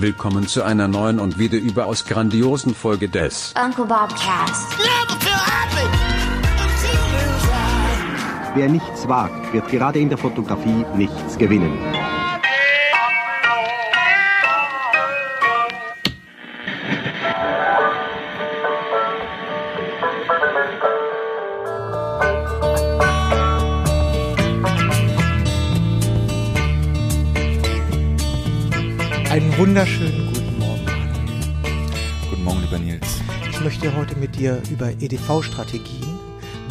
Willkommen 0.00 0.46
zu 0.46 0.62
einer 0.62 0.86
neuen 0.86 1.18
und 1.18 1.40
wieder 1.40 1.58
überaus 1.58 2.04
grandiosen 2.04 2.72
Folge 2.72 3.08
des 3.08 3.52
Uncle 3.60 3.84
Bob 3.84 4.10
Cast. 4.10 4.78
Wer 8.54 8.68
nichts 8.68 9.08
wagt, 9.08 9.52
wird 9.52 9.66
gerade 9.68 9.98
in 9.98 10.08
der 10.08 10.18
Fotografie 10.18 10.84
nichts 10.94 11.36
gewinnen. 11.36 11.97
Wunderschönen 29.58 30.32
guten 30.32 30.58
Morgen. 30.60 30.86
Guten 32.30 32.44
Morgen, 32.44 32.60
lieber 32.60 32.78
Nils. 32.78 33.20
Ich 33.50 33.60
möchte 33.60 33.96
heute 33.96 34.14
mit 34.14 34.36
dir 34.36 34.62
über 34.70 34.90
EDV-Strategien, 34.90 36.16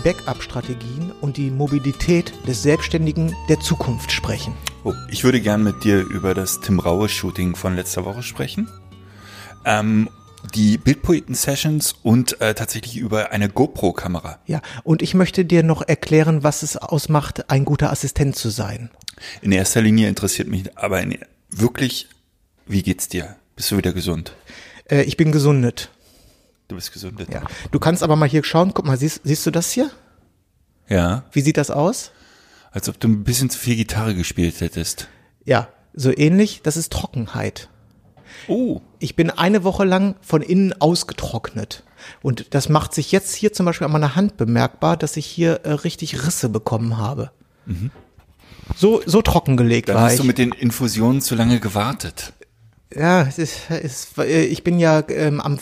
Backup-Strategien 0.06 1.12
und 1.20 1.36
die 1.36 1.52
Mobilität 1.52 2.32
des 2.48 2.64
Selbstständigen 2.64 3.36
der 3.50 3.60
Zukunft 3.60 4.14
sprechen. 4.14 4.54
Oh, 4.86 4.94
ich 5.12 5.26
würde 5.26 5.42
gern 5.42 5.66
mit 5.66 5.84
dir 5.84 6.00
über 6.00 6.34
das 6.34 6.62
Tim 6.62 6.80
Raue 6.80 7.10
Shooting 7.10 7.58
von 7.58 7.76
letzter 7.76 8.06
Woche 8.06 8.24
sprechen. 8.24 8.70
Ähm, 9.66 10.08
die 10.56 10.78
Bildpoeten-Sessions 10.78 11.94
und 12.04 12.40
äh, 12.40 12.54
tatsächlich 12.54 12.96
über 12.96 13.34
eine 13.34 13.50
GoPro-Kamera. 13.50 14.40
Ja, 14.46 14.62
und 14.86 15.02
ich 15.02 15.14
möchte 15.14 15.44
dir 15.44 15.62
noch 15.62 15.82
erklären, 15.86 16.42
was 16.46 16.64
es 16.64 16.78
ausmacht, 16.78 17.52
ein 17.52 17.66
guter 17.66 17.92
Assistent 17.92 18.38
zu 18.38 18.48
sein. 18.48 18.92
In 19.42 19.52
erster 19.52 19.82
Linie 19.82 20.08
interessiert 20.08 20.48
mich 20.48 20.78
aber 20.78 21.02
in, 21.02 21.18
wirklich, 21.50 22.08
wie 22.68 22.84
geht's 22.84 23.08
dir? 23.08 23.36
Bist 23.56 23.72
du 23.72 23.78
wieder 23.78 23.94
gesund? 23.94 24.34
Äh, 24.90 25.04
ich 25.04 25.18
bin 25.18 25.32
gesundet. 25.32 25.90
Du 26.68 26.76
bist 26.76 26.92
gesund. 26.92 27.20
Ja. 27.32 27.44
Du 27.72 27.80
kannst 27.80 28.04
aber 28.04 28.16
mal 28.16 28.28
hier 28.28 28.44
schauen, 28.44 28.74
guck 28.74 28.86
mal, 28.86 28.98
siehst, 28.98 29.22
siehst 29.24 29.46
du 29.46 29.52
das 29.52 29.72
hier? 29.72 29.90
ja, 30.90 31.24
Wie 31.32 31.42
sieht 31.42 31.58
das 31.58 31.72
aus? 31.72 32.12
als 32.72 32.88
ob 32.90 33.00
du 33.00 33.08
ein 33.08 33.24
bisschen 33.24 33.50
zu 33.50 33.58
viel 33.58 33.76
Gitarre 33.76 34.14
gespielt 34.14 34.62
hättest. 34.62 35.08
Ja, 35.46 35.70
so 35.94 36.16
ähnlich, 36.16 36.62
das 36.64 36.78
ist 36.78 36.92
Trockenheit. 36.94 37.70
Oh, 38.48 38.82
Ich 39.00 39.16
bin 39.16 39.32
eine 39.32 39.64
Woche 39.64 39.84
lang 39.86 40.16
von 40.22 40.42
innen 40.44 40.74
ausgetrocknet. 40.80 41.84
Und 42.22 42.54
das 42.54 42.70
macht 42.70 42.94
sich 42.94 43.12
jetzt 43.12 43.34
hier 43.34 43.52
zum 43.54 43.66
Beispiel 43.66 43.86
an 43.86 43.92
meiner 43.94 44.16
Hand 44.16 44.38
bemerkbar, 44.38 44.96
dass 44.96 45.18
ich 45.18 45.26
hier 45.26 45.62
äh, 45.64 45.72
richtig 45.72 46.26
Risse 46.28 46.50
bekommen 46.50 46.98
habe. 46.98 47.32
So, 48.76 49.02
so 49.06 49.22
trockengelegt 49.24 49.90
dann 49.90 49.96
war 49.96 50.04
hast 50.04 50.14
ich. 50.16 50.20
du 50.22 50.26
mit 50.28 50.38
den 50.38 50.52
Infusionen 50.52 51.22
zu 51.22 51.34
lange 51.36 51.60
gewartet. 51.60 52.34
Ja, 52.94 53.24
es 53.24 53.38
ist, 53.38 53.70
es, 53.70 54.18
ich 54.18 54.64
bin 54.64 54.80
ja 54.80 55.04
ähm, 55.10 55.42
am, 55.42 55.60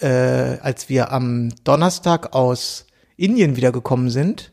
äh, 0.00 0.06
als 0.06 0.88
wir 0.88 1.12
am 1.12 1.52
Donnerstag 1.64 2.34
aus 2.34 2.86
Indien 3.16 3.56
wiedergekommen 3.56 4.10
sind, 4.10 4.52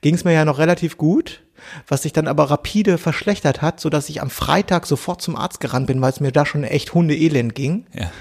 ging 0.00 0.14
es 0.14 0.24
mir 0.24 0.32
ja 0.32 0.44
noch 0.44 0.58
relativ 0.58 0.96
gut, 0.96 1.42
was 1.88 2.02
sich 2.02 2.12
dann 2.12 2.28
aber 2.28 2.50
rapide 2.50 2.98
verschlechtert 2.98 3.62
hat, 3.62 3.80
so 3.80 3.90
dass 3.90 4.08
ich 4.08 4.22
am 4.22 4.30
Freitag 4.30 4.86
sofort 4.86 5.20
zum 5.20 5.34
Arzt 5.34 5.58
gerannt 5.58 5.88
bin, 5.88 6.00
weil 6.00 6.12
es 6.12 6.20
mir 6.20 6.30
da 6.30 6.46
schon 6.46 6.62
echt 6.62 6.94
Hundeelend 6.94 7.54
ging. 7.54 7.86
Ja. 7.92 8.12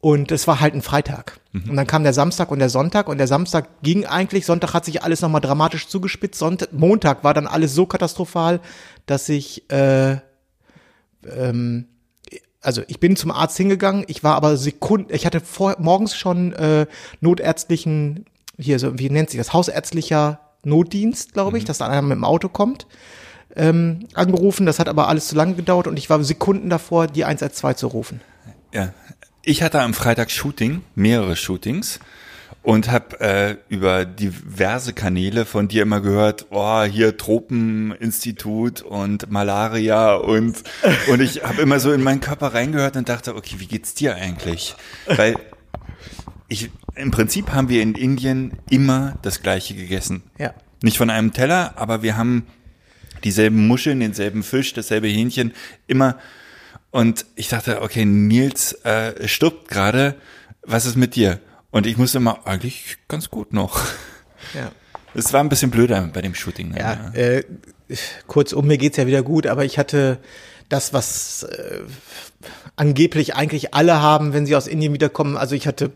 Und 0.00 0.30
es 0.30 0.46
war 0.46 0.60
halt 0.60 0.74
ein 0.74 0.82
Freitag. 0.82 1.40
Und 1.52 1.76
dann 1.76 1.86
kam 1.86 2.04
der 2.04 2.12
Samstag 2.12 2.52
und 2.52 2.60
der 2.60 2.68
Sonntag 2.68 3.08
und 3.08 3.18
der 3.18 3.26
Samstag 3.26 3.82
ging 3.82 4.06
eigentlich, 4.06 4.46
Sonntag 4.46 4.72
hat 4.72 4.84
sich 4.84 5.02
alles 5.02 5.22
nochmal 5.22 5.40
dramatisch 5.40 5.88
zugespitzt, 5.88 6.38
Sonntag, 6.38 6.72
Montag 6.72 7.24
war 7.24 7.34
dann 7.34 7.48
alles 7.48 7.74
so 7.74 7.84
katastrophal, 7.84 8.60
dass 9.06 9.28
ich, 9.28 9.68
äh, 9.70 10.18
ähm, 11.26 11.86
also 12.60 12.82
ich 12.88 13.00
bin 13.00 13.16
zum 13.16 13.30
Arzt 13.30 13.56
hingegangen, 13.56 14.04
ich 14.08 14.24
war 14.24 14.34
aber 14.34 14.56
Sekunden, 14.56 15.12
ich 15.14 15.26
hatte 15.26 15.40
vor, 15.40 15.76
morgens 15.78 16.16
schon 16.16 16.52
äh, 16.54 16.86
notärztlichen, 17.20 18.24
hier 18.58 18.78
so, 18.78 18.98
wie 18.98 19.10
nennt 19.10 19.30
sich 19.30 19.38
das, 19.38 19.52
hausärztlicher 19.52 20.40
Notdienst, 20.64 21.34
glaube 21.34 21.58
ich, 21.58 21.64
dass 21.64 21.78
da 21.78 21.86
einer 21.86 22.02
mit 22.02 22.16
dem 22.16 22.24
Auto 22.24 22.48
kommt, 22.48 22.86
ähm, 23.54 24.06
angerufen. 24.14 24.66
Das 24.66 24.78
hat 24.78 24.88
aber 24.88 25.08
alles 25.08 25.28
zu 25.28 25.36
lange 25.36 25.54
gedauert 25.54 25.86
und 25.86 25.96
ich 25.96 26.10
war 26.10 26.22
Sekunden 26.24 26.68
davor, 26.68 27.06
die 27.06 27.24
112 27.24 27.76
zu 27.76 27.86
rufen. 27.86 28.20
Ja, 28.74 28.92
ich 29.42 29.62
hatte 29.62 29.80
am 29.80 29.94
Freitag 29.94 30.30
Shooting, 30.30 30.82
mehrere 30.94 31.36
Shootings 31.36 32.00
und 32.62 32.90
habe 32.90 33.20
äh, 33.20 33.56
über 33.68 34.04
diverse 34.04 34.92
Kanäle 34.92 35.44
von 35.44 35.68
dir 35.68 35.82
immer 35.82 36.00
gehört, 36.00 36.46
oh, 36.50 36.82
hier 36.82 37.16
Tropeninstitut 37.16 38.82
und 38.82 39.30
Malaria 39.30 40.14
und 40.14 40.62
und 41.08 41.20
ich 41.20 41.44
habe 41.44 41.62
immer 41.62 41.80
so 41.80 41.92
in 41.92 42.02
meinen 42.02 42.20
Körper 42.20 42.54
reingehört 42.54 42.96
und 42.96 43.08
dachte, 43.08 43.36
okay, 43.36 43.56
wie 43.58 43.66
geht's 43.66 43.94
dir 43.94 44.16
eigentlich? 44.16 44.76
Weil 45.06 45.36
ich 46.48 46.70
im 46.94 47.10
Prinzip 47.10 47.52
haben 47.52 47.68
wir 47.68 47.82
in 47.82 47.94
Indien 47.94 48.58
immer 48.68 49.18
das 49.22 49.42
gleiche 49.42 49.74
gegessen. 49.74 50.22
Ja. 50.38 50.54
Nicht 50.82 50.98
von 50.98 51.10
einem 51.10 51.32
Teller, 51.32 51.74
aber 51.76 52.02
wir 52.02 52.16
haben 52.16 52.46
dieselben 53.24 53.66
Muscheln, 53.66 54.00
denselben 54.00 54.42
Fisch, 54.42 54.72
dasselbe 54.72 55.08
Hähnchen, 55.08 55.52
immer. 55.86 56.18
Und 56.90 57.26
ich 57.36 57.48
dachte, 57.48 57.82
okay, 57.82 58.04
Nils 58.04 58.72
äh, 58.84 59.28
stirbt 59.28 59.68
gerade. 59.68 60.14
Was 60.62 60.86
ist 60.86 60.96
mit 60.96 61.14
dir? 61.14 61.40
Und 61.70 61.86
ich 61.86 61.96
musste 61.96 62.18
immer, 62.18 62.46
eigentlich 62.46 62.96
ganz 63.08 63.30
gut 63.30 63.52
noch. 63.52 63.80
Ja. 64.54 64.72
Es 65.14 65.32
war 65.32 65.40
ein 65.40 65.48
bisschen 65.48 65.70
blöder 65.70 66.08
bei 66.12 66.22
dem 66.22 66.34
Shooting. 66.34 66.70
ne? 66.70 66.78
Ja, 66.78 67.10
äh, 67.14 67.44
kurzum, 68.26 68.66
mir 68.66 68.78
geht's 68.78 68.96
ja 68.96 69.06
wieder 69.06 69.22
gut, 69.22 69.46
aber 69.46 69.64
ich 69.64 69.78
hatte 69.78 70.18
das, 70.68 70.92
was 70.92 71.42
äh, 71.44 71.80
angeblich 72.76 73.34
eigentlich 73.34 73.74
alle 73.74 74.00
haben, 74.00 74.32
wenn 74.32 74.46
sie 74.46 74.54
aus 74.54 74.66
Indien 74.66 74.92
wiederkommen. 74.92 75.36
Also 75.36 75.54
ich 75.54 75.66
hatte 75.66 75.92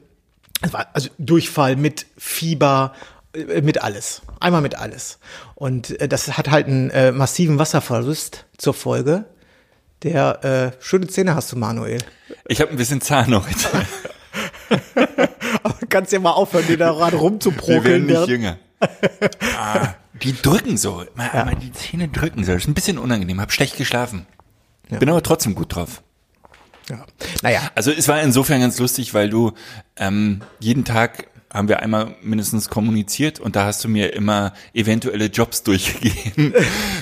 es 0.63 0.75
also 0.75 1.09
Durchfall 1.19 1.77
mit 1.77 2.07
Fieber, 2.17 2.95
äh, 3.35 3.61
mit 3.61 3.83
alles. 3.83 4.23
Einmal 4.41 4.61
mit 4.63 4.75
alles. 4.77 5.19
Und 5.55 6.01
äh, 6.01 6.09
das 6.09 6.37
hat 6.37 6.51
halt 6.51 6.67
einen 6.67 6.91
äh, 6.91 7.13
massiven 7.13 7.59
Wasserverlust 7.59 8.47
zur 8.59 8.75
Folge. 8.75 9.27
Der 10.03 10.45
äh, 10.45 10.83
schöne 10.83 11.07
Zähne 11.07 11.35
hast 11.35 11.53
du, 11.53 11.57
Manuel. 11.57 11.99
Ich 12.49 12.61
habe 12.61 12.71
ein 12.71 12.77
bisschen 12.77 13.01
Zahnleute. 13.01 13.69
Aber 15.63 15.75
kannst 15.89 16.13
ja 16.13 16.21
mal 16.21 16.33
aufhören, 16.33 16.67
dir 16.67 16.77
daran 16.79 16.97
Wir 16.99 17.03
werden 17.13 17.19
rumzuprokeln. 17.21 18.07
nicht 18.07 18.15
während- 18.15 18.29
jünger. 18.29 18.59
Ah, 19.59 19.95
die 20.23 20.35
drücken 20.41 20.77
so. 20.77 21.05
Mal, 21.15 21.45
mal 21.45 21.55
die 21.57 21.73
Zähne 21.73 22.09
drücken 22.09 22.45
so. 22.45 22.53
Das 22.53 22.63
ist 22.63 22.69
ein 22.69 22.75
bisschen 22.75 22.99
unangenehm. 22.99 23.41
Hab 23.41 23.53
schlecht 23.53 23.77
geschlafen. 23.77 24.27
Bin 24.89 25.09
aber 25.09 25.23
trotzdem 25.23 25.55
gut 25.55 25.75
drauf. 25.75 26.03
Ja. 26.91 27.05
Naja, 27.43 27.61
Also 27.77 27.91
es 27.93 28.09
war 28.09 28.21
insofern 28.21 28.61
ganz 28.61 28.79
lustig, 28.79 29.15
weil 29.15 29.31
du 29.31 29.53
ähm, 29.97 30.41
jeden 30.59 30.85
Tag 30.85 31.29
haben 31.53 31.69
wir 31.69 31.81
einmal 31.81 32.15
mindestens 32.23 32.69
kommuniziert 32.71 33.39
und 33.39 33.57
da 33.57 33.67
hast 33.67 33.85
du 33.85 33.89
mir 33.89 34.15
immer 34.15 34.55
eventuelle 34.73 35.27
Jobs 35.27 35.63
durchgegeben. 35.65 36.55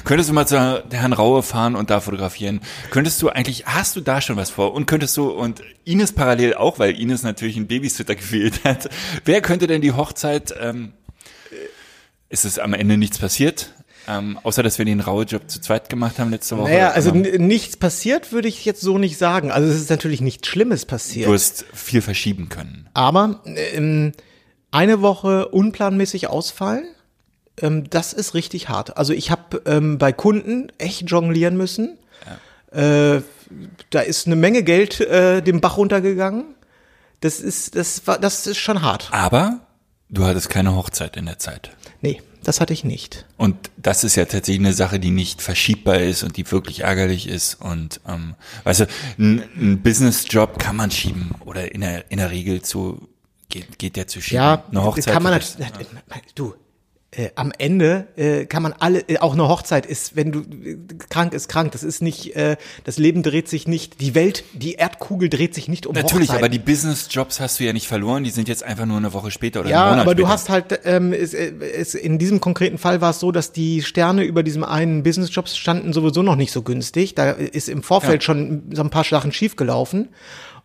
könntest 0.04 0.28
du 0.28 0.34
mal 0.34 0.46
zu 0.46 0.54
der 0.90 1.00
Herrn 1.00 1.12
Raue 1.12 1.42
fahren 1.42 1.76
und 1.76 1.90
da 1.90 2.00
fotografieren? 2.00 2.60
Könntest 2.90 3.22
du 3.22 3.28
eigentlich, 3.28 3.66
hast 3.66 3.94
du 3.96 4.00
da 4.00 4.20
schon 4.20 4.36
was 4.36 4.50
vor? 4.50 4.72
Und 4.74 4.86
könntest 4.86 5.16
du, 5.16 5.30
und 5.30 5.62
Ines 5.84 6.12
parallel 6.12 6.54
auch, 6.54 6.78
weil 6.78 6.98
Ines 7.00 7.22
natürlich 7.22 7.56
einen 7.56 7.68
Babysitter 7.68 8.14
gefehlt 8.16 8.64
hat, 8.64 8.88
wer 9.24 9.40
könnte 9.40 9.66
denn 9.68 9.80
die 9.82 9.92
Hochzeit, 9.92 10.52
ähm, 10.60 10.92
ist 12.28 12.44
es 12.44 12.58
am 12.58 12.74
Ende 12.74 12.96
nichts 12.96 13.18
passiert? 13.18 13.74
Ähm, 14.08 14.38
außer, 14.42 14.62
dass 14.62 14.78
wir 14.78 14.84
den 14.84 15.00
Raue-Job 15.00 15.42
zu 15.48 15.60
zweit 15.60 15.88
gemacht 15.88 16.18
haben 16.18 16.30
letzte 16.30 16.56
Woche. 16.56 16.70
Naja, 16.70 16.90
also 16.90 17.10
n- 17.10 17.46
nichts 17.46 17.76
passiert, 17.76 18.32
würde 18.32 18.48
ich 18.48 18.64
jetzt 18.64 18.80
so 18.80 18.98
nicht 18.98 19.18
sagen. 19.18 19.50
Also 19.52 19.68
es 19.70 19.76
ist 19.76 19.90
natürlich 19.90 20.20
nichts 20.20 20.48
Schlimmes 20.48 20.86
passiert. 20.86 21.28
du 21.28 21.34
hast 21.34 21.64
viel 21.74 22.00
verschieben 22.00 22.48
können. 22.48 22.88
Aber 22.94 23.42
ähm, 23.44 24.12
eine 24.70 25.02
Woche 25.02 25.48
unplanmäßig 25.48 26.28
ausfallen, 26.28 26.84
ähm, 27.60 27.88
das 27.90 28.12
ist 28.12 28.34
richtig 28.34 28.68
hart. 28.68 28.96
Also 28.96 29.12
ich 29.12 29.30
habe 29.30 29.62
ähm, 29.66 29.98
bei 29.98 30.12
Kunden 30.12 30.72
echt 30.78 31.10
jonglieren 31.10 31.56
müssen. 31.56 31.98
Äh, 32.72 33.22
da 33.90 34.00
ist 34.00 34.26
eine 34.26 34.36
Menge 34.36 34.62
Geld 34.62 35.00
äh, 35.00 35.42
den 35.42 35.60
Bach 35.60 35.76
runtergegangen. 35.76 36.54
Das 37.20 37.40
ist, 37.40 37.74
das 37.74 38.06
war, 38.06 38.18
das 38.18 38.46
ist 38.46 38.58
schon 38.58 38.82
hart. 38.82 39.08
Aber 39.10 39.60
du 40.08 40.24
hattest 40.24 40.50
keine 40.50 40.76
Hochzeit 40.76 41.16
in 41.16 41.26
der 41.26 41.38
Zeit. 41.38 41.70
Nee, 42.00 42.22
das 42.44 42.60
hatte 42.60 42.72
ich 42.72 42.84
nicht. 42.84 43.26
Und 43.36 43.56
das 43.76 44.04
ist 44.04 44.14
ja 44.14 44.24
tatsächlich 44.24 44.64
eine 44.64 44.72
Sache, 44.72 45.00
die 45.00 45.10
nicht 45.10 45.42
verschiebbar 45.42 45.98
ist 45.98 46.22
und 46.22 46.36
die 46.36 46.50
wirklich 46.50 46.80
ärgerlich 46.80 47.26
ist. 47.28 47.54
Und 47.60 48.00
ähm, 48.06 48.36
weißt 48.64 48.80
du, 48.80 48.86
ein, 49.18 49.42
ein 49.56 49.82
Businessjob 49.82 50.58
kann 50.58 50.76
man 50.76 50.92
schieben 50.92 51.32
oder 51.44 51.74
in 51.74 51.80
der, 51.80 52.10
in 52.10 52.18
der 52.18 52.30
Regel 52.30 52.62
zu 52.62 53.08
geht, 53.50 53.78
geht 53.78 53.96
der 53.96 54.06
zu 54.06 54.20
schieben. 54.20 54.36
Ja, 54.36 54.64
eine 54.70 54.82
Hochzeit 54.84 55.12
kann 55.12 55.22
man 55.22 55.32
wird- 55.34 55.58
natürlich, 55.58 55.88
du, 56.34 56.54
äh, 57.12 57.30
am 57.34 57.50
Ende 57.58 58.06
äh, 58.16 58.46
kann 58.46 58.62
man 58.62 58.72
alle, 58.78 59.00
äh, 59.08 59.18
auch 59.18 59.32
eine 59.32 59.48
Hochzeit 59.48 59.84
ist, 59.84 60.14
wenn 60.14 60.30
du 60.30 60.42
äh, 60.42 60.76
krank 61.08 61.34
ist, 61.34 61.48
krank. 61.48 61.72
Das 61.72 61.82
ist 61.82 62.02
nicht, 62.02 62.36
äh, 62.36 62.56
das 62.84 62.98
Leben 62.98 63.24
dreht 63.24 63.48
sich 63.48 63.66
nicht, 63.66 64.00
die 64.00 64.14
Welt, 64.14 64.44
die 64.52 64.74
Erdkugel 64.74 65.28
dreht 65.28 65.52
sich 65.52 65.66
nicht 65.66 65.88
um 65.88 65.94
Natürlich, 65.96 66.28
Hochzeiten. 66.28 66.36
aber 66.44 66.48
die 66.48 66.60
Business-Jobs 66.60 67.40
hast 67.40 67.58
du 67.58 67.64
ja 67.64 67.72
nicht 67.72 67.88
verloren, 67.88 68.22
die 68.22 68.30
sind 68.30 68.46
jetzt 68.46 68.62
einfach 68.62 68.86
nur 68.86 68.96
eine 68.98 69.12
Woche 69.12 69.32
später 69.32 69.58
oder 69.62 69.70
Ja, 69.70 69.80
einen 69.86 69.90
Monat 69.90 70.06
aber 70.06 70.14
du 70.14 70.22
später. 70.22 70.32
hast 70.32 70.48
halt, 70.50 70.80
ähm, 70.84 71.12
es, 71.12 71.34
äh, 71.34 71.52
es, 71.74 71.96
in 71.96 72.20
diesem 72.20 72.40
konkreten 72.40 72.78
Fall 72.78 73.00
war 73.00 73.10
es 73.10 73.18
so, 73.18 73.32
dass 73.32 73.50
die 73.50 73.82
Sterne 73.82 74.22
über 74.22 74.44
diesem 74.44 74.62
einen 74.62 75.02
Businessjob 75.02 75.48
standen 75.48 75.92
sowieso 75.92 76.22
noch 76.22 76.36
nicht 76.36 76.52
so 76.52 76.62
günstig. 76.62 77.16
Da 77.16 77.32
ist 77.32 77.68
im 77.68 77.82
Vorfeld 77.82 78.22
Ja. 78.22 78.26
schon 78.26 78.70
so 78.72 78.82
ein 78.82 78.90
paar 78.90 79.02
Sachen 79.02 79.32
schiefgelaufen. 79.32 80.10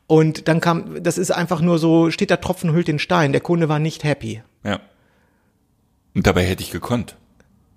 Und 0.08 0.48
dann 0.48 0.60
kam, 0.62 1.04
das 1.04 1.18
ist 1.18 1.32
einfach 1.32 1.62
nur 1.62 1.80
so, 1.80 2.12
steht 2.12 2.30
der 2.30 2.42
Tropfen 2.42 2.72
hüllt 2.72 2.88
den 2.88 3.00
Stein. 3.00 3.32
Der 3.32 3.42
Kunde 3.42 3.70
war 3.70 3.80
nicht 3.80 4.04
happy. 4.04 4.44
Ja. 4.64 4.80
Und 6.14 6.28
dabei 6.28 6.46
hätte 6.46 6.62
ich 6.62 6.72
gekonnt. 6.72 7.16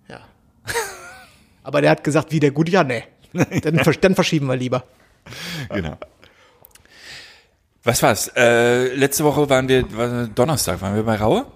Ja. 0.09 0.21
Aber 1.63 1.81
der 1.81 1.91
hat 1.91 2.05
gesagt, 2.05 2.33
wie 2.33 2.41
der 2.41 2.51
gut, 2.51 2.69
ja, 2.69 2.85
nee. 2.85 3.05
Dann, 3.63 3.79
dann 4.01 4.15
verschieben 4.15 4.47
wir 4.47 4.57
lieber. 4.57 4.85
Genau. 5.69 5.99
Was 7.85 8.03
war's? 8.03 8.33
Äh, 8.35 8.95
letzte 8.95 9.23
Woche 9.25 9.49
waren 9.51 9.69
wir, 9.69 9.85
war 9.95 10.27
Donnerstag, 10.29 10.81
waren 10.81 10.95
wir 10.95 11.03
bei 11.03 11.17
Raue? 11.17 11.47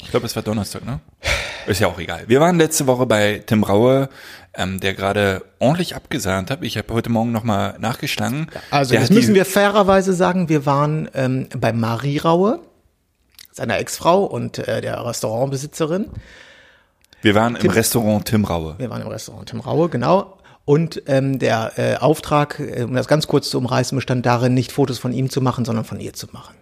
Ich 0.00 0.10
glaube, 0.10 0.26
es 0.26 0.36
war 0.36 0.42
Donnerstag, 0.42 0.84
ne? 0.84 1.00
Ist 1.66 1.80
ja 1.80 1.88
auch 1.88 1.98
egal. 1.98 2.24
Wir 2.28 2.40
waren 2.40 2.58
letzte 2.58 2.86
Woche 2.86 3.06
bei 3.06 3.42
Tim 3.44 3.64
Raue, 3.64 4.08
ähm, 4.56 4.80
der 4.80 4.94
gerade 4.94 5.42
ordentlich 5.58 5.94
abgesahnt 5.96 6.50
hat. 6.50 6.62
Ich 6.62 6.76
habe 6.76 6.92
heute 6.92 7.10
Morgen 7.10 7.32
nochmal 7.32 7.76
nachgeschlagen. 7.78 8.48
Also 8.70 8.92
der 8.92 9.00
das 9.00 9.10
müssen 9.10 9.34
wir 9.34 9.44
fairerweise 9.44 10.12
sagen. 10.12 10.48
Wir 10.48 10.66
waren 10.66 11.08
ähm, 11.14 11.48
bei 11.56 11.72
Marie 11.72 12.18
Raue, 12.18 12.60
seiner 13.52 13.78
Ex-Frau 13.78 14.24
und 14.24 14.58
äh, 14.58 14.80
der 14.80 15.04
Restaurantbesitzerin. 15.04 16.06
Wir 17.22 17.34
waren 17.34 17.56
im 17.56 17.70
Restaurant 17.70 18.26
Tim 18.26 18.44
Raue. 18.44 18.74
Wir 18.78 18.90
waren 18.90 19.00
im 19.02 19.08
Restaurant 19.08 19.48
Tim 19.48 19.60
Raue, 19.60 19.88
genau. 19.88 20.38
Und 20.66 21.02
ähm, 21.06 21.38
der 21.38 21.72
äh, 21.76 21.96
Auftrag, 21.96 22.58
äh, 22.58 22.82
um 22.82 22.94
das 22.94 23.06
ganz 23.06 23.26
kurz 23.26 23.50
zu 23.50 23.58
umreißen, 23.58 23.96
bestand 23.96 24.24
darin, 24.26 24.54
nicht 24.54 24.72
Fotos 24.72 24.98
von 24.98 25.12
ihm 25.12 25.30
zu 25.30 25.40
machen, 25.40 25.64
sondern 25.64 25.84
von 25.84 26.00
ihr 26.00 26.14
zu 26.14 26.26
machen. 26.32 26.54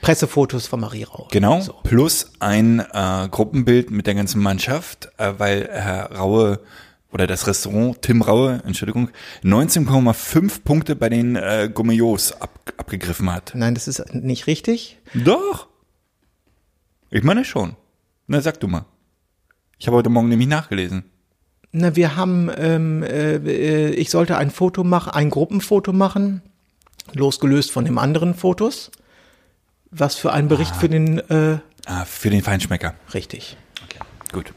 Pressefotos 0.00 0.66
von 0.66 0.80
Marie 0.80 1.04
Raue. 1.04 1.28
Genau, 1.30 1.60
So. 1.60 1.74
plus 1.84 2.32
ein 2.40 2.80
äh, 2.80 3.28
Gruppenbild 3.30 3.90
mit 3.90 4.06
der 4.06 4.14
ganzen 4.14 4.42
Mannschaft, 4.42 5.10
äh, 5.16 5.34
weil 5.38 5.68
Herr 5.70 6.12
Raue 6.16 6.60
oder 7.12 7.26
das 7.26 7.46
Restaurant 7.46 8.00
Tim 8.02 8.22
Raue, 8.22 8.62
Entschuldigung, 8.66 9.10
19,5 9.44 10.62
Punkte 10.64 10.96
bei 10.96 11.08
den 11.08 11.36
äh, 11.36 11.70
Gourmetos 11.72 12.32
ab, 12.40 12.72
abgegriffen 12.76 13.30
hat. 13.32 13.52
Nein, 13.54 13.74
das 13.74 13.86
ist 13.88 14.14
nicht 14.14 14.46
richtig. 14.46 14.98
Doch. 15.14 15.68
Ich 17.10 17.22
meine 17.22 17.44
schon. 17.44 17.76
Na, 18.26 18.40
sag 18.40 18.58
du 18.60 18.68
mal. 18.68 18.86
Ich 19.78 19.86
habe 19.86 19.96
heute 19.96 20.08
Morgen 20.10 20.28
nämlich 20.28 20.48
nachgelesen. 20.48 21.04
Na, 21.72 21.96
wir 21.96 22.16
haben, 22.16 22.50
ähm, 22.56 23.02
äh, 23.02 23.90
ich 23.90 24.10
sollte 24.10 24.36
ein 24.36 24.50
Foto 24.50 24.84
machen, 24.84 25.10
ein 25.12 25.30
Gruppenfoto 25.30 25.92
machen, 25.92 26.42
losgelöst 27.14 27.70
von 27.70 27.84
den 27.84 27.98
anderen 27.98 28.34
Fotos. 28.34 28.90
Was 29.90 30.14
für 30.16 30.32
ein 30.32 30.48
Bericht 30.48 30.74
für 30.76 30.88
den, 30.88 31.18
äh, 31.18 31.58
Ah, 31.84 32.04
für 32.04 32.30
den 32.30 32.42
Feinschmecker. 32.42 32.94
richtig. 33.12 33.56
Gut. 34.32 34.54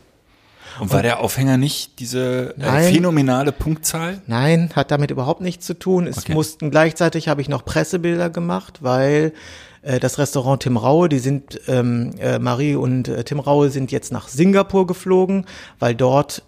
Und 0.79 0.91
war 0.91 1.01
der 1.01 1.19
Aufhänger 1.19 1.57
nicht 1.57 1.99
diese 1.99 2.53
äh, 2.57 2.59
Nein. 2.61 2.93
phänomenale 2.93 3.51
Punktzahl? 3.51 4.21
Nein, 4.27 4.69
hat 4.75 4.91
damit 4.91 5.11
überhaupt 5.11 5.41
nichts 5.41 5.65
zu 5.65 5.73
tun. 5.73 6.07
Es 6.07 6.19
Okay. 6.19 6.33
mussten 6.33 6.71
gleichzeitig 6.71 7.27
habe 7.27 7.41
ich 7.41 7.49
noch 7.49 7.63
Pressebilder 7.65 8.29
gemacht, 8.29 8.79
weil 8.81 9.33
äh, 9.81 9.99
das 9.99 10.17
Restaurant 10.17 10.63
Tim 10.63 10.77
Raue, 10.77 11.09
die 11.09 11.19
sind 11.19 11.59
ähm, 11.67 12.11
äh, 12.19 12.39
Marie 12.39 12.75
und 12.75 13.07
äh, 13.07 13.23
Tim 13.23 13.39
Raue 13.39 13.69
sind 13.69 13.91
jetzt 13.91 14.11
nach 14.11 14.27
Singapur 14.27 14.87
geflogen, 14.87 15.45
weil 15.79 15.95
dort 15.95 16.43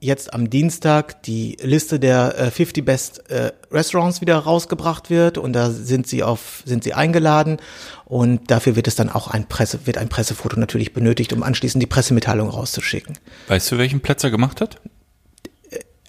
jetzt 0.00 0.32
am 0.32 0.48
Dienstag 0.50 1.22
die 1.24 1.56
Liste 1.60 1.98
der 1.98 2.38
äh, 2.38 2.50
50 2.50 2.84
Best 2.84 3.28
äh, 3.30 3.52
Restaurants 3.72 4.20
wieder 4.20 4.36
rausgebracht 4.38 5.10
wird 5.10 5.38
und 5.38 5.52
da 5.54 5.70
sind 5.70 6.06
sie 6.06 6.22
auf 6.22 6.62
sind 6.64 6.84
sie 6.84 6.94
eingeladen 6.94 7.56
und 8.04 8.50
dafür 8.50 8.76
wird 8.76 8.86
es 8.86 8.94
dann 8.94 9.08
auch 9.08 9.28
ein 9.28 9.48
Presse 9.48 9.80
wird 9.86 9.98
ein 9.98 10.08
Pressefoto 10.08 10.58
natürlich 10.58 10.92
benötigt, 10.92 11.32
um 11.32 11.42
anschließend 11.42 11.82
die 11.82 11.86
Pressemitteilung 11.86 12.48
rauszuschicken. 12.48 13.18
Weißt 13.48 13.72
du, 13.72 13.78
welchen 13.78 14.00
Platz 14.00 14.22
er 14.22 14.30
gemacht 14.30 14.60
hat? 14.60 14.80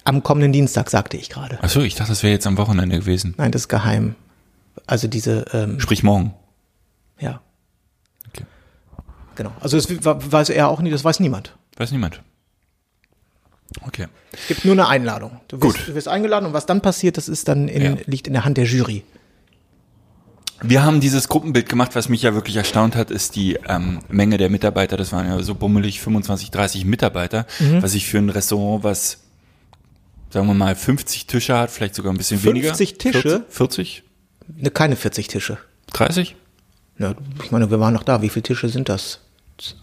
Am 0.04 0.22
kommenden 0.22 0.52
Dienstag 0.52 0.88
sagte 0.88 1.16
ich 1.16 1.28
gerade. 1.28 1.58
Ach 1.60 1.68
so, 1.68 1.82
ich 1.82 1.94
dachte, 1.94 2.10
das 2.10 2.22
wäre 2.22 2.32
jetzt 2.32 2.46
am 2.46 2.56
Wochenende 2.56 2.98
gewesen. 2.98 3.34
Nein, 3.36 3.52
das 3.52 3.62
ist 3.62 3.68
geheim. 3.68 4.14
Also 4.86 5.08
diese, 5.08 5.44
ähm, 5.52 5.78
Sprich 5.78 6.02
morgen. 6.02 6.34
ja. 7.18 7.40
Okay. 8.28 8.44
Genau. 9.34 9.52
Also 9.60 9.76
das 9.76 9.88
we- 9.90 9.98
weiß 10.32 10.48
er 10.50 10.68
auch 10.68 10.80
nicht, 10.80 10.94
das 10.94 11.04
weiß 11.04 11.20
niemand. 11.20 11.56
Weiß 11.76 11.92
niemand. 11.92 12.22
Okay. 13.86 14.06
Es 14.32 14.46
gibt 14.48 14.64
nur 14.64 14.72
eine 14.74 14.88
Einladung. 14.88 15.40
Du 15.48 15.60
wirst, 15.62 15.76
Gut. 15.78 15.88
du 15.88 15.94
wirst 15.94 16.08
eingeladen 16.08 16.46
und 16.46 16.52
was 16.52 16.66
dann 16.66 16.80
passiert, 16.80 17.16
das 17.16 17.28
ist 17.28 17.48
dann 17.48 17.68
in, 17.68 17.82
Ja. 17.82 17.96
liegt 18.06 18.26
in 18.26 18.32
der 18.32 18.44
Hand 18.44 18.56
der 18.56 18.64
Jury. 18.64 19.04
Wir 20.62 20.82
haben 20.82 21.00
dieses 21.00 21.28
Gruppenbild 21.28 21.68
gemacht, 21.70 21.94
was 21.94 22.08
mich 22.10 22.20
ja 22.22 22.34
wirklich 22.34 22.56
erstaunt 22.56 22.94
hat, 22.94 23.10
ist 23.10 23.34
die 23.34 23.54
ähm, 23.66 24.00
Menge 24.10 24.36
der 24.36 24.50
Mitarbeiter. 24.50 24.98
Das 24.98 25.10
waren 25.12 25.26
ja 25.26 25.42
so 25.42 25.54
bummelig 25.54 26.00
25, 26.00 26.50
30 26.50 26.84
Mitarbeiter, 26.84 27.46
was 27.80 27.94
ich 27.94 28.06
für 28.06 28.18
ein 28.18 28.28
Restaurant, 28.28 28.84
was 28.84 29.20
sagen 30.28 30.46
wir 30.46 30.54
mal 30.54 30.76
50 30.76 31.26
Tische 31.26 31.56
hat, 31.56 31.70
vielleicht 31.70 31.94
sogar 31.94 32.12
ein 32.12 32.16
bisschen 32.18 32.42
weniger. 32.44 32.68
50 32.74 32.98
Tische? 32.98 33.44
40? 33.48 34.02
Ne, 34.54 34.70
keine 34.70 34.96
40 34.96 35.28
Tische. 35.28 35.56
30? 35.94 36.36
Ja, 36.98 37.14
ich 37.42 37.50
meine, 37.50 37.70
wir 37.70 37.80
waren 37.80 37.94
noch 37.94 38.02
da. 38.02 38.20
Wie 38.20 38.28
viele 38.28 38.42
Tische 38.42 38.68
sind 38.68 38.90
das? 38.90 39.20
Z- 39.56 39.76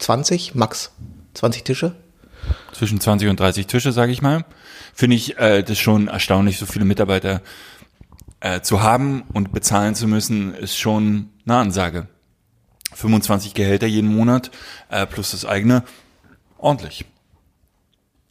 20? 0.00 0.54
Max? 0.54 0.90
20 1.34 1.64
Tische? 1.64 1.94
Zwischen 2.72 3.00
20 3.00 3.28
und 3.28 3.40
30 3.40 3.66
Tische, 3.66 3.92
sage 3.92 4.12
ich 4.12 4.22
mal. 4.22 4.44
Finde 4.94 5.16
ich 5.16 5.38
äh, 5.38 5.62
das 5.62 5.78
schon 5.78 6.08
erstaunlich, 6.08 6.58
so 6.58 6.66
viele 6.66 6.84
Mitarbeiter 6.84 7.42
äh, 8.40 8.60
zu 8.60 8.82
haben 8.82 9.22
und 9.32 9.52
bezahlen 9.52 9.94
zu 9.94 10.08
müssen, 10.08 10.54
ist 10.54 10.78
schon 10.78 11.30
eine 11.44 11.56
Ansage. 11.56 12.08
25 12.94 13.54
Gehälter 13.54 13.86
jeden 13.86 14.14
Monat 14.14 14.50
äh, 14.88 15.06
plus 15.06 15.30
das 15.32 15.44
eigene, 15.44 15.84
ordentlich. 16.58 17.04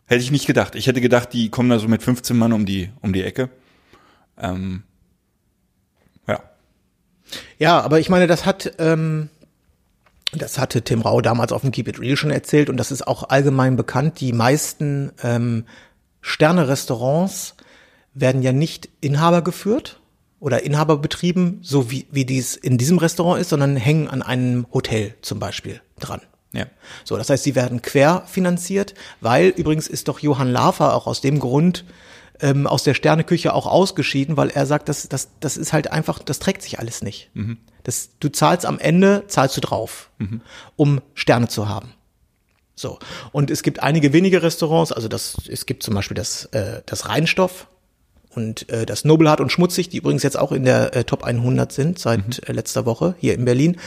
Hätte 0.05 0.23
ich 0.23 0.31
nicht 0.31 0.47
gedacht. 0.47 0.75
Ich 0.75 0.87
hätte 0.87 1.01
gedacht, 1.01 1.33
die 1.33 1.49
kommen 1.49 1.69
da 1.69 1.79
so 1.79 1.87
mit 1.87 2.01
15 2.01 2.35
Mann 2.35 2.51
um 2.51 2.65
die 2.65 2.89
um 3.01 3.13
die 3.13 3.23
Ecke. 3.23 3.49
Ähm, 4.37 4.83
ja, 6.27 6.41
Ja, 7.59 7.79
aber 7.81 7.99
ich 7.99 8.09
meine, 8.09 8.25
das 8.25 8.45
hat, 8.45 8.73
ähm, 8.79 9.29
das 10.31 10.59
hatte 10.59 10.81
Tim 10.83 11.01
Rau 11.01 11.21
damals 11.21 11.51
auf 11.51 11.61
dem 11.61 11.71
Keep 11.71 11.87
It 11.87 11.99
Real 11.99 12.17
schon 12.17 12.31
erzählt 12.31 12.69
und 12.69 12.77
das 12.77 12.91
ist 12.91 13.07
auch 13.07 13.29
allgemein 13.29 13.75
bekannt. 13.75 14.19
Die 14.19 14.33
meisten 14.33 15.11
ähm, 15.23 15.65
Sterne-Restaurants 16.21 17.55
werden 18.13 18.41
ja 18.41 18.51
nicht 18.51 18.89
Inhaber 19.01 19.41
geführt 19.41 19.99
oder 20.39 20.63
Inhaber 20.63 20.97
betrieben, 20.97 21.59
so 21.61 21.91
wie, 21.91 22.07
wie 22.11 22.25
dies 22.25 22.55
in 22.55 22.77
diesem 22.77 22.97
Restaurant 22.97 23.41
ist, 23.41 23.49
sondern 23.49 23.75
hängen 23.75 24.07
an 24.07 24.21
einem 24.21 24.67
Hotel 24.73 25.15
zum 25.21 25.39
Beispiel 25.39 25.81
dran. 25.99 26.21
ja. 26.53 26.65
So, 27.03 27.17
das 27.17 27.29
heißt, 27.29 27.43
sie 27.43 27.55
werden 27.55 27.81
querfinanziert, 27.81 28.93
weil 29.21 29.49
übrigens 29.49 29.87
ist 29.87 30.07
doch 30.07 30.19
Johann 30.19 30.51
Lafer 30.51 30.95
auch 30.95 31.07
aus 31.07 31.21
dem 31.21 31.39
Grund 31.39 31.85
ähm, 32.41 32.67
aus 32.67 32.83
der 32.83 32.93
Sterneküche 32.93 33.53
auch 33.53 33.67
ausgeschieden, 33.67 34.37
weil 34.37 34.49
er 34.49 34.65
sagt, 34.65 34.89
das, 34.89 35.09
das, 35.09 35.29
das 35.39 35.57
ist 35.57 35.73
halt 35.73 35.91
einfach, 35.91 36.19
das 36.19 36.39
trägt 36.39 36.61
sich 36.61 36.79
alles 36.79 37.01
nicht. 37.01 37.29
Das, 37.89 38.11
du 38.19 38.29
zahlst 38.29 38.67
am 38.67 38.77
Ende, 38.77 39.23
zahlst 39.25 39.57
du 39.57 39.61
drauf, 39.61 40.11
um 40.75 41.01
Sterne 41.15 41.47
zu 41.47 41.67
haben. 41.67 41.95
So. 42.75 42.99
Und 43.31 43.49
es 43.49 43.63
gibt 43.63 43.81
einige 43.81 44.13
wenige 44.13 44.43
Restaurants, 44.43 44.91
also 44.91 45.07
das, 45.07 45.37
es 45.49 45.65
gibt 45.65 45.81
zum 45.81 45.95
Beispiel 45.95 46.13
das, 46.13 46.45
äh, 46.51 46.83
das 46.85 47.09
Rheinstoff 47.09 47.65
und 48.35 48.69
äh, 48.69 48.85
das 48.85 49.05
Nobelhart 49.05 49.41
und 49.41 49.51
Schmutzig, 49.51 49.89
die 49.89 49.97
übrigens 49.97 50.21
jetzt 50.21 50.37
auch 50.37 50.51
in 50.51 50.65
der 50.65 50.95
äh, 50.95 51.03
Top 51.03 51.23
100 51.23 51.71
sind 51.71 51.97
seit 51.97 52.47
äh, 52.47 52.51
letzter 52.51 52.85
Woche 52.85 53.15
hier 53.17 53.33
in 53.33 53.43
Berlin. 53.43 53.77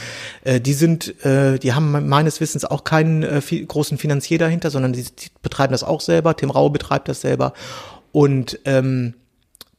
Äh, 0.43 0.59
die 0.59 0.73
sind, 0.73 1.25
äh, 1.25 1.57
die 1.59 1.71
haben 1.71 2.09
meines 2.09 2.41
Wissens 2.41 2.65
auch 2.65 2.83
keinen 2.83 3.23
äh, 3.23 3.39
viel, 3.39 3.65
großen 3.65 3.97
Finanzier 3.97 4.37
dahinter, 4.37 4.69
sondern 4.69 4.91
die, 4.91 5.03
die 5.03 5.29
betreiben 5.41 5.71
das 5.71 5.85
auch 5.85 6.01
selber. 6.01 6.35
Tim 6.35 6.49
Rau 6.49 6.69
betreibt 6.69 7.07
das 7.07 7.21
selber. 7.21 7.53
Und 8.11 8.59
ähm, 8.65 9.13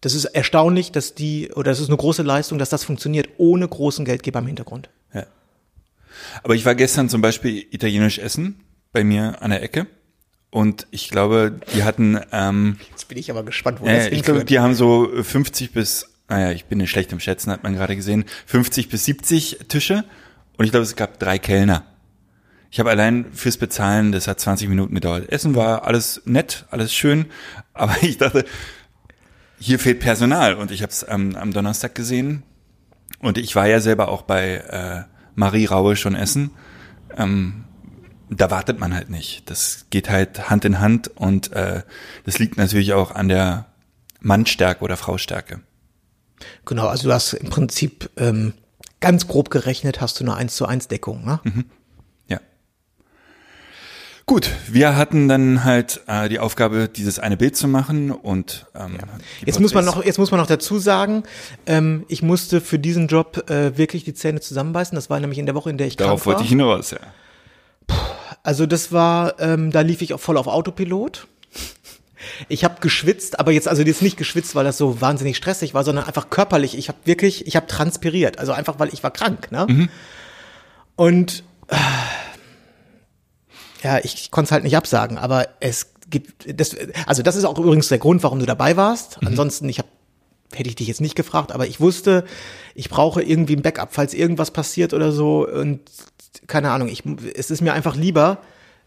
das 0.04 0.12
ist 0.12 0.26
erstaunlich, 0.26 0.92
dass 0.92 1.14
die, 1.14 1.50
oder 1.54 1.70
das 1.70 1.80
ist 1.80 1.88
eine 1.88 1.96
große 1.96 2.22
Leistung, 2.22 2.58
dass 2.58 2.68
das 2.68 2.84
funktioniert 2.84 3.30
ohne 3.38 3.66
großen 3.66 4.04
Geldgeber 4.04 4.40
im 4.40 4.46
Hintergrund. 4.46 4.90
Ja. 5.14 5.24
Aber 6.42 6.54
ich 6.54 6.66
war 6.66 6.74
gestern 6.74 7.08
zum 7.08 7.22
Beispiel 7.22 7.64
italienisch 7.70 8.18
essen 8.18 8.60
bei 8.92 9.02
mir 9.02 9.40
an 9.40 9.50
der 9.50 9.62
Ecke 9.62 9.86
und 10.50 10.86
ich 10.90 11.08
glaube, 11.08 11.58
die 11.74 11.84
hatten, 11.84 12.20
ähm, 12.32 12.76
Jetzt 12.90 13.08
bin 13.08 13.16
ich 13.16 13.30
aber 13.30 13.44
gespannt, 13.44 13.80
wo 13.80 13.86
äh, 13.86 13.96
das 13.96 14.06
ich 14.08 14.22
glaube, 14.22 14.44
die 14.44 14.58
haben 14.58 14.74
so 14.74 15.08
50 15.22 15.72
bis, 15.72 16.10
naja, 16.28 16.52
ich 16.52 16.66
bin 16.66 16.78
nicht 16.78 16.90
schlecht 16.90 17.10
im 17.12 17.18
Schätzen, 17.18 17.50
hat 17.50 17.62
man 17.62 17.72
gerade 17.72 17.96
gesehen, 17.96 18.26
50 18.44 18.90
bis 18.90 19.06
70 19.06 19.60
Tische 19.68 20.04
und 20.58 20.66
ich 20.66 20.70
glaube, 20.70 20.84
es 20.84 20.96
gab 20.96 21.18
drei 21.18 21.38
Kellner. 21.38 21.84
Ich 22.70 22.78
habe 22.78 22.90
allein 22.90 23.32
fürs 23.32 23.56
Bezahlen, 23.56 24.12
das 24.12 24.28
hat 24.28 24.38
20 24.38 24.68
Minuten 24.68 24.94
gedauert. 24.94 25.32
Essen 25.32 25.54
war 25.54 25.84
alles 25.84 26.20
nett, 26.26 26.66
alles 26.70 26.92
schön, 26.92 27.24
aber 27.72 27.96
ich 28.02 28.18
dachte, 28.18 28.44
hier 29.58 29.78
fehlt 29.78 30.00
Personal 30.00 30.54
und 30.54 30.70
ich 30.70 30.82
habe 30.82 30.90
es 30.90 31.04
ähm, 31.08 31.36
am 31.36 31.52
Donnerstag 31.52 31.94
gesehen 31.94 32.42
und 33.20 33.38
ich 33.38 33.54
war 33.56 33.66
ja 33.66 33.80
selber 33.80 34.08
auch 34.08 34.22
bei 34.22 34.56
äh, 34.56 35.02
Marie 35.34 35.66
Raue 35.66 35.96
schon 35.96 36.14
essen. 36.14 36.50
Ähm, 37.16 37.64
da 38.30 38.50
wartet 38.50 38.78
man 38.78 38.94
halt 38.94 39.10
nicht. 39.10 39.48
Das 39.50 39.86
geht 39.90 40.10
halt 40.10 40.50
Hand 40.50 40.64
in 40.64 40.80
Hand 40.80 41.08
und 41.08 41.52
äh, 41.52 41.82
das 42.24 42.38
liegt 42.38 42.56
natürlich 42.56 42.92
auch 42.92 43.10
an 43.10 43.28
der 43.28 43.66
Mannstärke 44.20 44.82
oder 44.82 44.96
Fraustärke. 44.96 45.60
Genau, 46.64 46.86
also 46.88 47.08
du 47.08 47.14
hast 47.14 47.34
im 47.34 47.50
Prinzip 47.50 48.10
ähm, 48.16 48.54
ganz 49.00 49.28
grob 49.28 49.50
gerechnet, 49.50 50.00
hast 50.00 50.18
du 50.18 50.24
eine 50.24 50.34
1 50.34 50.56
zu 50.56 50.66
1 50.66 50.88
Deckung, 50.88 51.24
ne? 51.24 51.40
Ja. 51.44 51.50
Gut, 54.26 54.50
wir 54.68 54.96
hatten 54.96 55.28
dann 55.28 55.64
halt 55.64 56.00
äh, 56.06 56.30
die 56.30 56.38
Aufgabe, 56.38 56.88
dieses 56.88 57.18
eine 57.18 57.36
Bild 57.36 57.56
zu 57.56 57.68
machen 57.68 58.10
und 58.10 58.64
ähm, 58.74 58.96
die 59.42 59.46
Jetzt 59.46 59.60
muss 59.60 59.74
man 59.74 59.84
noch, 59.84 60.02
jetzt 60.02 60.18
muss 60.18 60.30
man 60.30 60.40
noch 60.40 60.46
dazu 60.46 60.78
sagen, 60.78 61.24
ähm, 61.66 62.06
ich 62.08 62.22
musste 62.22 62.62
für 62.62 62.78
diesen 62.78 63.06
Job 63.08 63.50
äh, 63.50 63.76
wirklich 63.76 64.04
die 64.04 64.14
Zähne 64.14 64.40
zusammenbeißen. 64.40 64.96
Das 64.96 65.10
war 65.10 65.20
nämlich 65.20 65.38
in 65.38 65.44
der 65.44 65.54
Woche, 65.54 65.68
in 65.68 65.76
der 65.76 65.88
ich 65.88 65.96
Darauf 65.96 66.22
krank 66.22 66.26
war. 66.26 66.32
wollte 66.34 66.44
ich 66.44 66.48
hinaus, 66.48 66.92
ja. 66.92 66.98
Also 68.42 68.64
das 68.64 68.92
war, 68.92 69.38
ähm, 69.40 69.70
da 69.70 69.82
lief 69.82 70.00
ich 70.00 70.14
auch 70.14 70.20
voll 70.20 70.38
auf 70.38 70.46
Autopilot. 70.46 71.26
Ich 72.48 72.64
habe 72.64 72.76
geschwitzt, 72.80 73.38
aber 73.38 73.52
jetzt 73.52 73.68
also 73.68 73.82
jetzt 73.82 74.00
nicht 74.00 74.16
geschwitzt, 74.16 74.54
weil 74.54 74.64
das 74.64 74.78
so 74.78 75.02
wahnsinnig 75.02 75.36
stressig 75.36 75.74
war, 75.74 75.84
sondern 75.84 76.06
einfach 76.06 76.30
körperlich. 76.30 76.78
Ich 76.78 76.88
habe 76.88 76.96
wirklich, 77.04 77.46
ich 77.46 77.56
habe 77.56 77.66
transpiriert, 77.66 78.38
also 78.38 78.52
einfach 78.52 78.78
weil 78.78 78.88
ich 78.94 79.02
war 79.02 79.10
krank, 79.10 79.52
ne? 79.52 79.88
Und 80.96 81.44
äh, 81.68 81.76
ja, 83.84 83.98
ich, 83.98 84.14
ich 84.14 84.30
konnte 84.30 84.48
es 84.48 84.52
halt 84.52 84.64
nicht 84.64 84.76
absagen, 84.76 85.18
aber 85.18 85.46
es 85.60 85.92
gibt 86.10 86.60
das, 86.60 86.76
also 87.06 87.22
das 87.22 87.36
ist 87.36 87.44
auch 87.44 87.58
übrigens 87.58 87.88
der 87.88 87.98
Grund, 87.98 88.22
warum 88.22 88.40
du 88.40 88.46
dabei 88.46 88.76
warst. 88.76 89.18
Ansonsten 89.24 89.68
ich 89.68 89.78
habe 89.78 89.88
hätte 90.52 90.68
ich 90.68 90.76
dich 90.76 90.86
jetzt 90.86 91.00
nicht 91.00 91.16
gefragt, 91.16 91.52
aber 91.52 91.66
ich 91.66 91.80
wusste, 91.80 92.24
ich 92.74 92.88
brauche 92.88 93.22
irgendwie 93.22 93.56
ein 93.56 93.62
Backup, 93.62 93.88
falls 93.92 94.14
irgendwas 94.14 94.52
passiert 94.52 94.94
oder 94.94 95.10
so 95.12 95.46
und 95.48 95.80
keine 96.46 96.70
Ahnung, 96.70 96.88
ich, 96.88 97.02
es 97.34 97.50
ist 97.50 97.60
mir 97.60 97.72
einfach 97.72 97.96
lieber, 97.96 98.38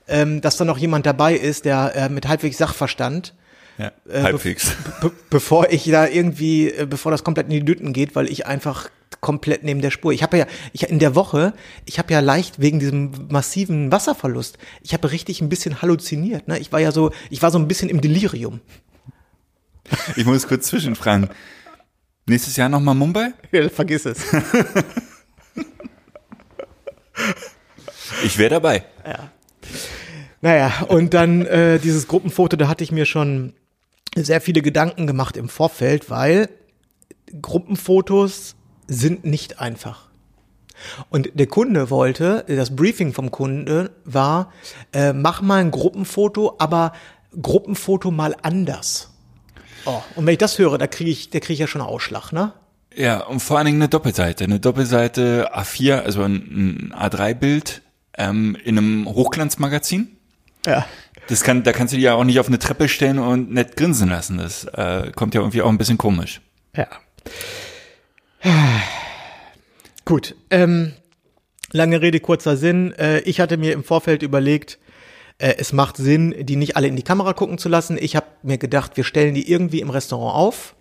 ähm, 0.07 0.41
dass 0.41 0.57
da 0.57 0.65
noch 0.65 0.77
jemand 0.77 1.05
dabei 1.05 1.35
ist, 1.35 1.65
der 1.65 1.93
äh, 1.95 2.09
mit 2.09 2.27
halbwegs 2.27 2.57
Sachverstand, 2.57 3.33
ja 3.77 3.91
äh, 4.09 4.23
halbwegs. 4.23 4.71
be 5.01 5.11
bevor 5.29 5.69
ich 5.69 5.83
da 5.85 6.07
irgendwie, 6.07 6.71
äh, 6.71 6.85
bevor 6.85 7.11
das 7.11 7.23
komplett 7.23 7.47
in 7.47 7.51
die 7.51 7.59
Lütten 7.59 7.93
geht, 7.93 8.15
weil 8.15 8.29
ich 8.29 8.47
einfach 8.47 8.89
komplett 9.21 9.63
neben 9.63 9.81
der 9.81 9.91
Spur. 9.91 10.11
Ich 10.13 10.23
habe 10.23 10.37
ja, 10.37 10.45
ich 10.73 10.83
in 10.83 10.99
der 10.99 11.15
Woche, 11.15 11.53
ich 11.85 11.99
habe 11.99 12.13
ja 12.13 12.19
leicht 12.19 12.59
wegen 12.59 12.79
diesem 12.79 13.27
massiven 13.29 13.91
Wasserverlust, 13.91 14.57
ich 14.81 14.93
habe 14.93 15.11
richtig 15.11 15.41
ein 15.41 15.49
bisschen 15.49 15.81
halluziniert. 15.81 16.47
Ne? 16.47 16.59
Ich 16.59 16.71
war 16.71 16.79
ja 16.79 16.91
so, 16.91 17.11
ich 17.29 17.41
war 17.41 17.51
so 17.51 17.59
ein 17.59 17.67
bisschen 17.67 17.89
im 17.89 18.01
Delirium. 18.01 18.61
Ich 20.15 20.25
muss 20.25 20.47
kurz 20.47 20.67
zwischenfragen. 20.67 21.29
Nächstes 22.25 22.57
Jahr 22.57 22.67
nochmal 22.67 22.95
Mumbai? 22.95 23.33
Ja, 23.51 23.69
vergiss 23.69 24.05
es. 24.05 24.19
Ich 28.23 28.37
wäre 28.37 28.49
dabei. 28.49 28.83
Naja, 30.41 30.85
und 30.87 31.13
dann 31.13 31.45
äh, 31.45 31.79
dieses 31.79 32.07
Gruppenfoto, 32.07 32.57
da 32.57 32.67
hatte 32.67 32.83
ich 32.83 32.91
mir 32.91 33.05
schon 33.05 33.53
sehr 34.15 34.41
viele 34.41 34.61
Gedanken 34.61 35.07
gemacht 35.07 35.37
im 35.37 35.49
Vorfeld, 35.49 36.09
weil 36.09 36.49
Gruppenfotos 37.41 38.55
sind 38.87 39.25
nicht 39.25 39.59
einfach. 39.59 40.07
Und 41.09 41.31
der 41.33 41.47
Kunde 41.47 41.89
wollte, 41.89 42.45
das 42.47 42.75
Briefing 42.75 43.13
vom 43.13 43.31
Kunde 43.31 43.91
war, 44.05 44.51
äh, 44.93 45.13
mach 45.13 45.41
mal 45.41 45.59
ein 45.61 45.71
Gruppenfoto, 45.71 46.55
aber 46.59 46.93
Gruppenfoto 47.41 48.11
mal 48.11 48.35
anders. 48.41 49.09
Oh, 49.85 50.01
und 50.15 50.25
wenn 50.25 50.33
ich 50.33 50.39
das 50.39 50.59
höre, 50.59 50.77
da 50.77 50.87
kriege 50.87 51.09
ich, 51.09 51.29
da 51.29 51.39
kriege 51.39 51.53
ich 51.53 51.59
ja 51.59 51.67
schon 51.67 51.81
Ausschlag, 51.81 52.31
ne? 52.31 52.53
Ja, 52.95 53.25
und 53.25 53.41
vor 53.41 53.57
allen 53.57 53.67
Dingen 53.67 53.81
eine 53.81 53.89
Doppelseite. 53.89 54.43
Eine 54.43 54.59
Doppelseite 54.59 55.51
A4, 55.53 55.99
also 56.01 56.23
ein, 56.23 56.91
ein 56.91 56.93
A3-Bild 56.93 57.81
ähm, 58.17 58.57
in 58.63 58.77
einem 58.77 59.05
Hochglanzmagazin. 59.07 60.17
Ja. 60.65 60.85
Das 61.27 61.43
kann, 61.43 61.63
da 61.63 61.73
kannst 61.73 61.93
du 61.93 61.97
die 61.97 62.03
ja 62.03 62.15
auch 62.15 62.23
nicht 62.23 62.39
auf 62.39 62.47
eine 62.47 62.59
Treppe 62.59 62.89
stellen 62.89 63.19
und 63.19 63.51
nett 63.51 63.77
grinsen 63.77 64.09
lassen. 64.09 64.37
Das 64.37 64.63
äh, 64.65 65.11
kommt 65.15 65.35
ja 65.35 65.41
irgendwie 65.41 65.61
auch 65.61 65.69
ein 65.69 65.77
bisschen 65.77 65.97
komisch. 65.97 66.41
Ja. 66.75 66.87
Gut. 70.05 70.35
Ähm, 70.49 70.93
lange 71.71 72.01
Rede, 72.01 72.19
kurzer 72.19 72.57
Sinn. 72.57 72.93
Äh, 72.93 73.19
ich 73.21 73.39
hatte 73.39 73.57
mir 73.57 73.73
im 73.73 73.83
Vorfeld 73.83 74.23
überlegt, 74.23 74.79
äh, 75.37 75.55
es 75.57 75.73
macht 75.73 75.97
Sinn, 75.97 76.33
die 76.39 76.55
nicht 76.55 76.75
alle 76.75 76.87
in 76.87 76.95
die 76.95 77.03
Kamera 77.03 77.33
gucken 77.33 77.57
zu 77.57 77.69
lassen. 77.69 77.97
Ich 77.99 78.15
habe 78.15 78.27
mir 78.43 78.57
gedacht, 78.57 78.97
wir 78.97 79.03
stellen 79.03 79.33
die 79.33 79.49
irgendwie 79.51 79.81
im 79.81 79.89
Restaurant 79.89 80.35
auf. 80.35 80.75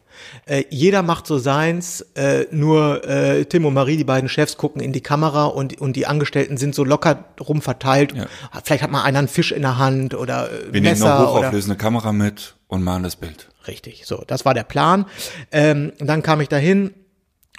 Äh, 0.46 0.64
jeder 0.70 1.02
macht 1.02 1.26
so 1.26 1.38
seins, 1.38 2.00
äh, 2.14 2.46
nur 2.50 3.06
äh, 3.06 3.44
Tim 3.44 3.66
und 3.66 3.74
Marie, 3.74 3.96
die 3.96 4.04
beiden 4.04 4.28
Chefs, 4.28 4.56
gucken 4.56 4.80
in 4.80 4.92
die 4.92 5.02
Kamera 5.02 5.44
und, 5.44 5.78
und 5.80 5.94
die 5.94 6.06
Angestellten 6.06 6.56
sind 6.56 6.74
so 6.74 6.84
locker 6.84 7.24
rum 7.40 7.60
verteilt. 7.60 8.14
Ja. 8.14 8.26
Vielleicht 8.64 8.82
hat 8.82 8.90
mal 8.90 9.02
einer 9.02 9.18
einen 9.18 9.28
Fisch 9.28 9.52
in 9.52 9.62
der 9.62 9.78
Hand 9.78 10.14
oder 10.14 10.50
äh, 10.50 10.72
Wir 10.72 10.80
nehmen 10.80 10.84
Messer 10.84 11.16
eine 11.16 11.28
oder 11.28 11.40
hochauflösende 11.40 11.76
Kamera 11.76 12.12
mit 12.12 12.56
und 12.68 12.82
machen 12.82 13.02
das 13.02 13.16
Bild. 13.16 13.48
Richtig, 13.66 14.06
so, 14.06 14.24
das 14.26 14.44
war 14.44 14.54
der 14.54 14.64
Plan. 14.64 15.06
Ähm, 15.52 15.92
dann 15.98 16.22
kam 16.22 16.40
ich 16.40 16.48
dahin 16.48 16.94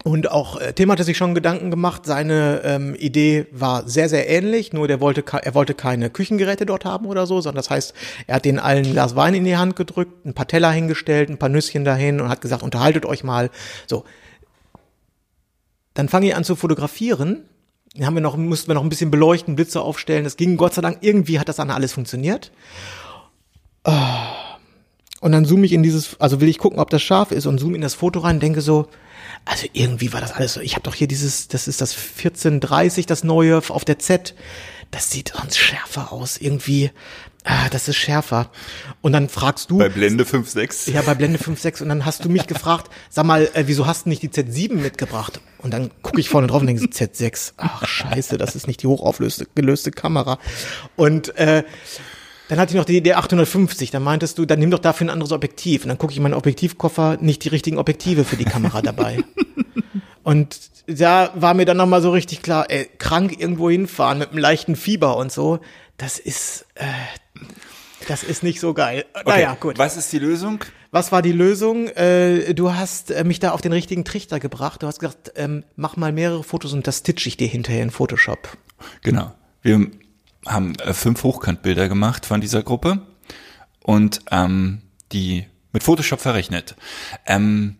und 0.03 0.31
auch 0.31 0.59
äh, 0.59 0.73
Tim 0.73 0.91
hatte 0.91 1.03
sich 1.03 1.17
schon 1.17 1.35
Gedanken 1.35 1.71
gemacht. 1.71 2.05
Seine 2.05 2.61
ähm, 2.63 2.95
Idee 2.95 3.47
war 3.51 3.87
sehr, 3.87 4.09
sehr 4.09 4.29
ähnlich, 4.29 4.71
nur 4.71 4.87
der 4.87 5.01
wollte, 5.01 5.23
er 5.41 5.53
wollte 5.53 5.73
keine 5.73 6.09
Küchengeräte 6.09 6.65
dort 6.65 6.85
haben 6.85 7.07
oder 7.07 7.25
so, 7.25 7.41
sondern 7.41 7.57
das 7.57 7.69
heißt, 7.69 7.93
er 8.27 8.35
hat 8.35 8.45
den 8.45 8.59
allen 8.59 8.83
Glas 8.83 9.15
Wein 9.15 9.33
in 9.33 9.43
die 9.43 9.57
Hand 9.57 9.75
gedrückt, 9.75 10.25
ein 10.25 10.33
paar 10.33 10.47
Teller 10.47 10.71
hingestellt, 10.71 11.29
ein 11.29 11.37
paar 11.37 11.49
Nüsschen 11.49 11.83
dahin 11.83 12.21
und 12.21 12.29
hat 12.29 12.41
gesagt, 12.41 12.63
unterhaltet 12.63 13.05
euch 13.05 13.23
mal. 13.23 13.49
So. 13.87 14.05
Dann 15.93 16.09
fange 16.09 16.27
ich 16.27 16.35
an 16.35 16.43
zu 16.43 16.55
fotografieren. 16.55 17.45
Dann 17.95 18.05
haben 18.05 18.13
wir 18.13 18.21
noch, 18.21 18.37
mussten 18.37 18.69
wir 18.69 18.75
noch 18.75 18.83
ein 18.83 18.89
bisschen 18.89 19.09
beleuchten, 19.09 19.55
Blitze 19.55 19.81
aufstellen. 19.81 20.23
Das 20.23 20.37
ging 20.37 20.57
Gott 20.57 20.75
sei 20.75 20.81
Dank, 20.83 20.99
irgendwie 21.01 21.39
hat 21.39 21.49
das 21.49 21.55
dann 21.55 21.71
alles 21.71 21.93
funktioniert. 21.93 22.51
Und 25.21 25.31
dann 25.31 25.45
zoome 25.45 25.65
ich 25.65 25.73
in 25.73 25.81
dieses, 25.81 26.19
also 26.19 26.39
will 26.39 26.49
ich 26.49 26.59
gucken, 26.59 26.79
ob 26.79 26.91
das 26.91 27.01
scharf 27.01 27.31
ist 27.31 27.47
und 27.47 27.57
zoome 27.57 27.75
in 27.75 27.81
das 27.81 27.95
Foto 27.95 28.19
rein 28.19 28.39
denke 28.39 28.61
so, 28.61 28.87
also 29.47 29.67
irgendwie 29.73 30.13
war 30.13 30.21
das 30.21 30.31
alles 30.31 30.53
so, 30.53 30.61
ich 30.61 30.73
habe 30.73 30.83
doch 30.83 30.95
hier 30.95 31.07
dieses, 31.07 31.47
das 31.47 31.67
ist 31.67 31.81
das 31.81 31.95
1430, 31.95 33.05
das 33.05 33.23
neue 33.23 33.57
auf 33.57 33.85
der 33.85 33.99
Z, 33.99 34.35
das 34.91 35.11
sieht 35.11 35.33
sonst 35.35 35.57
schärfer 35.57 36.11
aus, 36.11 36.37
irgendwie, 36.37 36.91
ah, 37.43 37.69
das 37.69 37.87
ist 37.87 37.97
schärfer. 37.97 38.49
Und 39.01 39.13
dann 39.13 39.29
fragst 39.29 39.71
du, 39.71 39.77
Bei 39.77 39.89
Blende 39.89 40.23
5.6. 40.23 40.91
ja, 40.91 41.01
bei 41.01 41.13
Blende 41.15 41.39
5.6 41.39 41.81
und 41.83 41.89
dann 41.89 42.05
hast 42.05 42.25
du 42.25 42.29
mich 42.29 42.47
gefragt, 42.47 42.91
sag 43.09 43.25
mal, 43.25 43.49
äh, 43.53 43.63
wieso 43.67 43.85
hast 43.85 44.05
du 44.05 44.09
nicht 44.09 44.21
die 44.21 44.29
Z7 44.29 44.73
mitgebracht? 44.73 45.39
Und 45.59 45.71
dann 45.71 45.91
gucke 46.01 46.19
ich 46.19 46.29
vorne 46.29 46.47
drauf 46.47 46.61
und 46.61 46.67
denke, 46.67 46.85
Z6, 46.85 47.53
ach 47.57 47.85
scheiße, 47.85 48.37
das 48.37 48.55
ist 48.55 48.67
nicht 48.67 48.83
die 48.83 48.87
hochauflöste 48.87 49.47
gelöste 49.55 49.91
Kamera. 49.91 50.39
Und 50.95 51.35
äh, 51.37 51.63
dann 52.49 52.59
hatte 52.59 52.71
ich 52.71 52.77
noch 52.77 52.85
die 52.85 52.97
Idee 52.97 53.13
850, 53.13 53.91
dann 53.91 54.03
meintest 54.03 54.37
du, 54.37 54.45
dann 54.45 54.59
nimm 54.59 54.71
doch 54.71 54.79
dafür 54.79 55.07
ein 55.07 55.09
anderes 55.09 55.31
Objektiv. 55.31 55.83
Und 55.83 55.89
dann 55.89 55.97
gucke 55.97 56.11
ich 56.11 56.17
in 56.17 56.23
meinen 56.23 56.33
Objektivkoffer, 56.33 57.17
nicht 57.19 57.43
die 57.43 57.49
richtigen 57.49 57.77
Objektive 57.77 58.23
für 58.23 58.37
die 58.37 58.45
Kamera 58.45 58.81
dabei. 58.81 59.23
Und 60.23 60.59
da 60.87 61.31
war 61.35 61.53
mir 61.53 61.65
dann 61.65 61.77
nochmal 61.77 62.01
so 62.01 62.11
richtig 62.11 62.41
klar, 62.41 62.65
ey, 62.69 62.89
krank 62.97 63.39
irgendwo 63.39 63.69
hinfahren 63.69 64.19
mit 64.19 64.31
einem 64.31 64.39
leichten 64.39 64.75
Fieber 64.75 65.17
und 65.17 65.31
so, 65.31 65.59
das 65.97 66.19
ist, 66.19 66.65
äh, 66.75 66.85
das 68.07 68.23
ist 68.23 68.43
nicht 68.43 68.59
so 68.59 68.73
geil. 68.73 69.05
Naja, 69.25 69.55
gut. 69.59 69.77
Was 69.77 69.97
ist 69.97 70.11
die 70.13 70.19
Lösung? 70.19 70.63
Was 70.91 71.11
war 71.11 71.21
die 71.21 71.31
Lösung? 71.31 71.87
Äh, 71.89 72.53
du 72.53 72.73
hast 72.73 73.11
äh, 73.11 73.23
mich 73.23 73.39
da 73.39 73.51
auf 73.51 73.61
den 73.61 73.73
richtigen 73.73 74.05
Trichter 74.05 74.39
gebracht. 74.39 74.83
Du 74.83 74.87
hast 74.87 74.99
gesagt, 74.99 75.33
ähm, 75.35 75.63
mach 75.75 75.97
mal 75.97 76.11
mehrere 76.11 76.43
Fotos 76.43 76.73
und 76.73 76.87
das 76.87 76.99
stitch 76.99 77.27
ich 77.27 77.37
dir 77.37 77.47
hinterher 77.47 77.83
in 77.83 77.91
Photoshop. 77.91 78.57
Genau. 79.03 79.33
Wir 79.61 79.91
haben 80.45 80.75
äh, 80.75 80.93
fünf 80.93 81.23
Hochkantbilder 81.23 81.89
gemacht 81.89 82.25
von 82.25 82.41
dieser 82.41 82.63
Gruppe 82.63 83.01
und 83.83 84.21
ähm, 84.31 84.81
die 85.11 85.45
mit 85.73 85.83
Photoshop 85.83 86.19
verrechnet. 86.19 86.75
Ähm, 87.25 87.77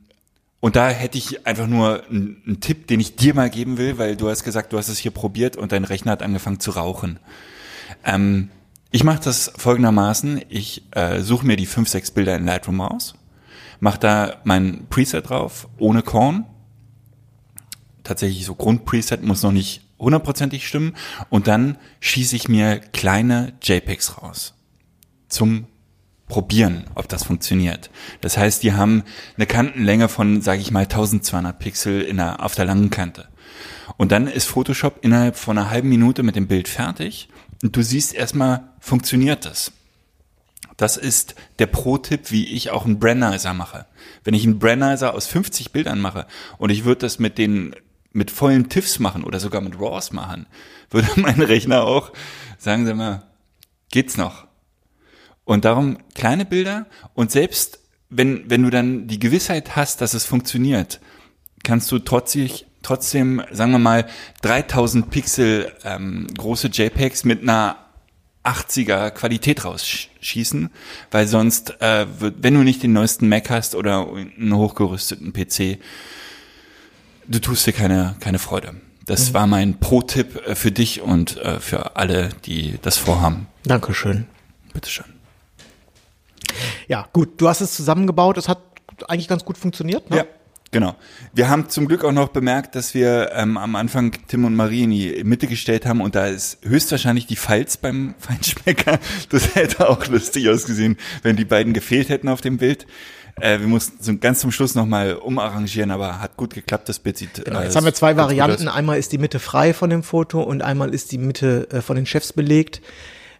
und 0.59 0.75
da 0.75 0.89
hätte 0.89 1.17
ich 1.17 1.45
einfach 1.45 1.67
nur 1.67 2.03
einen, 2.09 2.59
Tipp, 2.61 2.87
den 2.87 2.99
ich 2.99 3.15
dir 3.15 3.33
mal 3.33 3.49
geben 3.49 3.77
will, 3.77 3.97
weil 3.97 4.15
du 4.15 4.29
hast 4.29 4.43
gesagt, 4.43 4.73
du 4.73 4.77
hast 4.77 4.89
es 4.89 4.97
hier 4.97 5.11
probiert 5.11 5.55
und 5.55 5.71
dein 5.71 5.83
Rechner 5.83 6.13
hat 6.13 6.23
angefangen 6.23 6.59
zu 6.59 6.71
rauchen. 6.71 7.19
Ähm, 8.03 8.49
ich 8.91 9.03
mache 9.03 9.23
das 9.23 9.51
folgendermaßen. 9.55 10.41
Ich 10.49 10.83
äh, 10.91 11.21
suche 11.21 11.45
mir 11.45 11.57
die 11.57 11.65
fünf, 11.65 11.89
sechs 11.89 12.11
Bilder 12.11 12.35
in 12.35 12.45
Lightroom 12.45 12.81
aus, 12.81 13.15
mache 13.79 13.99
da 13.99 14.37
mein 14.43 14.87
Preset 14.89 15.29
drauf, 15.29 15.67
ohne 15.77 16.01
Korn. 16.01 16.45
Tatsächlich 18.03 18.45
so 18.45 18.55
Grundpreset 18.55 19.23
muss 19.23 19.43
noch 19.43 19.51
nicht 19.51 19.81
hundertprozentig 19.99 20.67
stimmen. 20.67 20.95
Und 21.29 21.47
dann 21.47 21.77
schieße 21.99 22.35
ich 22.35 22.47
mir 22.47 22.79
kleine 22.79 23.53
JPEGs 23.61 24.21
raus. 24.21 24.53
Zum 25.27 25.67
probieren, 26.27 26.85
ob 26.95 27.07
das 27.07 27.23
funktioniert. 27.23 27.89
Das 28.21 28.37
heißt, 28.37 28.61
die 28.61 28.73
haben 28.73 29.03
eine 29.37 29.47
Kantenlänge 29.47 30.09
von, 30.09 30.41
sage 30.41 30.61
ich 30.61 30.71
mal, 30.71 30.83
1200 30.83 31.57
Pixel 31.57 32.01
in 32.01 32.17
der, 32.17 32.43
auf 32.43 32.53
der 32.55 32.65
langen 32.65 32.89
Kante. 32.89 33.27
Und 33.95 34.11
dann 34.11 34.27
ist 34.27 34.45
Photoshop 34.45 34.99
innerhalb 35.01 35.37
von 35.37 35.57
einer 35.57 35.69
halben 35.69 35.89
Minute 35.89 36.23
mit 36.23 36.35
dem 36.35 36.47
Bild 36.47 36.67
fertig 36.67 37.29
und 37.63 37.75
du 37.75 37.81
siehst 37.81 38.13
erstmal, 38.13 38.69
funktioniert 38.79 39.45
das. 39.45 39.71
Das 40.75 40.97
ist 40.97 41.33
der 41.57 41.65
Pro-Tipp, 41.65 42.29
wie 42.29 42.45
ich 42.45 42.69
auch 42.69 42.85
einen 42.85 42.99
Brandizer 42.99 43.53
mache. 43.53 43.87
Wenn 44.23 44.35
ich 44.35 44.43
einen 44.43 44.59
Brandizer 44.59 45.15
aus 45.15 45.25
50 45.25 45.71
Bildern 45.71 45.99
mache 45.99 46.27
und 46.59 46.69
ich 46.69 46.85
würde 46.85 47.01
das 47.01 47.17
mit 47.17 47.37
den 47.37 47.73
mit 48.17 48.31
vollen 48.31 48.67
TIFFs 48.67 48.97
machen 48.97 49.23
oder 49.23 49.39
sogar 49.39 49.61
mit 49.61 49.79
RAWs 49.79 50.11
machen, 50.11 50.47
würde 50.89 51.07
mein 51.17 51.39
Rechner 51.39 51.83
auch 51.83 52.11
sagen, 52.57 52.85
Sie 52.85 52.93
mal, 52.95 53.23
geht's 53.91 54.17
noch? 54.17 54.47
Und 55.45 55.65
darum 55.65 55.99
kleine 56.15 56.43
Bilder 56.43 56.87
und 57.13 57.31
selbst 57.31 57.79
wenn, 58.09 58.49
wenn 58.49 58.63
du 58.63 58.69
dann 58.69 59.07
die 59.07 59.19
Gewissheit 59.19 59.75
hast, 59.75 60.01
dass 60.01 60.13
es 60.13 60.25
funktioniert, 60.25 60.99
kannst 61.63 61.91
du 61.91 61.99
trotzdem, 61.99 62.49
trotzdem, 62.81 63.43
sagen 63.51 63.71
wir 63.71 63.79
mal, 63.79 64.07
3000 64.41 65.09
Pixel 65.09 65.71
ähm, 65.83 66.27
große 66.37 66.69
JPEGs 66.69 67.23
mit 67.23 67.43
einer 67.43 67.77
80er 68.43 69.11
Qualität 69.11 69.63
rausschießen, 69.63 70.69
weil 71.11 71.27
sonst, 71.27 71.81
äh, 71.81 72.07
wenn 72.19 72.53
du 72.53 72.61
nicht 72.61 72.81
den 72.81 72.93
neuesten 72.93 73.29
Mac 73.29 73.49
hast 73.49 73.75
oder 73.75 74.07
einen 74.07 74.55
hochgerüsteten 74.55 75.33
PC, 75.33 75.79
du 77.27 77.39
tust 77.39 77.67
dir 77.67 77.73
keine, 77.73 78.15
keine 78.19 78.39
Freude. 78.39 78.75
Das 79.05 79.29
mhm. 79.29 79.33
war 79.33 79.47
mein 79.47 79.79
Pro-Tipp 79.79 80.41
äh, 80.45 80.55
für 80.55 80.71
dich 80.71 81.01
und 81.01 81.37
äh, 81.37 81.59
für 81.59 81.95
alle, 81.95 82.29
die 82.45 82.79
das 82.81 82.97
vorhaben. 82.97 83.47
Dankeschön. 83.63 84.27
Bitteschön. 84.73 85.05
Ja, 86.87 87.07
gut, 87.13 87.39
du 87.41 87.47
hast 87.47 87.61
es 87.61 87.73
zusammengebaut, 87.73 88.37
es 88.37 88.47
hat 88.47 88.59
eigentlich 89.07 89.27
ganz 89.27 89.43
gut 89.45 89.57
funktioniert, 89.57 90.09
ne? 90.09 90.17
Ja. 90.17 90.25
Genau. 90.71 90.97
Wir 91.33 91.47
haben 91.47 91.69
zum 91.69 91.87
Glück 91.87 92.03
auch 92.03 92.11
noch 92.11 92.27
bemerkt, 92.27 92.75
dass 92.75 92.93
wir 92.93 93.31
ähm, 93.33 93.57
am 93.57 93.77
Anfang 93.77 94.11
Tim 94.27 94.43
und 94.43 94.53
Marie 94.53 94.83
in 94.83 94.91
die 94.91 95.23
Mitte 95.23 95.47
gestellt 95.47 95.85
haben 95.85 96.01
und 96.01 96.15
da 96.15 96.27
ist 96.27 96.57
höchstwahrscheinlich 96.63 97.25
die 97.25 97.37
Falz 97.37 97.77
beim 97.77 98.15
Feinschmecker. 98.19 98.99
Das 99.29 99.55
hätte 99.55 99.89
auch 99.89 100.05
lustig 100.07 100.49
ausgesehen, 100.49 100.97
wenn 101.23 101.37
die 101.37 101.45
beiden 101.45 101.73
gefehlt 101.73 102.09
hätten 102.09 102.27
auf 102.27 102.41
dem 102.41 102.57
Bild. 102.57 102.85
Äh, 103.39 103.59
wir 103.59 103.67
mussten 103.67 104.19
ganz 104.19 104.39
zum 104.39 104.51
Schluss 104.51 104.75
nochmal 104.75 105.13
umarrangieren, 105.13 105.91
aber 105.91 106.19
hat 106.19 106.37
gut 106.37 106.53
geklappt. 106.53 106.89
Das 106.89 106.99
Bild 106.99 107.17
sieht. 107.17 107.45
Genau, 107.45 107.61
jetzt 107.61 107.73
äh, 107.73 107.77
haben 107.77 107.85
wir 107.85 107.93
zwei 107.93 108.17
Varianten. 108.17 108.67
Einmal 108.67 108.97
ist 108.97 109.11
die 109.11 109.17
Mitte 109.17 109.39
frei 109.39 109.73
von 109.73 109.89
dem 109.89 110.03
Foto 110.03 110.41
und 110.41 110.61
einmal 110.61 110.93
ist 110.93 111.11
die 111.11 111.17
Mitte 111.17 111.67
äh, 111.71 111.81
von 111.81 111.95
den 111.95 112.05
Chefs 112.05 112.33
belegt. 112.33 112.81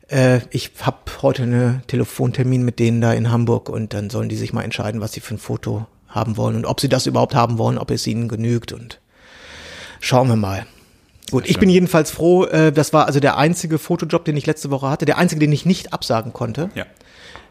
Äh, 0.07 0.41
ich 0.51 0.71
habe 0.81 0.97
heute 1.21 1.43
einen 1.43 1.81
Telefontermin 1.87 2.63
mit 2.63 2.79
denen 2.79 3.01
da 3.01 3.13
in 3.13 3.31
Hamburg 3.31 3.69
und 3.69 3.93
dann 3.93 4.09
sollen 4.09 4.29
die 4.29 4.37
sich 4.37 4.53
mal 4.53 4.63
entscheiden, 4.63 5.01
was 5.01 5.13
sie 5.13 5.19
für 5.19 5.35
ein 5.35 5.39
Foto 5.39 5.87
haben 6.07 6.37
wollen 6.37 6.55
und 6.55 6.65
ob 6.65 6.79
sie 6.79 6.89
das 6.89 7.05
überhaupt 7.05 7.35
haben 7.35 7.57
wollen, 7.57 7.77
ob 7.77 7.91
es 7.91 8.07
ihnen 8.07 8.27
genügt 8.27 8.71
und 8.71 8.99
schauen 9.99 10.29
wir 10.29 10.35
mal. 10.35 10.65
Gut, 11.29 11.49
ich 11.49 11.59
bin 11.59 11.69
jedenfalls 11.69 12.09
froh, 12.09 12.45
äh, 12.45 12.71
das 12.71 12.93
war 12.93 13.05
also 13.05 13.19
der 13.19 13.37
einzige 13.37 13.79
Fotojob, 13.79 14.23
den 14.23 14.37
ich 14.37 14.45
letzte 14.45 14.71
Woche 14.71 14.89
hatte, 14.89 15.05
der 15.05 15.17
einzige, 15.17 15.39
den 15.39 15.51
ich 15.51 15.65
nicht 15.65 15.91
absagen 15.91 16.31
konnte, 16.31 16.69
Ja. 16.73 16.85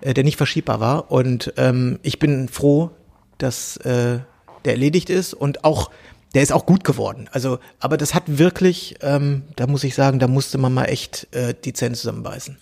Äh, 0.00 0.14
der 0.14 0.24
nicht 0.24 0.36
verschiebbar 0.36 0.80
war 0.80 1.10
und 1.10 1.52
ähm, 1.56 1.98
ich 2.02 2.18
bin 2.18 2.48
froh, 2.48 2.90
dass 3.38 3.76
äh, 3.78 4.20
der 4.64 4.72
erledigt 4.72 5.10
ist 5.10 5.34
und 5.34 5.64
auch 5.64 5.90
der 6.34 6.42
ist 6.42 6.52
auch 6.52 6.66
gut 6.66 6.84
geworden. 6.84 7.30
Also, 7.32 7.60
aber 7.80 7.96
das 7.96 8.14
hat 8.14 8.24
wirklich, 8.26 8.96
ähm, 9.00 9.44
da 9.56 9.66
muss 9.66 9.84
ich 9.84 9.94
sagen, 9.94 10.18
da 10.18 10.28
musste 10.28 10.58
man 10.58 10.74
mal 10.74 10.84
echt 10.84 11.28
äh, 11.34 11.54
die 11.54 11.72
Zähne 11.72 11.94
zusammenbeißen. 11.94 12.58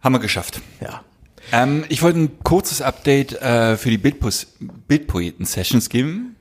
Haben 0.00 0.14
wir 0.14 0.18
geschafft. 0.18 0.60
Ja. 0.80 1.02
Ähm, 1.52 1.84
ich 1.88 2.02
wollte 2.02 2.18
ein 2.18 2.42
kurzes 2.42 2.82
Update 2.82 3.40
äh, 3.40 3.76
für 3.76 3.90
die 3.90 3.98
Bildpoeten-Sessions 3.98 5.88
geben. 5.90 6.34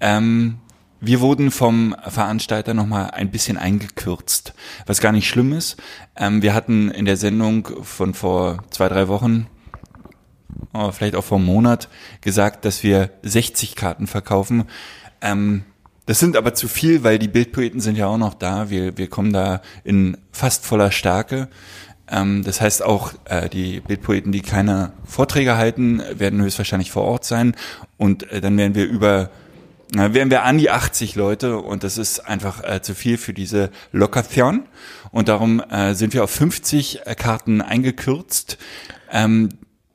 Ähm, 0.00 0.58
wir 1.06 1.20
wurden 1.20 1.50
vom 1.50 1.94
Veranstalter 2.06 2.74
nochmal 2.74 3.10
ein 3.12 3.30
bisschen 3.30 3.56
eingekürzt, 3.56 4.54
was 4.86 5.00
gar 5.00 5.12
nicht 5.12 5.28
schlimm 5.28 5.52
ist. 5.52 5.76
Ähm, 6.16 6.42
wir 6.42 6.54
hatten 6.54 6.90
in 6.90 7.04
der 7.04 7.16
Sendung 7.16 7.68
von 7.82 8.12
vor 8.14 8.64
zwei, 8.70 8.88
drei 8.88 9.06
Wochen, 9.08 9.46
oh, 10.72 10.90
vielleicht 10.90 11.14
auch 11.14 11.24
vor 11.24 11.38
einem 11.38 11.46
Monat, 11.46 11.88
gesagt, 12.20 12.64
dass 12.64 12.82
wir 12.82 13.10
60 13.22 13.76
Karten 13.76 14.06
verkaufen. 14.06 14.64
Ähm, 15.20 15.64
das 16.06 16.18
sind 16.18 16.36
aber 16.36 16.54
zu 16.54 16.68
viel, 16.68 17.04
weil 17.04 17.18
die 17.18 17.28
Bildpoeten 17.28 17.80
sind 17.80 17.96
ja 17.96 18.06
auch 18.06 18.18
noch 18.18 18.34
da. 18.34 18.70
Wir, 18.70 18.96
wir 18.96 19.08
kommen 19.08 19.32
da 19.32 19.60
in 19.84 20.16
fast 20.32 20.64
voller 20.64 20.92
Stärke. 20.92 21.48
Ähm, 22.08 22.42
das 22.44 22.60
heißt 22.60 22.84
auch, 22.84 23.12
äh, 23.24 23.48
die 23.48 23.80
Bildpoeten, 23.80 24.32
die 24.32 24.40
keine 24.40 24.92
Vorträge 25.04 25.56
halten, 25.56 26.02
werden 26.14 26.42
höchstwahrscheinlich 26.42 26.90
vor 26.90 27.04
Ort 27.04 27.24
sein. 27.24 27.54
Und 27.96 28.30
äh, 28.30 28.40
dann 28.40 28.56
werden 28.56 28.74
wir 28.74 28.86
über 28.86 29.30
na, 29.92 30.14
wären 30.14 30.30
wir 30.30 30.42
an 30.42 30.58
die 30.58 30.70
80 30.70 31.14
Leute 31.14 31.58
und 31.58 31.84
das 31.84 31.98
ist 31.98 32.20
einfach 32.20 32.62
äh, 32.64 32.82
zu 32.82 32.94
viel 32.94 33.18
für 33.18 33.32
diese 33.32 33.70
Lokation 33.92 34.64
und 35.12 35.28
darum 35.28 35.60
äh, 35.60 35.94
sind 35.94 36.12
wir 36.12 36.24
auf 36.24 36.30
50 36.30 37.06
äh, 37.06 37.14
Karten 37.14 37.60
eingekürzt. 37.60 38.58
Ähm, 39.10 39.50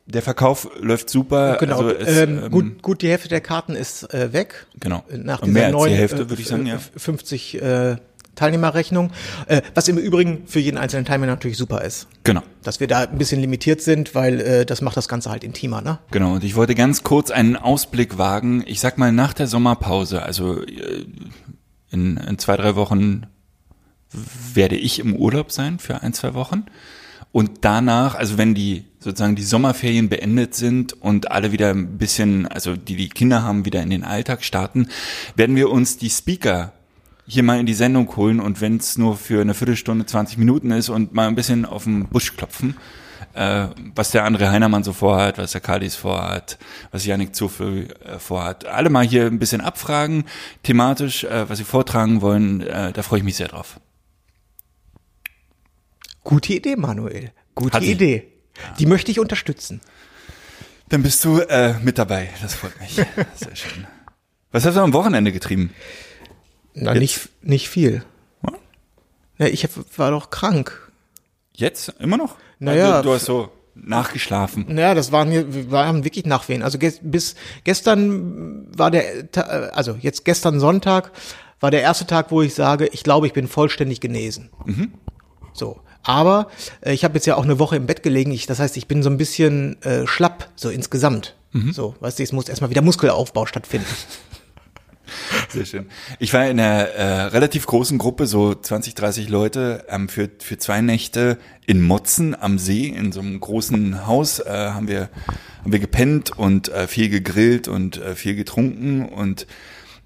der 0.05 0.21
Verkauf 0.21 0.69
läuft 0.79 1.09
super. 1.09 1.57
Genau, 1.59 1.77
Also 1.77 1.89
es, 1.91 2.17
ähm, 2.17 2.43
ähm, 2.45 2.51
gut, 2.51 2.81
gut, 2.81 3.01
die 3.01 3.09
Hälfte 3.09 3.29
der 3.29 3.41
Karten 3.41 3.75
ist 3.75 4.13
äh, 4.13 4.33
weg. 4.33 4.67
Genau. 4.79 5.03
Nach 5.09 5.41
Und 5.41 5.49
dieser 5.49 5.53
mehr 5.53 5.67
als 5.67 5.75
die 5.75 5.79
neuen, 5.79 5.93
Hälfte, 5.93 6.21
äh, 6.21 6.29
würde 6.29 6.41
ich 6.41 6.47
sagen, 6.47 6.65
ja. 6.65 6.79
50 6.97 7.61
äh, 7.61 7.95
Teilnehmerrechnung, 8.41 9.11
äh, 9.45 9.61
was 9.75 9.87
im 9.87 9.97
Übrigen 9.97 10.47
für 10.47 10.59
jeden 10.59 10.77
einzelnen 10.77 11.05
Teilnehmer 11.05 11.27
natürlich 11.27 11.57
super 11.57 11.83
ist. 11.83 12.07
Genau. 12.23 12.41
Dass 12.63 12.79
wir 12.79 12.87
da 12.87 13.01
ein 13.01 13.17
bisschen 13.19 13.39
limitiert 13.39 13.81
sind, 13.81 14.15
weil 14.15 14.41
äh, 14.41 14.65
das 14.65 14.81
macht 14.81 14.97
das 14.97 15.07
Ganze 15.07 15.29
halt 15.29 15.43
intimer, 15.43 15.81
ne? 15.81 15.99
Genau, 16.09 16.33
und 16.33 16.43
ich 16.43 16.55
wollte 16.55 16.73
ganz 16.73 17.03
kurz 17.03 17.29
einen 17.29 17.55
Ausblick 17.55 18.17
wagen. 18.17 18.63
Ich 18.65 18.79
sag 18.79 18.97
mal, 18.97 19.11
nach 19.11 19.33
der 19.33 19.45
Sommerpause, 19.45 20.23
also 20.23 20.63
äh, 20.63 21.05
in, 21.91 22.17
in 22.17 22.37
zwei, 22.39 22.57
drei 22.57 22.75
Wochen 22.75 23.27
werde 24.53 24.75
ich 24.75 24.99
im 24.99 25.15
Urlaub 25.15 25.51
sein 25.51 25.77
für 25.77 26.01
ein, 26.01 26.13
zwei 26.13 26.33
Wochen. 26.33 26.65
Und 27.31 27.59
danach, 27.61 28.15
also 28.15 28.37
wenn 28.37 28.55
die 28.55 28.85
sozusagen 28.99 29.35
die 29.35 29.43
Sommerferien 29.43 30.09
beendet 30.09 30.55
sind 30.55 30.93
und 30.93 31.31
alle 31.31 31.51
wieder 31.51 31.69
ein 31.69 31.97
bisschen, 31.97 32.47
also 32.47 32.75
die 32.75 32.95
die 32.95 33.09
Kinder 33.09 33.43
haben, 33.43 33.65
wieder 33.65 33.81
in 33.81 33.89
den 33.89 34.03
Alltag 34.03 34.43
starten, 34.43 34.87
werden 35.35 35.55
wir 35.55 35.69
uns 35.69 35.97
die 35.97 36.09
Speaker 36.09 36.73
hier 37.27 37.43
mal 37.43 37.59
in 37.59 37.65
die 37.65 37.73
Sendung 37.73 38.15
holen 38.15 38.39
und 38.39 38.61
wenn 38.61 38.77
es 38.77 38.97
nur 38.97 39.15
für 39.15 39.41
eine 39.41 39.53
Viertelstunde, 39.53 40.05
20 40.05 40.37
Minuten 40.37 40.71
ist 40.71 40.89
und 40.89 41.13
mal 41.13 41.27
ein 41.27 41.35
bisschen 41.35 41.65
auf 41.65 41.85
den 41.85 42.07
Busch 42.07 42.35
klopfen, 42.35 42.75
äh, 43.33 43.67
was 43.95 44.11
der 44.11 44.25
andere 44.25 44.51
Heinermann 44.51 44.83
so 44.83 44.93
vorhat, 44.93 45.37
was 45.37 45.53
der 45.53 45.61
Kalis 45.61 45.95
vorhat, 45.95 46.57
was 46.91 47.05
Janik 47.05 47.35
Zufel 47.35 47.93
äh, 48.03 48.19
vorhat. 48.19 48.65
Alle 48.65 48.89
mal 48.89 49.05
hier 49.05 49.25
ein 49.25 49.39
bisschen 49.39 49.61
abfragen, 49.61 50.25
thematisch, 50.63 51.23
äh, 51.23 51.49
was 51.49 51.57
sie 51.57 51.63
vortragen 51.63 52.21
wollen, 52.21 52.61
äh, 52.61 52.91
da 52.91 53.01
freue 53.03 53.19
ich 53.19 53.25
mich 53.25 53.35
sehr 53.35 53.47
drauf. 53.47 53.79
Gute 56.23 56.53
Idee, 56.53 56.75
Manuel. 56.75 57.31
Gute 57.55 57.77
Hat. 57.77 57.83
Idee. 57.83 58.27
Die 58.79 58.85
möchte 58.85 59.11
ich 59.11 59.19
unterstützen. 59.19 59.81
Dann 60.89 61.03
bist 61.03 61.23
du 61.23 61.39
äh, 61.39 61.75
mit 61.81 61.97
dabei, 61.97 62.29
das 62.41 62.53
freut 62.53 62.79
mich. 62.79 62.95
Sehr 63.35 63.55
schön. 63.55 63.87
Was 64.51 64.65
hast 64.65 64.75
du 64.75 64.81
am 64.81 64.91
Wochenende 64.91 65.31
getrieben? 65.31 65.73
Na, 66.73 66.91
Jetzt? 66.93 66.99
nicht, 67.01 67.29
nicht 67.41 67.69
viel. 67.69 68.03
Ja? 68.43 68.53
Ja, 69.39 69.45
ich 69.47 69.63
hab, 69.63 69.71
war 69.97 70.11
doch 70.11 70.29
krank. 70.29 70.91
Jetzt? 71.53 71.93
Immer 71.99 72.17
noch? 72.17 72.35
Naja, 72.59 72.97
Also, 72.97 73.09
du 73.09 73.15
hast 73.15 73.25
so 73.25 73.49
nachgeschlafen. 73.75 74.65
Naja, 74.67 74.93
das 74.93 75.11
waren 75.11 75.31
wir 75.31 75.71
waren 75.71 76.03
wirklich 76.03 76.25
Nachwehen. 76.25 76.61
Also 76.61 76.77
ges, 76.77 76.99
bis 77.01 77.35
gestern 77.63 78.67
war 78.77 78.91
der, 78.91 79.03
also 79.73 79.95
jetzt 79.99 80.25
gestern 80.25 80.59
Sonntag 80.59 81.11
war 81.59 81.71
der 81.71 81.81
erste 81.81 82.05
Tag, 82.05 82.31
wo 82.31 82.41
ich 82.41 82.53
sage, 82.53 82.87
ich 82.91 83.03
glaube, 83.03 83.27
ich 83.27 83.33
bin 83.33 83.47
vollständig 83.47 84.01
genesen. 84.01 84.49
So. 85.53 85.79
Aber 86.03 86.47
äh, 86.81 86.93
ich 86.93 87.03
habe 87.03 87.13
jetzt 87.15 87.27
ja 87.27 87.35
auch 87.35 87.43
eine 87.43 87.59
Woche 87.59 87.75
im 87.75 87.85
Bett 87.85 88.01
gelegen. 88.03 88.31
Ich, 88.31 88.45
das 88.47 88.59
heißt, 88.59 88.75
ich 88.77 88.87
bin 88.87 89.03
so 89.03 89.09
ein 89.09 89.17
bisschen 89.17 89.81
äh, 89.83 90.07
schlapp, 90.07 90.49
so 90.55 90.69
insgesamt. 90.69 91.35
So, 91.73 91.95
weißt 91.99 92.17
du, 92.17 92.23
es 92.23 92.31
muss 92.31 92.47
erstmal 92.47 92.69
wieder 92.69 92.81
Muskelaufbau 92.81 93.45
stattfinden. 93.45 93.85
Sehr 95.49 95.65
schön. 95.65 95.85
Ich 96.19 96.33
war 96.33 96.47
in 96.47 96.59
einer 96.59 96.87
äh, 96.89 97.21
relativ 97.23 97.65
großen 97.65 97.97
Gruppe, 97.97 98.27
so 98.27 98.53
20, 98.53 98.95
30 98.95 99.29
Leute, 99.29 99.85
ähm, 99.89 100.09
für, 100.09 100.29
für 100.39 100.57
zwei 100.57 100.81
Nächte 100.81 101.37
in 101.65 101.81
Motzen 101.81 102.35
am 102.39 102.57
See, 102.57 102.87
in 102.87 103.11
so 103.11 103.19
einem 103.19 103.39
großen 103.39 104.07
Haus, 104.07 104.39
äh, 104.39 104.49
haben 104.49 104.87
wir, 104.87 105.09
haben 105.61 105.71
wir 105.71 105.79
gepennt 105.79 106.37
und 106.37 106.69
äh, 106.69 106.87
viel 106.87 107.09
gegrillt 107.09 107.67
und 107.67 107.97
äh, 107.97 108.15
viel 108.15 108.35
getrunken 108.35 109.05
und 109.05 109.47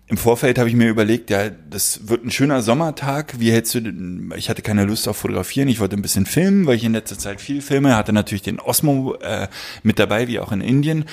im 0.08 0.18
Vorfeld 0.18 0.60
habe 0.60 0.70
ich 0.70 0.76
mir 0.76 0.88
überlegt, 0.88 1.32
ja, 1.32 1.50
das 1.50 2.08
wird 2.08 2.24
ein 2.24 2.30
schöner 2.30 2.62
Sommertag. 2.62 3.40
Wie 3.40 3.52
hältst 3.52 3.74
du 3.74 3.80
denn? 3.80 4.32
Ich 4.36 4.50
hatte 4.50 4.62
keine 4.62 4.86
Lust 4.86 5.08
auf 5.08 5.18
Fotografieren. 5.18 5.68
Ich 5.68 5.80
wollte 5.80 5.96
ein 5.96 6.04
bisschen 6.04 6.28
filmen, 6.28 6.68
weil 6.68 6.76
ich 6.76 6.84
in 6.84 6.94
letzter 6.94 7.18
Zeit 7.18 7.42
viel 7.42 7.60
filme. 7.60 7.96
Hatte 7.96 8.14
natürlich 8.14 8.44
den 8.44 8.60
Osmo 8.60 9.16
äh, 9.16 9.48
mit 9.82 9.98
dabei, 9.98 10.28
wie 10.28 10.40
auch 10.40 10.52
in 10.52 10.62
Indien. 10.62 11.06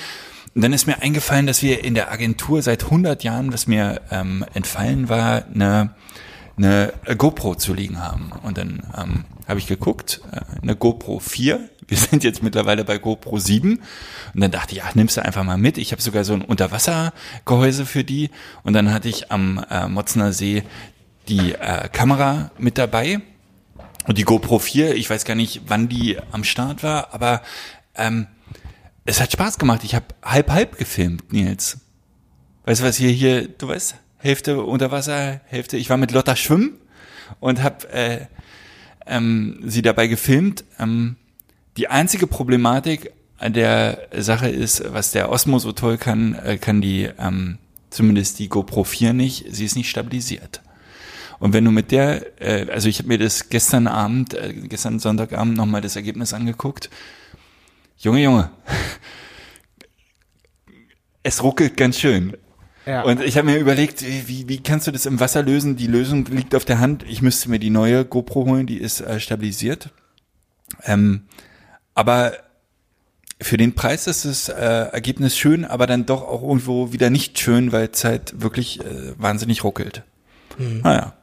Und 0.55 0.61
dann 0.61 0.73
ist 0.73 0.85
mir 0.85 1.01
eingefallen, 1.01 1.47
dass 1.47 1.63
wir 1.63 1.83
in 1.83 1.95
der 1.95 2.11
Agentur 2.11 2.61
seit 2.61 2.83
100 2.83 3.23
Jahren, 3.23 3.51
was 3.51 3.65
mir 3.65 4.01
ähm, 4.11 4.45
entfallen 4.53 5.09
war, 5.09 5.45
eine, 5.47 5.95
eine 6.57 6.93
GoPro 7.17 7.55
zu 7.55 7.73
liegen 7.73 7.99
haben. 7.99 8.31
Und 8.43 8.57
dann 8.59 8.83
ähm, 8.95 9.25
habe 9.47 9.59
ich 9.59 9.67
geguckt, 9.67 10.21
äh, 10.31 10.41
eine 10.61 10.75
GoPro 10.75 11.19
4. 11.19 11.69
Wir 11.87 11.97
sind 11.97 12.23
jetzt 12.23 12.43
mittlerweile 12.43 12.85
bei 12.85 12.99
GoPro 12.99 13.39
7. 13.39 13.79
Und 14.33 14.41
dann 14.41 14.51
dachte 14.51 14.75
ich, 14.75 14.83
ach, 14.83 14.93
nimmst 14.93 15.17
du 15.17 15.25
einfach 15.25 15.43
mal 15.43 15.57
mit. 15.57 15.77
Ich 15.77 15.91
habe 15.91 16.01
sogar 16.01 16.23
so 16.23 16.33
ein 16.33 16.41
Unterwassergehäuse 16.41 17.85
für 17.85 18.03
die. 18.03 18.29
Und 18.61 18.73
dann 18.73 18.93
hatte 18.93 19.09
ich 19.09 19.31
am 19.31 19.63
äh, 19.71 19.87
Motzner 19.87 20.33
See 20.33 20.63
die 21.29 21.53
äh, 21.53 21.89
Kamera 21.89 22.51
mit 22.59 22.77
dabei. 22.77 23.21
Und 24.05 24.17
die 24.17 24.23
GoPro 24.23 24.59
4, 24.59 24.95
ich 24.95 25.09
weiß 25.09 25.25
gar 25.25 25.35
nicht, 25.35 25.61
wann 25.67 25.89
die 25.89 26.17
am 26.31 26.43
Start 26.43 26.83
war, 26.83 27.13
aber 27.13 27.41
ähm, 27.95 28.27
es 29.05 29.19
hat 29.19 29.31
Spaß 29.31 29.57
gemacht. 29.57 29.83
Ich 29.83 29.95
habe 29.95 30.05
halb 30.23 30.49
halb 30.51 30.77
gefilmt, 30.77 31.31
Nils. 31.33 31.77
Weißt 32.65 32.81
du, 32.81 32.85
was 32.85 32.97
hier 32.97 33.09
hier, 33.09 33.47
du 33.47 33.67
weißt, 33.67 33.95
Hälfte 34.17 34.63
unter 34.63 34.91
Wasser, 34.91 35.41
Hälfte. 35.45 35.77
Ich 35.77 35.89
war 35.89 35.97
mit 35.97 36.11
Lotta 36.11 36.35
schwimmen 36.35 36.77
und 37.41 37.61
habe 37.61 37.89
äh, 37.89 38.19
ähm, 39.05 39.59
sie 39.65 39.81
dabei 39.81 40.07
gefilmt. 40.07 40.63
Ähm, 40.79 41.17
die 41.75 41.89
einzige 41.89 42.27
Problematik 42.27 43.11
an 43.37 43.51
der 43.51 44.07
Sache 44.17 44.47
ist, 44.47 44.93
was 44.93 45.11
der 45.11 45.29
Osmo 45.29 45.59
so 45.59 45.73
toll 45.73 45.97
kann, 45.97 46.35
äh, 46.35 46.57
kann 46.57 46.79
die 46.79 47.09
ähm, 47.19 47.57
zumindest 47.89 48.39
die 48.39 48.47
GoPro 48.47 48.85
4 48.85 49.11
nicht. 49.11 49.45
Sie 49.49 49.65
ist 49.65 49.75
nicht 49.75 49.89
stabilisiert. 49.89 50.61
Und 51.39 51.51
wenn 51.51 51.65
du 51.65 51.71
mit 51.71 51.91
der, 51.91 52.41
äh, 52.41 52.71
also 52.71 52.87
ich 52.87 52.99
habe 52.99 53.09
mir 53.09 53.17
das 53.17 53.49
gestern 53.49 53.87
Abend, 53.87 54.33
äh, 54.33 54.53
gestern 54.53 54.99
Sonntagabend 54.99 55.57
nochmal 55.57 55.81
das 55.81 55.97
Ergebnis 55.97 56.33
angeguckt. 56.33 56.89
Junge, 57.97 58.21
Junge, 58.21 58.49
es 61.23 61.41
ruckelt 61.41 61.77
ganz 61.77 61.99
schön. 61.99 62.37
Ja. 62.85 63.03
Und 63.03 63.21
ich 63.21 63.37
habe 63.37 63.47
mir 63.47 63.57
überlegt, 63.57 64.01
wie, 64.01 64.49
wie 64.49 64.61
kannst 64.61 64.87
du 64.87 64.91
das 64.91 65.05
im 65.05 65.19
Wasser 65.19 65.41
lösen? 65.41 65.77
Die 65.77 65.87
Lösung 65.87 66.25
liegt 66.25 66.53
auf 66.53 66.65
der 66.65 66.79
Hand. 66.79 67.03
Ich 67.07 67.21
müsste 67.21 67.49
mir 67.49 67.59
die 67.59 67.69
neue 67.69 68.03
GoPro 68.03 68.45
holen, 68.45 68.67
die 68.67 68.77
ist 68.77 68.99
äh, 68.99 69.19
stabilisiert. 69.21 69.89
Ähm, 70.83 71.23
aber 71.93 72.33
für 73.41 73.57
den 73.57 73.73
Preis 73.73 74.07
ist 74.07 74.25
das 74.25 74.49
äh, 74.49 74.53
Ergebnis 74.91 75.37
schön, 75.37 75.63
aber 75.63 75.87
dann 75.87 76.05
doch 76.05 76.23
auch 76.23 76.41
irgendwo 76.41 76.91
wieder 76.91 77.09
nicht 77.09 77.39
schön, 77.39 77.71
weil 77.71 77.89
es 77.91 78.03
halt 78.03 78.41
wirklich 78.41 78.81
äh, 78.81 79.13
wahnsinnig 79.17 79.63
ruckelt. 79.63 80.03
Mhm. 80.57 80.81
Naja. 80.83 81.13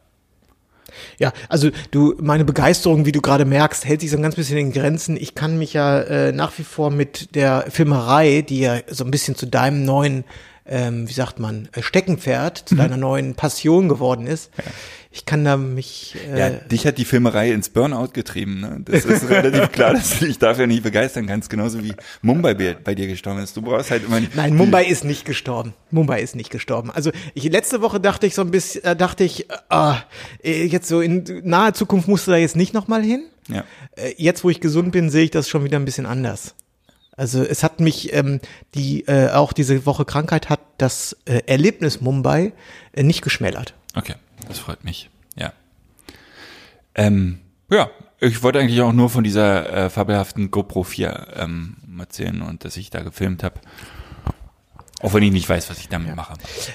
Ja, 1.18 1.32
also 1.48 1.70
du, 1.90 2.14
meine 2.20 2.44
Begeisterung, 2.44 3.06
wie 3.06 3.12
du 3.12 3.20
gerade 3.20 3.44
merkst, 3.44 3.84
hält 3.84 4.00
sich 4.00 4.10
so 4.10 4.16
ein 4.16 4.22
ganz 4.22 4.34
bisschen 4.34 4.58
in 4.58 4.72
Grenzen. 4.72 5.16
Ich 5.16 5.34
kann 5.34 5.58
mich 5.58 5.72
ja 5.72 6.00
äh, 6.00 6.32
nach 6.32 6.52
wie 6.58 6.64
vor 6.64 6.90
mit 6.90 7.34
der 7.34 7.66
Filmerei, 7.70 8.42
die 8.42 8.60
ja 8.60 8.78
so 8.88 9.04
ein 9.04 9.10
bisschen 9.10 9.34
zu 9.36 9.46
deinem 9.46 9.84
neuen, 9.84 10.24
ähm, 10.66 11.08
wie 11.08 11.12
sagt 11.12 11.38
man, 11.38 11.68
äh, 11.72 11.82
Steckenpferd, 11.82 12.68
zu 12.68 12.74
deiner 12.74 12.96
neuen 12.96 13.34
Passion 13.34 13.88
geworden 13.88 14.26
ist. 14.26 14.50
Ich 15.12 15.26
kann 15.26 15.44
da 15.44 15.56
mich 15.56 16.16
äh, 16.32 16.38
Ja, 16.38 16.50
dich 16.50 16.86
hat 16.86 16.96
die 16.96 17.04
Filmerei 17.04 17.50
ins 17.50 17.68
Burnout 17.68 18.10
getrieben. 18.12 18.60
Ne? 18.60 18.80
Das 18.84 19.04
ist 19.04 19.28
relativ 19.28 19.72
klar, 19.72 19.94
dass 19.94 20.20
du 20.20 20.26
dich 20.26 20.38
dafür 20.38 20.68
nicht 20.68 20.84
begeistern 20.84 21.26
kannst, 21.26 21.50
genauso 21.50 21.82
wie 21.82 21.92
Mumbai 22.22 22.54
bei, 22.54 22.94
dir 22.94 23.08
gestorben 23.08 23.40
ist. 23.40 23.56
Du 23.56 23.62
brauchst 23.62 23.90
halt 23.90 24.04
immer 24.04 24.20
Nein, 24.34 24.54
Mumbai 24.54 24.84
ist 24.84 25.02
nicht 25.02 25.24
gestorben. 25.24 25.74
Mumbai 25.90 26.22
ist 26.22 26.36
nicht 26.36 26.50
gestorben. 26.50 26.92
Also 26.92 27.10
ich 27.34 27.44
letzte 27.44 27.80
Woche 27.80 27.98
dachte 27.98 28.28
ich 28.28 28.36
so 28.36 28.42
ein 28.42 28.52
bisschen, 28.52 28.84
äh, 28.84 28.94
dachte 28.94 29.24
ich, 29.24 29.50
äh, 29.50 29.94
äh, 30.44 30.64
jetzt 30.66 30.86
so 30.86 31.00
in 31.00 31.24
naher 31.42 31.74
Zukunft 31.74 32.06
musst 32.06 32.28
du 32.28 32.30
da 32.30 32.36
jetzt 32.36 32.54
nicht 32.54 32.72
nochmal 32.72 33.02
hin. 33.02 33.24
Ja. 33.48 33.64
Äh, 33.96 34.14
jetzt, 34.16 34.44
wo 34.44 34.50
ich 34.50 34.60
gesund 34.60 34.92
bin, 34.92 35.10
sehe 35.10 35.24
ich 35.24 35.32
das 35.32 35.48
schon 35.48 35.64
wieder 35.64 35.78
ein 35.80 35.84
bisschen 35.84 36.06
anders. 36.06 36.54
Also 37.16 37.42
es 37.42 37.62
hat 37.62 37.80
mich 37.80 38.14
ähm, 38.14 38.40
die 38.74 39.06
äh, 39.08 39.30
auch 39.30 39.52
diese 39.52 39.84
Woche 39.84 40.04
Krankheit 40.04 40.48
hat 40.48 40.60
das 40.78 41.16
äh, 41.26 41.40
Erlebnis 41.46 42.00
Mumbai 42.00 42.52
äh, 42.92 43.02
nicht 43.02 43.22
geschmälert. 43.22 43.74
Okay, 43.94 44.14
das 44.50 44.58
freut 44.58 44.84
mich. 44.84 45.10
Ja. 45.36 45.52
Ähm, 46.94 47.40
ja, 47.70 47.90
ich 48.18 48.42
wollte 48.42 48.58
eigentlich 48.58 48.82
auch 48.82 48.92
nur 48.92 49.08
von 49.08 49.24
dieser 49.24 49.72
äh, 49.72 49.90
fabelhaften 49.90 50.50
GoPro 50.50 50.82
4 50.82 51.28
ähm, 51.36 51.76
erzählen 51.98 52.42
und 52.42 52.64
dass 52.64 52.76
ich 52.76 52.90
da 52.90 53.00
gefilmt 53.00 53.42
habe. 53.42 53.60
Auch 55.02 55.14
wenn 55.14 55.22
ich 55.22 55.32
nicht 55.32 55.48
weiß, 55.48 55.70
was 55.70 55.78
ich 55.78 55.88
damit 55.88 56.14
mache. 56.14 56.34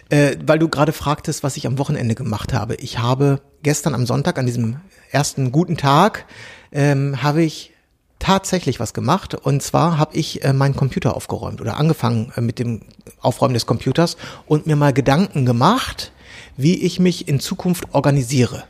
Äh, 0.09 0.38
weil 0.45 0.57
du 0.57 0.67
gerade 0.67 0.93
fragtest, 0.93 1.43
was 1.43 1.57
ich 1.57 1.67
am 1.67 1.77
Wochenende 1.77 2.15
gemacht 2.15 2.53
habe. 2.53 2.73
Ich 2.75 2.97
habe 2.97 3.41
gestern 3.61 3.93
am 3.93 4.07
Sonntag, 4.07 4.39
an 4.39 4.47
diesem 4.47 4.77
ersten 5.11 5.51
guten 5.51 5.77
Tag, 5.77 6.25
ähm, 6.71 7.21
habe 7.21 7.43
ich 7.43 7.73
tatsächlich 8.17 8.79
was 8.79 8.95
gemacht. 8.95 9.35
Und 9.35 9.61
zwar 9.61 9.99
habe 9.99 10.17
ich 10.17 10.43
äh, 10.43 10.53
meinen 10.53 10.75
Computer 10.75 11.15
aufgeräumt 11.15 11.61
oder 11.61 11.77
angefangen 11.77 12.31
äh, 12.35 12.41
mit 12.41 12.57
dem 12.57 12.81
Aufräumen 13.21 13.53
des 13.53 13.67
Computers 13.67 14.17
und 14.47 14.65
mir 14.65 14.75
mal 14.75 14.93
Gedanken 14.93 15.45
gemacht, 15.45 16.11
wie 16.57 16.83
ich 16.83 16.99
mich 16.99 17.27
in 17.27 17.39
Zukunft 17.39 17.93
organisiere. 17.93 18.63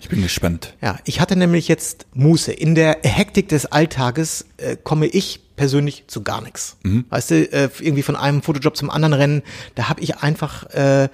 Ich 0.00 0.08
bin 0.08 0.22
gespannt. 0.22 0.74
Ja, 0.80 0.98
ich 1.04 1.20
hatte 1.20 1.36
nämlich 1.36 1.68
jetzt 1.68 2.06
Muße. 2.14 2.52
In 2.52 2.74
der 2.74 2.98
Hektik 3.02 3.48
des 3.48 3.66
Alltages 3.66 4.46
äh, 4.56 4.76
komme 4.82 5.06
ich 5.06 5.40
persönlich 5.56 6.04
zu 6.06 6.22
gar 6.22 6.40
nichts. 6.40 6.78
Weißt 7.10 7.30
du, 7.30 7.52
äh, 7.52 7.68
irgendwie 7.80 8.02
von 8.02 8.16
einem 8.16 8.40
Fotojob 8.40 8.76
zum 8.76 8.88
anderen 8.88 9.12
rennen, 9.12 9.42
da 9.74 9.90
habe 9.90 10.00
ich 10.00 10.16
einfach, 10.16 10.64
äh, 10.70 11.10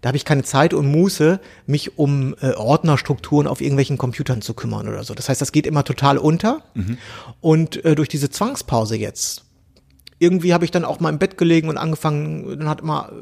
da 0.00 0.06
habe 0.06 0.16
ich 0.16 0.24
keine 0.24 0.44
Zeit 0.44 0.72
und 0.72 0.86
Muße, 0.86 1.40
mich 1.66 1.98
um 1.98 2.36
äh, 2.40 2.52
Ordnerstrukturen 2.52 3.48
auf 3.48 3.60
irgendwelchen 3.60 3.98
Computern 3.98 4.40
zu 4.40 4.54
kümmern 4.54 4.86
oder 4.86 5.02
so. 5.02 5.14
Das 5.14 5.28
heißt, 5.28 5.40
das 5.40 5.50
geht 5.50 5.66
immer 5.66 5.82
total 5.82 6.16
unter. 6.16 6.62
Und 7.40 7.84
äh, 7.84 7.96
durch 7.96 8.08
diese 8.08 8.30
Zwangspause 8.30 8.96
jetzt, 8.96 9.46
irgendwie 10.20 10.54
habe 10.54 10.64
ich 10.64 10.70
dann 10.70 10.84
auch 10.84 11.00
mal 11.00 11.10
im 11.10 11.18
Bett 11.18 11.36
gelegen 11.36 11.68
und 11.68 11.76
angefangen, 11.76 12.56
dann 12.60 12.68
hat 12.68 12.80
immer 12.82 13.10
habe 13.10 13.16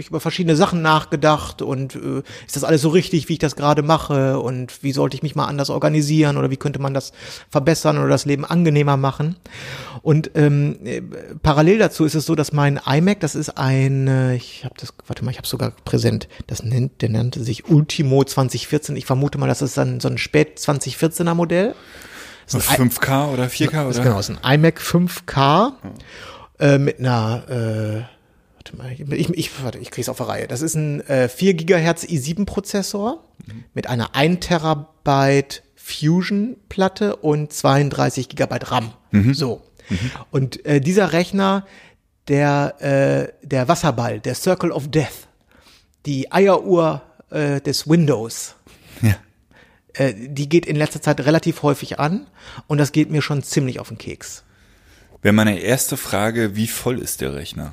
ich 0.00 0.08
über 0.08 0.20
verschiedene 0.20 0.56
Sachen 0.56 0.82
nachgedacht 0.82 1.62
und 1.62 1.94
äh, 1.94 2.22
ist 2.46 2.56
das 2.56 2.64
alles 2.64 2.82
so 2.82 2.88
richtig, 2.90 3.28
wie 3.28 3.34
ich 3.34 3.38
das 3.38 3.56
gerade 3.56 3.82
mache 3.82 4.38
und 4.40 4.82
wie 4.82 4.92
sollte 4.92 5.16
ich 5.16 5.22
mich 5.22 5.34
mal 5.34 5.46
anders 5.46 5.70
organisieren 5.70 6.36
oder 6.36 6.50
wie 6.50 6.56
könnte 6.56 6.78
man 6.78 6.94
das 6.94 7.12
verbessern 7.50 7.98
oder 7.98 8.08
das 8.08 8.24
Leben 8.24 8.44
angenehmer 8.44 8.96
machen. 8.96 9.36
Und 10.02 10.30
ähm, 10.34 10.78
äh, 10.84 11.02
parallel 11.42 11.78
dazu 11.78 12.04
ist 12.04 12.14
es 12.14 12.26
so, 12.26 12.34
dass 12.34 12.52
mein 12.52 12.80
iMac, 12.84 13.20
das 13.20 13.34
ist 13.34 13.58
ein, 13.58 14.08
äh, 14.08 14.36
ich 14.36 14.64
habe 14.64 14.74
das, 14.78 14.94
warte 15.06 15.24
mal, 15.24 15.30
ich 15.30 15.38
habe 15.38 15.46
sogar 15.46 15.72
präsent, 15.84 16.28
das 16.46 16.62
nennt, 16.62 17.02
der 17.02 17.08
nannte 17.08 17.42
sich 17.42 17.68
Ultimo 17.68 18.22
2014. 18.22 18.96
Ich 18.96 19.06
vermute 19.06 19.38
mal, 19.38 19.48
das 19.48 19.62
ist 19.62 19.76
dann 19.76 20.00
so 20.00 20.08
ein 20.08 20.18
spät 20.18 20.58
2014er 20.58 21.34
Modell. 21.34 21.74
Ein 22.52 22.60
5K 22.60 23.32
oder 23.32 23.46
4K 23.46 23.72
das 23.72 23.90
ist 23.90 23.96
oder? 23.96 24.04
genau, 24.04 24.18
ist 24.20 24.30
ein 24.30 24.38
iMac 24.54 24.78
5K 24.78 25.72
äh, 26.60 26.78
mit 26.78 27.00
einer, 27.00 27.42
äh, 27.48 28.15
warte 28.76 29.04
mal, 29.06 29.16
ich, 29.16 29.28
ich, 29.30 29.62
warte, 29.62 29.78
ich 29.78 29.90
krieg's 29.90 30.08
auf 30.08 30.16
der 30.18 30.28
Reihe. 30.28 30.46
Das 30.48 30.62
ist 30.62 30.74
ein 30.74 31.00
äh, 31.08 31.28
4 31.28 31.54
Gigahertz 31.54 32.04
i7-Prozessor 32.04 33.24
mit 33.74 33.86
einer 33.88 34.14
1 34.14 34.46
Terabyte 34.46 35.62
Fusion-Platte 35.76 37.16
und 37.16 37.52
32 37.52 38.28
Gigabyte 38.28 38.70
RAM. 38.70 38.92
So. 39.32 39.62
Und 40.30 40.64
äh, 40.66 40.80
dieser 40.80 41.12
Rechner, 41.12 41.66
der, 42.28 42.74
äh, 43.42 43.46
der 43.46 43.68
Wasserball, 43.68 44.20
der 44.20 44.34
Circle 44.34 44.72
of 44.72 44.88
Death, 44.90 45.28
die 46.06 46.32
Eieruhr 46.32 47.02
äh, 47.30 47.60
des 47.60 47.88
Windows, 47.88 48.56
Ja. 49.00 49.14
äh, 49.94 50.12
die 50.16 50.48
geht 50.48 50.66
in 50.66 50.76
letzter 50.76 51.00
Zeit 51.00 51.20
relativ 51.20 51.62
häufig 51.62 51.98
an 52.00 52.26
und 52.66 52.78
das 52.78 52.92
geht 52.92 53.10
mir 53.10 53.22
schon 53.22 53.42
ziemlich 53.42 53.78
auf 53.78 53.88
den 53.88 53.98
Keks. 53.98 54.42
Wäre 55.22 55.32
meine 55.32 55.58
erste 55.60 55.96
Frage, 55.96 56.56
wie 56.56 56.66
voll 56.66 56.98
ist 56.98 57.20
der 57.20 57.34
Rechner? 57.34 57.72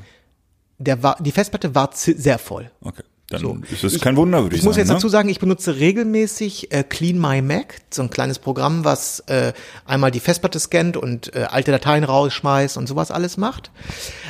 Der 0.83 1.01
war, 1.03 1.17
die 1.19 1.31
Festplatte 1.31 1.73
war 1.75 1.89
sehr 1.93 2.37
voll. 2.39 2.69
Okay, 2.81 3.03
dann 3.29 3.41
So. 3.41 3.57
ist 3.71 3.83
das 3.83 3.99
kein 3.99 4.15
Wunder, 4.17 4.43
würde 4.43 4.55
ich, 4.55 4.61
Ich 4.61 4.65
muss 4.65 4.75
sagen. 4.75 4.87
jetzt 4.87 4.95
dazu 4.95 5.07
ne? 5.07 5.11
sagen, 5.11 5.29
ich 5.29 5.39
benutze 5.39 5.77
regelmäßig 5.77 6.71
äh, 6.71 6.83
Clean 6.83 7.17
My 7.19 7.41
Mac, 7.41 7.75
so 7.91 8.01
ein 8.03 8.09
kleines 8.09 8.39
Programm, 8.39 8.83
was 8.85 9.21
äh, 9.27 9.53
einmal 9.85 10.11
die 10.11 10.19
Festplatte 10.19 10.59
scannt 10.59 10.97
und 10.97 11.35
äh, 11.35 11.47
alte 11.49 11.71
Dateien 11.71 12.03
rausschmeißt 12.03 12.77
und 12.77 12.87
sowas 12.87 13.11
alles 13.11 13.37
macht. 13.37 13.71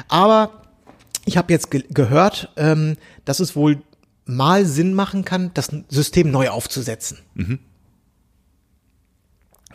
Aber 0.07 0.61
ich 1.25 1.37
habe 1.37 1.51
jetzt 1.53 1.71
ge 1.71 1.83
gehört, 1.89 2.51
ähm, 2.57 2.97
dass 3.25 3.39
es 3.39 3.55
wohl 3.55 3.81
mal 4.25 4.65
Sinn 4.65 4.93
machen 4.93 5.25
kann, 5.25 5.51
das 5.53 5.69
System 5.89 6.31
neu 6.31 6.49
aufzusetzen. 6.49 7.19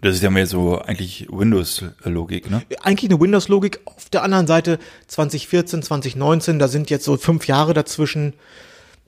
Das 0.01 0.15
ist 0.15 0.23
ja 0.23 0.31
mehr 0.31 0.47
so 0.47 0.81
eigentlich 0.81 1.27
Windows-Logik, 1.31 2.51
ne? 2.51 2.63
Eigentlich 2.83 3.11
eine 3.11 3.21
Windows-Logik. 3.21 3.81
Auf 3.85 4.09
der 4.11 4.23
anderen 4.23 4.47
Seite 4.47 4.79
2014, 5.09 5.83
2019, 5.83 6.59
da 6.59 6.69
sind 6.69 6.91
jetzt 6.91 7.05
so 7.05 7.17
fünf 7.17 7.47
Jahre 7.47 7.75
dazwischen. 7.75 8.35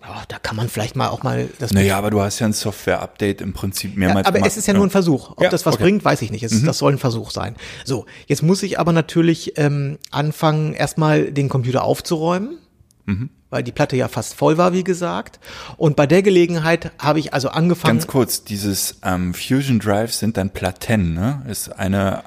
Ja, 0.03 0.23
da 0.29 0.39
kann 0.39 0.57
man 0.57 0.69
vielleicht 0.71 0.97
mal 0.97 1.09
auch 1.09 1.23
mal 1.23 1.49
das 1.59 1.73
Naja, 1.73 1.99
aber 1.99 2.11
du 2.11 2.21
hast 2.23 2.39
ja 2.39 2.47
ein 2.47 2.55
Software-Update 2.55 3.43
im 3.43 3.53
Prinzip 3.53 3.97
mehrmals 3.99 4.25
Ja, 4.25 4.29
aber 4.29 4.39
gemacht. 4.39 4.51
es 4.51 4.57
ist 4.57 4.67
ja 4.67 4.73
nur 4.73 4.87
ein 4.87 4.91
Versuch. 4.91 5.33
Ob 5.33 5.43
Ja, 5.43 5.51
das 5.51 5.67
was 5.67 5.75
okay. 5.75 5.83
bringt, 5.85 6.05
weiß 6.05 6.23
ich 6.23 6.31
nicht. 6.31 6.43
Es, 6.43 6.63
Das 6.63 6.79
soll 6.79 6.93
ein 6.93 6.99
Versuch 6.99 7.31
sein. 7.31 7.55
So, 7.85 8.07
jetzt 8.27 8.43
muss 8.43 8.63
ich 8.63 8.79
aber 8.79 8.93
natürlich 8.93 9.59
ähm, 9.59 9.99
anfangen, 10.11 10.73
erstmal 10.73 11.31
den 11.33 11.49
Computer 11.51 11.85
aufzuräumen, 11.85 12.59
weil 13.51 13.63
die 13.63 13.73
Platte 13.73 13.97
ja 13.97 14.09
fast 14.09 14.35
voll 14.35 14.57
war, 14.59 14.73
wie 14.73 14.85
gesagt. 14.85 15.41
Und 15.77 15.97
bei 15.97 16.07
der 16.07 16.23
Gelegenheit 16.23 16.93
habe 16.99 17.19
ich 17.19 17.35
also 17.35 17.49
angefangen. 17.51 17.99
Ganz 17.99 18.07
kurz, 18.07 18.45
dieses 18.45 18.97
ähm, 19.05 19.35
Fusion 19.35 19.79
Drive 19.81 20.13
sind 20.13 20.37
dann 20.37 20.51
Platten, 20.51 21.15
ne? 21.15 21.43
Ist 21.49 21.69
eine, 21.77 22.23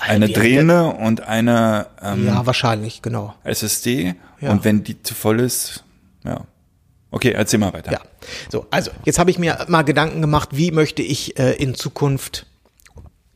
eine 0.00 0.26
die- 0.26 0.34
drehende 0.34 0.84
und 0.88 1.22
eine 1.22 1.86
ähm, 2.02 2.26
ja, 2.26 2.46
wahrscheinlich, 2.46 3.02
genau. 3.02 3.34
SSD. 3.44 4.14
Ja. 4.40 4.50
Und 4.50 4.64
wenn 4.64 4.84
die 4.84 5.02
zu 5.02 5.14
voll 5.14 5.40
ist, 5.40 5.84
ja. 6.24 6.42
Okay, 7.12 7.32
erzähl 7.32 7.58
mal 7.58 7.72
weiter. 7.72 7.90
Ja. 7.90 8.00
So, 8.50 8.66
also 8.70 8.90
jetzt 9.04 9.18
habe 9.18 9.30
ich 9.30 9.38
mir 9.38 9.64
mal 9.68 9.82
Gedanken 9.82 10.20
gemacht, 10.20 10.50
wie 10.52 10.70
möchte 10.70 11.02
ich 11.02 11.38
äh, 11.40 11.52
in 11.54 11.74
Zukunft, 11.74 12.46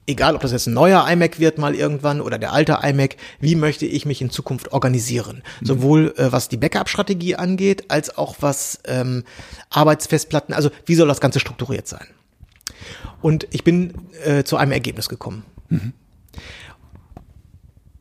egal 0.06 0.34
ob 0.34 0.42
das 0.42 0.52
jetzt 0.52 0.66
ein 0.66 0.74
neuer 0.74 1.08
iMac 1.08 1.38
wird 1.38 1.58
mal 1.58 1.74
irgendwann 1.74 2.20
oder 2.20 2.38
der 2.38 2.52
alte 2.52 2.78
iMac, 2.82 3.16
wie 3.40 3.54
möchte 3.54 3.86
ich 3.86 4.06
mich 4.06 4.20
in 4.20 4.30
Zukunft 4.30 4.72
organisieren? 4.72 5.42
Sowohl 5.62 6.14
äh, 6.16 6.32
was 6.32 6.48
die 6.48 6.56
Backup-Strategie 6.56 7.36
angeht, 7.36 7.90
als 7.90 8.16
auch 8.16 8.36
was 8.40 8.80
ähm, 8.84 9.24
Arbeitsfestplatten, 9.70 10.54
also 10.54 10.70
wie 10.86 10.94
soll 10.94 11.08
das 11.08 11.20
Ganze 11.20 11.40
strukturiert 11.40 11.88
sein? 11.88 12.06
Und 13.22 13.46
ich 13.50 13.64
bin 13.64 13.94
äh, 14.24 14.44
zu 14.44 14.56
einem 14.56 14.72
Ergebnis 14.72 15.08
gekommen. 15.08 15.44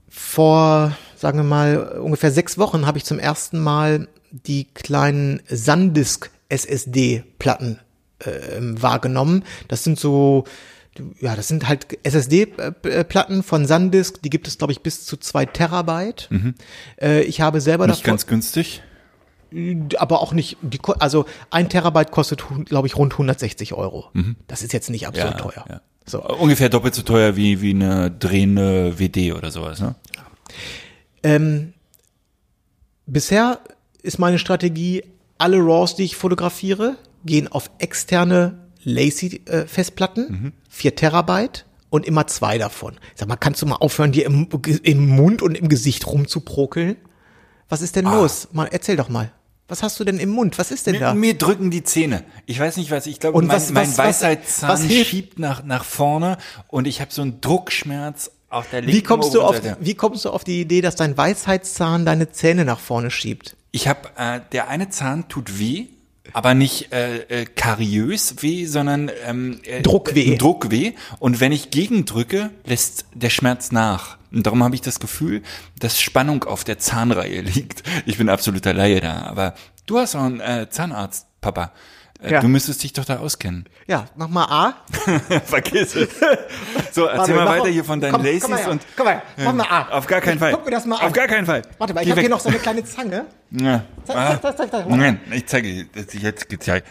Vor, 0.10 0.98
sagen 1.16 1.40
wir 1.40 1.44
mal, 1.44 2.00
ungefähr 2.00 2.32
sechs 2.32 2.58
Wochen 2.58 2.86
habe 2.86 2.98
ich 2.98 3.06
zum 3.06 3.20
ersten 3.20 3.60
Mal 3.60 4.08
die 4.32 4.66
kleinen 4.66 5.42
Sandisk 5.48 6.32
SSD-Platten 6.50 7.80
ähm, 8.26 8.82
wahrgenommen. 8.82 9.44
Das 9.68 9.84
sind 9.84 10.00
so, 10.00 10.46
ja, 11.20 11.36
das 11.36 11.48
sind 11.48 11.68
halt 11.68 11.98
SSD-Platten 12.04 13.44
von 13.44 13.66
Sandisk, 13.66 14.22
die 14.22 14.30
gibt 14.30 14.48
es, 14.48 14.58
glaube 14.58 14.74
ich, 14.74 14.82
bis 14.82 15.06
zu 15.06 15.18
zwei 15.18 15.46
Terabyte. 15.46 16.30
Äh, 17.02 17.24
ich 17.24 17.42
habe 17.42 17.62
selber 17.62 17.88
Nicht 17.88 18.02
davon, 18.02 18.12
ganz 18.12 18.28
günstig. 18.28 18.84
aber 19.98 20.22
auch 20.22 20.34
nicht, 20.34 20.58
die, 20.62 20.80
also 21.00 21.26
ein 21.50 21.70
Terabyte 21.70 22.12
kostet, 22.12 22.44
glaube 22.66 22.88
ich, 22.88 22.96
rund 22.96 23.14
160 23.14 23.74
Euro. 23.74 24.10
Das 24.48 24.62
ist 24.62 24.74
jetzt 24.74 24.90
nicht 24.90 25.08
absurd 25.08 25.40
teuer. 25.40 25.66
ja. 25.70 25.82
So. 26.06 26.22
Ungefähr 26.22 26.68
doppelt 26.68 26.94
so 26.94 27.02
teuer 27.02 27.38
wie, 27.38 27.62
wie 27.62 27.70
eine 27.72 28.12
drehende 28.12 29.00
WD 29.00 29.34
oder 29.34 29.52
sowas, 29.52 29.80
ne? 29.80 29.96
Ähm, 31.24 31.74
bisher 33.06 33.60
ist 34.02 34.20
meine 34.20 34.38
Strategie, 34.38 35.04
alle 35.38 35.58
RAWs, 35.60 35.96
die 35.96 36.04
ich 36.04 36.18
fotografiere, 36.18 36.98
gehen 37.26 37.48
auf 37.48 37.72
externe 37.80 38.63
Lacy-Festplatten, 38.84 40.54
4 40.70 40.96
Terabyte 40.96 41.66
und 41.90 42.06
immer 42.06 42.28
zwei 42.28 42.58
davon. 42.58 42.96
Ich 43.14 43.20
sag 43.20 43.28
mal, 43.28 43.36
kannst 43.36 43.62
du 43.62 43.66
mal 43.66 43.76
aufhören, 43.76 44.12
dir 44.12 44.26
im, 44.26 44.48
im 44.84 45.08
Mund 45.10 45.42
und 45.42 45.56
im 45.58 45.70
Gesicht 45.70 46.08
rumzuprokeln? 46.08 46.96
Was 47.70 47.82
ist 47.82 47.96
denn 47.96 48.06
los? 48.06 48.50
Mal, 48.52 48.68
erzähl 48.72 48.96
doch 48.96 49.10
mal. 49.10 49.32
Was 49.68 49.82
hast 49.82 50.00
du 50.00 50.04
denn 50.04 50.20
im 50.20 50.30
Mund? 50.30 50.60
Was 50.60 50.72
ist 50.72 50.88
denn 50.88 51.00
da? 51.00 51.14
Mir, 51.14 51.20
mir 51.20 51.34
drücken 51.38 51.72
die 51.72 51.84
Zähne. 51.84 52.24
Ich 52.46 52.60
weiß 52.60 52.78
nicht 52.78 52.92
was. 52.92 53.08
Ich 53.08 53.20
glaube, 53.20 53.38
Und 53.38 53.48
mein, 53.48 53.56
was- 53.56 53.72
mein 53.72 53.88
was- 53.88 53.98
Weisheitszahn 53.98 54.70
was 54.70 54.92
schiebt 54.92 55.40
nach, 55.40 55.64
nach 55.64 55.84
vorne 55.86 56.38
und 56.68 56.86
ich 56.86 57.00
habe 57.02 57.12
so 57.14 57.22
einen 57.22 57.40
Druckschmerz 57.42 58.32
auf 58.50 58.70
der 58.70 58.82
linken 58.82 58.98
Wie 58.98 59.02
kommst 59.04 59.34
du 59.34 59.42
auf, 59.42 59.60
wie 59.80 59.96
kommst 59.96 60.26
du 60.26 60.30
auf 60.30 60.44
die 60.44 60.62
Idee, 60.62 60.82
dass 60.82 60.96
dein 60.96 61.18
Weisheitszahn 61.18 62.06
deine 62.06 62.32
Zähne 62.32 62.66
nach 62.66 62.80
vorne 62.80 63.10
schiebt? 63.10 63.56
Ich 63.72 63.88
habe, 63.88 64.10
äh, 64.18 64.42
der 64.52 64.68
eine 64.68 64.90
Zahn 64.90 65.28
tut 65.30 65.58
weh, 65.58 65.88
aber 66.32 66.54
nicht 66.54 66.94
äh, 66.94 67.42
äh, 67.42 67.46
kariös 67.46 68.36
weh, 68.42 68.66
sondern 68.66 69.12
ähm, 69.26 69.60
äh, 69.66 69.82
Druckweh. 69.82 70.34
äh, 70.34 70.38
Druckweh. 70.38 70.94
Und 71.20 71.40
wenn 71.40 71.52
ich 71.52 71.70
gegendrücke, 71.70 72.52
lässt 72.66 73.06
der 73.14 73.30
Schmerz 73.30 73.72
nach. 73.72 74.18
Und 74.32 74.46
darum 74.46 74.64
habe 74.64 74.74
ich 74.76 74.82
das 74.82 75.00
Gefühl, 75.00 75.44
dass 75.80 76.00
Spannung 76.00 76.46
auf 76.46 76.64
der 76.64 76.80
Zahnreihe 76.80 77.42
liegt. 77.56 77.84
Ich 78.06 78.18
bin 78.18 78.30
absoluter 78.30 78.74
Laie 78.74 79.02
da, 79.02 79.24
aber 79.24 79.56
du 79.86 80.00
hast 80.00 80.16
auch 80.16 80.24
einen 80.24 80.40
äh, 80.40 80.68
Zahnarzt, 80.70 81.28
Papa. 81.42 81.74
Äh, 82.24 82.32
Ja. 82.32 82.40
Du 82.42 82.48
müsstest 82.48 82.82
dich 82.84 82.94
doch 82.94 83.06
da 83.06 83.18
auskennen. 83.18 83.66
Ja, 83.88 84.06
mach 84.16 84.30
mal 84.30 84.46
A. 84.46 84.76
Vergiss 85.46 85.96
es. 85.96 86.10
So, 86.94 87.06
erzähl 87.06 87.36
mal 87.36 87.46
weiter 87.46 87.68
hier 87.68 87.84
von 87.84 88.00
deinen 88.00 88.14
komm, 88.14 88.24
Lacys 88.24 88.44
komm 88.44 88.72
und. 88.72 88.82
komm 88.96 89.06
mal 89.06 89.12
her, 89.14 89.22
mach 89.44 89.54
mal 89.54 89.68
A. 89.70 89.90
Auf 89.98 90.08
gar 90.08 90.22
keinen 90.22 90.40
Fall. 90.40 90.54
Guck 90.54 90.64
mir 90.66 90.72
das 90.72 90.86
mal 90.86 90.98
an. 91.00 91.08
Auf 91.08 91.14
gar 91.14 91.28
keinen 91.28 91.46
Fall. 91.46 91.62
Warte 91.78 91.94
mal, 91.94 92.02
ich 92.04 92.10
habe 92.12 92.22
hier 92.22 92.30
noch 92.30 92.40
so 92.40 92.48
eine 92.50 92.60
kleine 92.60 92.84
Zange. 92.86 93.26
Ja. 93.52 93.84
Zeig, 94.06 94.16
Ah. 94.16 94.40
zeig, 94.42 94.58
zeig, 94.58 94.72
zeig. 94.72 94.90
Moment, 94.90 95.20
ich 95.34 95.46
zeige 95.48 95.86
jetzt 96.14 96.48
gezeigt. 96.50 96.88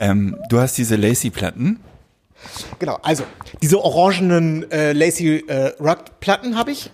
ähm, 0.00 0.36
du 0.48 0.58
hast 0.60 0.76
diese 0.76 0.96
Lacy-Platten. 0.96 1.78
Genau, 2.78 2.98
also 3.02 3.24
diese 3.62 3.80
orangenen 3.82 4.70
äh, 4.70 4.92
Lacy 4.92 5.44
äh, 5.46 5.72
Rug 5.80 6.18
Platten 6.20 6.56
habe 6.58 6.72
ich. 6.72 6.90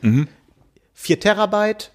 4 0.95 1.18
Terabyte. 1.21 1.90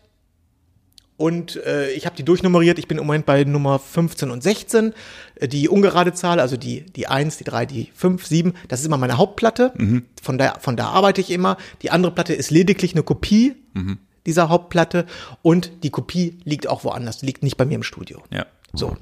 Und 1.18 1.56
äh, 1.66 1.90
ich 1.92 2.06
habe 2.06 2.16
die 2.16 2.24
durchnummeriert. 2.24 2.78
Ich 2.78 2.88
bin 2.88 3.00
im 3.00 3.06
Moment 3.06 3.26
bei 3.26 3.44
Nummer 3.44 3.80
15 3.80 4.30
und 4.30 4.44
16. 4.44 4.94
Äh, 5.36 5.48
Die 5.48 5.68
ungerade 5.68 6.14
Zahl, 6.14 6.40
also 6.40 6.58
die, 6.58 6.82
die 6.86 7.08
1, 7.08 7.38
die 7.38 7.44
3, 7.44 7.66
die 7.66 7.90
5, 7.96 8.26
7, 8.26 8.54
das 8.68 8.82
ist 8.82 8.86
immer 8.86 8.98
meine 8.98 9.18
Hauptplatte. 9.18 9.74
Von, 10.22 10.38
der, 10.38 10.58
von 10.60 10.78
da 10.78 10.90
arbeite 10.90 11.20
ich 11.22 11.32
immer. 11.32 11.58
Die 11.82 11.90
andere 11.90 12.12
Platte 12.14 12.34
ist 12.34 12.52
lediglich 12.52 12.94
eine 12.94 13.04
Kopie 13.04 13.56
dieser 14.28 14.50
Hauptplatte. 14.50 15.06
Und 15.42 15.84
die 15.84 15.90
Kopie 15.90 16.38
liegt 16.44 16.68
auch 16.68 16.84
woanders. 16.84 17.24
Liegt 17.24 17.42
nicht 17.42 17.58
bei 17.58 17.66
mir 17.66 17.76
im 17.76 17.84
Studio. 17.84 18.22
Ja. 18.32 18.46
So. 18.74 18.96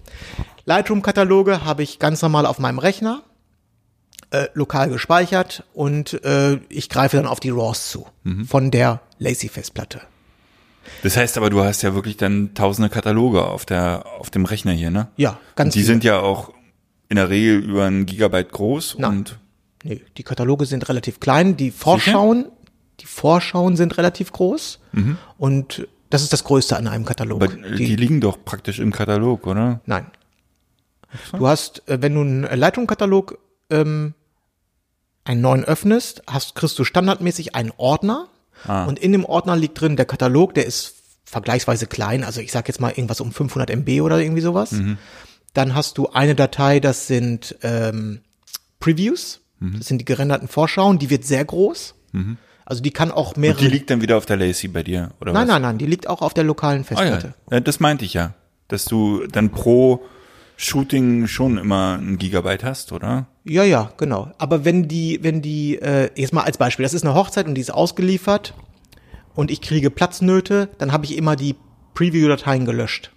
Lightroom-Kataloge 0.65 1.65
habe 1.65 1.83
ich 1.83 1.99
ganz 1.99 2.21
normal 2.21 2.45
auf 2.45 2.59
meinem 2.59 2.79
Rechner, 2.79 3.23
äh, 4.31 4.47
lokal 4.53 4.89
gespeichert 4.89 5.63
und 5.73 6.23
äh, 6.23 6.59
ich 6.69 6.87
greife 6.89 7.17
dann 7.17 7.27
auf 7.27 7.39
die 7.39 7.49
RAWs 7.49 7.89
zu 7.89 8.07
von 8.47 8.71
der 8.71 9.01
Lacy-Festplatte. 9.19 10.01
Das 11.03 11.17
heißt 11.17 11.37
aber, 11.37 11.49
du 11.49 11.63
hast 11.63 11.81
ja 11.81 11.93
wirklich 11.95 12.17
dann 12.17 12.53
tausende 12.53 12.89
Kataloge 12.89 13.45
auf 13.45 13.65
der, 13.65 14.05
auf 14.19 14.29
dem 14.29 14.45
Rechner 14.45 14.71
hier, 14.71 14.91
ne? 14.91 15.07
Ja, 15.17 15.39
ganz 15.55 15.67
Und 15.67 15.75
die 15.75 15.79
viele. 15.79 15.87
sind 15.93 16.03
ja 16.03 16.19
auch 16.19 16.51
in 17.09 17.15
der 17.17 17.29
Regel 17.29 17.59
über 17.59 17.85
ein 17.85 18.05
Gigabyte 18.05 18.51
groß 18.51 18.97
Nein. 18.99 19.11
und 19.11 19.39
Nee, 19.83 20.01
die 20.17 20.23
Kataloge 20.23 20.65
sind 20.65 20.89
relativ 20.89 21.19
klein, 21.19 21.57
die 21.57 21.69
Vorschauen, 21.69 22.47
die 23.01 23.05
Vorschauen 23.05 23.77
sind 23.77 23.97
relativ 23.99 24.31
groß 24.31 24.79
und 25.37 25.87
das 26.09 26.23
ist 26.23 26.33
das 26.33 26.43
Größte 26.43 26.75
an 26.75 26.87
einem 26.87 27.05
Katalog. 27.05 27.43
aber 27.43 27.53
die, 27.53 27.95
liegen 27.95 28.19
doch 28.19 28.43
praktisch 28.43 28.79
im 28.79 28.91
Katalog, 28.91 29.45
oder? 29.45 29.81
Nein. 29.85 30.07
Du 31.37 31.47
hast, 31.47 31.87
äh, 31.87 32.01
wenn 32.01 32.15
du 32.15 32.21
einen 32.21 32.43
Lightroom-Katalog 32.59 33.37
ähm, 33.69 34.15
einen 35.23 35.41
neuen 35.41 35.63
öffnest, 35.63 36.23
hast, 36.27 36.55
kriegst 36.55 36.79
du 36.79 36.83
standardmäßig 36.83 37.53
einen 37.53 37.71
Ordner 37.77 38.27
und 38.67 38.99
in 38.99 39.11
dem 39.11 39.25
Ordner 39.25 39.55
liegt 39.55 39.79
drin 39.79 39.95
der 39.95 40.05
Katalog, 40.05 40.53
der 40.53 40.65
ist 40.65 40.95
vergleichsweise 41.25 41.87
klein, 41.87 42.23
also 42.23 42.39
ich 42.41 42.51
sag 42.51 42.67
jetzt 42.67 42.79
mal 42.79 42.89
irgendwas 42.91 43.19
um 43.21 43.31
500 43.31 43.69
MB 43.69 44.01
oder 44.01 44.19
irgendwie 44.19 44.41
sowas. 44.41 44.75
Dann 45.53 45.73
hast 45.75 45.97
du 45.97 46.09
eine 46.09 46.35
Datei, 46.35 46.79
das 46.79 47.07
sind 47.07 47.55
ähm, 47.63 48.21
Previews, 48.79 49.41
das 49.59 49.87
sind 49.87 49.99
die 49.99 50.05
gerenderten 50.05 50.47
Vorschauen, 50.47 50.99
die 50.99 51.09
wird 51.09 51.25
sehr 51.25 51.43
groß. 51.43 51.95
Also 52.65 52.81
die 52.81 52.91
kann 52.91 53.11
auch 53.11 53.35
mehrere. 53.35 53.59
Und 53.59 53.63
die 53.65 53.71
liegt 53.71 53.89
dann 53.89 54.01
wieder 54.01 54.17
auf 54.17 54.25
der 54.25 54.37
Lacy 54.37 54.67
bei 54.67 54.83
dir, 54.83 55.11
oder 55.21 55.33
nein, 55.33 55.43
was? 55.43 55.53
nein, 55.53 55.61
nein, 55.63 55.77
die 55.77 55.85
liegt 55.85 56.07
auch 56.07 56.21
auf 56.21 56.33
der 56.33 56.43
lokalen 56.43 56.81
Ah, 56.81 56.85
Festplatte. 56.85 57.33
ja. 57.49 57.57
ja, 57.57 57.59
das 57.59 57.79
meinte 57.79 58.05
ich 58.05 58.13
ja. 58.13 58.33
Dass 58.67 58.85
du 58.85 59.27
dann 59.27 59.51
pro 59.51 60.03
Shooting 60.57 61.27
schon 61.27 61.57
immer 61.57 61.97
ein 61.99 62.17
Gigabyte 62.17 62.63
hast, 62.63 62.91
oder? 62.91 63.27
Ja, 63.43 63.63
ja, 63.63 63.91
genau. 63.97 64.31
Aber 64.37 64.65
wenn 64.65 64.87
die, 64.87 65.19
wenn 65.21 65.41
die, 65.41 65.77
äh, 65.77 66.09
jetzt 66.15 66.33
mal 66.33 66.43
als 66.43 66.57
Beispiel, 66.57 66.83
das 66.83 66.93
ist 66.93 67.03
eine 67.03 67.13
Hochzeit 67.13 67.47
und 67.47 67.55
die 67.55 67.61
ist 67.61 67.73
ausgeliefert 67.73 68.53
und 69.33 69.51
ich 69.51 69.61
kriege 69.61 69.89
Platznöte, 69.89 70.69
dann 70.77 70.91
habe 70.91 71.05
ich 71.05 71.17
immer 71.17 71.35
die 71.35 71.55
Preview-Dateien 71.93 72.65
gelöscht. 72.65 73.11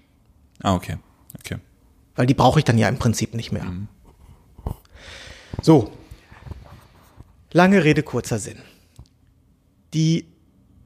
Ah, 0.63 0.75
okay. 0.75 0.99
Okay. 1.39 1.59
Weil 2.17 2.27
die 2.27 2.35
brauche 2.35 2.59
ich 2.59 2.65
dann 2.65 2.79
ja 2.79 2.89
im 2.89 2.99
Prinzip 2.99 3.35
nicht 3.35 3.53
mehr. 3.53 3.65
So. 5.63 5.93
Lange 7.53 7.85
Rede, 7.85 8.03
kurzer 8.03 8.39
Sinn. 8.39 8.59
Die 9.95 10.27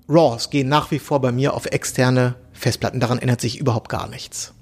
RAWs 0.09 0.51
gehen 0.51 0.69
nach 0.69 0.91
wie 0.91 0.99
vor 0.99 1.21
bei 1.21 1.33
mir 1.33 1.55
auf 1.55 1.67
externe 1.67 2.37
Festplatten. 2.53 3.01
Daran 3.01 3.19
ändert 3.19 3.41
sich 3.41 3.59
überhaupt 3.59 3.89
gar 3.89 4.09
nichts. 4.09 4.55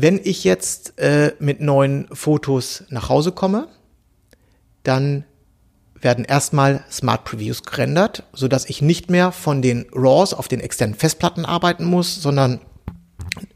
Wenn 0.00 0.20
ich 0.22 0.44
jetzt 0.44 0.96
äh, 1.00 1.32
mit 1.40 1.60
neuen 1.60 2.06
Fotos 2.12 2.84
nach 2.88 3.08
Hause 3.08 3.32
komme, 3.32 3.66
dann 4.84 5.24
werden 6.00 6.24
erstmal 6.24 6.84
Smart 6.88 7.24
Previews 7.24 7.64
gerendert, 7.64 8.22
sodass 8.32 8.70
ich 8.70 8.80
nicht 8.80 9.10
mehr 9.10 9.32
von 9.32 9.60
den 9.60 9.86
RAWs 9.92 10.34
auf 10.34 10.46
den 10.46 10.60
externen 10.60 10.94
Festplatten 10.94 11.44
arbeiten 11.44 11.84
muss, 11.84 12.14
sondern 12.14 12.60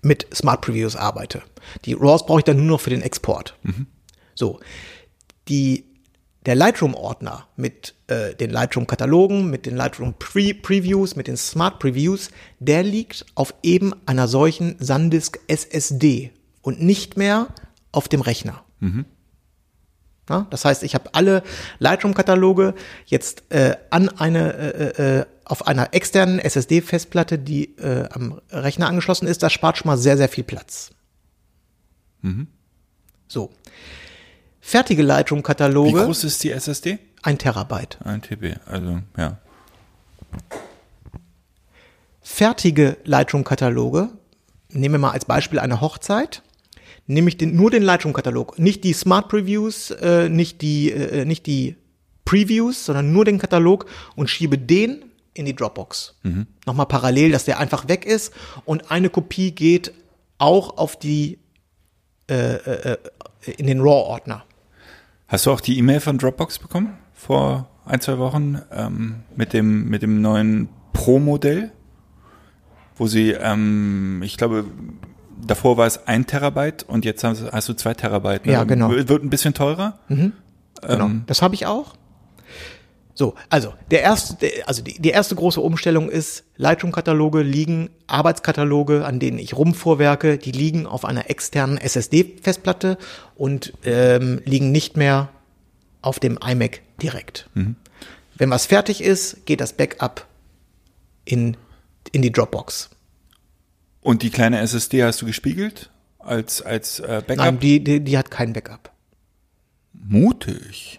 mit 0.01 0.27
Smart 0.35 0.63
Previews 0.63 0.97
arbeite. 0.97 1.43
Die 1.85 1.93
RAWs 1.93 2.27
brauche 2.27 2.41
ich 2.41 2.45
dann 2.45 2.57
nur 2.57 2.67
noch 2.67 2.81
für 2.81 2.91
den 2.91 3.03
Export. 3.03 3.57
So, 4.35 4.59
die, 5.47 5.92
der 6.47 6.55
Lightroom-Ordner 6.55 7.47
mit 7.57 7.95
äh, 8.09 8.35
den 8.35 8.51
Lightroom-Katalogen, 8.51 9.49
mit 9.49 9.67
den 9.67 9.77
Lightroom-Previews, 9.77 11.17
mit 11.17 11.29
den 11.29 11.37
Smart 11.37 11.79
Previews, 11.79 12.31
der 12.59 12.83
liegt 12.83 13.25
auf 13.35 13.55
eben 13.63 13.93
einer 14.07 14.29
solchen 14.29 14.77
SanDisk 14.81 15.41
SSD 15.47 16.33
und 16.63 16.83
nicht 16.83 17.17
mehr 17.17 17.49
auf 17.93 18.09
dem 18.09 18.21
Rechner. 18.21 18.65
Ja, 20.29 20.47
das 20.51 20.65
heißt, 20.65 20.83
ich 20.83 20.95
habe 20.95 21.15
alle 21.15 21.43
Lightroom-Kataloge 21.79 22.75
jetzt 23.07 23.45
äh, 23.51 23.77
an 23.91 24.09
eine 24.09 24.53
äh, 24.55 25.19
äh, 25.21 25.27
auf 25.45 25.67
einer 25.67 25.93
externen 25.93 26.39
SSD-Festplatte, 26.39 27.39
die 27.39 27.77
äh, 27.77 28.09
am 28.11 28.41
Rechner 28.51 28.89
angeschlossen 28.89 29.27
ist. 29.27 29.43
Das 29.43 29.53
spart 29.53 29.77
schon 29.77 29.89
mal 29.89 29.99
sehr, 29.99 30.17
sehr 30.17 30.29
viel 30.29 30.45
Platz. 30.45 30.91
So. 33.29 33.51
Fertige 34.64 35.03
Wie 35.03 35.07
Lightroom-Kataloge, 35.07 36.05
groß 36.05 36.25
ist 36.25 36.42
die 36.44 36.53
SSD? 36.53 36.98
ein 37.22 37.37
Terabyte. 37.37 37.98
Ein 38.05 38.22
TB, 38.22 38.57
also 38.64 39.01
ja. 39.18 39.38
Fertige 42.22 42.96
Lightroom-Kataloge, 43.05 44.09
nehmen 44.70 44.94
wir 44.94 44.98
mal 45.01 45.11
als 45.11 45.25
Beispiel 45.25 45.59
eine 45.59 45.81
Hochzeit, 45.81 46.42
nehme 47.07 47.29
ich 47.29 47.37
den, 47.37 47.55
nur 47.57 47.70
den 47.70 47.83
Lightroom-Katalog, 47.83 48.59
nicht 48.59 48.85
die 48.85 48.92
Smart 48.92 49.29
Previews, 49.29 49.90
äh, 49.90 50.29
nicht 50.29 50.62
die, 50.62 50.90
äh, 50.92 51.25
nicht 51.25 51.46
die 51.46 51.77
Previews, 52.25 52.87
sondern 52.87 53.12
nur 53.12 53.25
den 53.25 53.38
Katalog 53.38 53.87
und 54.14 54.31
schiebe 54.31 54.57
den 54.57 55.05
in 55.35 55.44
die 55.44 55.57
Dropbox. 55.57 56.14
Nochmal 56.66 56.87
parallel, 56.87 57.33
dass 57.33 57.44
der 57.44 57.59
einfach 57.59 57.88
weg 57.88 58.07
ist 58.07 58.33
und 58.64 58.90
eine 58.90 59.11
Kopie 59.11 59.51
geht 59.51 59.92
auch 60.38 60.79
auf 60.79 60.96
die 60.98 61.38
äh, 62.31 62.55
äh, 62.55 62.96
in 63.57 63.66
den 63.66 63.81
RAW-Ordner. 63.81 64.44
Hast 65.33 65.47
du 65.47 65.51
auch 65.51 65.61
die 65.61 65.79
E-Mail 65.79 66.01
von 66.01 66.18
Dropbox 66.18 66.59
bekommen? 66.59 66.99
Vor 67.14 67.68
ein, 67.87 68.01
zwei 68.01 68.18
Wochen 68.18 68.61
ähm, 68.71 69.23
mit 69.35 69.53
dem, 69.53 69.88
mit 69.88 70.03
dem 70.03 70.21
neuen 70.21 70.68
Pro-Modell? 70.92 71.73
wo 72.97 73.07
sie, 73.07 73.31
ähm, 73.31 74.21
ich 74.23 74.37
glaube, 74.37 74.64
davor 75.45 75.77
war 75.77 75.87
es 75.87 76.07
ein 76.07 76.27
Terabyte 76.27 76.85
und 76.85 77.05
jetzt 77.05 77.25
hast, 77.25 77.51
hast 77.51 77.68
du 77.68 77.75
zwei 77.75 77.95
Terabyte. 77.95 78.47
Ne? 78.47 78.53
Ja, 78.53 78.64
genau. 78.64 78.90
Wird 78.90 79.11
ein 79.25 79.31
bisschen 79.31 79.55
teurer. 79.55 79.99
Genau. 80.09 80.33
Ähm, 81.07 81.25
Das 81.27 81.42
habe 81.42 81.55
ich 81.55 81.66
auch. 81.66 81.95
So, 83.14 83.35
also 83.51 83.75
der 83.90 84.03
erste, 84.03 84.51
also 84.66 84.83
die, 84.83 85.01
die 85.01 85.11
erste 85.11 85.35
große 85.35 85.61
Umstellung 85.61 86.09
ist, 86.09 86.44
Lightroom-Kataloge 86.57 87.42
liegen, 87.42 87.90
Arbeitskataloge, 88.07 89.05
an 89.05 89.20
denen 89.20 89.38
ich 89.38 89.55
rumvorwerke, 89.55 90.38
die 90.38 90.53
liegen 90.53 90.87
auf 90.87 91.05
einer 91.05 91.29
externen 91.29 91.77
SSD-Festplatte 91.77 92.96
und 93.35 93.75
ähm, 93.85 94.40
liegen 94.44 94.72
nicht 94.72 94.96
mehr 94.96 95.29
auf 96.01 96.20
dem 96.20 96.38
iMac 96.42 96.81
direkt. 97.03 97.48
Wenn 98.37 98.51
was 98.51 98.66
fertig 98.66 99.03
ist, 99.03 99.44
geht 99.46 99.61
das 99.61 99.75
Backup 99.75 100.27
in, 101.25 101.57
in 102.12 102.22
die 102.22 102.33
Dropbox. 102.33 102.90
Und 104.01 104.22
die 104.22 104.31
kleine 104.31 104.59
SSD 104.61 105.05
hast 105.05 105.22
du 105.22 105.27
gespiegelt 105.27 105.90
als, 106.18 106.62
als 106.62 106.98
äh, 107.01 107.22
Backup? 107.27 107.37
Nein, 107.37 107.61
die, 107.61 107.85
die, 107.85 108.01
die 108.01 108.18
hat 108.18 108.31
kein 108.31 108.53
Backup. 108.53 108.90
Mutig. 109.92 110.98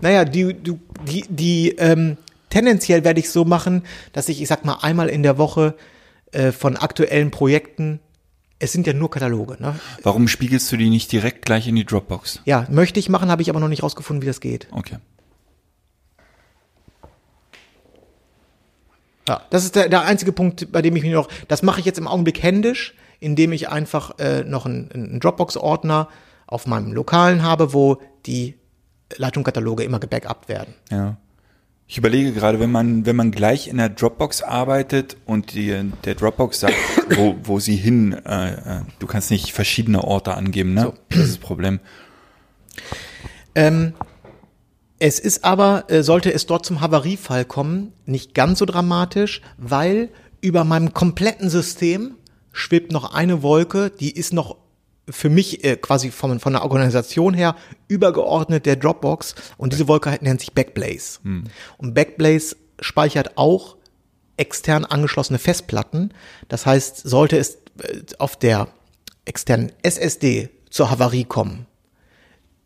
Naja, 0.00 0.24
die, 0.24 0.54
du, 0.54 0.78
die, 1.06 1.24
die, 1.28 1.70
ähm, 1.78 2.16
tendenziell 2.50 3.04
werde 3.04 3.20
ich 3.20 3.30
so 3.30 3.44
machen, 3.44 3.82
dass 4.12 4.28
ich, 4.28 4.40
ich 4.40 4.48
sag 4.48 4.64
mal, 4.64 4.78
einmal 4.82 5.08
in 5.08 5.22
der 5.22 5.38
Woche 5.38 5.74
äh, 6.32 6.52
von 6.52 6.76
aktuellen 6.76 7.30
Projekten, 7.30 8.00
es 8.58 8.72
sind 8.72 8.86
ja 8.86 8.92
nur 8.92 9.10
Kataloge, 9.10 9.56
ne? 9.60 9.78
Warum 10.02 10.28
spiegelst 10.28 10.70
du 10.70 10.76
die 10.76 10.88
nicht 10.88 11.10
direkt 11.12 11.44
gleich 11.44 11.66
in 11.66 11.76
die 11.76 11.84
Dropbox? 11.84 12.40
Ja, 12.44 12.66
möchte 12.70 13.00
ich 13.00 13.08
machen, 13.08 13.30
habe 13.30 13.42
ich 13.42 13.50
aber 13.50 13.60
noch 13.60 13.68
nicht 13.68 13.82
rausgefunden, 13.82 14.22
wie 14.22 14.26
das 14.26 14.40
geht. 14.40 14.68
Okay. 14.70 14.98
Ja, 19.28 19.42
das 19.50 19.64
ist 19.64 19.74
der, 19.74 19.88
der 19.88 20.02
einzige 20.02 20.32
Punkt, 20.32 20.70
bei 20.70 20.82
dem 20.82 20.94
ich 20.96 21.02
mich 21.02 21.12
noch, 21.12 21.28
das 21.48 21.62
mache 21.62 21.80
ich 21.80 21.86
jetzt 21.86 21.98
im 21.98 22.06
Augenblick 22.06 22.42
händisch, 22.42 22.94
indem 23.20 23.52
ich 23.52 23.68
einfach 23.68 24.18
äh, 24.18 24.44
noch 24.44 24.66
einen, 24.66 24.90
einen 24.92 25.20
Dropbox-Ordner 25.20 26.08
auf 26.46 26.66
meinem 26.66 26.92
Lokalen 26.92 27.42
habe, 27.42 27.72
wo 27.72 28.00
die 28.26 28.58
Lightroom-Kataloge 29.16 29.84
immer 29.84 30.00
gebackupt 30.00 30.48
werden. 30.48 30.74
Ja. 30.90 31.16
Ich 31.86 31.98
überlege 31.98 32.32
gerade, 32.32 32.60
wenn 32.60 32.72
man, 32.72 33.04
wenn 33.04 33.14
man 33.14 33.30
gleich 33.30 33.68
in 33.68 33.76
der 33.76 33.90
Dropbox 33.90 34.42
arbeitet 34.42 35.18
und 35.26 35.52
die, 35.54 35.92
der 36.04 36.14
Dropbox 36.14 36.60
sagt, 36.60 36.74
wo, 37.16 37.36
wo 37.42 37.60
sie 37.60 37.76
hin, 37.76 38.12
äh, 38.24 38.52
äh, 38.54 38.80
du 38.98 39.06
kannst 39.06 39.30
nicht 39.30 39.52
verschiedene 39.52 40.02
Orte 40.02 40.34
angeben, 40.34 40.72
ne? 40.72 40.94
Das 41.10 41.18
ist 41.18 41.30
das 41.32 41.38
Problem. 41.38 41.80
Ähm, 43.54 43.92
es 44.98 45.20
ist 45.20 45.44
aber, 45.44 45.84
äh, 45.88 46.02
sollte 46.02 46.32
es 46.32 46.46
dort 46.46 46.64
zum 46.64 46.80
Havariefall 46.80 47.44
kommen, 47.44 47.92
nicht 48.06 48.34
ganz 48.34 48.60
so 48.60 48.64
dramatisch, 48.64 49.42
weil 49.58 50.08
über 50.40 50.64
meinem 50.64 50.94
kompletten 50.94 51.50
System 51.50 52.16
schwebt 52.52 52.92
noch 52.92 53.12
eine 53.12 53.42
Wolke, 53.42 53.90
die 53.90 54.10
ist 54.10 54.32
noch 54.32 54.56
für 55.08 55.28
mich 55.28 55.64
äh, 55.64 55.76
quasi 55.76 56.10
von, 56.10 56.40
von 56.40 56.52
der 56.52 56.62
Organisation 56.62 57.34
her 57.34 57.56
übergeordnet 57.88 58.66
der 58.66 58.76
Dropbox 58.76 59.34
und 59.56 59.72
diese 59.72 59.88
Wolke 59.88 60.18
nennt 60.20 60.40
sich 60.40 60.52
Backblaze. 60.52 61.20
Und 61.78 61.94
Backblaze 61.94 62.56
speichert 62.80 63.36
auch 63.36 63.76
extern 64.36 64.84
angeschlossene 64.84 65.38
Festplatten. 65.38 66.12
Das 66.48 66.66
heißt, 66.66 67.08
sollte 67.08 67.38
es 67.38 67.56
äh, 67.78 68.02
auf 68.18 68.36
der 68.36 68.68
externen 69.24 69.72
SSD 69.82 70.50
zur 70.70 70.90
Havarie 70.90 71.24
kommen, 71.24 71.66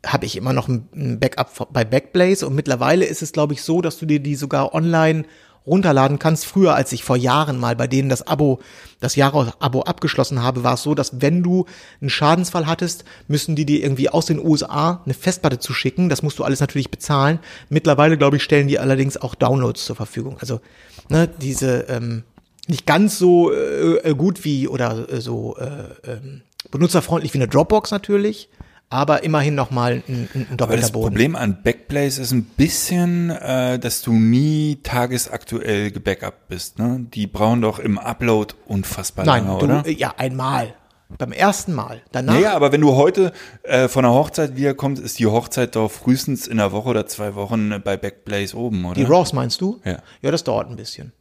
habe 0.07 0.27
ich 0.27 0.37
immer 0.37 0.53
noch 0.53 0.69
ein 0.69 1.19
Backup 1.21 1.73
bei 1.73 1.85
Backblaze 1.85 2.47
und 2.47 2.55
mittlerweile 2.55 3.05
ist 3.05 3.23
es, 3.23 3.33
glaube 3.33 3.55
ich, 3.55 3.63
so, 3.63 3.81
dass 3.81 3.99
du 3.99 4.07
dir 4.07 4.21
die 4.21 4.37
sogar 4.37 4.75
online 4.75 5.25
runterladen 5.69 6.19
kannst. 6.19 6.47
Früher, 6.47 6.75
als 6.75 6.93
ich 6.93 7.05
vor 7.05 7.17
Jahren 7.17 7.59
mal 7.59 7.77
bei 7.77 7.87
denen 7.87 8.09
das 8.09 8.27
Abo, 8.27 8.61
das 9.01 9.17
Jahresabo 9.17 9.83
abgeschlossen 9.83 10.43
habe, 10.43 10.65
war 10.65 10.75
es 10.75 10.83
so, 10.83 10.95
dass 10.95 11.21
wenn 11.21 11.43
du 11.43 11.67
einen 12.01 12.11
Schadensfall 12.11 12.67
hattest, 12.67 13.05
müssen 13.29 13.55
die 13.55 13.67
dir 13.67 13.83
irgendwie 13.83 14.09
aus 14.09 14.27
den 14.27 14.45
USA 14.45 15.03
eine 15.05 15.15
Festplatte 15.15 15.59
zu 15.59 15.73
schicken. 15.73 16.09
Das 16.09 16.23
musst 16.23 16.39
du 16.39 16.45
alles 16.45 16.61
natürlich 16.61 16.91
bezahlen. 16.91 17.39
Mittlerweile, 17.69 18.19
glaube 18.19 18.37
ich, 18.37 18.43
stellen 18.43 18.69
die 18.69 18.79
allerdings 18.79 19.17
auch 19.17 19.35
Downloads 19.35 19.85
zur 19.85 19.97
Verfügung. 19.97 20.39
Also 20.41 20.61
ne, 21.09 21.29
diese 21.29 21.83
ähm, 21.89 22.25
nicht 22.69 22.87
ganz 22.87 23.19
so 23.19 23.53
äh, 23.53 23.97
äh, 23.97 24.15
gut 24.15 24.45
wie 24.45 24.69
oder 24.69 25.11
äh, 25.11 25.21
so 25.21 25.57
äh, 25.57 26.11
ähm, 26.11 26.43
benutzerfreundlich 26.71 27.33
wie 27.35 27.39
eine 27.39 27.49
Dropbox 27.49 27.91
natürlich, 27.91 28.49
aber 28.91 29.23
immerhin 29.23 29.55
noch 29.55 29.71
mal 29.71 30.03
ein, 30.09 30.29
ein, 30.35 30.47
Aber 30.49 30.57
doppelter 30.57 30.81
das 30.81 30.93
Boden. 30.93 31.09
Problem 31.09 31.37
an 31.37 31.63
Backblaze 31.63 32.23
ist 32.23 32.33
ein 32.33 32.45
bisschen, 32.45 33.31
äh, 33.31 33.79
dass 33.79 34.03
du 34.03 34.13
nie 34.13 34.79
tagesaktuell 34.83 35.91
gebackupt 35.91 36.49
bist. 36.49 36.79
Ne? 36.79 37.07
Die 37.13 37.27
brauchen 37.27 37.61
doch 37.61 37.79
im 37.79 37.99
Upload 37.99 38.55
unfassbar 38.67 39.27
Nein, 39.27 39.47
lange, 39.47 39.59
du, 39.59 39.65
oder? 39.67 39.87
äh, 39.87 39.93
ja, 39.93 40.15
einmal. 40.17 40.75
Beim 41.17 41.33
ersten 41.33 41.73
Mal. 41.73 42.03
Danach, 42.13 42.35
Naja, 42.35 42.55
aber 42.55 42.71
wenn 42.71 42.83
du 42.83 42.95
heute 42.95 43.33
äh, 43.63 43.89
von 43.89 44.03
der 44.03 44.13
Hochzeit 44.13 44.57
wiederkommst, 44.57 45.03
ist 45.03 45.19
die 45.19 45.27
Hochzeit 45.27 45.75
doch 45.75 45.91
frühestens 45.91 46.47
in 46.47 46.61
einer 46.61 46.71
Woche 46.73 46.91
oder 46.91 47.07
zwei 47.07 47.35
Wochen 47.35 47.73
äh, 47.73 47.79
bei 47.79 47.97
Backblaze 47.97 48.55
oben, 48.57 48.85
oder? 48.85 48.95
die 48.95 49.05
RAWs 49.05 49.33
meinst 49.33 49.61
du? 49.63 49.81
Ja. 49.85 50.03
Ja, 50.21 50.31
das 50.31 50.45
dauert 50.45 50.69
ein 50.69 50.77
bisschen. 50.77 51.13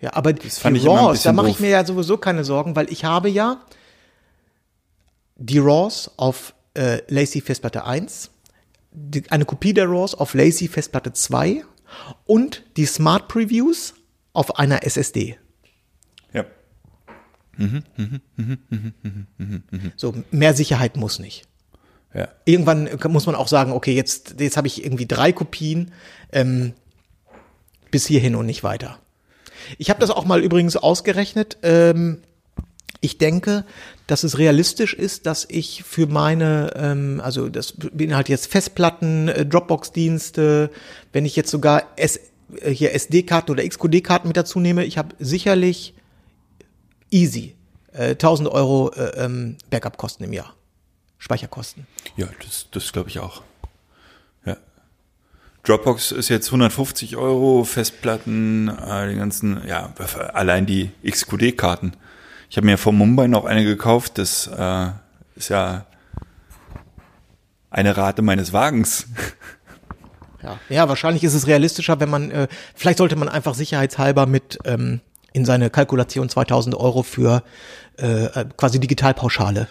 Ja, 0.00 0.14
aber 0.14 0.32
fand 0.48 0.76
die 0.76 0.82
immer 0.82 0.92
ein 0.92 1.04
RAWs, 1.06 1.22
da 1.22 1.32
mache 1.32 1.50
ich 1.50 1.58
mir 1.58 1.70
ja 1.70 1.84
sowieso 1.84 2.18
keine 2.18 2.44
Sorgen, 2.44 2.76
weil 2.76 2.90
ich 2.90 3.04
habe 3.04 3.28
ja 3.28 3.60
die 5.36 5.58
RAWs 5.58 6.12
auf 6.16 6.54
äh, 6.74 7.00
Lazy 7.08 7.40
Festplatte 7.40 7.84
1, 7.84 8.30
die, 8.92 9.30
eine 9.30 9.44
Kopie 9.44 9.74
der 9.74 9.88
RAWs 9.88 10.14
auf 10.14 10.34
Lazy 10.34 10.68
Festplatte 10.68 11.12
2 11.12 11.64
und 12.26 12.64
die 12.76 12.86
Smart 12.86 13.28
Previews 13.28 13.94
auf 14.32 14.58
einer 14.58 14.84
SSD. 14.84 15.38
Ja. 16.32 16.44
So, 19.96 20.14
mehr 20.30 20.54
Sicherheit 20.54 20.96
muss 20.96 21.18
nicht. 21.18 21.44
ja. 22.14 22.28
Irgendwann 22.44 22.88
muss 23.08 23.26
man 23.26 23.34
auch 23.34 23.48
sagen, 23.48 23.72
okay, 23.72 23.94
jetzt, 23.94 24.36
jetzt 24.38 24.56
habe 24.56 24.66
ich 24.66 24.84
irgendwie 24.84 25.06
drei 25.06 25.32
Kopien 25.32 25.92
ähm, 26.32 26.74
bis 27.90 28.06
hierhin 28.06 28.34
und 28.36 28.46
nicht 28.46 28.62
weiter. 28.62 28.98
Ich 29.78 29.90
habe 29.90 30.00
das 30.00 30.10
auch 30.10 30.24
mal 30.24 30.42
übrigens 30.42 30.76
ausgerechnet. 30.76 31.58
Ähm, 31.62 32.22
ich 33.00 33.18
denke, 33.18 33.64
dass 34.10 34.24
es 34.24 34.38
realistisch 34.38 34.94
ist, 34.94 35.26
dass 35.26 35.46
ich 35.48 35.84
für 35.84 36.06
meine, 36.06 36.72
ähm, 36.74 37.20
also 37.22 37.48
das 37.48 37.72
beinhaltet 37.72 38.30
jetzt 38.30 38.46
Festplatten, 38.48 39.28
äh, 39.28 39.46
Dropbox-Dienste, 39.46 40.70
wenn 41.12 41.24
ich 41.24 41.36
jetzt 41.36 41.50
sogar 41.50 41.84
S, 41.96 42.18
äh, 42.60 42.70
hier 42.70 42.92
SD-Karten 42.92 43.52
oder 43.52 43.66
XQD-Karten 43.66 44.26
mit 44.26 44.36
dazu 44.36 44.58
nehme, 44.58 44.84
ich 44.84 44.98
habe 44.98 45.14
sicherlich 45.20 45.94
easy 47.10 47.54
äh, 47.92 48.10
1000 48.10 48.48
Euro 48.48 48.90
äh, 48.90 49.24
ähm, 49.24 49.56
Backup-Kosten 49.70 50.24
im 50.24 50.32
Jahr, 50.32 50.54
Speicherkosten. 51.18 51.86
Ja, 52.16 52.28
das, 52.44 52.66
das 52.72 52.92
glaube 52.92 53.10
ich 53.10 53.20
auch. 53.20 53.42
Dropbox 55.62 56.12
ist 56.12 56.30
jetzt 56.30 56.46
150 56.48 57.16
Euro, 57.16 57.64
Festplatten, 57.64 58.68
äh, 58.68 59.10
die 59.10 59.16
ganzen, 59.16 59.60
ja, 59.68 59.92
allein 60.32 60.64
die 60.64 60.90
XQD-Karten. 61.06 61.92
Ich 62.50 62.56
habe 62.56 62.66
mir 62.66 62.78
von 62.78 62.96
Mumbai 62.96 63.28
noch 63.28 63.44
eine 63.44 63.64
gekauft, 63.64 64.18
das 64.18 64.48
äh, 64.48 64.88
ist 65.36 65.50
ja 65.50 65.86
eine 67.70 67.96
Rate 67.96 68.22
meines 68.22 68.52
Wagens. 68.52 69.06
Ja. 70.42 70.58
ja, 70.70 70.88
wahrscheinlich 70.88 71.22
ist 71.22 71.34
es 71.34 71.46
realistischer, 71.46 72.00
wenn 72.00 72.08
man, 72.08 72.30
äh, 72.30 72.48
vielleicht 72.74 72.96
sollte 72.96 73.14
man 73.14 73.28
einfach 73.28 73.52
sicherheitshalber 73.52 74.24
mit 74.24 74.58
ähm, 74.64 75.02
in 75.34 75.44
seine 75.44 75.68
Kalkulation 75.68 76.30
2000 76.30 76.74
Euro 76.76 77.02
für 77.02 77.42
äh, 77.98 78.24
äh, 78.24 78.46
quasi 78.56 78.80
Digitalpauschale 78.80 79.68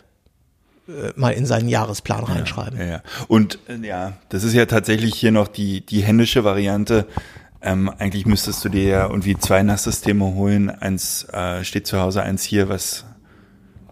äh, 0.87 0.91
mal 1.15 1.31
in 1.31 1.47
seinen 1.47 1.69
Jahresplan 1.69 2.23
reinschreiben. 2.23 2.77
Ja, 2.77 2.85
ja. 2.85 3.03
Und 3.27 3.57
äh, 3.67 3.83
ja, 3.83 4.13
das 4.29 4.43
ist 4.43 4.53
ja 4.53 4.67
tatsächlich 4.67 5.15
hier 5.15 5.31
noch 5.31 5.47
die, 5.47 5.83
die 5.83 6.01
händische 6.01 6.43
Variante. 6.43 7.07
Ähm, 7.61 7.89
eigentlich 7.97 8.25
müsstest 8.25 8.63
du 8.63 8.69
dir 8.69 8.83
ja 8.83 9.07
irgendwie 9.07 9.37
zwei 9.37 9.61
NAS-Systeme 9.63 10.33
holen. 10.33 10.69
Eins 10.69 11.25
äh, 11.25 11.63
steht 11.63 11.87
zu 11.87 11.99
Hause, 11.99 12.23
eins 12.23 12.43
hier, 12.43 12.69
was, 12.69 13.03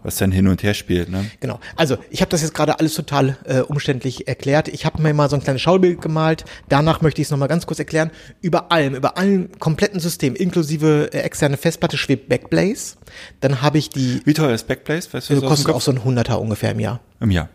was 0.02 0.16
dann 0.16 0.32
hin 0.32 0.48
und 0.48 0.62
her 0.62 0.72
spielt. 0.72 1.10
Ne? 1.10 1.30
Genau. 1.40 1.60
Also 1.76 1.98
ich 2.08 2.22
habe 2.22 2.30
das 2.30 2.40
jetzt 2.40 2.54
gerade 2.54 2.78
alles 2.78 2.94
total 2.94 3.36
äh, 3.44 3.60
umständlich 3.60 4.26
erklärt. 4.26 4.68
Ich 4.68 4.86
habe 4.86 5.02
mir 5.02 5.12
mal 5.12 5.28
so 5.28 5.36
ein 5.36 5.42
kleines 5.42 5.60
Schaubild 5.60 6.00
gemalt. 6.00 6.46
Danach 6.70 7.02
möchte 7.02 7.20
ich 7.20 7.26
es 7.26 7.30
nochmal 7.30 7.48
ganz 7.48 7.66
kurz 7.66 7.78
erklären. 7.78 8.10
Über 8.40 8.72
allem, 8.72 8.94
über 8.94 9.18
allen 9.18 9.50
kompletten 9.58 10.00
System, 10.00 10.34
inklusive 10.34 11.10
äh, 11.12 11.18
externe 11.18 11.58
Festplatte, 11.58 11.98
schwebt 11.98 12.30
Backblaze. 12.30 12.96
Dann 13.40 13.60
habe 13.60 13.76
ich 13.76 13.90
die, 13.90 14.22
Wie 14.24 14.32
teuer 14.32 14.54
ist 14.54 14.66
Backblaze? 14.66 15.12
Weißt 15.12 15.28
du, 15.28 15.34
also 15.34 15.46
kostet 15.46 15.74
auch 15.74 15.82
so 15.82 15.90
ein 15.90 16.04
Hunderter 16.04 16.40
ungefähr 16.40 16.70
im 16.70 16.80
Jahr. 16.80 17.00
Im 17.20 17.30
Jahr. 17.30 17.50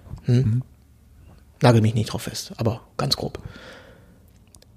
Nagel 1.62 1.82
mich 1.82 1.96
nicht 1.96 2.14
drauf 2.14 2.24
fest, 2.24 2.52
aber 2.58 2.82
ganz 2.98 3.16
grob. 3.16 3.40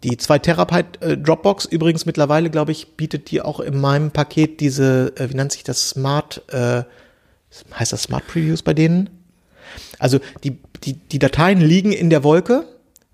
Die 0.07 0.16
2 0.16 0.38
Terabyte 0.38 1.02
äh, 1.02 1.18
Dropbox 1.18 1.64
übrigens 1.64 2.07
mittlerweile, 2.07 2.48
glaube 2.48 2.70
ich, 2.70 2.96
bietet 2.96 3.32
die 3.32 3.42
auch 3.42 3.59
in 3.59 3.80
meinem 3.80 4.12
Paket 4.12 4.61
diese, 4.61 5.12
äh, 5.16 5.28
wie 5.30 5.34
nennt 5.34 5.50
sich 5.50 5.64
das, 5.64 5.90
Smart, 5.90 6.42
äh, 6.52 6.84
heißt 7.74 7.92
das 7.92 8.04
Smart 8.04 8.24
Previews 8.28 8.62
bei 8.62 8.72
denen? 8.72 9.11
Also 9.98 10.20
die, 10.44 10.59
die, 10.84 10.92
die 10.92 11.18
Dateien 11.18 11.61
liegen 11.61 11.90
in 11.92 12.09
der 12.09 12.22
Wolke. 12.22 12.64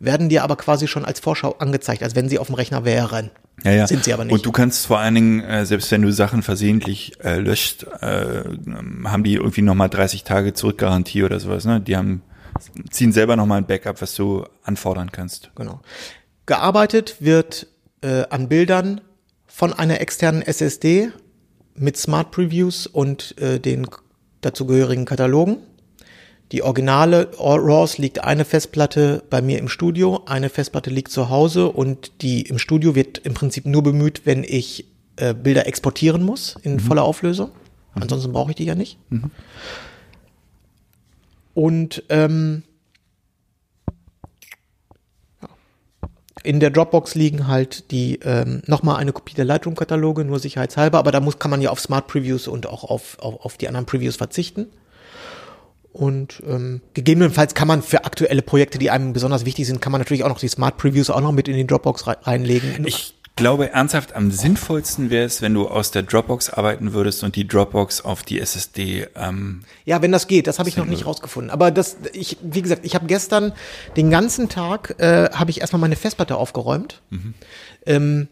werden 0.00 0.28
dir 0.28 0.42
aber 0.42 0.56
quasi 0.56 0.86
schon 0.86 1.06
als 1.06 1.20
Vorschau 1.20 1.52
angezeigt, 1.52 2.02
als 2.02 2.14
wenn 2.14 2.28
sie 2.28 2.38
auf 2.38 2.48
dem 2.48 2.56
Rechner 2.56 2.84
wären. 2.84 3.30
Ja, 3.64 3.70
ja. 3.70 3.86
Sind 3.86 4.04
sie 4.04 4.12
aber 4.12 4.24
nicht. 4.24 4.34
Und 4.34 4.44
du 4.44 4.52
kannst 4.52 4.86
vor 4.86 4.98
allen 4.98 5.14
Dingen, 5.14 5.40
äh, 5.40 5.64
selbst 5.64 5.90
wenn 5.92 6.02
du 6.02 6.12
Sachen 6.12 6.42
versehentlich 6.42 7.12
äh, 7.24 7.38
löscht, 7.38 7.84
äh, 8.02 8.42
haben 9.04 9.24
die 9.24 9.34
irgendwie 9.34 9.62
nochmal 9.62 9.88
30 9.88 10.24
Tage 10.24 10.52
Zurückgarantie 10.52 11.22
oder 11.22 11.40
sowas. 11.40 11.64
Ne? 11.64 11.80
Die 11.80 11.96
haben 11.96 12.22
ziehen 12.90 13.12
selber 13.12 13.36
nochmal 13.36 13.58
ein 13.58 13.66
Backup, 13.66 14.02
was 14.02 14.14
du 14.14 14.44
anfordern 14.62 15.10
kannst. 15.10 15.50
Genau. 15.54 15.80
Gearbeitet 16.46 17.16
wird 17.20 17.66
äh, 18.02 18.24
an 18.30 18.48
Bildern 18.48 19.00
von 19.46 19.72
einer 19.72 20.00
externen 20.00 20.42
SSD 20.42 21.10
mit 21.74 21.96
Smart 21.96 22.30
Previews 22.30 22.86
und 22.86 23.38
äh, 23.38 23.60
den 23.60 23.86
dazugehörigen 24.40 25.04
Katalogen. 25.04 25.58
Die 26.50 26.62
originale 26.62 27.30
RAWs 27.38 27.96
liegt 27.96 28.24
eine 28.24 28.44
Festplatte 28.44 29.22
bei 29.30 29.40
mir 29.40 29.58
im 29.58 29.68
Studio, 29.68 30.22
eine 30.26 30.50
Festplatte 30.50 30.90
liegt 30.90 31.10
zu 31.10 31.30
Hause 31.30 31.68
und 31.68 32.22
die 32.22 32.42
im 32.42 32.58
Studio 32.58 32.94
wird 32.94 33.18
im 33.18 33.32
Prinzip 33.32 33.64
nur 33.64 33.82
bemüht, 33.82 34.26
wenn 34.26 34.44
ich 34.44 34.84
äh, 35.16 35.32
Bilder 35.32 35.66
exportieren 35.66 36.22
muss 36.22 36.56
in 36.62 36.78
voller 36.78 37.04
Auflösung. 37.04 37.52
Ansonsten 37.94 38.32
brauche 38.32 38.50
ich 38.50 38.56
die 38.56 38.64
ja 38.64 38.74
nicht. 38.74 38.98
Und 41.54 42.02
ähm, 42.08 42.62
in 46.42 46.60
der 46.60 46.70
Dropbox 46.70 47.14
liegen 47.14 47.46
halt 47.46 47.90
die 47.90 48.20
ähm, 48.24 48.62
nochmal 48.66 48.96
eine 48.96 49.12
Kopie 49.12 49.34
der 49.34 49.44
Lightroom-Kataloge, 49.44 50.24
nur 50.24 50.38
sicherheitshalber, 50.38 50.98
aber 50.98 51.12
da 51.12 51.20
muss, 51.20 51.38
kann 51.38 51.50
man 51.50 51.60
ja 51.60 51.70
auf 51.70 51.80
Smart 51.80 52.06
Previews 52.06 52.48
und 52.48 52.66
auch 52.66 52.84
auf, 52.84 53.18
auf, 53.20 53.44
auf 53.44 53.56
die 53.56 53.68
anderen 53.68 53.86
Previews 53.86 54.16
verzichten. 54.16 54.66
Und 55.92 56.42
ähm, 56.46 56.80
gegebenenfalls 56.94 57.54
kann 57.54 57.68
man 57.68 57.82
für 57.82 58.04
aktuelle 58.04 58.40
Projekte, 58.40 58.78
die 58.78 58.90
einem 58.90 59.12
besonders 59.12 59.44
wichtig 59.44 59.66
sind, 59.66 59.82
kann 59.82 59.92
man 59.92 60.00
natürlich 60.00 60.24
auch 60.24 60.28
noch 60.28 60.38
die 60.38 60.48
Smart 60.48 60.78
Previews 60.78 61.10
auch 61.10 61.20
noch 61.20 61.32
mit 61.32 61.48
in 61.48 61.56
die 61.56 61.66
Dropbox 61.66 62.06
rei- 62.06 62.16
reinlegen. 62.22 62.86
Ich 62.86 63.14
glaube 63.36 63.70
ernsthaft, 63.70 64.14
am 64.14 64.30
sinnvollsten 64.30 65.10
wäre 65.10 65.24
es, 65.24 65.42
wenn 65.42 65.54
du 65.54 65.68
aus 65.68 65.90
der 65.90 66.02
Dropbox 66.02 66.50
arbeiten 66.50 66.92
würdest 66.92 67.24
und 67.24 67.36
die 67.36 67.46
Dropbox 67.46 68.02
auf 68.02 68.22
die 68.22 68.40
SSD. 68.40 69.08
Ähm, 69.16 69.62
Ja, 69.84 70.02
wenn 70.02 70.12
das 70.12 70.26
geht, 70.26 70.46
das 70.46 70.58
habe 70.58 70.68
ich 70.68 70.76
noch 70.76 70.86
nicht 70.86 71.06
rausgefunden. 71.06 71.50
Aber 71.50 71.70
das, 71.70 71.96
ich, 72.12 72.36
wie 72.42 72.62
gesagt, 72.62 72.84
ich 72.84 72.94
habe 72.94 73.06
gestern 73.06 73.52
den 73.96 74.10
ganzen 74.10 74.48
Tag 74.48 74.96
äh, 74.98 75.30
habe 75.32 75.50
ich 75.50 75.60
erstmal 75.60 75.80
meine 75.80 75.96
Festplatte 75.96 76.36
aufgeräumt. 76.36 77.00
Ähm, 77.86 78.28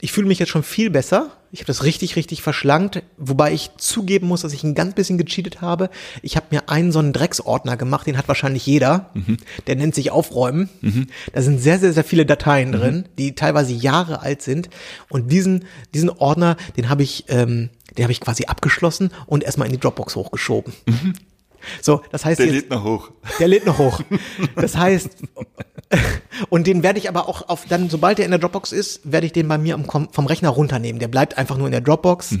ich 0.00 0.12
fühle 0.12 0.28
mich 0.28 0.38
jetzt 0.38 0.50
schon 0.50 0.62
viel 0.62 0.90
besser. 0.90 1.30
Ich 1.50 1.60
habe 1.60 1.66
das 1.66 1.82
richtig, 1.82 2.14
richtig 2.16 2.42
verschlankt, 2.42 3.02
wobei 3.16 3.52
ich 3.52 3.70
zugeben 3.78 4.26
muss, 4.28 4.42
dass 4.42 4.52
ich 4.52 4.64
ein 4.64 4.74
ganz 4.74 4.94
bisschen 4.94 5.16
gecheatet 5.16 5.60
habe. 5.62 5.88
Ich 6.22 6.36
habe 6.36 6.46
mir 6.50 6.68
einen 6.68 6.92
so 6.92 6.98
einen 6.98 7.12
Drecksordner 7.14 7.76
gemacht, 7.76 8.06
den 8.06 8.18
hat 8.18 8.28
wahrscheinlich 8.28 8.66
jeder. 8.66 9.10
Der 9.66 9.76
nennt 9.76 9.94
sich 9.94 10.10
Aufräumen. 10.10 10.68
Da 11.32 11.42
sind 11.42 11.58
sehr, 11.58 11.78
sehr, 11.78 11.92
sehr 11.94 12.04
viele 12.04 12.26
Dateien 12.26 12.72
drin, 12.72 13.04
die 13.18 13.34
teilweise 13.34 13.72
Jahre 13.72 14.20
alt 14.20 14.42
sind. 14.42 14.68
Und 15.08 15.32
diesen, 15.32 15.64
diesen 15.94 16.10
Ordner, 16.10 16.56
den 16.76 16.90
habe 16.90 17.02
ich, 17.02 17.24
ähm, 17.28 17.70
den 17.96 18.04
habe 18.04 18.12
ich 18.12 18.20
quasi 18.20 18.44
abgeschlossen 18.44 19.10
und 19.26 19.42
erstmal 19.42 19.66
in 19.68 19.72
die 19.72 19.80
Dropbox 19.80 20.16
hochgeschoben. 20.16 20.72
So, 21.82 22.02
das 22.10 22.24
heißt 22.24 22.40
jetzt, 22.40 22.70
noch 22.70 22.84
hoch. 22.84 23.10
der 23.38 23.48
lädt 23.48 23.66
noch 23.66 23.78
hoch. 23.78 24.00
Das 24.56 24.76
heißt, 24.76 25.10
und 26.48 26.66
den 26.66 26.82
werde 26.82 26.98
ich 26.98 27.08
aber 27.08 27.28
auch 27.28 27.48
auf, 27.48 27.64
dann, 27.66 27.88
sobald 27.90 28.18
der 28.18 28.24
in 28.24 28.30
der 28.30 28.40
Dropbox 28.40 28.72
ist, 28.72 29.00
werde 29.04 29.26
ich 29.26 29.32
den 29.32 29.48
bei 29.48 29.58
mir 29.58 29.74
am, 29.74 29.84
vom 29.84 30.26
Rechner 30.26 30.50
runternehmen. 30.50 30.98
Der 30.98 31.08
bleibt 31.08 31.38
einfach 31.38 31.56
nur 31.56 31.66
in 31.66 31.72
der 31.72 31.80
Dropbox. 31.80 32.34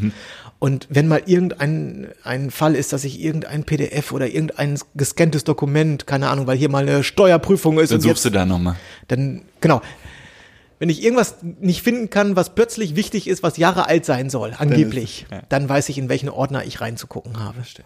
Und 0.58 0.88
wenn 0.90 1.06
mal 1.06 1.22
irgendein 1.26 2.08
ein 2.24 2.50
Fall 2.50 2.74
ist, 2.74 2.92
dass 2.92 3.04
ich 3.04 3.20
irgendein 3.20 3.64
PDF 3.64 4.12
oder 4.12 4.26
irgendein 4.26 4.78
gescanntes 4.96 5.44
Dokument, 5.44 6.06
keine 6.06 6.28
Ahnung, 6.28 6.46
weil 6.46 6.58
hier 6.58 6.68
mal 6.68 6.82
eine 6.82 7.04
Steuerprüfung 7.04 7.78
ist 7.78 7.92
Dann 7.92 8.00
suchst 8.00 8.24
jetzt, 8.24 8.34
du 8.34 8.38
da 8.38 8.44
nochmal. 8.44 8.76
dann, 9.06 9.42
genau. 9.60 9.80
Wenn 10.80 10.90
ich 10.90 11.02
irgendwas 11.02 11.36
nicht 11.42 11.82
finden 11.82 12.08
kann, 12.08 12.36
was 12.36 12.54
plötzlich 12.54 12.94
wichtig 12.94 13.26
ist, 13.26 13.42
was 13.42 13.56
Jahre 13.56 13.86
alt 13.86 14.04
sein 14.04 14.30
soll, 14.30 14.54
angeblich, 14.56 15.26
ja. 15.28 15.42
dann 15.48 15.68
weiß 15.68 15.88
ich, 15.88 15.98
in 15.98 16.08
welchen 16.08 16.28
Ordner 16.28 16.64
ich 16.64 16.80
reinzugucken 16.80 17.40
habe. 17.40 17.58
Ja, 17.58 17.84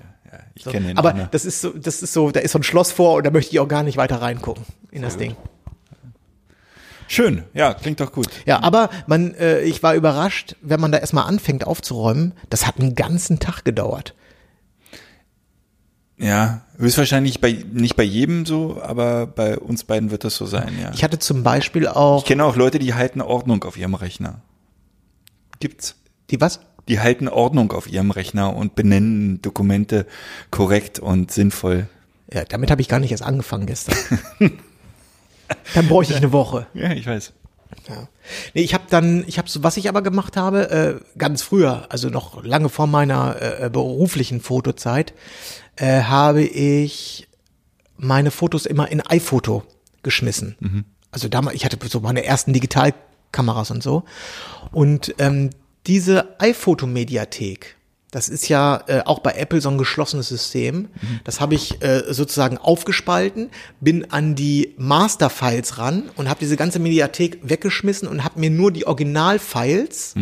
ich 0.55 0.65
So. 0.65 0.71
kenne 0.71 0.89
den 0.89 0.99
Aber 0.99 1.13
das 1.31 1.45
ist 1.45 1.61
so, 1.61 1.71
das 1.71 2.03
ist 2.03 2.13
so, 2.13 2.31
da 2.31 2.41
ist 2.41 2.53
so 2.53 2.59
ein 2.59 2.63
Schloss 2.63 2.93
vor 2.93 3.17
und 3.17 3.27
da 3.27 3.31
möchte 3.31 3.53
ich 3.53 3.61
auch 3.61 3.69
gar 3.69 3.83
nicht 3.83 3.97
weiter 3.97 4.21
reingucken 4.21 4.65
in 4.91 5.03
das 5.03 5.17
Ding. 5.17 5.37
Schön, 7.09 7.45
ja, 7.53 7.75
klingt 7.75 8.01
doch 8.01 8.11
gut. 8.11 8.29
Ja, 8.47 8.63
aber 8.63 8.89
man, 9.07 9.35
äh, 9.35 9.61
ich 9.61 9.83
war 9.83 9.95
überrascht, 9.95 10.57
wenn 10.63 10.81
man 10.81 10.93
da 10.93 10.99
erstmal 10.99 11.27
anfängt 11.27 11.67
aufzuräumen, 11.67 12.33
das 12.49 12.67
hat 12.67 12.81
einen 12.81 12.95
ganzen 12.95 13.39
Tag 13.39 13.65
gedauert. 13.65 14.15
Ja, 16.17 16.63
höchstwahrscheinlich 16.79 17.41
bei 17.41 17.65
nicht 17.73 17.97
bei 17.97 18.03
jedem 18.03 18.47
so, 18.47 18.81
aber 18.81 19.27
bei 19.27 19.59
uns 19.59 19.85
beiden 19.85 20.11
wird 20.11 20.25
das 20.25 20.37
so 20.37 20.47
sein, 20.47 20.73
ja. 20.81 20.91
Ich 20.95 21.05
hatte 21.05 21.19
zum 21.19 21.43
Beispiel 21.43 21.87
auch 21.87 22.23
Ich 22.23 22.29
kenne 22.29 22.45
auch 22.45 22.57
Leute, 22.57 22.79
die 22.79 22.95
halten 22.95 23.21
Ordnung 23.21 23.65
auf 23.65 23.77
ihrem 23.77 23.95
Rechner. 23.95 24.41
Gibt's. 25.61 25.97
die 26.31 26.41
was? 26.41 26.61
Die 26.89 27.01
halten 27.01 27.29
Ordnung 27.29 27.73
auf 27.73 27.91
ihrem 27.91 28.11
Rechner 28.11 28.55
und 28.57 28.75
benennen 28.75 29.41
Dokumente 29.43 30.07
korrekt 30.51 30.99
und 30.99 31.31
sinnvoll. 31.31 31.89
Ja, 32.33 32.45
damit 32.45 32.71
habe 32.71 32.81
ich 32.81 32.89
gar 32.89 32.99
nicht 32.99 33.13
erst 33.13 33.23
angefangen 33.23 33.67
gestern. 33.67 33.97
Dann 35.75 35.89
bräuchte 35.89 36.13
ich 36.13 36.19
eine 36.19 36.33
Woche. 36.33 36.67
Ja, 36.75 36.93
ich 36.93 37.07
weiß. 37.07 37.33
Ja. 37.89 38.09
Nee, 38.55 38.63
ich 38.63 38.75
habe 38.75 38.85
dann, 38.91 39.25
ich 39.27 39.39
habe 39.39 39.49
so, 39.49 39.63
was 39.63 39.77
ich 39.77 39.89
aber 39.89 40.03
gemacht 40.03 40.37
habe, 40.37 40.71
äh, 40.71 41.19
ganz 41.19 41.43
früher, 41.43 41.87
also 41.89 42.09
noch 42.09 42.45
lange 42.45 42.69
vor 42.69 42.87
meiner 42.87 43.37
äh, 43.41 43.71
beruflichen 43.71 44.41
Fotozeit, 44.41 45.15
äh, 45.77 46.03
habe 46.03 46.43
ich 46.43 47.29
meine 47.97 48.31
Fotos 48.31 48.67
immer 48.67 48.91
in 48.91 49.01
iPhoto 49.01 49.63
geschmissen. 50.03 50.85
Also 51.11 51.29
damals, 51.29 51.57
ich 51.57 51.65
hatte 51.65 51.79
so 51.89 52.01
meine 52.01 52.25
ersten 52.25 52.53
Digitalkameras 52.53 53.71
und 53.71 53.83
so. 53.83 54.05
Und 54.73 55.15
ähm, 55.19 55.51
diese 55.87 56.41
iPhoto-Mediathek, 56.41 57.77
das 58.11 58.29
ist 58.29 58.49
ja 58.49 58.85
äh, 58.89 59.01
auch 59.07 59.21
bei 59.21 59.33
Apple 59.33 59.61
so 59.63 59.71
ein 59.71 59.79
geschlossenes 59.79 60.29
System. 60.29 60.89
Das 61.25 61.41
habe 61.41 61.55
ich 61.55 61.83
äh, 61.83 62.13
sozusagen 62.13 62.59
aufgespalten, 62.59 63.51
bin 63.81 64.11
an 64.11 64.35
die 64.35 64.75
Master-Files 64.77 65.79
ran 65.79 66.11
und 66.17 66.29
habe 66.29 66.39
diese 66.41 66.57
ganze 66.57 66.79
Mediathek 66.79 67.39
weggeschmissen 67.43 68.07
und 68.07 68.23
habe 68.23 68.39
mir 68.39 68.51
nur 68.51 68.71
die 68.71 68.87
Original-Files, 68.87 70.15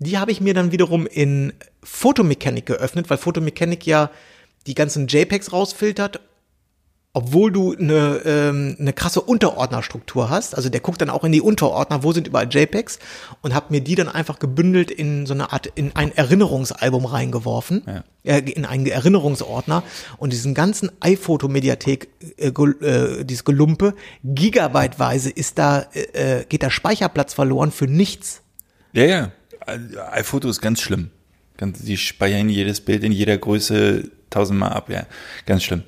die 0.00 0.18
habe 0.18 0.32
ich 0.32 0.42
mir 0.42 0.52
dann 0.52 0.70
wiederum 0.70 1.06
in 1.06 1.54
Photomechanic 1.82 2.66
geöffnet, 2.66 3.08
weil 3.08 3.16
Photomechanic 3.16 3.86
ja 3.86 4.10
die 4.66 4.74
ganzen 4.74 5.06
JPEGs 5.06 5.52
rausfiltert 5.52 6.20
obwohl 7.16 7.52
du 7.52 7.74
eine, 7.76 8.20
ähm, 8.26 8.76
eine 8.78 8.92
krasse 8.92 9.20
Unterordnerstruktur 9.20 10.28
hast, 10.30 10.54
also 10.56 10.68
der 10.68 10.80
guckt 10.80 11.00
dann 11.00 11.10
auch 11.10 11.22
in 11.24 11.30
die 11.32 11.40
Unterordner, 11.40 12.02
wo 12.02 12.12
sind 12.12 12.26
überall 12.26 12.48
JPEGs 12.50 12.98
und 13.40 13.54
hab 13.54 13.70
mir 13.70 13.80
die 13.80 13.94
dann 13.94 14.08
einfach 14.08 14.40
gebündelt 14.40 14.90
in 14.90 15.24
so 15.24 15.32
eine 15.32 15.52
Art, 15.52 15.66
in 15.76 15.94
ein 15.94 16.10
Erinnerungsalbum 16.10 17.06
reingeworfen, 17.06 17.82
Ja. 17.86 18.02
äh, 18.24 18.40
in 18.40 18.64
einen 18.64 18.86
Erinnerungsordner 18.86 19.84
und 20.18 20.32
diesen 20.32 20.54
ganzen 20.54 20.90
iPhoto-Mediathek, 21.00 22.08
äh, 22.36 22.50
gel- 22.50 22.82
äh, 22.82 23.24
dieses 23.24 23.44
Gelumpe, 23.44 23.94
gigabyteweise 24.24 25.30
ist 25.30 25.56
da, 25.58 25.86
äh, 25.94 26.40
äh, 26.40 26.44
geht 26.48 26.62
da 26.64 26.70
Speicherplatz 26.70 27.32
verloren 27.32 27.70
für 27.70 27.86
nichts. 27.86 28.42
Ja, 28.92 29.04
ja. 29.04 29.32
iPhoto 30.12 30.48
ist 30.48 30.60
ganz 30.60 30.80
schlimm. 30.80 31.10
Die 31.60 31.96
speichern 31.96 32.48
jedes 32.48 32.80
Bild 32.80 33.04
in 33.04 33.12
jeder 33.12 33.38
Größe 33.38 34.10
tausendmal 34.30 34.72
ab, 34.72 34.90
ja. 34.90 35.06
Ganz 35.46 35.62
schlimm. 35.62 35.84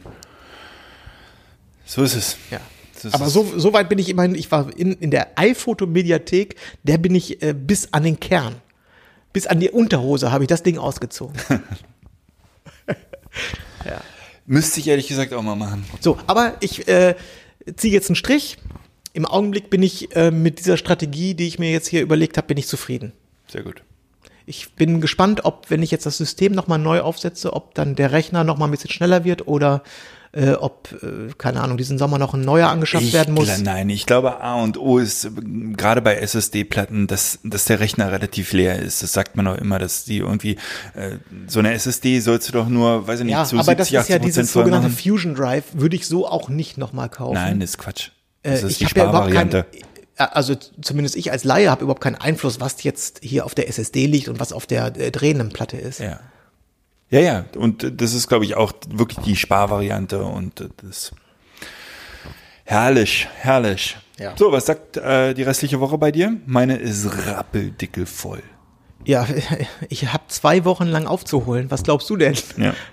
So 1.86 2.02
ist 2.02 2.14
es. 2.14 2.36
Ja. 2.50 2.60
Das 3.02 3.14
Aber 3.14 3.28
so, 3.28 3.58
so 3.58 3.72
weit 3.72 3.88
bin 3.88 3.98
ich 3.98 4.08
immerhin, 4.08 4.34
ich 4.34 4.50
war 4.50 4.76
in, 4.76 4.92
in 4.94 5.10
der 5.10 5.38
iPhoto-Mediathek, 5.38 6.56
der 6.82 6.98
bin 6.98 7.14
ich 7.14 7.42
äh, 7.42 7.54
bis 7.54 7.92
an 7.92 8.02
den 8.04 8.18
Kern. 8.18 8.56
Bis 9.32 9.46
an 9.46 9.60
die 9.60 9.70
Unterhose 9.70 10.32
habe 10.32 10.44
ich 10.44 10.48
das 10.48 10.62
Ding 10.62 10.78
ausgezogen. 10.78 11.36
Müsste 14.46 14.78
ich 14.80 14.86
ehrlich 14.86 15.08
gesagt 15.08 15.32
auch 15.32 15.42
mal 15.42 15.56
machen. 15.56 15.84
So, 16.00 16.18
aber 16.26 16.54
ich 16.60 16.86
äh, 16.86 17.16
ziehe 17.76 17.92
jetzt 17.92 18.08
einen 18.08 18.16
Strich. 18.16 18.58
Im 19.12 19.26
Augenblick 19.26 19.70
bin 19.70 19.82
ich 19.82 20.14
äh, 20.14 20.30
mit 20.30 20.60
dieser 20.60 20.76
Strategie, 20.76 21.34
die 21.34 21.48
ich 21.48 21.58
mir 21.58 21.72
jetzt 21.72 21.88
hier 21.88 22.00
überlegt 22.00 22.36
habe, 22.36 22.46
bin 22.46 22.56
ich 22.56 22.68
zufrieden. 22.68 23.12
Sehr 23.48 23.64
gut. 23.64 23.82
Ich 24.44 24.74
bin 24.74 25.00
gespannt, 25.00 25.44
ob, 25.44 25.68
wenn 25.70 25.82
ich 25.82 25.90
jetzt 25.90 26.06
das 26.06 26.18
System 26.18 26.52
nochmal 26.52 26.78
neu 26.78 27.00
aufsetze, 27.00 27.52
ob 27.52 27.74
dann 27.74 27.96
der 27.96 28.12
Rechner 28.12 28.44
nochmal 28.44 28.68
ein 28.68 28.70
bisschen 28.70 28.90
schneller 28.90 29.24
wird 29.24 29.48
oder 29.48 29.82
äh, 30.36 30.52
ob, 30.52 30.92
äh, 31.02 31.32
keine 31.38 31.62
Ahnung, 31.62 31.78
diesen 31.78 31.96
Sommer 31.98 32.18
noch 32.18 32.34
ein 32.34 32.42
neuer 32.42 32.68
angeschafft 32.68 33.04
Ich 33.04 33.12
werden 33.14 33.34
muss. 33.34 33.58
Nein, 33.58 33.88
ich 33.88 34.04
glaube 34.04 34.40
A 34.42 34.54
und 34.62 34.76
O 34.78 34.98
ist 34.98 35.24
äh, 35.24 35.30
gerade 35.76 36.02
bei 36.02 36.16
SSD-Platten, 36.16 37.06
dass, 37.06 37.38
dass 37.42 37.64
der 37.64 37.80
Rechner 37.80 38.12
relativ 38.12 38.52
leer 38.52 38.78
ist. 38.78 39.02
Das 39.02 39.12
sagt 39.12 39.36
man 39.36 39.46
auch 39.46 39.56
immer, 39.56 39.78
dass 39.78 40.04
die 40.04 40.18
irgendwie 40.18 40.56
äh, 40.94 41.12
so 41.46 41.58
eine 41.60 41.72
SSD 41.72 42.20
sollst 42.20 42.48
du 42.48 42.52
doch 42.52 42.68
nur, 42.68 43.08
weiß 43.08 43.20
ich 43.20 43.26
nicht, 43.26 43.32
Ja, 43.32 43.44
zu 43.44 43.58
aber 43.58 43.74
das 43.74 43.88
70, 43.88 43.98
ist 44.00 44.08
ja 44.10 44.16
80 44.16 44.26
dieses 44.26 44.52
sogenannte 44.52 44.88
machen. 44.88 44.98
Fusion 44.98 45.34
Drive, 45.34 45.64
würde 45.72 45.96
ich 45.96 46.06
so 46.06 46.28
auch 46.28 46.48
nicht 46.50 46.76
nochmal 46.78 47.08
kaufen. 47.08 47.34
Nein, 47.34 47.60
das 47.60 47.70
ist 47.70 47.78
Quatsch. 47.78 48.10
Das 48.42 48.62
Äh, 48.62 48.66
ist 48.66 48.72
ich 48.72 48.78
die 48.78 48.84
habe 48.86 48.98
ja 49.00 49.08
überhaupt 49.08 49.32
keinen, 49.32 49.50
Sparvariante. 49.50 49.66
also 50.18 50.54
zumindest 50.82 51.16
ich 51.16 51.32
als 51.32 51.44
Laie 51.44 51.70
habe 51.70 51.82
überhaupt 51.84 52.02
keinen 52.02 52.16
Einfluss, 52.16 52.60
was 52.60 52.82
jetzt 52.82 53.20
hier 53.22 53.44
auf 53.46 53.54
der 53.54 53.68
SSD 53.68 54.06
liegt 54.06 54.28
und 54.28 54.38
was 54.38 54.52
auf 54.52 54.66
der 54.66 54.94
äh, 54.96 55.10
drehenden 55.10 55.48
Platte 55.50 55.76
ist. 55.76 56.00
Ja. 56.00 56.20
Ja, 57.08 57.20
ja, 57.20 57.44
und 57.56 58.00
das 58.00 58.14
ist, 58.14 58.28
glaube 58.28 58.44
ich, 58.44 58.56
auch 58.56 58.72
wirklich 58.88 59.24
die 59.24 59.36
Sparvariante 59.36 60.22
und 60.22 60.68
das. 60.82 61.12
Herrlich, 62.64 63.28
herrlich. 63.36 63.96
Ja. 64.18 64.34
So, 64.36 64.50
was 64.50 64.66
sagt 64.66 64.96
äh, 64.96 65.34
die 65.34 65.44
restliche 65.44 65.78
Woche 65.78 65.98
bei 65.98 66.10
dir? 66.10 66.36
Meine 66.46 66.76
ist 66.76 67.26
rappeldicke 67.28 68.06
voll. 68.06 68.42
Ja, 69.04 69.26
ich 69.88 70.12
habe 70.12 70.24
zwei 70.28 70.64
Wochen 70.64 70.86
lang 70.86 71.06
aufzuholen. 71.06 71.70
Was 71.70 71.84
glaubst 71.84 72.10
du 72.10 72.16
denn? 72.16 72.36
Ja. 72.56 72.74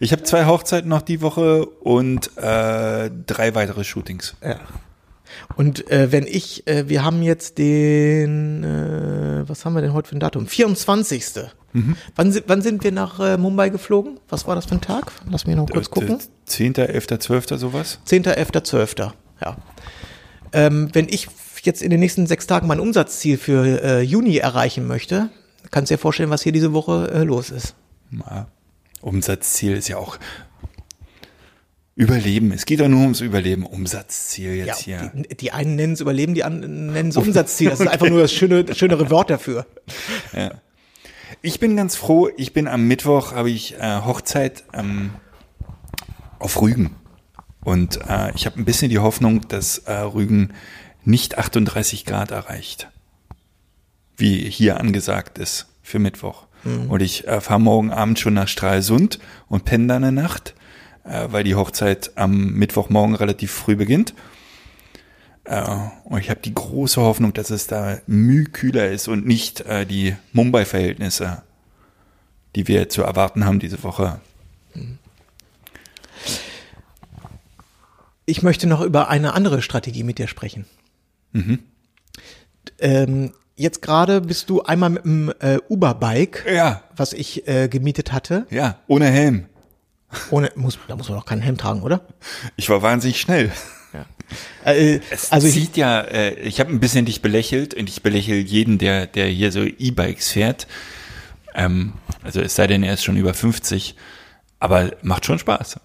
Ich 0.00 0.10
habe 0.10 0.24
zwei 0.24 0.46
Hochzeiten 0.46 0.88
noch 0.90 1.00
die 1.00 1.20
Woche 1.20 1.64
und 1.64 2.36
äh, 2.36 3.08
drei 3.26 3.54
weitere 3.54 3.84
Shootings. 3.84 4.34
Ja. 4.42 4.58
Und 5.54 5.88
äh, 5.92 6.10
wenn 6.10 6.26
ich, 6.26 6.66
äh, 6.66 6.88
wir 6.88 7.04
haben 7.04 7.22
jetzt 7.22 7.58
den, 7.58 8.64
äh, 8.64 9.48
was 9.48 9.64
haben 9.64 9.74
wir 9.74 9.80
denn 9.80 9.92
heute 9.92 10.08
für 10.08 10.16
ein 10.16 10.20
Datum? 10.20 10.48
24. 10.48 11.24
Wann, 12.16 12.32
si- 12.32 12.42
wann 12.46 12.60
sind 12.60 12.84
wir 12.84 12.92
nach 12.92 13.18
äh, 13.20 13.36
Mumbai 13.38 13.70
geflogen? 13.70 14.20
Was 14.28 14.46
war 14.46 14.54
das 14.54 14.66
für 14.66 14.74
ein 14.74 14.80
Tag? 14.82 15.10
Lass 15.30 15.46
mich 15.46 15.56
noch 15.56 15.66
kurz 15.68 15.88
gucken. 15.90 16.18
10., 16.46 16.74
11., 16.76 17.06
12. 17.18 17.46
sowas? 17.58 17.98
10., 18.04 18.24
11., 18.24 18.50
12. 18.62 18.94
Ja. 19.40 19.56
Ähm, 20.52 20.90
wenn 20.92 21.08
ich 21.08 21.28
jetzt 21.62 21.80
in 21.82 21.90
den 21.90 22.00
nächsten 22.00 22.26
sechs 22.26 22.46
Tagen 22.46 22.66
mein 22.66 22.78
Umsatzziel 22.80 23.38
für 23.38 23.82
äh, 23.82 24.00
Juni 24.02 24.36
erreichen 24.36 24.86
möchte, 24.86 25.30
kannst 25.70 25.90
du 25.90 25.94
dir 25.94 25.98
vorstellen, 25.98 26.28
was 26.30 26.42
hier 26.42 26.52
diese 26.52 26.72
Woche 26.74 27.10
äh, 27.12 27.22
los 27.22 27.50
ist. 27.50 27.74
Ja. 28.12 28.48
Umsatzziel 29.00 29.72
ist 29.76 29.88
ja 29.88 29.96
auch 29.96 30.18
Überleben. 31.94 32.52
Es 32.52 32.64
geht 32.64 32.80
doch 32.80 32.88
nur 32.88 33.02
ums 33.02 33.20
Überleben. 33.20 33.66
Umsatzziel 33.66 34.54
Ja, 34.54 34.64
jetzt 34.66 34.80
hier. 34.80 35.12
die, 35.14 35.36
die 35.36 35.52
einen 35.52 35.76
nennen 35.76 35.92
es 35.92 36.00
Überleben, 36.00 36.32
die 36.34 36.42
anderen 36.42 36.92
nennen 36.92 37.10
es 37.10 37.16
Umsatzziel. 37.18 37.68
Das 37.70 37.80
ist 37.80 37.86
einfach 37.86 38.08
nur 38.08 38.20
das 38.22 38.32
schöne, 38.32 38.64
das 38.64 38.78
schönere 38.78 39.10
Wort 39.10 39.28
dafür. 39.30 39.66
Ich 41.44 41.58
bin 41.58 41.76
ganz 41.76 41.96
froh, 41.96 42.28
ich 42.36 42.52
bin 42.52 42.68
am 42.68 42.86
Mittwoch, 42.86 43.32
habe 43.32 43.50
ich 43.50 43.74
äh, 43.74 44.00
Hochzeit 44.04 44.62
ähm, 44.72 45.10
auf 46.38 46.62
Rügen. 46.62 46.94
Und 47.64 47.98
äh, 48.08 48.32
ich 48.36 48.46
habe 48.46 48.60
ein 48.60 48.64
bisschen 48.64 48.90
die 48.90 49.00
Hoffnung, 49.00 49.48
dass 49.48 49.78
äh, 49.78 49.92
Rügen 49.92 50.52
nicht 51.04 51.38
38 51.38 52.04
Grad 52.04 52.30
erreicht. 52.30 52.90
Wie 54.16 54.48
hier 54.48 54.78
angesagt 54.78 55.38
ist 55.38 55.66
für 55.82 55.98
Mittwoch. 55.98 56.46
Und 56.88 57.02
ich 57.02 57.26
äh, 57.26 57.40
fahre 57.40 57.60
morgen 57.60 57.90
Abend 57.90 58.20
schon 58.20 58.34
nach 58.34 58.46
Stralsund 58.46 59.18
und 59.48 59.64
penne 59.64 59.88
da 59.88 59.96
eine 59.96 60.12
Nacht, 60.12 60.54
äh, 61.02 61.26
weil 61.30 61.42
die 61.42 61.56
Hochzeit 61.56 62.12
am 62.14 62.52
Mittwochmorgen 62.52 63.16
relativ 63.16 63.50
früh 63.50 63.74
beginnt. 63.74 64.14
Äh, 65.44 65.64
und 66.04 66.20
ich 66.20 66.30
habe 66.30 66.40
die 66.40 66.54
große 66.54 67.00
Hoffnung, 67.00 67.32
dass 67.32 67.50
es 67.50 67.66
da 67.66 67.98
mühkühler 68.06 68.88
ist 68.90 69.08
und 69.08 69.26
nicht 69.26 69.60
äh, 69.62 69.84
die 69.86 70.16
Mumbai-Verhältnisse, 70.32 71.42
die 72.54 72.68
wir 72.68 72.88
zu 72.88 73.02
erwarten 73.02 73.44
haben 73.44 73.58
diese 73.58 73.82
Woche. 73.82 74.20
Ich 78.24 78.42
möchte 78.42 78.66
noch 78.66 78.80
über 78.80 79.08
eine 79.08 79.34
andere 79.34 79.62
Strategie 79.62 80.04
mit 80.04 80.18
dir 80.18 80.28
sprechen. 80.28 80.66
Ähm, 82.78 83.32
jetzt 83.56 83.82
gerade 83.82 84.20
bist 84.20 84.48
du 84.48 84.62
einmal 84.62 84.90
mit 84.90 85.04
dem 85.04 85.32
äh, 85.40 85.58
Uber-Bike, 85.68 86.44
Ja, 86.52 86.82
was 86.96 87.12
ich 87.12 87.48
äh, 87.48 87.68
gemietet 87.68 88.12
hatte. 88.12 88.46
ja, 88.50 88.78
ohne 88.86 89.06
Helm. 89.06 89.46
Ohne, 90.30 90.52
muss, 90.56 90.78
da 90.88 90.94
muss 90.96 91.08
man 91.08 91.18
doch 91.18 91.24
keinen 91.26 91.40
Helm 91.42 91.56
tragen, 91.56 91.82
oder? 91.82 92.02
Ich 92.56 92.68
war 92.68 92.82
wahnsinnig 92.82 93.20
schnell. 93.20 93.50
Äh, 94.64 95.00
Es 95.10 95.30
also 95.32 95.46
ich, 95.46 95.54
sieht 95.54 95.76
ja, 95.76 96.00
äh, 96.00 96.34
ich 96.40 96.60
habe 96.60 96.70
ein 96.70 96.80
bisschen 96.80 97.04
dich 97.04 97.22
belächelt 97.22 97.74
und 97.74 97.88
ich 97.88 98.02
belächle 98.02 98.36
jeden, 98.36 98.78
der, 98.78 99.06
der 99.06 99.26
hier 99.26 99.52
so 99.52 99.62
E-Bikes 99.62 100.30
fährt. 100.30 100.66
Ähm, 101.54 101.92
also 102.22 102.40
es 102.40 102.54
sei 102.54 102.66
denn, 102.66 102.82
er 102.82 102.94
ist 102.94 103.04
schon 103.04 103.16
über 103.16 103.34
50. 103.34 103.94
Aber 104.58 104.92
macht 105.02 105.26
schon 105.26 105.40
Spaß. 105.40 105.80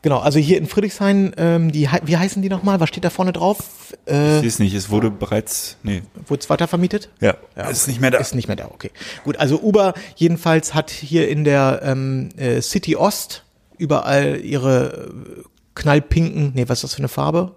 genau, 0.00 0.20
also 0.20 0.38
hier 0.38 0.56
in 0.56 0.66
Friedrichshain, 0.66 1.34
ähm, 1.36 1.70
die, 1.70 1.86
wie 2.04 2.16
heißen 2.16 2.40
die 2.40 2.48
nochmal? 2.48 2.80
Was 2.80 2.88
steht 2.88 3.04
da 3.04 3.10
vorne 3.10 3.32
drauf? 3.34 3.58
Äh, 4.06 4.38
Ich 4.40 4.46
es 4.46 4.58
nicht, 4.58 4.72
es 4.74 4.88
wurde 4.88 5.10
bereits, 5.10 5.76
nee, 5.82 6.00
wurde 6.26 6.40
es 6.40 6.48
weitervermietet? 6.48 7.10
ja, 7.20 7.34
es 7.54 7.82
ist 7.82 7.88
nicht 7.88 8.00
mehr 8.00 8.10
da. 8.10 8.16
Ist 8.16 8.34
nicht 8.34 8.48
mehr 8.48 8.56
da, 8.56 8.70
okay. 8.72 8.90
Gut, 9.22 9.36
also 9.36 9.60
Uber 9.60 9.92
jedenfalls 10.16 10.72
hat 10.72 10.90
hier 10.90 11.28
in 11.28 11.44
der 11.44 11.82
ähm, 11.84 12.30
äh, 12.38 12.62
City 12.62 12.96
Ost 12.96 13.44
überall 13.76 14.40
ihre 14.42 15.10
äh, 15.36 15.42
knallpinken, 15.74 16.52
nee, 16.54 16.64
was 16.68 16.78
ist 16.78 16.84
das 16.84 16.94
für 16.94 16.98
eine 17.00 17.08
Farbe? 17.08 17.52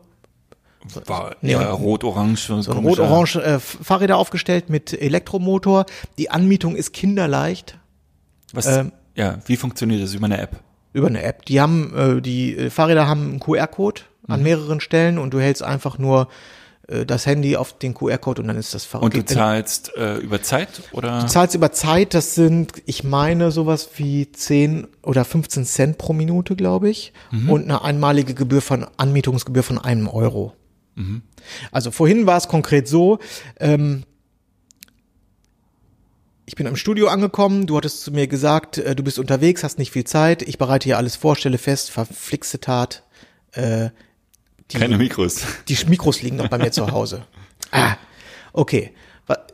War 1.05 1.35
Nee, 1.41 1.53
ja, 1.53 1.71
rot-orange. 1.71 2.47
So 2.61 2.71
ein 2.71 2.77
rot-orange 2.85 3.37
äh, 3.37 3.59
Fahrräder 3.59 4.17
aufgestellt 4.17 4.69
mit 4.69 4.91
Elektromotor. 4.93 5.85
Die 6.17 6.29
Anmietung 6.29 6.75
ist 6.75 6.91
kinderleicht 6.91 7.77
Was, 8.51 8.65
ähm, 8.67 8.91
ja, 9.15 9.37
wie 9.45 9.55
funktioniert 9.55 10.03
das 10.03 10.13
über 10.13 10.25
eine 10.25 10.39
App? 10.41 10.59
über 10.95 11.07
eine 11.07 11.23
App. 11.23 11.45
Die 11.45 11.59
haben, 11.59 11.91
äh, 11.95 12.21
die 12.21 12.55
äh, 12.55 12.69
Fahrräder 12.69 13.07
haben 13.07 13.23
einen 13.31 13.39
QR-Code 13.39 14.01
an 14.27 14.39
Mhm. 14.41 14.43
mehreren 14.43 14.79
Stellen 14.79 15.17
und 15.17 15.33
du 15.33 15.39
hältst 15.39 15.63
einfach 15.63 15.97
nur 15.97 16.27
das 17.05 17.25
Handy 17.25 17.57
auf 17.57 17.77
den 17.77 17.93
QR-Code 17.93 18.41
und 18.41 18.47
dann 18.47 18.57
ist 18.57 18.73
das 18.73 18.85
Fahrrad. 18.85 19.05
Und 19.05 19.15
du 19.15 19.25
zahlst 19.25 19.95
äh, 19.95 20.17
über 20.17 20.41
Zeit 20.41 20.69
oder? 20.91 21.21
Du 21.21 21.27
zahlst 21.27 21.55
über 21.55 21.71
Zeit, 21.71 22.13
das 22.13 22.35
sind, 22.35 22.71
ich 22.85 23.03
meine, 23.03 23.51
sowas 23.51 23.89
wie 23.95 24.31
10 24.31 24.87
oder 25.01 25.25
15 25.25 25.65
Cent 25.65 25.97
pro 25.97 26.13
Minute, 26.13 26.55
glaube 26.55 26.89
ich. 26.89 27.13
Und 27.47 27.63
eine 27.63 27.83
einmalige 27.83 28.33
Gebühr 28.33 28.61
von, 28.61 28.85
Anmietungsgebühr 28.97 29.63
von 29.63 29.77
einem 29.77 30.07
Euro. 30.07 30.53
Also 31.71 31.91
vorhin 31.91 32.25
war 32.25 32.37
es 32.37 32.47
konkret 32.47 32.87
so, 32.87 33.19
ähm, 33.59 34.03
ich 36.45 36.55
bin 36.55 36.67
im 36.67 36.75
Studio 36.75 37.07
angekommen, 37.07 37.67
du 37.67 37.77
hattest 37.77 38.01
zu 38.01 38.11
mir 38.11 38.27
gesagt, 38.27 38.77
äh, 38.77 38.95
du 38.95 39.03
bist 39.03 39.17
unterwegs, 39.17 39.63
hast 39.63 39.79
nicht 39.79 39.91
viel 39.91 40.03
Zeit, 40.03 40.41
ich 40.41 40.57
bereite 40.57 40.85
hier 40.85 40.97
alles 40.97 41.15
vor, 41.15 41.35
stelle 41.35 41.57
fest, 41.57 41.89
verflixte 41.89 42.59
Tat, 42.59 43.03
äh, 43.53 43.89
die, 44.73 44.79
Keine 44.79 44.97
Mikros. 44.97 45.41
die 45.67 45.77
Mikros 45.87 46.21
liegen 46.21 46.37
noch 46.37 46.47
bei 46.49 46.57
mir 46.57 46.71
zu 46.71 46.91
Hause. 46.91 47.25
Ah, 47.71 47.95
okay. 48.51 48.93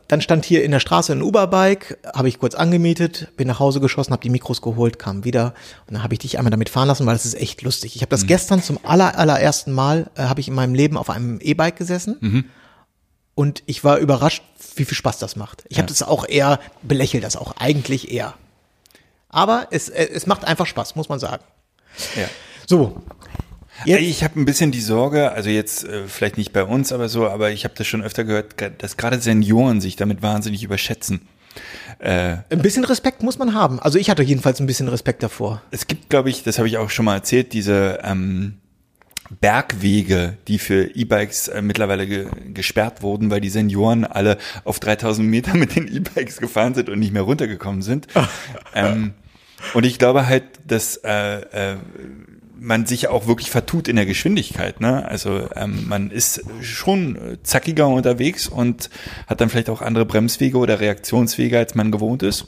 Dann 0.08 0.20
stand 0.20 0.44
hier 0.44 0.64
in 0.64 0.72
der 0.72 0.80
Straße 0.80 1.12
ein 1.12 1.22
Uber-Bike, 1.22 1.98
habe 2.16 2.28
ich 2.28 2.40
kurz 2.40 2.56
angemietet, 2.56 3.28
bin 3.36 3.46
nach 3.46 3.60
Hause 3.60 3.78
geschossen, 3.78 4.10
habe 4.10 4.22
die 4.22 4.28
Mikros 4.28 4.60
geholt, 4.60 4.98
kam 4.98 5.22
wieder 5.24 5.54
und 5.86 5.94
dann 5.94 6.02
habe 6.02 6.14
ich 6.14 6.18
dich 6.18 6.36
einmal 6.38 6.50
damit 6.50 6.68
fahren 6.68 6.88
lassen, 6.88 7.06
weil 7.06 7.14
das 7.14 7.24
ist 7.24 7.34
echt 7.34 7.62
lustig. 7.62 7.94
Ich 7.94 8.02
habe 8.02 8.10
das 8.10 8.26
gestern 8.26 8.60
zum 8.60 8.80
aller, 8.82 9.16
allerersten 9.16 9.70
Mal, 9.70 10.10
äh, 10.16 10.22
habe 10.22 10.40
ich 10.40 10.48
in 10.48 10.54
meinem 10.54 10.74
Leben 10.74 10.96
auf 10.96 11.08
einem 11.10 11.38
E-Bike 11.40 11.76
gesessen 11.76 12.50
und 13.36 13.62
ich 13.66 13.84
war 13.84 13.98
überrascht, 13.98 14.42
wie 14.74 14.84
viel 14.84 14.96
Spaß 14.96 15.18
das 15.18 15.36
macht. 15.36 15.62
Ich 15.68 15.78
habe 15.78 15.86
das 15.86 16.02
auch 16.02 16.26
eher, 16.28 16.58
belächelt 16.82 17.22
das 17.22 17.36
auch 17.36 17.54
eigentlich 17.58 18.10
eher. 18.10 18.34
Aber 19.28 19.68
es, 19.70 19.88
äh, 19.88 20.08
es 20.12 20.26
macht 20.26 20.44
einfach 20.44 20.66
Spaß, 20.66 20.96
muss 20.96 21.08
man 21.08 21.20
sagen. 21.20 21.44
Ja. 22.16 22.26
So. 22.66 23.00
Jetzt, 23.84 24.00
Ich 24.02 24.24
habe 24.24 24.38
ein 24.40 24.44
bisschen 24.44 24.70
die 24.72 24.80
Sorge, 24.80 25.32
also 25.32 25.50
jetzt 25.50 25.84
äh, 25.84 26.06
vielleicht 26.06 26.36
nicht 26.36 26.52
bei 26.52 26.64
uns, 26.64 26.92
aber 26.92 27.08
so, 27.08 27.28
aber 27.28 27.50
ich 27.50 27.64
habe 27.64 27.74
das 27.76 27.86
schon 27.86 28.02
öfter 28.02 28.24
gehört, 28.24 28.56
ge- 28.56 28.70
dass 28.76 28.96
gerade 28.96 29.18
Senioren 29.20 29.80
sich 29.80 29.96
damit 29.96 30.22
wahnsinnig 30.22 30.62
überschätzen. 30.62 31.22
ein 31.98 32.44
bisschen 32.62 32.84
Respekt 32.84 33.22
muss 33.22 33.38
man 33.38 33.54
haben. 33.54 33.80
Also 33.80 33.98
ich 33.98 34.08
hatte 34.08 34.22
jedenfalls 34.22 34.60
ein 34.60 34.66
bisschen 34.66 34.88
Respekt 34.88 35.22
davor. 35.22 35.60
Es 35.70 35.86
gibt, 35.86 36.08
glaube 36.08 36.30
ich, 36.30 36.42
das 36.44 36.58
habe 36.58 36.68
ich 36.68 36.78
auch 36.78 36.88
schon 36.90 37.04
mal 37.04 37.14
erzählt, 37.16 37.52
diese 37.52 37.98
ähm, 38.04 38.54
Bergwege, 39.40 40.36
die 40.48 40.58
für 40.58 40.84
E-Bikes 40.94 41.48
äh, 41.48 41.62
mittlerweile 41.62 42.06
ge 42.06 42.26
gesperrt 42.52 43.02
wurden, 43.02 43.30
weil 43.30 43.40
die 43.40 43.48
Senioren 43.48 44.04
alle 44.04 44.38
auf 44.64 44.80
3000 44.80 45.26
Meter 45.28 45.54
mit 45.54 45.76
den 45.76 45.86
E-Bikes 45.94 46.38
gefahren 46.38 46.74
sind 46.74 46.88
und 46.88 46.98
nicht 46.98 47.12
mehr 47.12 47.22
runtergekommen 47.22 47.82
sind. 47.82 48.08
ähm, 48.74 49.12
und 49.74 49.84
ich 49.86 49.98
glaube 49.98 50.26
halt, 50.26 50.44
dass 50.66 50.96
äh, 51.04 51.72
äh, 51.72 51.76
man 52.60 52.84
sich 52.84 53.08
auch 53.08 53.26
wirklich 53.26 53.50
vertut 53.50 53.88
in 53.88 53.96
der 53.96 54.06
Geschwindigkeit. 54.06 54.80
Ne? 54.80 55.04
Also 55.06 55.48
ähm, 55.56 55.88
man 55.88 56.10
ist 56.10 56.42
schon 56.60 57.38
zackiger 57.42 57.88
unterwegs 57.88 58.46
und 58.46 58.90
hat 59.26 59.40
dann 59.40 59.48
vielleicht 59.48 59.70
auch 59.70 59.80
andere 59.80 60.04
Bremswege 60.04 60.58
oder 60.58 60.78
Reaktionswege, 60.78 61.58
als 61.58 61.74
man 61.74 61.90
gewohnt 61.90 62.22
ist. 62.22 62.46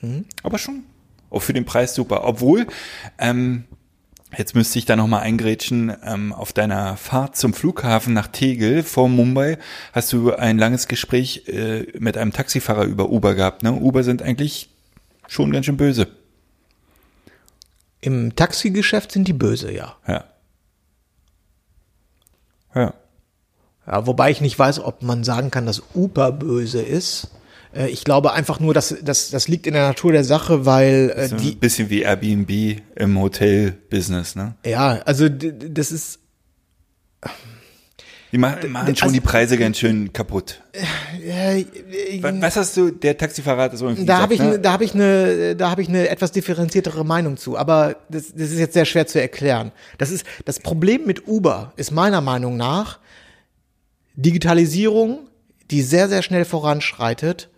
Hm? 0.00 0.24
Aber 0.42 0.58
schon. 0.58 0.84
Auch 1.30 1.42
für 1.42 1.52
den 1.52 1.64
Preis 1.64 1.94
super. 1.94 2.24
Obwohl, 2.24 2.66
ähm, 3.18 3.64
jetzt 4.36 4.54
müsste 4.54 4.78
ich 4.78 4.84
da 4.84 4.94
nochmal 4.94 5.22
eingrätschen, 5.22 5.92
ähm, 6.04 6.32
auf 6.32 6.52
deiner 6.52 6.96
Fahrt 6.96 7.36
zum 7.36 7.52
Flughafen 7.52 8.14
nach 8.14 8.28
Tegel 8.28 8.82
vor 8.84 9.08
Mumbai 9.08 9.58
hast 9.92 10.12
du 10.12 10.32
ein 10.32 10.58
langes 10.58 10.86
Gespräch 10.86 11.48
äh, 11.48 11.86
mit 11.98 12.16
einem 12.16 12.32
Taxifahrer 12.32 12.84
über 12.84 13.10
Uber 13.10 13.34
gehabt. 13.34 13.64
Ne? 13.64 13.72
Uber 13.72 14.04
sind 14.04 14.22
eigentlich 14.22 14.70
schon 15.26 15.50
ganz 15.50 15.66
schön 15.66 15.76
böse. 15.76 16.08
Im 18.04 18.36
Taxigeschäft 18.36 19.12
sind 19.12 19.28
die 19.28 19.32
böse, 19.32 19.72
ja. 19.72 19.96
Ja. 20.06 20.24
Ja. 22.74 22.92
ja. 23.86 24.06
Wobei 24.06 24.30
ich 24.30 24.42
nicht 24.42 24.58
weiß, 24.58 24.80
ob 24.80 25.02
man 25.02 25.24
sagen 25.24 25.50
kann, 25.50 25.64
dass 25.64 25.82
Uber 25.94 26.30
böse 26.30 26.82
ist. 26.82 27.28
Äh, 27.74 27.86
Ich 27.88 28.04
glaube 28.04 28.34
einfach 28.34 28.60
nur, 28.60 28.74
dass 28.74 28.94
das, 29.02 29.30
das 29.30 29.48
liegt 29.48 29.66
in 29.66 29.72
der 29.72 29.86
Natur 29.88 30.12
der 30.12 30.24
Sache, 30.24 30.66
weil 30.66 31.14
äh, 31.16 31.28
So 31.28 31.36
die, 31.36 31.52
ein 31.52 31.58
bisschen 31.58 31.88
wie 31.88 32.02
Airbnb 32.02 32.82
im 32.94 33.18
Hotel-Business, 33.18 34.36
ne? 34.36 34.54
ja, 34.66 35.00
also 35.06 35.30
das 35.30 35.90
ist, 35.90 36.18
Die 38.34 38.38
machen, 38.38 38.72
machen 38.72 38.96
schon 38.96 39.06
also- 39.06 39.14
die 39.14 39.20
Preise 39.20 39.56
ganz 39.56 39.78
schön 39.78 40.12
kaputt. 40.12 40.60
Äh, 40.72 41.64
Was, 42.20 42.34
was 42.40 42.56
hast 42.56 42.76
du, 42.76 42.90
der 42.90 43.16
Taxifahrer 43.16 43.62
hat 43.62 43.74
das 43.74 43.80
irgendwie 43.80 44.04
Da 44.04 44.18
habe 44.18 44.34
ich, 44.34 44.40
ne? 44.40 44.48
ne? 44.48 44.58
da 44.58 44.72
habe 44.72 44.82
ich 44.82 44.92
eine, 44.92 45.54
da 45.54 45.70
habe 45.70 45.82
ich 45.82 45.88
eine 45.88 46.08
etwas 46.08 46.32
differenziertere 46.32 47.04
Meinung 47.04 47.36
zu. 47.36 47.56
Aber 47.56 47.94
das, 48.08 48.32
das 48.34 48.50
ist 48.50 48.58
jetzt 48.58 48.74
sehr 48.74 48.86
schwer 48.86 49.06
zu 49.06 49.20
erklären. 49.20 49.70
Das 49.98 50.10
ist 50.10 50.26
das 50.46 50.58
Problem 50.58 51.06
mit 51.06 51.28
Uber 51.28 51.74
ist 51.76 51.92
meiner 51.92 52.20
Meinung 52.20 52.56
nach 52.56 52.98
Digitalisierung, 54.16 55.28
die 55.70 55.82
sehr 55.82 56.08
sehr 56.08 56.22
schnell 56.22 56.44
voranschreitet, 56.44 57.50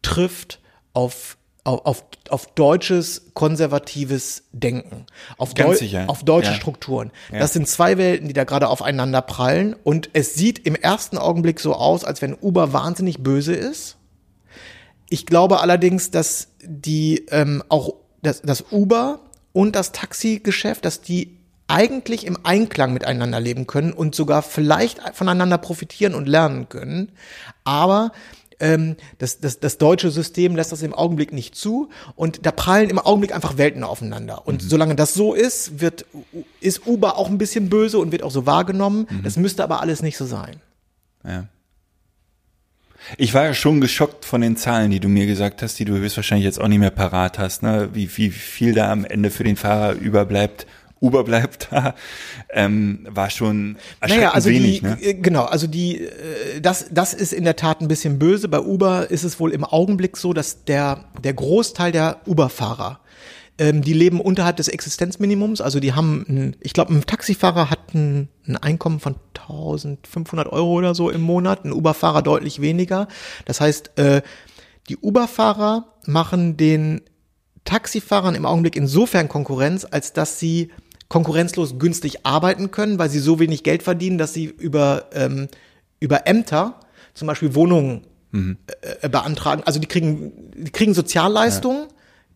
trifft 0.00 0.60
auf 0.92 1.38
auf, 1.70 1.86
auf, 1.86 2.04
auf 2.28 2.46
deutsches 2.54 3.30
konservatives 3.34 4.42
Denken, 4.52 5.06
auf, 5.38 5.54
Deu 5.54 5.74
sicher, 5.74 6.04
auf 6.08 6.24
deutsche 6.24 6.50
ja. 6.50 6.56
Strukturen. 6.56 7.10
Das 7.30 7.52
sind 7.52 7.68
zwei 7.68 7.96
Welten, 7.96 8.28
die 8.28 8.34
da 8.34 8.44
gerade 8.44 8.68
aufeinander 8.68 9.22
prallen. 9.22 9.76
Und 9.84 10.10
es 10.12 10.34
sieht 10.34 10.66
im 10.66 10.74
ersten 10.74 11.16
Augenblick 11.16 11.60
so 11.60 11.74
aus, 11.74 12.04
als 12.04 12.22
wenn 12.22 12.34
Uber 12.34 12.72
wahnsinnig 12.72 13.22
böse 13.22 13.54
ist. 13.54 13.96
Ich 15.08 15.26
glaube 15.26 15.60
allerdings, 15.60 16.10
dass 16.10 16.48
die 16.62 17.26
ähm, 17.30 17.62
auch 17.68 17.94
das, 18.22 18.42
das 18.42 18.64
Uber 18.70 19.20
und 19.52 19.74
das 19.76 19.92
Taxigeschäft, 19.92 20.84
dass 20.84 21.00
die 21.00 21.36
eigentlich 21.70 22.26
im 22.26 22.36
Einklang 22.44 22.92
miteinander 22.92 23.38
leben 23.38 23.66
können 23.68 23.92
und 23.92 24.14
sogar 24.14 24.42
vielleicht 24.42 25.00
voneinander 25.14 25.56
profitieren 25.56 26.14
und 26.14 26.26
lernen 26.26 26.68
können. 26.68 27.12
Aber 27.62 28.10
ähm, 28.60 28.96
das, 29.18 29.40
das, 29.40 29.60
das 29.60 29.78
deutsche 29.78 30.10
System 30.10 30.56
lässt 30.56 30.72
das 30.72 30.82
im 30.82 30.94
Augenblick 30.94 31.32
nicht 31.32 31.54
zu 31.54 31.88
und 32.14 32.46
da 32.46 32.52
prallen 32.52 32.90
im 32.90 32.98
Augenblick 32.98 33.34
einfach 33.34 33.58
Welten 33.58 33.84
aufeinander. 33.84 34.46
Und 34.46 34.62
solange 34.62 34.94
das 34.94 35.14
so 35.14 35.34
ist, 35.34 35.80
wird 35.80 36.06
ist 36.60 36.86
Uber 36.86 37.16
auch 37.16 37.28
ein 37.28 37.38
bisschen 37.38 37.68
böse 37.68 37.98
und 37.98 38.12
wird 38.12 38.22
auch 38.22 38.30
so 38.30 38.46
wahrgenommen. 38.46 39.06
Das 39.22 39.36
müsste 39.36 39.64
aber 39.64 39.80
alles 39.80 40.02
nicht 40.02 40.16
so 40.16 40.26
sein. 40.26 40.56
Ja. 41.24 41.46
Ich 43.16 43.34
war 43.34 43.44
ja 43.44 43.54
schon 43.54 43.80
geschockt 43.80 44.24
von 44.24 44.40
den 44.40 44.56
Zahlen, 44.56 44.90
die 44.90 45.00
du 45.00 45.08
mir 45.08 45.26
gesagt 45.26 45.62
hast, 45.62 45.78
die 45.78 45.84
du 45.84 45.94
höchstwahrscheinlich 45.94 46.44
jetzt 46.44 46.60
auch 46.60 46.68
nicht 46.68 46.78
mehr 46.78 46.90
parat 46.90 47.38
hast, 47.38 47.62
ne? 47.62 47.88
wie, 47.92 48.14
wie 48.16 48.30
viel 48.30 48.74
da 48.74 48.92
am 48.92 49.04
Ende 49.04 49.30
für 49.30 49.44
den 49.44 49.56
Fahrer 49.56 49.94
überbleibt, 49.94 50.66
Uber 51.00 51.24
bleibt 51.24 51.68
da, 51.70 51.94
ähm, 52.50 53.06
war 53.08 53.30
schon 53.30 53.76
erschreckend 54.00 54.24
Naja, 54.24 54.34
also 54.34 54.50
wenig. 54.50 54.80
die, 54.80 54.86
ne? 54.86 54.98
äh, 55.00 55.14
genau, 55.14 55.44
also 55.44 55.66
die, 55.66 56.02
äh, 56.02 56.60
das, 56.60 56.86
das 56.90 57.14
ist 57.14 57.32
in 57.32 57.44
der 57.44 57.56
Tat 57.56 57.80
ein 57.80 57.88
bisschen 57.88 58.18
böse. 58.18 58.48
Bei 58.48 58.60
Uber 58.60 59.10
ist 59.10 59.24
es 59.24 59.40
wohl 59.40 59.52
im 59.52 59.64
Augenblick 59.64 60.16
so, 60.16 60.32
dass 60.32 60.64
der, 60.64 61.06
der 61.24 61.32
Großteil 61.32 61.92
der 61.92 62.20
Uber-Fahrer, 62.26 63.00
ähm, 63.58 63.80
die 63.82 63.94
leben 63.94 64.20
unterhalb 64.20 64.56
des 64.56 64.68
Existenzminimums. 64.68 65.62
Also 65.62 65.80
die 65.80 65.94
haben, 65.94 66.26
ein, 66.28 66.56
ich 66.60 66.74
glaube, 66.74 66.92
ein 66.92 67.06
Taxifahrer 67.06 67.70
hat 67.70 67.94
ein, 67.94 68.28
ein 68.46 68.56
Einkommen 68.58 69.00
von 69.00 69.16
1500 69.34 70.48
Euro 70.52 70.72
oder 70.72 70.94
so 70.94 71.08
im 71.08 71.22
Monat, 71.22 71.64
ein 71.64 71.72
Uber-Fahrer 71.72 72.22
deutlich 72.22 72.60
weniger. 72.60 73.08
Das 73.46 73.60
heißt, 73.60 73.98
äh, 73.98 74.20
die 74.90 74.98
Uber-Fahrer 74.98 75.94
machen 76.06 76.58
den 76.58 77.00
Taxifahrern 77.64 78.34
im 78.34 78.46
Augenblick 78.46 78.76
insofern 78.76 79.28
Konkurrenz, 79.28 79.86
als 79.88 80.12
dass 80.12 80.38
sie 80.38 80.70
konkurrenzlos 81.10 81.78
günstig 81.78 82.24
arbeiten 82.24 82.70
können, 82.70 82.98
weil 82.98 83.10
sie 83.10 83.18
so 83.18 83.38
wenig 83.38 83.64
Geld 83.64 83.82
verdienen, 83.82 84.16
dass 84.16 84.32
sie 84.32 84.44
über, 84.44 85.10
ähm, 85.12 85.48
über 85.98 86.26
Ämter 86.26 86.80
zum 87.12 87.26
Beispiel 87.26 87.54
Wohnungen 87.54 88.06
äh, 88.32 89.08
beantragen. 89.08 89.62
Also 89.66 89.80
die 89.80 89.88
kriegen, 89.88 90.52
die 90.54 90.70
kriegen 90.70 90.94
Sozialleistungen, 90.94 91.88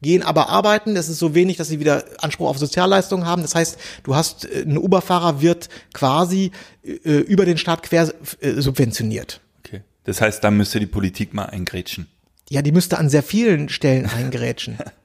gehen 0.02 0.24
aber 0.24 0.48
arbeiten. 0.48 0.96
Das 0.96 1.08
ist 1.08 1.20
so 1.20 1.36
wenig, 1.36 1.56
dass 1.56 1.68
sie 1.68 1.78
wieder 1.78 2.04
Anspruch 2.18 2.48
auf 2.48 2.58
Sozialleistungen 2.58 3.26
haben. 3.26 3.42
Das 3.42 3.54
heißt, 3.54 3.78
du 4.02 4.16
hast, 4.16 4.44
äh, 4.44 4.64
ein 4.66 4.76
Uber-Fahrer 4.76 5.40
wird 5.40 5.68
quasi 5.92 6.50
äh, 6.82 7.18
über 7.18 7.44
den 7.44 7.58
Staat 7.58 7.84
quer 7.84 8.12
äh, 8.40 8.60
subventioniert. 8.60 9.40
Okay. 9.64 9.82
Das 10.02 10.20
heißt, 10.20 10.42
da 10.42 10.50
müsste 10.50 10.80
die 10.80 10.86
Politik 10.86 11.32
mal 11.32 11.44
eingrätschen. 11.44 12.08
Ja, 12.50 12.60
die 12.60 12.72
müsste 12.72 12.98
an 12.98 13.08
sehr 13.08 13.22
vielen 13.22 13.68
Stellen 13.68 14.06
eingrätschen. 14.06 14.78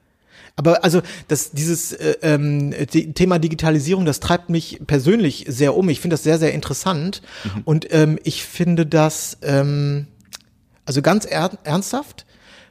Aber 0.60 0.84
also 0.84 1.00
das, 1.26 1.52
dieses 1.52 1.92
äh, 1.92 2.16
ähm, 2.20 2.74
Thema 3.14 3.38
Digitalisierung, 3.38 4.04
das 4.04 4.20
treibt 4.20 4.50
mich 4.50 4.78
persönlich 4.86 5.46
sehr 5.48 5.74
um. 5.74 5.88
Ich 5.88 6.00
finde 6.00 6.12
das 6.12 6.22
sehr, 6.22 6.38
sehr 6.38 6.52
interessant. 6.52 7.22
Und 7.64 7.90
ähm, 7.94 8.18
ich 8.24 8.44
finde 8.44 8.84
das, 8.84 9.38
ähm, 9.40 10.06
also 10.84 11.00
ganz 11.00 11.24
er 11.24 11.52
ernsthaft, 11.64 12.26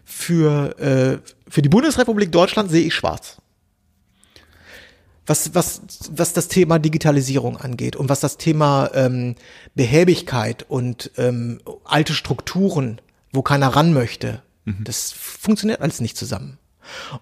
für, 0.05 0.77
äh, 0.77 1.17
für 1.49 1.63
die 1.63 1.69
Bundesrepublik 1.69 2.31
Deutschland 2.31 2.69
sehe 2.69 2.85
ich 2.85 2.93
schwarz. 2.93 3.37
Was, 5.25 5.55
was, 5.55 5.81
was 6.11 6.33
das 6.33 6.47
Thema 6.47 6.77
Digitalisierung 6.77 7.57
angeht 7.57 7.95
und 7.95 8.07
was 8.07 8.19
das 8.19 8.37
Thema 8.37 8.91
ähm, 8.93 9.33
Behäbigkeit 9.73 10.63
und 10.69 11.09
ähm, 11.17 11.59
alte 11.85 12.13
Strukturen, 12.13 13.01
wo 13.33 13.41
keiner 13.41 13.69
ran 13.69 13.93
möchte, 13.93 14.43
das 14.83 15.11
funktioniert 15.11 15.81
alles 15.81 15.99
nicht 16.01 16.15
zusammen. 16.15 16.59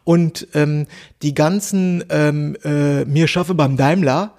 Und 0.03 0.47
ähm, 0.53 0.87
die 1.21 1.33
ganzen 1.33 2.03
ähm, 2.09 2.55
äh, 2.63 3.05
mir 3.05 3.27
schaffe 3.27 3.53
beim 3.53 3.77
Daimler, 3.77 4.33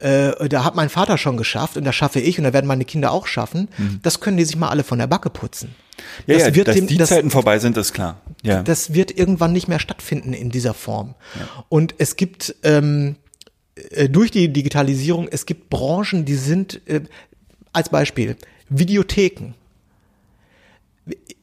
äh, 0.00 0.48
da 0.48 0.64
hat 0.64 0.74
mein 0.74 0.88
Vater 0.88 1.18
schon 1.18 1.36
geschafft 1.36 1.76
und 1.76 1.84
das 1.84 1.94
schaffe 1.94 2.20
ich 2.20 2.38
und 2.38 2.44
da 2.44 2.52
werden 2.52 2.66
meine 2.66 2.84
Kinder 2.84 3.12
auch 3.12 3.26
schaffen. 3.26 3.68
Das 4.02 4.20
können 4.20 4.36
die 4.36 4.44
sich 4.44 4.56
mal 4.56 4.68
alle 4.68 4.84
von 4.84 4.98
der 4.98 5.06
Backe 5.06 5.30
putzen. 5.30 5.74
Ja, 6.26 6.34
das 6.34 6.46
ja, 6.48 6.54
wird 6.54 6.68
dass 6.68 6.76
dem, 6.76 6.86
die 6.86 6.96
das, 6.96 7.08
Zeiten 7.08 7.30
vorbei 7.30 7.58
sind, 7.58 7.76
ist 7.76 7.92
klar. 7.92 8.20
Ja. 8.42 8.62
das 8.62 8.92
wird 8.92 9.16
irgendwann 9.16 9.52
nicht 9.52 9.68
mehr 9.68 9.78
stattfinden 9.78 10.32
in 10.32 10.50
dieser 10.50 10.74
Form. 10.74 11.14
Und 11.68 11.94
es 11.98 12.16
gibt 12.16 12.56
ähm, 12.62 13.16
äh, 13.90 14.08
durch 14.08 14.30
die 14.30 14.52
Digitalisierung, 14.52 15.28
es 15.30 15.46
gibt 15.46 15.70
Branchen, 15.70 16.24
die 16.24 16.34
sind 16.34 16.80
äh, 16.86 17.02
als 17.72 17.88
Beispiel 17.88 18.36
Videotheken. 18.68 19.54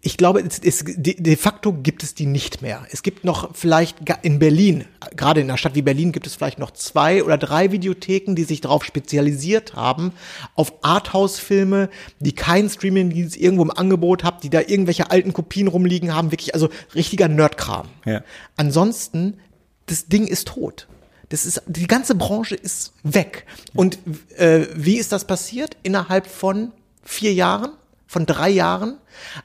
Ich 0.04 0.18
glaube, 0.18 0.42
es, 0.42 0.58
es, 0.60 0.84
de, 0.86 1.36
facto 1.36 1.74
gibt 1.74 2.02
es 2.02 2.16
die 2.16 2.26
nicht 2.26 2.64
mehr. 2.64 2.86
Es 2.92 3.04
gibt 3.04 3.24
noch 3.24 3.56
vielleicht 3.56 3.98
in 4.24 4.40
Berlin, 4.40 4.86
gerade 5.16 5.42
in 5.42 5.50
einer 5.50 5.58
Stadt 5.58 5.76
wie 5.76 5.84
Berlin, 5.84 6.12
gibt 6.12 6.26
es 6.26 6.36
vielleicht 6.36 6.58
noch 6.58 6.72
zwei 6.72 7.24
oder 7.24 7.38
drei 7.38 7.72
Videotheken, 7.72 8.34
die 8.34 8.44
sich 8.44 8.62
darauf 8.62 8.84
spezialisiert 8.84 9.76
haben, 9.76 10.14
auf 10.56 10.74
Arthouse-Filme, 10.84 11.90
die 12.20 12.34
keinen 12.34 12.70
Streaming-Dienst 12.70 13.38
irgendwo 13.38 13.64
im 13.64 13.72
Angebot 13.72 14.24
haben, 14.24 14.38
die 14.42 14.50
da 14.50 14.62
irgendwelche 14.62 15.12
alten 15.12 15.34
Kopien 15.34 15.68
rumliegen 15.68 16.16
haben, 16.16 16.32
wirklich, 16.32 16.56
also 16.56 16.70
richtiger 16.96 17.28
Nerdkram. 17.28 17.88
Ja. 18.06 18.24
Ansonsten, 18.58 19.38
das 19.86 20.08
Ding 20.08 20.26
ist 20.26 20.48
tot. 20.48 20.88
Das 21.30 21.46
ist, 21.46 21.62
die 21.66 21.88
ganze 21.88 22.16
Branche 22.16 22.56
ist 22.56 22.94
weg. 23.04 23.46
Und 23.74 24.00
äh, 24.38 24.66
wie 24.76 24.98
ist 24.98 25.12
das 25.12 25.26
passiert? 25.26 25.78
Innerhalb 25.82 26.28
von 26.28 26.74
vier 27.04 27.34
Jahren, 27.34 27.72
von 28.12 28.26
drei 28.26 28.50
Jahren, 28.50 28.98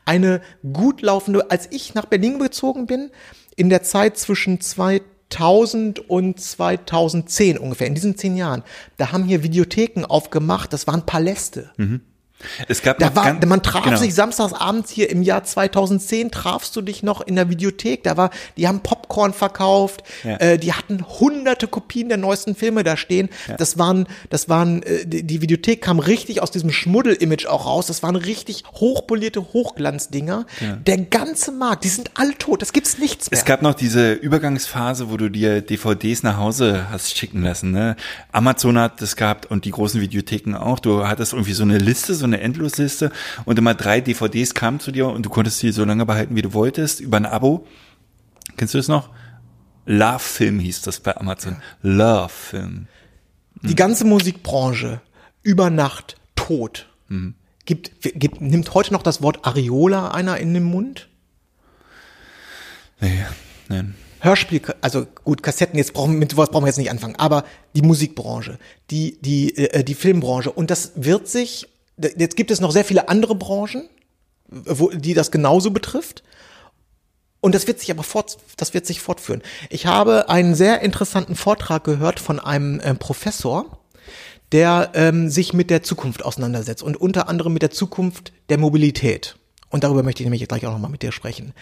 eine 0.04 0.40
gut 0.72 1.00
laufende, 1.00 1.52
als 1.52 1.68
ich 1.70 1.94
nach 1.94 2.06
Berlin 2.06 2.40
gezogen 2.40 2.86
bin, 2.86 3.12
in 3.54 3.68
der 3.68 3.84
Zeit 3.84 4.18
zwischen 4.18 4.60
2000 4.60 6.10
und 6.10 6.40
2010 6.40 7.58
ungefähr, 7.58 7.86
in 7.86 7.94
diesen 7.94 8.16
zehn 8.16 8.36
Jahren, 8.36 8.64
da 8.96 9.12
haben 9.12 9.22
hier 9.22 9.44
Videotheken 9.44 10.04
aufgemacht, 10.04 10.72
das 10.72 10.88
waren 10.88 11.06
Paläste. 11.06 11.70
Es 12.68 12.82
gab 12.82 12.98
Da 12.98 13.14
war, 13.16 13.24
ganz- 13.24 13.46
man 13.46 13.62
traf 13.62 13.84
genau. 13.84 13.96
sich 13.96 14.14
samstags 14.14 14.52
abends 14.52 14.90
hier 14.90 15.08
im 15.10 15.22
Jahr 15.22 15.42
2010, 15.44 16.30
trafst 16.30 16.76
du 16.76 16.82
dich 16.82 17.02
noch 17.02 17.20
in 17.26 17.34
der 17.34 17.48
Videothek. 17.48 18.02
Da 18.04 18.16
war, 18.16 18.30
die 18.56 18.68
haben 18.68 18.80
Popcorn 18.80 19.32
verkauft, 19.32 20.02
Ja. 20.22 20.36
äh, 20.36 20.58
die 20.58 20.72
hatten 20.74 21.04
hunderte 21.06 21.66
Kopien 21.66 22.08
der 22.08 22.18
neuesten 22.18 22.54
Filme 22.54 22.84
da 22.84 22.96
stehen. 22.96 23.30
Das 23.58 23.78
waren, 23.78 24.06
das 24.30 24.48
waren, 24.48 24.82
äh, 24.82 25.06
die, 25.06 25.22
die 25.22 25.40
Videothek 25.40 25.80
kam 25.82 25.98
richtig 25.98 26.42
aus 26.42 26.50
diesem 26.50 26.70
Schmuddel-Image 26.70 27.46
auch 27.46 27.66
raus. 27.66 27.86
Das 27.86 28.02
waren 28.02 28.16
richtig 28.16 28.64
hochpolierte 28.74 29.40
Hochglanzdinger. 29.52 30.46
Der 30.86 30.98
ganze 30.98 31.52
Markt, 31.52 31.84
die 31.84 31.88
sind 31.88 32.10
alle 32.14 32.36
tot. 32.36 32.60
Das 32.62 32.72
gibt's 32.72 32.98
nichts 32.98 33.30
mehr. 33.30 33.38
Es 33.38 33.44
gab 33.44 33.62
noch 33.62 33.74
diese 33.74 34.12
Übergangsphase, 34.12 35.10
wo 35.10 35.16
du 35.16 35.30
dir 35.30 35.62
DVDs 35.62 36.22
nach 36.22 36.36
Hause 36.36 36.86
hast 36.90 37.16
schicken 37.16 37.42
lassen. 37.42 37.70
Ne? 37.70 37.96
Amazon 38.32 38.78
hat 38.78 39.00
das 39.00 39.16
gehabt 39.16 39.46
und 39.46 39.64
die 39.64 39.70
großen 39.70 40.00
Videotheken 40.00 40.54
auch. 40.54 40.78
Du 40.78 41.06
hattest 41.06 41.32
irgendwie 41.32 41.52
so 41.54 41.62
eine 41.62 41.78
Liste, 41.78 42.14
so 42.14 42.25
eine 42.26 42.40
Endlosliste 42.40 43.10
und 43.44 43.58
immer 43.58 43.74
drei 43.74 44.00
DVDs 44.00 44.54
kamen 44.54 44.80
zu 44.80 44.92
dir 44.92 45.08
und 45.08 45.24
du 45.24 45.30
konntest 45.30 45.62
die 45.62 45.72
so 45.72 45.84
lange 45.84 46.06
behalten, 46.06 46.36
wie 46.36 46.42
du 46.42 46.52
wolltest, 46.52 47.00
über 47.00 47.16
ein 47.16 47.26
Abo. 47.26 47.66
Kennst 48.56 48.74
du 48.74 48.78
das 48.78 48.88
noch? 48.88 49.10
Love 49.86 50.18
Film 50.18 50.58
hieß 50.58 50.82
das 50.82 51.00
bei 51.00 51.16
Amazon. 51.16 51.56
Love 51.82 52.28
Film. 52.28 52.88
die 53.62 53.74
ganze 53.74 54.04
Musikbranche 54.04 55.00
über 55.42 55.70
Nacht 55.70 56.16
tot. 56.34 56.88
Gibt, 57.64 57.92
gibt, 58.00 58.40
nimmt 58.40 58.74
heute 58.74 58.92
noch 58.92 59.02
das 59.02 59.22
Wort 59.22 59.44
Areola 59.44 60.08
einer 60.08 60.38
in 60.38 60.54
den 60.54 60.64
Mund? 60.64 61.08
Nee, 63.00 63.24
nein. 63.68 63.94
Hörspiel, 64.20 64.62
also 64.80 65.06
gut, 65.24 65.42
Kassetten, 65.42 65.76
jetzt 65.76 65.92
brauchen, 65.92 66.18
mit 66.18 66.30
sowas 66.30 66.50
brauchen 66.50 66.64
wir 66.64 66.68
jetzt 66.68 66.78
nicht 66.78 66.90
anfangen, 66.90 67.16
aber 67.16 67.44
die 67.74 67.82
Musikbranche, 67.82 68.58
die, 68.90 69.18
die, 69.20 69.56
äh, 69.56 69.84
die 69.84 69.94
Filmbranche 69.94 70.50
und 70.50 70.70
das 70.70 70.92
wird 70.96 71.28
sich, 71.28 71.68
jetzt 71.96 72.36
gibt 72.36 72.50
es 72.50 72.60
noch 72.60 72.70
sehr 72.70 72.84
viele 72.84 73.08
andere 73.08 73.34
Branchen, 73.34 73.88
wo, 74.48 74.90
die 74.90 75.14
das 75.14 75.30
genauso 75.30 75.70
betrifft. 75.70 76.22
Und 77.40 77.54
das 77.54 77.66
wird 77.66 77.80
sich 77.80 77.90
aber 77.90 78.02
fort, 78.02 78.38
das 78.56 78.74
wird 78.74 78.86
sich 78.86 79.00
fortführen. 79.00 79.42
Ich 79.70 79.86
habe 79.86 80.28
einen 80.28 80.54
sehr 80.54 80.80
interessanten 80.80 81.36
Vortrag 81.36 81.84
gehört 81.84 82.18
von 82.18 82.40
einem 82.40 82.80
äh, 82.80 82.94
Professor, 82.94 83.78
der 84.52 84.92
ähm, 84.94 85.28
sich 85.28 85.52
mit 85.52 85.70
der 85.70 85.82
Zukunft 85.82 86.24
auseinandersetzt 86.24 86.82
und 86.82 86.96
unter 86.96 87.28
anderem 87.28 87.52
mit 87.52 87.62
der 87.62 87.70
Zukunft 87.70 88.32
der 88.48 88.58
Mobilität. 88.58 89.36
Und 89.68 89.84
darüber 89.84 90.02
möchte 90.02 90.22
ich 90.22 90.26
nämlich 90.26 90.46
gleich 90.46 90.66
auch 90.66 90.72
nochmal 90.72 90.90
mit 90.90 91.02
dir 91.02 91.12
sprechen. 91.12 91.52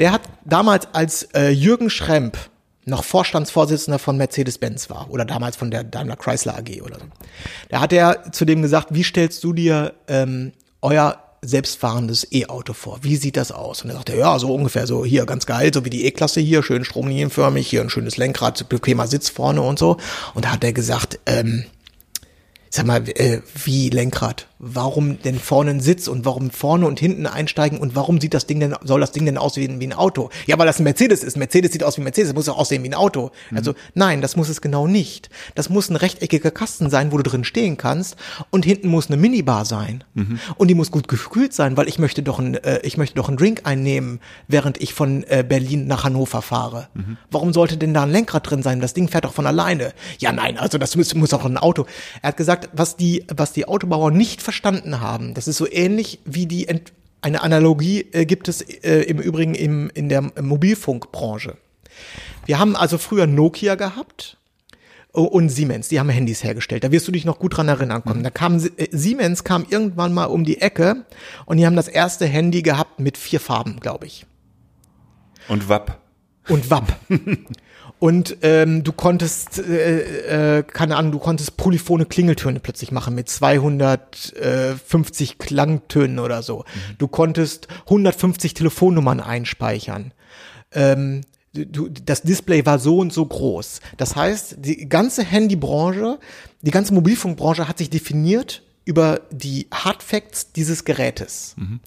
Der 0.00 0.12
hat 0.12 0.22
damals 0.44 0.88
als 0.92 1.24
äh, 1.34 1.50
Jürgen 1.50 1.90
Schremp 1.90 2.38
noch 2.84 3.04
Vorstandsvorsitzender 3.04 3.98
von 3.98 4.16
Mercedes-Benz 4.16 4.90
war 4.90 5.10
oder 5.10 5.24
damals 5.24 5.56
von 5.56 5.70
der 5.70 5.84
Daimler 5.84 6.16
Chrysler 6.16 6.56
AG 6.58 6.82
oder 6.82 6.98
so. 6.98 7.06
Da 7.68 7.80
hat 7.80 7.92
er 7.92 8.32
zu 8.32 8.44
dem 8.44 8.62
gesagt, 8.62 8.88
wie 8.90 9.04
stellst 9.04 9.42
du 9.42 9.52
dir 9.52 9.94
ähm, 10.08 10.52
euer 10.82 11.18
selbstfahrendes 11.46 12.32
E-Auto 12.32 12.72
vor. 12.72 13.00
Wie 13.02 13.16
sieht 13.16 13.36
das 13.36 13.52
aus? 13.52 13.82
Und 13.82 13.90
er 13.90 13.96
sagte, 13.96 14.16
ja, 14.16 14.38
so 14.38 14.54
ungefähr 14.54 14.86
so 14.86 15.04
hier 15.04 15.26
ganz 15.26 15.46
geil, 15.46 15.72
so 15.72 15.84
wie 15.84 15.90
die 15.90 16.06
E-Klasse 16.06 16.40
hier, 16.40 16.62
schön 16.62 16.84
stromlinienförmig, 16.84 17.68
hier 17.68 17.82
ein 17.82 17.90
schönes 17.90 18.16
Lenkrad, 18.16 18.68
bequemer 18.68 19.06
Sitz 19.06 19.28
vorne 19.28 19.62
und 19.62 19.78
so. 19.78 19.98
Und 20.34 20.46
da 20.46 20.52
hat 20.52 20.64
er 20.64 20.72
gesagt, 20.72 21.18
ähm, 21.26 21.64
sag 22.74 22.86
mal, 22.86 23.08
äh, 23.08 23.40
wie 23.64 23.88
Lenkrad? 23.88 24.48
Warum 24.58 25.20
denn 25.22 25.38
vorne 25.38 25.70
ein 25.70 25.80
Sitz 25.80 26.08
und 26.08 26.24
warum 26.24 26.50
vorne 26.50 26.86
und 26.86 26.98
hinten 26.98 27.26
einsteigen 27.26 27.78
und 27.78 27.94
warum 27.94 28.20
sieht 28.20 28.34
das 28.34 28.46
Ding 28.46 28.60
denn, 28.60 28.74
soll 28.82 29.00
das 29.00 29.12
Ding 29.12 29.26
denn 29.26 29.36
aussehen 29.36 29.78
wie 29.78 29.86
ein 29.86 29.92
Auto? 29.92 30.30
Ja, 30.46 30.58
weil 30.58 30.66
das 30.66 30.80
ein 30.80 30.84
Mercedes 30.84 31.22
ist. 31.22 31.36
Mercedes 31.36 31.72
sieht 31.72 31.84
aus 31.84 31.96
wie 31.96 32.00
ein 32.00 32.04
Mercedes, 32.04 32.30
das 32.30 32.34
muss 32.34 32.48
auch 32.48 32.58
aussehen 32.58 32.82
wie 32.82 32.88
ein 32.88 32.94
Auto. 32.94 33.30
Mhm. 33.50 33.56
Also 33.56 33.74
nein, 33.94 34.22
das 34.22 34.36
muss 34.36 34.48
es 34.48 34.60
genau 34.60 34.86
nicht. 34.86 35.28
Das 35.54 35.68
muss 35.68 35.90
ein 35.90 35.96
rechteckiger 35.96 36.50
Kasten 36.50 36.90
sein, 36.90 37.12
wo 37.12 37.18
du 37.18 37.22
drin 37.22 37.44
stehen 37.44 37.76
kannst 37.76 38.16
und 38.50 38.64
hinten 38.64 38.88
muss 38.88 39.08
eine 39.08 39.18
Minibar 39.18 39.66
sein. 39.66 40.02
Mhm. 40.14 40.40
Und 40.56 40.68
die 40.68 40.74
muss 40.74 40.90
gut 40.90 41.06
gekühlt 41.06 41.52
sein, 41.52 41.76
weil 41.76 41.86
ich 41.86 41.98
möchte 41.98 42.22
doch 42.22 42.38
ein, 42.38 42.54
äh, 42.54 42.80
ich 42.82 42.96
möchte 42.96 43.16
doch 43.16 43.28
einen 43.28 43.36
Drink 43.36 43.62
einnehmen, 43.64 44.20
während 44.48 44.82
ich 44.82 44.94
von 44.94 45.24
äh, 45.24 45.44
Berlin 45.46 45.86
nach 45.86 46.04
Hannover 46.04 46.42
fahre. 46.42 46.88
Mhm. 46.94 47.18
Warum 47.30 47.52
sollte 47.52 47.76
denn 47.76 47.94
da 47.94 48.02
ein 48.02 48.10
Lenkrad 48.10 48.50
drin 48.50 48.62
sein? 48.62 48.80
Das 48.80 48.94
Ding 48.94 49.08
fährt 49.08 49.26
doch 49.26 49.34
von 49.34 49.46
alleine. 49.46 49.92
Ja, 50.18 50.32
nein, 50.32 50.58
also 50.58 50.78
das 50.78 50.96
muss, 50.96 51.14
muss 51.14 51.34
auch 51.34 51.44
ein 51.44 51.58
Auto. 51.58 51.86
Er 52.22 52.28
hat 52.28 52.36
gesagt, 52.36 52.63
was 52.72 52.96
die, 52.96 53.24
was 53.34 53.52
die 53.52 53.66
Autobauer 53.66 54.10
nicht 54.10 54.42
verstanden 54.42 55.00
haben. 55.00 55.34
Das 55.34 55.48
ist 55.48 55.56
so 55.56 55.70
ähnlich 55.70 56.20
wie 56.24 56.46
die 56.46 56.68
Ent 56.68 56.92
eine 57.20 57.42
Analogie 57.42 58.06
äh, 58.12 58.26
gibt 58.26 58.48
es 58.48 58.60
äh, 58.60 59.00
im 59.04 59.18
Übrigen 59.18 59.54
im, 59.54 59.90
in 59.94 60.10
der 60.10 60.20
Mobilfunkbranche. 60.20 61.56
Wir 62.44 62.58
haben 62.58 62.76
also 62.76 62.98
früher 62.98 63.26
Nokia 63.26 63.76
gehabt 63.76 64.36
und 65.12 65.48
Siemens, 65.48 65.88
die 65.88 65.98
haben 65.98 66.10
Handys 66.10 66.44
hergestellt. 66.44 66.84
Da 66.84 66.92
wirst 66.92 67.08
du 67.08 67.12
dich 67.12 67.24
noch 67.24 67.38
gut 67.38 67.56
dran 67.56 67.68
erinnern 67.68 68.04
können. 68.04 68.24
Da 68.24 68.30
kam 68.30 68.56
äh, 68.58 68.88
Siemens 68.90 69.42
kam 69.42 69.64
irgendwann 69.68 70.12
mal 70.12 70.26
um 70.26 70.44
die 70.44 70.60
Ecke 70.60 71.06
und 71.46 71.56
die 71.56 71.64
haben 71.64 71.76
das 71.76 71.88
erste 71.88 72.26
Handy 72.26 72.62
gehabt 72.62 73.00
mit 73.00 73.16
vier 73.16 73.40
Farben, 73.40 73.80
glaube 73.80 74.06
ich. 74.06 74.26
Und 75.48 75.68
WAP. 75.68 75.98
Und 76.48 76.68
WAP. 76.70 76.94
Und 78.04 78.36
ähm, 78.42 78.84
du 78.84 78.92
konntest, 78.92 79.60
äh, 79.60 80.58
äh, 80.58 80.62
keine 80.62 80.96
Ahnung, 80.96 81.12
du 81.12 81.18
konntest 81.18 81.56
polyphone 81.56 82.06
Klingeltöne 82.06 82.60
plötzlich 82.60 82.92
machen 82.92 83.14
mit 83.14 83.30
250 83.30 85.38
Klangtönen 85.38 86.18
oder 86.18 86.42
so. 86.42 86.58
Mhm. 86.58 86.98
Du 86.98 87.08
konntest 87.08 87.66
150 87.86 88.52
Telefonnummern 88.52 89.20
einspeichern. 89.20 90.12
Ähm, 90.72 91.22
du, 91.54 91.88
das 91.88 92.20
Display 92.20 92.66
war 92.66 92.78
so 92.78 92.98
und 92.98 93.10
so 93.10 93.24
groß. 93.24 93.80
Das 93.96 94.16
heißt, 94.16 94.56
die 94.58 94.86
ganze 94.86 95.24
Handybranche, 95.24 96.18
die 96.60 96.72
ganze 96.72 96.92
Mobilfunkbranche 96.92 97.68
hat 97.68 97.78
sich 97.78 97.88
definiert 97.88 98.60
über 98.84 99.22
die 99.30 99.66
Hardfacts 99.72 100.52
dieses 100.52 100.84
Gerätes. 100.84 101.54
Mhm. 101.56 101.80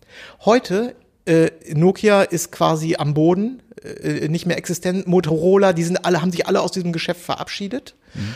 Heute 0.45 0.95
äh, 1.27 1.51
Nokia 1.75 2.23
ist 2.23 2.51
quasi 2.51 2.95
am 2.95 3.13
Boden, 3.13 3.61
äh, 3.83 4.27
nicht 4.27 4.45
mehr 4.45 4.57
existent. 4.57 5.07
Motorola, 5.07 5.73
die 5.73 5.83
sind 5.83 6.05
alle, 6.05 6.21
haben 6.21 6.31
sich 6.31 6.47
alle 6.47 6.61
aus 6.61 6.71
diesem 6.71 6.93
Geschäft 6.93 7.21
verabschiedet. 7.21 7.95
Mhm. 8.13 8.35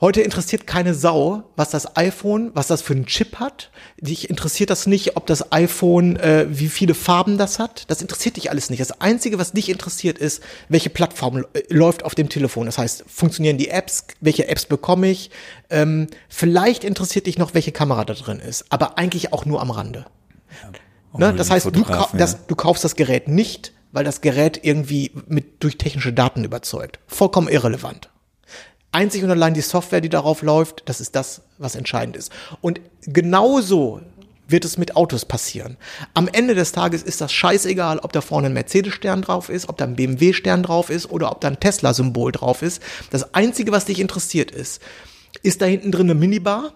Heute 0.00 0.22
interessiert 0.22 0.66
keine 0.66 0.94
Sau, 0.94 1.42
was 1.56 1.68
das 1.68 1.98
iPhone, 1.98 2.52
was 2.54 2.68
das 2.68 2.80
für 2.80 2.94
einen 2.94 3.04
Chip 3.04 3.36
hat. 3.36 3.70
Dich 3.98 4.30
interessiert 4.30 4.70
das 4.70 4.86
nicht, 4.86 5.18
ob 5.18 5.26
das 5.26 5.52
iPhone, 5.52 6.16
äh, 6.16 6.46
wie 6.48 6.68
viele 6.68 6.94
Farben 6.94 7.36
das 7.36 7.58
hat. 7.58 7.84
Das 7.88 8.00
interessiert 8.00 8.38
dich 8.38 8.48
alles 8.48 8.70
nicht. 8.70 8.80
Das 8.80 9.02
Einzige, 9.02 9.38
was 9.38 9.52
dich 9.52 9.68
interessiert, 9.68 10.16
ist, 10.16 10.42
welche 10.70 10.88
Plattform 10.88 11.44
äh, 11.52 11.62
läuft 11.68 12.06
auf 12.06 12.14
dem 12.14 12.30
Telefon. 12.30 12.64
Das 12.64 12.78
heißt, 12.78 13.04
funktionieren 13.08 13.58
die 13.58 13.68
Apps, 13.68 14.06
welche 14.22 14.48
Apps 14.48 14.64
bekomme 14.64 15.10
ich. 15.10 15.30
Ähm, 15.68 16.06
vielleicht 16.30 16.82
interessiert 16.82 17.26
dich 17.26 17.36
noch, 17.36 17.52
welche 17.52 17.72
Kamera 17.72 18.06
da 18.06 18.14
drin 18.14 18.40
ist, 18.40 18.64
aber 18.70 18.96
eigentlich 18.96 19.34
auch 19.34 19.44
nur 19.44 19.60
am 19.60 19.70
Rande. 19.70 20.06
Ja. 20.62 20.70
Ne? 21.18 21.34
Das 21.36 21.50
heißt, 21.50 21.66
du, 21.66 21.84
das, 22.14 22.46
du 22.46 22.54
kaufst 22.54 22.84
das 22.84 22.96
Gerät 22.96 23.28
nicht, 23.28 23.74
weil 23.92 24.04
das 24.04 24.20
Gerät 24.20 24.60
irgendwie 24.62 25.12
mit 25.26 25.62
durch 25.62 25.78
technische 25.78 26.12
Daten 26.12 26.44
überzeugt. 26.44 26.98
Vollkommen 27.06 27.48
irrelevant. 27.48 28.10
Einzig 28.92 29.22
und 29.22 29.30
allein 29.30 29.54
die 29.54 29.60
Software, 29.60 30.00
die 30.00 30.08
darauf 30.08 30.42
läuft, 30.42 30.82
das 30.86 31.00
ist 31.00 31.14
das, 31.14 31.42
was 31.58 31.76
entscheidend 31.76 32.16
ist. 32.16 32.32
Und 32.60 32.80
genauso 33.02 34.00
wird 34.48 34.64
es 34.64 34.78
mit 34.78 34.96
Autos 34.96 35.24
passieren. 35.24 35.76
Am 36.14 36.28
Ende 36.28 36.56
des 36.56 36.72
Tages 36.72 37.04
ist 37.04 37.20
das 37.20 37.32
scheißegal, 37.32 38.00
ob 38.00 38.12
da 38.12 38.20
vorne 38.20 38.46
ein 38.48 38.52
Mercedes-Stern 38.52 39.22
drauf 39.22 39.48
ist, 39.48 39.68
ob 39.68 39.76
da 39.76 39.84
ein 39.84 39.94
BMW-Stern 39.94 40.64
drauf 40.64 40.90
ist 40.90 41.08
oder 41.08 41.30
ob 41.30 41.40
da 41.40 41.48
ein 41.48 41.60
Tesla-Symbol 41.60 42.32
drauf 42.32 42.62
ist. 42.62 42.82
Das 43.10 43.34
Einzige, 43.34 43.70
was 43.70 43.84
dich 43.84 44.00
interessiert 44.00 44.50
ist, 44.50 44.82
ist 45.42 45.62
da 45.62 45.66
hinten 45.66 45.92
drin 45.92 46.10
eine 46.10 46.18
Minibar? 46.18 46.74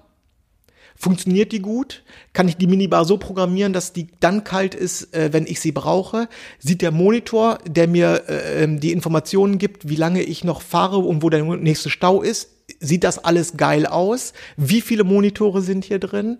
Funktioniert 0.97 1.53
die 1.53 1.61
gut? 1.61 2.03
Kann 2.32 2.49
ich 2.49 2.57
die 2.57 2.66
Minibar 2.66 3.05
so 3.05 3.18
programmieren, 3.18 3.72
dass 3.72 3.92
die 3.92 4.07
dann 4.20 4.45
kalt 4.45 4.74
ist, 4.74 5.14
äh, 5.14 5.32
wenn 5.32 5.47
ich 5.47 5.61
sie 5.61 5.72
brauche? 5.72 6.28
Sieht 6.59 6.82
der 6.82 6.92
Monitor, 6.92 7.59
der 7.66 7.88
mir 7.88 8.22
äh, 8.28 8.64
ähm, 8.64 8.80
die 8.80 8.92
Informationen 8.92 9.59
gibt, 9.59 9.88
wie 9.88 9.97
lange 9.97 10.22
ich 10.22 10.45
noch 10.45 10.62
fahre 10.62 10.99
und 10.99 11.22
wo 11.22 11.30
der 11.30 11.42
nächste 11.42 11.90
Stau 11.90 12.22
ist, 12.22 12.51
sieht 12.80 13.05
das 13.05 13.18
alles 13.18 13.57
geil 13.57 13.86
aus? 13.86 14.32
Wie 14.57 14.80
viele 14.80 15.05
Monitore 15.05 15.62
sind 15.62 15.84
hier 15.84 15.99
drin? 15.99 16.38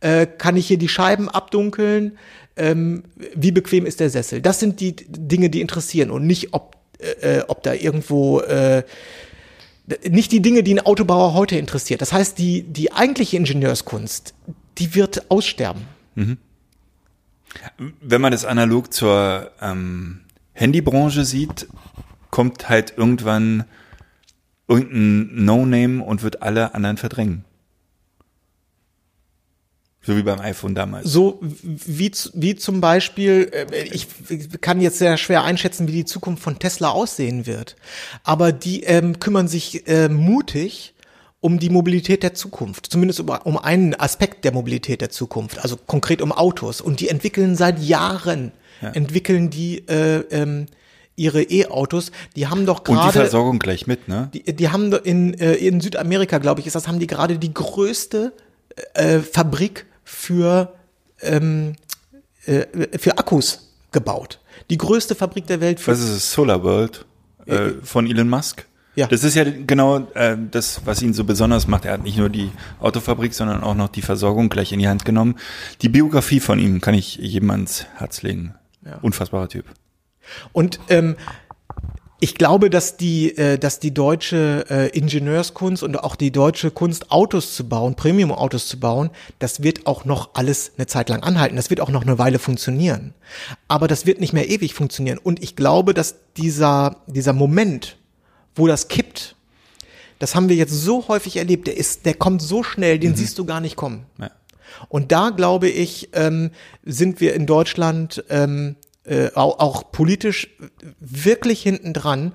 Äh, 0.00 0.26
kann 0.26 0.56
ich 0.56 0.66
hier 0.66 0.78
die 0.78 0.88
Scheiben 0.88 1.28
abdunkeln? 1.28 2.18
Ähm, 2.56 3.04
wie 3.34 3.52
bequem 3.52 3.86
ist 3.86 4.00
der 4.00 4.10
Sessel? 4.10 4.42
Das 4.42 4.60
sind 4.60 4.80
die 4.80 4.94
Dinge, 4.96 5.50
die 5.50 5.60
interessieren 5.60 6.10
und 6.10 6.26
nicht, 6.26 6.52
ob, 6.52 6.76
äh, 6.98 7.38
äh 7.38 7.44
ob 7.48 7.62
da 7.62 7.72
irgendwo 7.72 8.40
äh, 8.40 8.82
nicht 10.08 10.32
die 10.32 10.40
Dinge, 10.40 10.62
die 10.62 10.74
ein 10.74 10.84
Autobauer 10.84 11.34
heute 11.34 11.56
interessiert. 11.56 12.00
Das 12.00 12.12
heißt, 12.12 12.38
die, 12.38 12.62
die 12.62 12.92
eigentliche 12.92 13.36
Ingenieurskunst, 13.36 14.34
die 14.78 14.94
wird 14.94 15.30
aussterben. 15.30 15.82
Mhm. 16.14 16.38
Wenn 18.00 18.20
man 18.20 18.32
das 18.32 18.44
analog 18.44 18.92
zur 18.92 19.50
ähm, 19.60 20.20
Handybranche 20.54 21.24
sieht, 21.24 21.68
kommt 22.30 22.68
halt 22.68 22.94
irgendwann 22.96 23.64
irgendein 24.66 25.44
No-Name 25.44 26.02
und 26.02 26.22
wird 26.22 26.42
alle 26.42 26.74
anderen 26.74 26.96
verdrängen. 26.96 27.44
So 30.06 30.16
wie 30.16 30.22
beim 30.22 30.40
iPhone 30.40 30.74
damals. 30.74 31.10
So 31.10 31.38
wie, 31.40 32.12
wie 32.34 32.56
zum 32.56 32.80
Beispiel, 32.80 33.50
äh, 33.52 33.84
ich 33.84 34.06
kann 34.60 34.80
jetzt 34.80 34.98
sehr 34.98 35.16
schwer 35.16 35.44
einschätzen, 35.44 35.88
wie 35.88 35.92
die 35.92 36.04
Zukunft 36.04 36.42
von 36.42 36.58
Tesla 36.58 36.90
aussehen 36.90 37.46
wird. 37.46 37.76
Aber 38.22 38.52
die 38.52 38.82
ähm, 38.82 39.18
kümmern 39.18 39.48
sich 39.48 39.88
äh, 39.88 40.08
mutig 40.08 40.94
um 41.40 41.58
die 41.58 41.70
Mobilität 41.70 42.22
der 42.22 42.34
Zukunft, 42.34 42.86
zumindest 42.86 43.20
um, 43.20 43.28
um 43.28 43.58
einen 43.58 43.94
Aspekt 43.94 44.44
der 44.44 44.52
Mobilität 44.52 45.00
der 45.00 45.10
Zukunft, 45.10 45.58
also 45.58 45.76
konkret 45.76 46.22
um 46.22 46.32
Autos. 46.32 46.80
Und 46.80 47.00
die 47.00 47.08
entwickeln 47.08 47.56
seit 47.56 47.78
Jahren, 47.80 48.52
ja. 48.80 48.90
entwickeln 48.90 49.50
die 49.50 49.86
äh, 49.88 50.20
ähm, 50.30 50.66
ihre 51.16 51.42
E-Autos, 51.42 52.12
die 52.36 52.46
haben 52.46 52.66
doch 52.66 52.82
gerade. 52.82 53.00
Und 53.00 53.06
die 53.08 53.18
Versorgung 53.18 53.58
gleich 53.58 53.86
mit, 53.86 54.08
ne? 54.08 54.30
Die, 54.34 54.42
die 54.42 54.68
haben 54.70 54.92
in, 54.92 55.34
äh, 55.34 55.54
in 55.54 55.80
Südamerika, 55.80 56.38
glaube 56.38 56.60
ich, 56.60 56.66
ist 56.66 56.76
das, 56.76 56.88
haben 56.88 56.98
die 56.98 57.06
gerade 57.06 57.38
die 57.38 57.54
größte 57.54 58.32
äh, 58.94 59.20
Fabrik 59.20 59.86
für, 60.04 60.74
ähm, 61.20 61.74
äh, 62.46 62.98
für 62.98 63.18
Akkus 63.18 63.72
gebaut. 63.92 64.40
Die 64.70 64.78
größte 64.78 65.14
Fabrik 65.14 65.46
der 65.46 65.60
Welt. 65.60 65.80
Für 65.80 65.92
Was 65.92 66.00
ist 66.00 66.10
es? 66.10 66.32
Solar 66.32 66.62
World 66.62 67.04
äh, 67.46 67.70
von 67.82 68.06
Elon 68.06 68.28
Musk? 68.28 68.66
Ja. 68.96 69.08
Das 69.08 69.24
ist 69.24 69.34
ja 69.34 69.44
genau 69.44 70.06
äh, 70.14 70.36
das, 70.50 70.82
was 70.84 71.02
ihn 71.02 71.14
so 71.14 71.24
besonders 71.24 71.66
macht. 71.66 71.84
Er 71.84 71.94
hat 71.94 72.04
nicht 72.04 72.16
nur 72.16 72.28
die 72.28 72.52
Autofabrik, 72.78 73.34
sondern 73.34 73.64
auch 73.64 73.74
noch 73.74 73.88
die 73.88 74.02
Versorgung 74.02 74.48
gleich 74.48 74.72
in 74.72 74.78
die 74.78 74.86
Hand 74.86 75.04
genommen. 75.04 75.36
Die 75.82 75.88
Biografie 75.88 76.38
von 76.38 76.60
ihm 76.60 76.80
kann 76.80 76.94
ich 76.94 77.16
jedem 77.16 77.50
ans 77.50 77.86
Herz 77.96 78.22
legen. 78.22 78.54
Ja. 78.84 78.98
Unfassbarer 79.02 79.48
Typ. 79.48 79.64
Und 80.52 80.78
ähm, 80.88 81.16
ich 82.20 82.36
glaube, 82.36 82.70
dass 82.70 82.96
die, 82.96 83.36
äh, 83.36 83.58
dass 83.58 83.80
die 83.80 83.92
deutsche 83.92 84.64
äh, 84.70 84.88
Ingenieurskunst 84.96 85.82
und 85.82 86.02
auch 86.02 86.16
die 86.16 86.30
deutsche 86.30 86.70
Kunst, 86.70 87.10
Autos 87.10 87.54
zu 87.54 87.68
bauen, 87.68 87.96
Premium-Autos 87.96 88.68
zu 88.68 88.78
bauen, 88.78 89.10
das 89.40 89.62
wird 89.62 89.86
auch 89.86 90.04
noch 90.04 90.30
alles 90.34 90.72
eine 90.76 90.86
Zeit 90.86 91.08
lang 91.08 91.22
anhalten. 91.22 91.56
Das 91.56 91.70
wird 91.70 91.80
auch 91.80 91.90
noch 91.90 92.02
eine 92.02 92.18
Weile 92.18 92.38
funktionieren. 92.38 93.14
Aber 93.68 93.88
das 93.88 94.06
wird 94.06 94.20
nicht 94.20 94.32
mehr 94.32 94.48
ewig 94.48 94.74
funktionieren. 94.74 95.18
Und 95.18 95.42
ich 95.42 95.56
glaube, 95.56 95.92
dass 95.92 96.16
dieser, 96.36 96.96
dieser 97.06 97.32
Moment, 97.32 97.96
wo 98.54 98.66
das 98.66 98.88
kippt, 98.88 99.34
das 100.18 100.34
haben 100.34 100.48
wir 100.48 100.56
jetzt 100.56 100.72
so 100.72 101.08
häufig 101.08 101.36
erlebt, 101.36 101.66
der 101.66 101.76
ist, 101.76 102.06
der 102.06 102.14
kommt 102.14 102.40
so 102.40 102.62
schnell, 102.62 102.98
den 102.98 103.10
mhm. 103.10 103.16
siehst 103.16 103.38
du 103.38 103.44
gar 103.44 103.60
nicht 103.60 103.76
kommen. 103.76 104.06
Ja. 104.18 104.30
Und 104.88 105.12
da 105.12 105.30
glaube 105.30 105.68
ich, 105.68 106.10
ähm, 106.12 106.50
sind 106.84 107.20
wir 107.20 107.34
in 107.34 107.46
Deutschland 107.46 108.24
ähm, 108.30 108.76
äh, 109.04 109.30
auch, 109.34 109.58
auch 109.58 109.92
politisch 109.92 110.48
wirklich 111.00 111.62
hinten 111.62 111.92
dran. 111.92 112.32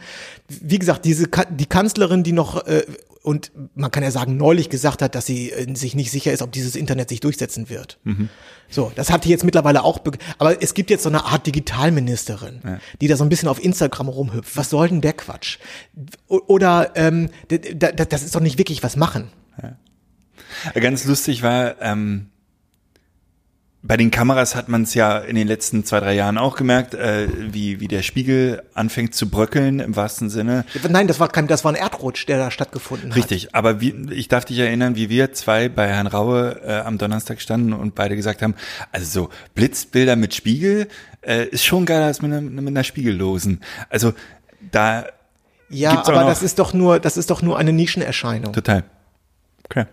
Wie 0.48 0.80
gesagt, 0.80 1.06
diese 1.06 1.28
die 1.52 1.66
Kanzlerin, 1.66 2.24
die 2.24 2.32
noch 2.34 2.66
äh, 2.68 2.84
und 3.22 3.52
man 3.76 3.92
kann 3.92 4.02
ja 4.02 4.12
sagen, 4.12 4.38
neulich 4.38 4.70
gesagt 4.70 5.02
hat, 5.02 5.14
dass 5.14 5.26
sie 5.26 5.52
äh, 5.52 5.76
sich 5.76 5.94
nicht 5.94 6.10
sicher 6.10 6.32
ist, 6.32 6.42
ob 6.42 6.52
dieses 6.54 6.76
Internet 6.76 7.10
sich 7.10 7.20
durchsetzen 7.20 7.70
wird. 7.70 8.00
So, 8.70 8.92
das 8.96 9.12
hat 9.12 9.26
die 9.26 9.30
jetzt 9.30 9.44
mittlerweile 9.44 9.84
auch, 9.84 10.00
be- 10.00 10.12
aber 10.38 10.62
es 10.64 10.74
gibt 10.74 10.90
jetzt 10.90 11.04
so 11.04 11.10
eine 11.10 11.26
Art 11.26 11.46
Digitalministerin, 11.46 12.62
die 13.02 13.08
da 13.08 13.18
so 13.18 13.26
ein 13.26 13.30
bisschen 13.30 13.50
auf 13.50 13.62
Instagram 13.64 14.08
rumhüpft. 14.08 14.56
Was 14.56 14.70
soll 14.70 14.88
denn 14.90 15.02
der 15.02 15.14
Quatsch? 15.14 15.58
O- 16.30 16.40
Oder 16.48 16.92
ähm, 16.96 17.30
das 17.50 18.24
ist 18.24 18.36
doch 18.36 18.40
nicht 18.42 18.58
wirklich 18.58 18.84
was 18.84 18.96
machen. 18.96 19.28
Ganz 20.74 21.06
lustig 21.06 21.44
war, 21.44 21.82
ähm, 21.82 22.28
bei 23.82 23.96
den 23.96 24.12
Kameras 24.12 24.56
hat 24.56 24.68
man 24.68 24.84
es 24.84 24.94
ja 24.94 25.20
in 25.20 25.36
den 25.36 25.48
letzten 25.48 25.86
zwei, 25.86 26.02
drei 26.02 26.14
Jahren 26.14 26.38
auch 26.38 26.58
gemerkt, 26.58 26.96
äh, 26.96 27.28
wie, 27.54 27.80
wie 27.80 27.88
der 27.88 28.02
Spiegel 28.02 28.62
anfängt 28.74 29.16
zu 29.16 29.30
bröckeln 29.30 29.80
im 29.80 29.96
wahrsten 29.96 30.30
Sinne. 30.30 30.66
Nein, 30.90 31.08
das 31.08 31.22
war 31.22 31.30
kein, 31.30 31.48
das 31.48 31.64
war 31.64 31.72
ein 31.72 31.76
Erdrutsch, 31.76 32.28
der 32.28 32.38
da 32.38 32.52
stattgefunden 32.52 33.12
hat. 33.12 33.18
Richtig, 33.18 33.56
aber 33.56 33.80
wie, 33.80 33.96
ich 34.12 34.28
darf 34.28 34.44
dich 34.44 34.60
erinnern, 34.60 34.98
wie 34.98 35.10
wir 35.10 35.32
zwei 35.32 35.70
bei 35.70 35.88
Herrn 35.88 36.08
Raue 36.08 36.60
äh, 36.62 36.80
am 36.80 36.98
Donnerstag 36.98 37.40
standen 37.40 37.72
und 37.72 37.96
beide 37.96 38.18
gesagt 38.18 38.42
haben, 38.42 38.56
also 38.92 39.06
so 39.06 39.30
Blitzbilder 39.56 40.18
mit 40.18 40.34
Spiegel 40.34 40.90
äh, 41.22 41.46
ist 41.46 41.64
schon 41.64 41.86
geiler 41.86 42.08
als 42.08 42.22
mit 42.22 42.34
einer, 42.34 42.42
mit 42.42 42.68
einer 42.68 42.84
Spiegellosen. 42.84 43.62
Also 43.90 44.14
da 44.72 45.06
Ja, 45.70 46.04
aber 46.06 46.26
das 46.26 46.44
ist 46.44 46.60
doch 46.60 46.74
nur, 46.74 47.00
das 47.00 47.16
ist 47.16 47.30
doch 47.30 47.42
nur 47.42 47.58
eine 47.58 47.72
Nischenerscheinung. 47.72 48.52
total. 48.52 48.84
Okay. 49.64 49.86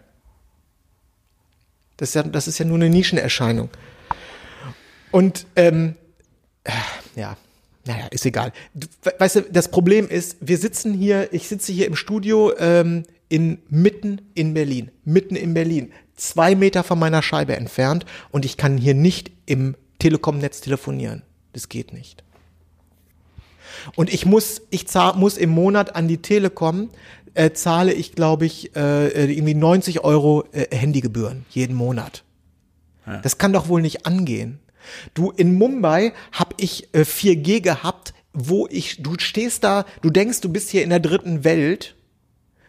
Das 1.96 2.10
ist 2.10 2.14
ja, 2.14 2.22
das 2.22 2.46
ist 2.48 2.58
ja 2.58 2.64
nur 2.64 2.76
eine 2.76 2.90
Nischenerscheinung. 2.90 3.70
Und 5.10 5.46
ähm, 5.56 5.94
äh, 6.64 6.72
ja, 7.14 7.36
naja, 7.86 8.06
ist 8.10 8.26
egal. 8.26 8.52
Du, 8.74 8.86
we- 9.02 9.14
weißt 9.18 9.36
du, 9.36 9.42
das 9.42 9.70
Problem 9.70 10.08
ist, 10.08 10.36
wir 10.40 10.58
sitzen 10.58 10.92
hier, 10.92 11.32
ich 11.32 11.48
sitze 11.48 11.72
hier 11.72 11.86
im 11.86 11.96
Studio 11.96 12.52
ähm, 12.58 13.04
in 13.28 13.58
mitten 13.70 14.20
in 14.34 14.52
Berlin, 14.54 14.90
mitten 15.04 15.36
in 15.36 15.54
Berlin, 15.54 15.92
zwei 16.16 16.54
Meter 16.54 16.84
von 16.84 16.98
meiner 16.98 17.22
Scheibe 17.22 17.56
entfernt 17.56 18.04
und 18.30 18.44
ich 18.44 18.56
kann 18.56 18.76
hier 18.76 18.94
nicht 18.94 19.30
im 19.46 19.74
Telekom-Netz 19.98 20.60
telefonieren. 20.60 21.22
Das 21.52 21.68
geht 21.68 21.92
nicht. 21.92 22.22
Und 23.94 24.12
ich 24.12 24.26
muss, 24.26 24.62
ich 24.70 24.88
zahl, 24.88 25.14
muss 25.14 25.36
im 25.38 25.50
Monat 25.50 25.94
an 25.96 26.08
die 26.08 26.18
Telekom 26.18 26.90
äh, 27.36 27.52
zahle 27.52 27.92
ich, 27.92 28.12
glaube 28.12 28.46
ich, 28.46 28.74
äh, 28.76 29.32
irgendwie 29.32 29.54
90 29.54 30.04
Euro 30.04 30.44
äh, 30.52 30.74
Handygebühren 30.74 31.44
jeden 31.50 31.76
Monat. 31.76 32.24
Das 33.22 33.38
kann 33.38 33.52
doch 33.52 33.68
wohl 33.68 33.82
nicht 33.82 34.04
angehen. 34.04 34.58
Du, 35.14 35.30
in 35.30 35.54
Mumbai 35.54 36.12
habe 36.32 36.54
ich 36.58 36.92
äh, 36.92 37.02
4G 37.02 37.60
gehabt, 37.60 38.14
wo 38.32 38.66
ich, 38.68 39.02
du 39.02 39.14
stehst 39.18 39.62
da, 39.64 39.84
du 40.02 40.10
denkst, 40.10 40.40
du 40.40 40.48
bist 40.48 40.70
hier 40.70 40.82
in 40.82 40.90
der 40.90 41.00
dritten 41.00 41.44
Welt. 41.44 41.94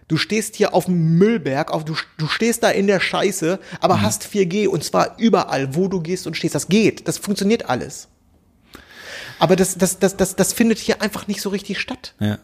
Du 0.07 0.15
stehst 0.15 0.55
hier 0.55 0.73
auf 0.73 0.85
dem 0.85 1.17
Müllberg, 1.17 1.71
auf, 1.71 1.83
du, 1.83 1.95
du 2.17 2.27
stehst 2.27 2.63
da 2.63 2.69
in 2.69 2.87
der 2.87 2.99
Scheiße, 2.99 3.59
aber 3.81 4.01
hast 4.01 4.23
4G 4.25 4.67
und 4.67 4.83
zwar 4.83 5.17
überall, 5.17 5.75
wo 5.75 5.87
du 5.87 6.01
gehst 6.01 6.27
und 6.27 6.37
stehst. 6.37 6.55
Das 6.55 6.69
geht, 6.69 7.07
das 7.07 7.17
funktioniert 7.17 7.69
alles. 7.69 8.07
Aber 9.39 9.55
das, 9.55 9.75
das, 9.77 9.99
das, 9.99 10.15
das, 10.15 10.35
das 10.35 10.53
findet 10.53 10.77
hier 10.77 11.01
einfach 11.01 11.27
nicht 11.27 11.41
so 11.41 11.49
richtig 11.49 11.79
statt. 11.79 12.13
Ja. 12.19 12.39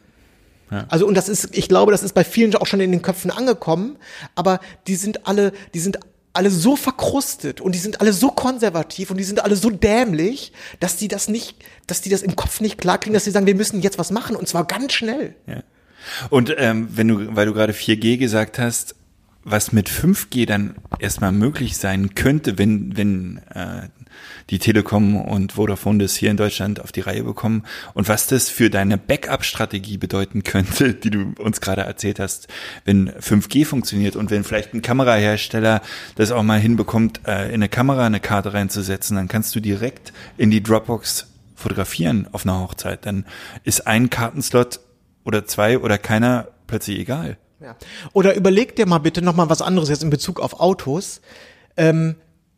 Also 0.89 1.05
und 1.05 1.15
das 1.15 1.29
ist, 1.29 1.55
ich 1.55 1.69
glaube, 1.69 1.91
das 1.91 2.03
ist 2.03 2.13
bei 2.13 2.23
vielen 2.23 2.55
auch 2.55 2.67
schon 2.67 2.79
in 2.79 2.91
den 2.91 3.01
Köpfen 3.01 3.31
angekommen, 3.31 3.97
aber 4.35 4.59
die 4.87 4.95
sind 4.95 5.27
alle, 5.27 5.51
die 5.73 5.79
sind 5.79 5.99
alle 6.33 6.49
so 6.49 6.75
verkrustet 6.75 7.61
und 7.61 7.75
die 7.75 7.79
sind 7.79 8.01
alle 8.01 8.11
so 8.11 8.29
konservativ 8.29 9.11
und 9.11 9.17
die 9.17 9.23
sind 9.23 9.43
alle 9.43 9.55
so 9.55 9.69
dämlich, 9.69 10.51
dass 10.79 10.95
die 10.95 11.07
das 11.07 11.27
nicht, 11.27 11.55
dass 11.85 12.01
die 12.01 12.09
das 12.09 12.23
im 12.23 12.35
Kopf 12.35 12.59
nicht 12.59 12.79
klarkriegen, 12.79 13.13
dass 13.13 13.25
sie 13.25 13.31
sagen, 13.31 13.45
wir 13.45 13.55
müssen 13.55 13.81
jetzt 13.81 13.99
was 13.99 14.11
machen 14.11 14.35
und 14.35 14.47
zwar 14.47 14.65
ganz 14.65 14.93
schnell. 14.93 15.35
Ja. 15.45 15.61
Und 16.29 16.53
ähm, 16.57 16.89
wenn 16.91 17.07
du, 17.07 17.35
weil 17.35 17.45
du 17.45 17.53
gerade 17.53 17.73
4G 17.73 18.17
gesagt 18.17 18.57
hast, 18.57 18.95
was 19.43 19.71
mit 19.71 19.89
5G 19.89 20.47
dann 20.47 20.75
erstmal 20.99 21.31
möglich 21.31 21.77
sein 21.77 22.15
könnte, 22.15 22.57
wenn, 22.57 22.97
wenn 22.97 23.37
äh, 23.53 23.89
die 24.49 24.59
Telekom 24.59 25.15
und 25.19 25.53
Vodafone 25.53 25.99
das 25.99 26.15
hier 26.15 26.31
in 26.31 26.37
Deutschland 26.37 26.81
auf 26.81 26.91
die 26.91 27.01
Reihe 27.01 27.23
bekommen 27.23 27.63
und 27.93 28.07
was 28.07 28.27
das 28.27 28.49
für 28.49 28.69
deine 28.69 28.97
Backup-Strategie 28.97 29.97
bedeuten 29.97 30.43
könnte, 30.43 30.93
die 30.93 31.09
du 31.09 31.33
uns 31.39 31.61
gerade 31.61 31.81
erzählt 31.81 32.19
hast, 32.19 32.47
wenn 32.85 33.09
5G 33.11 33.65
funktioniert 33.65 34.15
und 34.15 34.31
wenn 34.31 34.43
vielleicht 34.43 34.73
ein 34.73 34.81
Kamerahersteller 34.81 35.81
das 36.15 36.31
auch 36.31 36.43
mal 36.43 36.59
hinbekommt, 36.59 37.21
äh, 37.25 37.47
in 37.47 37.55
eine 37.55 37.69
Kamera 37.69 38.05
eine 38.05 38.19
Karte 38.19 38.53
reinzusetzen, 38.53 39.15
dann 39.15 39.27
kannst 39.27 39.55
du 39.55 39.59
direkt 39.59 40.13
in 40.37 40.51
die 40.51 40.61
Dropbox 40.61 41.27
fotografieren 41.55 42.27
auf 42.31 42.45
einer 42.45 42.59
Hochzeit. 42.59 43.05
Dann 43.05 43.25
ist 43.63 43.87
ein 43.87 44.09
Kartenslot 44.09 44.79
oder 45.23 45.45
zwei 45.45 45.79
oder 45.79 45.97
keiner 45.97 46.47
plötzlich 46.67 46.99
egal. 46.99 47.37
Ja. 47.59 47.75
Oder 48.11 48.35
überleg 48.35 48.75
dir 48.75 48.85
mal 48.85 48.99
bitte 48.99 49.21
noch 49.21 49.35
mal 49.35 49.49
was 49.49 49.61
anderes 49.61 49.89
jetzt 49.89 50.03
in 50.03 50.09
Bezug 50.09 50.39
auf 50.39 50.59
Autos. 50.59 51.21
Ähm, 51.77 52.15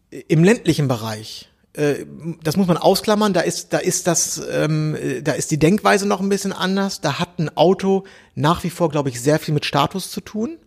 Im 0.10 0.44
ländlichen 0.44 0.88
Bereich, 0.88 1.50
äh, 1.74 2.06
das 2.44 2.58
muss 2.58 2.68
man 2.68 2.78
ausklammern, 2.78 3.34
da 3.34 3.42
ist, 3.42 3.74
da 3.74 3.80
ist 3.80 4.08
das, 4.08 4.42
ähm, 4.52 4.96
äh, 4.96 5.22
da 5.22 5.34
ist 5.34 5.52
die 5.52 5.60
Denkweise 5.60 6.08
noch 6.08 6.22
ein 6.22 6.30
bisschen 6.30 6.54
anders. 6.54 7.02
Da 7.02 7.20
hat 7.20 7.40
ein 7.40 7.56
Auto 7.58 8.06
nach 8.34 8.64
wie 8.64 8.70
vor, 8.70 8.90
glaube 8.90 9.10
ich, 9.10 9.22
sehr 9.22 9.40
viel 9.40 9.54
mit 9.54 9.66
Status 9.66 10.12
zu 10.12 10.22
tun. 10.22 10.58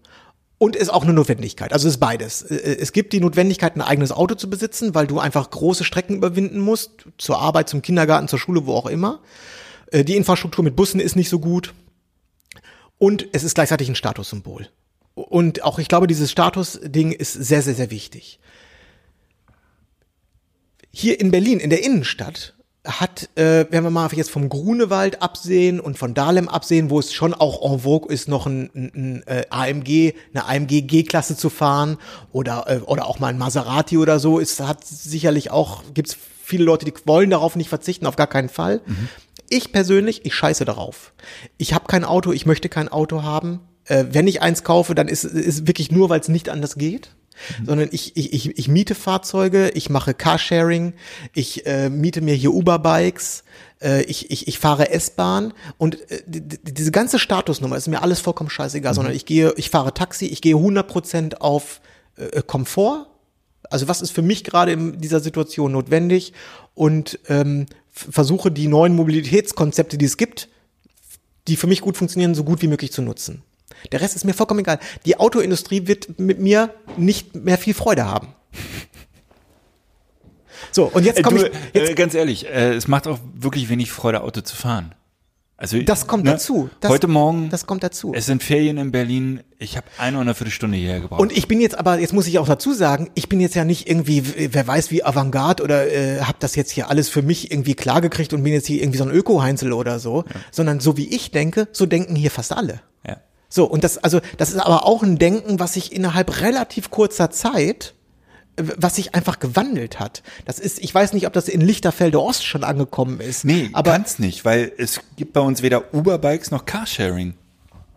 Und 0.61 0.75
ist 0.75 0.89
auch 0.89 1.05
eine 1.05 1.13
Notwendigkeit. 1.13 1.73
Also 1.73 1.87
ist 1.87 1.99
beides. 1.99 2.43
Äh, 2.43 2.79
Es 2.81 2.93
gibt 2.93 3.13
die 3.13 3.21
Notwendigkeit, 3.21 3.77
ein 3.77 3.81
eigenes 3.81 4.11
Auto 4.11 4.35
zu 4.35 4.51
besitzen, 4.51 4.93
weil 4.93 5.07
du 5.07 5.21
einfach 5.21 5.49
große 5.51 5.85
Strecken 5.85 6.17
überwinden 6.17 6.59
musst, 6.59 7.07
zur 7.17 7.39
Arbeit, 7.39 7.69
zum 7.69 7.81
Kindergarten, 7.81 8.27
zur 8.27 8.41
Schule, 8.41 8.67
wo 8.67 8.75
auch 8.75 8.87
immer. 8.87 9.21
Äh, 9.93 10.03
Die 10.05 10.17
Infrastruktur 10.17 10.65
mit 10.65 10.75
Bussen 10.75 10.99
ist 10.99 11.15
nicht 11.15 11.29
so 11.29 11.39
gut. 11.39 11.75
Und 12.99 13.29
es 13.33 13.45
ist 13.45 13.55
gleichzeitig 13.55 13.89
ein 13.89 13.95
Statussymbol. 13.95 14.69
Und 15.15 15.63
auch, 15.63 15.79
ich 15.79 15.87
glaube, 15.87 16.09
dieses 16.09 16.33
Statusding 16.33 17.13
ist 17.13 17.33
sehr, 17.33 17.63
sehr, 17.63 17.75
sehr 17.75 17.93
wichtig. 17.93 18.41
Hier 21.01 21.21
in 21.21 21.31
Berlin, 21.31 21.61
in 21.61 21.71
der 21.71 21.85
Innenstadt, 21.85 22.55
hat, 22.85 23.29
äh, 23.37 23.67
wenn 23.71 23.85
wir 23.85 23.91
mal 23.91 24.11
jetzt 24.13 24.33
vom 24.33 24.49
Grunewald 24.49 25.23
absehen 25.23 25.79
und 25.79 25.97
von 25.97 26.13
Dahlem 26.13 26.49
absehen, 26.49 26.91
wo 26.91 26.99
es 26.99 27.13
schon 27.13 27.35
auch 27.35 27.63
en 27.73 27.79
vogue 27.79 28.13
ist, 28.13 28.27
noch 28.27 28.47
ein, 28.47 28.69
ein, 28.75 28.91
ein 28.97 29.23
äh, 29.29 29.45
AMG, 29.49 30.15
eine 30.35 30.47
AMG 30.47 30.83
G-Klasse 30.89 31.37
zu 31.37 31.51
fahren 31.51 31.99
oder, 32.33 32.65
äh, 32.67 32.79
oder 32.79 33.07
auch 33.07 33.21
mal 33.21 33.29
ein 33.29 33.39
Maserati 33.39 33.97
oder 33.97 34.19
so, 34.19 34.41
ist, 34.41 34.59
hat 34.59 34.85
sicherlich 34.85 35.53
auch, 35.53 35.85
gibt's 35.95 36.17
viele 36.43 36.65
Leute, 36.65 36.85
die 36.85 36.95
wollen 37.05 37.31
darauf 37.31 37.55
nicht 37.55 37.69
verzichten, 37.69 38.05
auf 38.05 38.17
gar 38.17 38.27
keinen 38.27 38.49
Fall. 38.49 38.81
Ich 39.49 39.71
persönlich, 39.71 40.27
ich 40.27 40.35
scheiße 40.35 40.65
darauf. 40.65 41.13
Ich 41.59 41.75
habe 41.75 41.87
kein 41.87 42.05
Auto, 42.05 42.33
ich 42.33 42.45
möchte 42.45 42.69
kein 42.69 42.89
Auto 42.89 43.23
haben. 43.23 43.61
Äh, 43.85 44.07
wenn 44.11 44.27
ich 44.27 44.43
eins 44.43 44.65
kaufe, 44.65 44.97
dann 44.97 45.07
ist 45.07 45.23
es 45.23 45.69
wirklich 45.69 45.93
nur, 45.93 46.11
weil 46.11 46.19
es 46.19 46.27
nicht 46.27 46.49
anders 46.49 46.75
geht. 46.75 47.11
Sondern 47.65 47.89
ich, 47.93 48.17
ich, 48.17 48.33
ich, 48.33 48.59
ich 48.59 48.69
miete 48.69 48.95
Fahrzeuge, 48.95 49.71
ich 49.71 49.91
mache 49.91 50.15
Carsharing, 50.15 50.95
ich 51.35 51.67
äh, 51.67 51.89
miete 51.91 52.21
mir 52.21 52.35
hier 52.35 52.53
Uber-Bikes, 52.53 53.45
äh, 53.83 54.03
ich, 54.03 54.31
ich, 54.31 54.49
ich 54.49 54.59
fahre 54.59 54.91
S-Bahn 54.91 55.53
und 55.79 56.11
äh, 56.11 56.23
die- 56.27 56.41
die- 56.41 56.75
diese 56.75 56.91
ganze 56.91 57.19
Statusnummer 57.19 57.77
ist 57.77 57.89
mir 57.89 58.03
alles 58.03 58.21
vollkommen 58.21 58.51
scheißegal, 58.51 58.95
sondern 58.95 59.15
ich 59.15 59.27
gehe, 59.27 59.53
ich 59.57 59.71
fahre 59.71 59.95
Taxi, 59.95 60.27
ich 60.27 60.41
gehe 60.43 60.55
100% 60.57 61.37
auf 61.39 61.81
äh, 62.17 62.43
Komfort, 62.43 63.07
also 63.71 63.87
was 63.89 64.01
ist 64.03 64.11
für 64.11 64.23
mich 64.23 64.45
gerade 64.45 64.73
in 64.73 64.99
dieser 65.01 65.21
Situation 65.21 65.73
notwendig 65.73 66.33
und 66.75 67.19
ähm, 67.29 67.67
versuche 67.91 68.51
die 68.51 68.67
neuen 68.69 68.95
Mobilitätskonzepte, 68.95 69.99
die 69.99 70.05
es 70.07 70.17
gibt, 70.17 70.49
die 71.49 71.57
für 71.57 71.67
mich 71.67 71.81
gut 71.81 71.97
funktionieren, 71.97 72.35
so 72.35 72.45
gut 72.45 72.63
wie 72.63 72.67
möglich 72.69 72.93
zu 72.93 73.03
nutzen. 73.03 73.43
Der 73.93 74.01
Rest 74.01 74.17
ist 74.17 74.25
mir 74.25 74.35
vollkommen 74.35 74.61
egal. 74.61 74.79
Die 75.07 75.19
Autoindustrie 75.19 75.87
wird 75.87 76.19
mit 76.19 76.41
mir 76.41 76.75
nicht 76.99 77.35
mehr 77.35 77.59
viel 77.59 77.75
Freude 77.75 78.07
haben. 78.07 78.29
So, 80.73 80.85
und 80.85 81.05
jetzt 81.05 81.23
komme 81.23 81.39
ich, 81.39 81.53
jetzt, 81.73 81.91
äh, 81.91 81.95
ganz 81.95 82.15
ehrlich, 82.15 82.47
äh, 82.47 82.75
es 82.75 82.89
macht 82.89 83.07
auch 83.07 83.19
wirklich 83.35 83.69
wenig 83.69 83.91
Freude, 83.91 84.23
Auto 84.23 84.41
zu 84.43 84.55
fahren. 84.55 84.95
Also 85.61 85.83
das 85.83 86.07
kommt 86.07 86.25
ne, 86.25 86.33
dazu. 86.33 86.71
Das, 86.79 86.89
Heute 86.89 87.09
Morgen, 87.09 87.51
Das 87.51 87.67
kommt 87.67 87.83
dazu. 87.83 88.13
es 88.15 88.27
sind 88.27 88.45
Ferien 88.45 88.79
in 88.79 88.93
Berlin. 88.93 89.41
Ich 89.59 89.77
habe 89.77 89.89
eine 89.99 90.19
und 90.19 90.23
eine 90.23 90.35
Viertelstunde 90.35 90.77
hierher 90.77 91.01
gebraucht. 91.01 91.21
Und 91.21 91.37
ich 91.37 91.49
bin 91.49 91.61
jetzt 91.61 91.77
aber, 91.77 91.99
jetzt 91.99 92.13
muss 92.13 92.29
ich 92.29 92.39
auch 92.39 92.47
dazu 92.47 92.73
sagen, 92.73 93.11
ich 93.17 93.29
bin 93.29 93.41
jetzt 93.41 93.57
ja 93.57 93.65
nicht 93.65 93.91
irgendwie, 93.91 94.23
wer 94.55 94.67
weiß 94.67 94.93
wie 94.93 95.03
Avantgarde 95.03 95.65
oder 95.65 95.91
äh, 95.91 96.21
habe 96.21 96.39
das 96.39 96.55
jetzt 96.55 96.71
hier 96.71 96.89
alles 96.89 97.09
für 97.09 97.23
mich 97.23 97.51
irgendwie 97.51 97.75
klargekriegt 97.75 98.33
und 98.35 98.45
bin 98.45 98.53
jetzt 98.53 98.69
hier 98.69 98.81
irgendwie 98.81 98.99
so 98.99 99.05
ein 99.05 99.11
Öko-Heinzel 99.11 99.73
oder 99.73 99.99
so, 99.99 100.25
sondern 100.53 100.79
so 100.79 100.97
wie 100.97 101.09
ich 101.13 101.33
denke, 101.33 101.67
so 101.73 101.87
denken 101.87 102.15
hier 102.15 102.31
fast 102.31 102.53
alle. 102.53 102.81
ja. 103.05 103.17
So, 103.49 103.65
und 103.65 103.85
das, 103.85 103.99
also, 103.99 104.21
das 104.37 104.51
ist 104.51 104.59
aber 104.59 104.85
auch 104.85 105.03
ein 105.03 105.19
Denken, 105.19 105.59
was 105.59 105.75
sich 105.75 105.93
innerhalb 105.93 106.41
relativ 106.41 106.91
kurzer 106.91 107.31
Zeit, 107.31 107.95
was 108.57 108.97
sich 108.97 109.15
einfach 109.15 109.39
gewandelt 109.39 110.01
hat. 110.01 110.23
Das 110.45 110.59
ist, 110.59 110.81
ich 110.81 110.95
weiß 110.95 111.13
nicht, 111.13 111.27
ob 111.27 111.33
das 111.33 111.49
in 111.49 111.61
Lichterfelde 111.61 112.21
Ost 112.21 112.45
schon 112.45 112.65
angekommen 112.65 113.21
ist. 113.21 113.45
Nee, 113.45 113.71
aber 113.73 113.93
kann's 113.93 114.19
nicht, 114.19 114.45
weil 114.45 114.73
es 114.77 115.01
gibt 115.17 115.33
bei 115.33 115.41
uns 115.41 115.63
weder 115.63 115.95
Uber-Bikes 115.95 116.51
noch 116.51 116.67
Carsharing. 116.67 117.35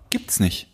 Gibt's 0.09 0.39
nicht. 0.39 0.70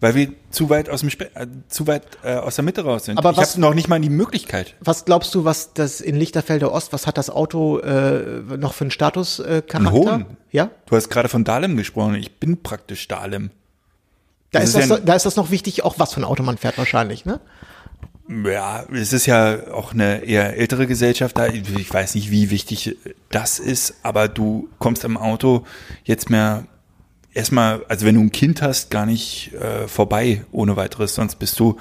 Weil 0.00 0.14
wir 0.16 0.32
zu 0.50 0.68
weit 0.70 0.90
aus 0.90 1.00
dem 1.00 1.10
Spe 1.10 1.30
äh, 1.34 1.46
zu 1.68 1.86
weit 1.86 2.02
äh, 2.24 2.34
aus 2.34 2.56
der 2.56 2.64
Mitte 2.64 2.84
raus 2.84 3.04
sind. 3.06 3.16
Aber 3.16 3.30
ich 3.30 3.38
habe 3.38 3.60
noch 3.60 3.74
nicht 3.74 3.88
mal 3.88 4.00
die 4.00 4.10
Möglichkeit. 4.10 4.74
was 4.80 5.04
glaubst 5.04 5.34
du, 5.34 5.44
was 5.44 5.72
das 5.72 6.00
in 6.00 6.16
Lichterfelde 6.16 6.70
Ost, 6.72 6.92
was 6.92 7.06
hat 7.06 7.16
das 7.16 7.30
Auto 7.30 7.78
äh, 7.78 8.42
noch 8.58 8.74
für 8.74 8.84
einen 8.84 8.90
Statuscharakter? 8.90 9.72
Äh, 9.74 9.76
Einen 9.76 9.90
hohen. 9.92 10.26
Ja? 10.50 10.70
Du 10.86 10.96
hast 10.96 11.08
gerade 11.10 11.28
von 11.28 11.44
Dahlem 11.44 11.76
gesprochen. 11.76 12.16
Ich 12.16 12.32
bin 12.38 12.62
praktisch 12.62 13.06
Dahlem. 13.08 13.50
Da 14.50 14.60
Das 14.60 14.70
ist, 14.70 14.76
das, 14.76 14.88
ja- 14.88 14.98
da 14.98 15.14
ist 15.14 15.26
das 15.26 15.36
noch 15.36 15.50
wichtig, 15.50 15.84
auch 15.84 15.98
was 15.98 16.12
für 16.14 16.20
ein 16.20 16.24
Auto 16.24 16.42
man 16.42 16.58
fährt 16.58 16.76
wahrscheinlich, 16.76 17.24
ne? 17.24 17.40
Ja, 18.28 18.84
es 18.92 19.12
ist 19.12 19.26
ja 19.26 19.70
auch 19.72 19.92
eine 19.92 20.24
eher 20.24 20.56
ältere 20.56 20.86
Gesellschaft 20.86 21.36
da. 21.36 21.46
Ich 21.48 21.92
weiß 21.92 22.14
nicht, 22.14 22.30
wie 22.30 22.48
wichtig 22.50 22.96
das 23.30 23.58
ist, 23.58 23.96
aber 24.02 24.28
du 24.28 24.68
kommst 24.78 25.04
am 25.04 25.18
Auto 25.18 25.64
jetzt 26.04 26.30
mehr 26.30 26.64
erstmal, 27.34 27.84
also 27.88 28.06
wenn 28.06 28.14
du 28.14 28.22
ein 28.22 28.32
Kind 28.32 28.62
hast, 28.62 28.90
gar 28.90 29.06
nicht 29.06 29.52
äh, 29.54 29.86
vorbei 29.88 30.44
ohne 30.52 30.76
weiteres, 30.76 31.14
sonst 31.14 31.36
bist 31.36 31.58
du 31.60 31.76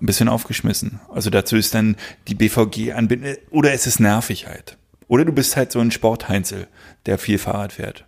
ein 0.00 0.06
bisschen 0.06 0.28
aufgeschmissen. 0.28 1.00
Also 1.12 1.30
dazu 1.30 1.56
ist 1.56 1.74
dann 1.74 1.96
die 2.28 2.34
BVG 2.34 2.92
anbinden 2.92 3.36
oder 3.50 3.72
es 3.72 3.86
ist 3.86 4.00
nervig 4.00 4.46
halt. 4.46 4.76
Oder 5.08 5.24
du 5.24 5.32
bist 5.32 5.56
halt 5.56 5.72
so 5.72 5.80
ein 5.80 5.90
Sportheinzel, 5.90 6.66
der 7.06 7.18
viel 7.18 7.38
Fahrrad 7.38 7.72
fährt. 7.72 8.04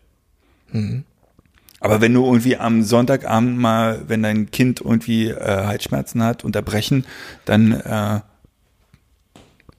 Aber 1.80 2.00
wenn 2.00 2.14
du 2.14 2.24
irgendwie 2.24 2.56
am 2.56 2.82
Sonntagabend 2.82 3.58
mal, 3.58 4.02
wenn 4.08 4.22
dein 4.22 4.50
Kind 4.50 4.80
irgendwie 4.80 5.28
äh, 5.28 5.66
Halsschmerzen 5.66 6.22
hat, 6.22 6.42
unterbrechen, 6.42 7.04
dann 7.44 7.72
äh, 7.72 8.20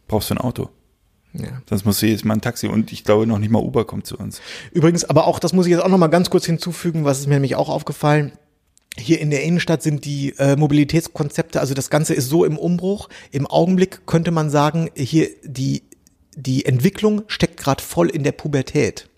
brauchst 0.08 0.30
du 0.30 0.36
ein 0.36 0.38
Auto. 0.38 0.70
Ja. 1.40 1.62
Sonst 1.70 1.86
musst 1.86 2.02
du 2.02 2.08
jedes 2.08 2.24
Mal 2.24 2.36
ein 2.36 2.42
Taxi 2.42 2.68
und 2.68 2.92
ich 2.92 3.04
glaube 3.04 3.28
noch 3.28 3.40
nicht 3.40 3.52
mal 3.52 3.62
Uber 3.62 3.86
kommt 3.86 4.06
zu 4.06 4.18
uns. 4.18 4.42
Übrigens, 4.72 5.06
aber 5.06 5.28
auch, 5.28 5.40
das 5.40 5.54
muss 5.54 5.66
ich 5.66 5.72
jetzt 5.72 5.84
auch 5.84 5.90
noch 5.90 5.98
mal 5.98 6.08
ganz 6.08 6.30
kurz 6.30 6.46
hinzufügen, 6.46 7.06
was 7.06 7.20
ist 7.20 7.28
mir 7.28 7.36
nämlich 7.36 7.56
auch 7.56 7.70
aufgefallen. 7.70 8.34
Hier 8.98 9.20
in 9.20 9.30
der 9.30 9.44
Innenstadt 9.44 9.84
sind 9.84 10.06
die 10.06 10.34
äh, 10.40 10.56
Mobilitätskonzepte, 10.56 11.60
also 11.60 11.74
das 11.74 11.90
Ganze 11.90 12.16
ist 12.16 12.30
so 12.30 12.46
im 12.46 12.58
Umbruch. 12.58 13.10
Im 13.32 13.46
Augenblick 13.46 14.08
könnte 14.08 14.32
man 14.32 14.50
sagen, 14.50 14.90
hier 14.96 15.30
die, 15.44 15.84
die 16.36 16.66
Entwicklung 16.66 17.22
steckt 17.28 17.58
gerade 17.58 17.84
voll 17.84 18.10
in 18.10 18.24
der 18.24 18.32
Pubertät. 18.32 19.10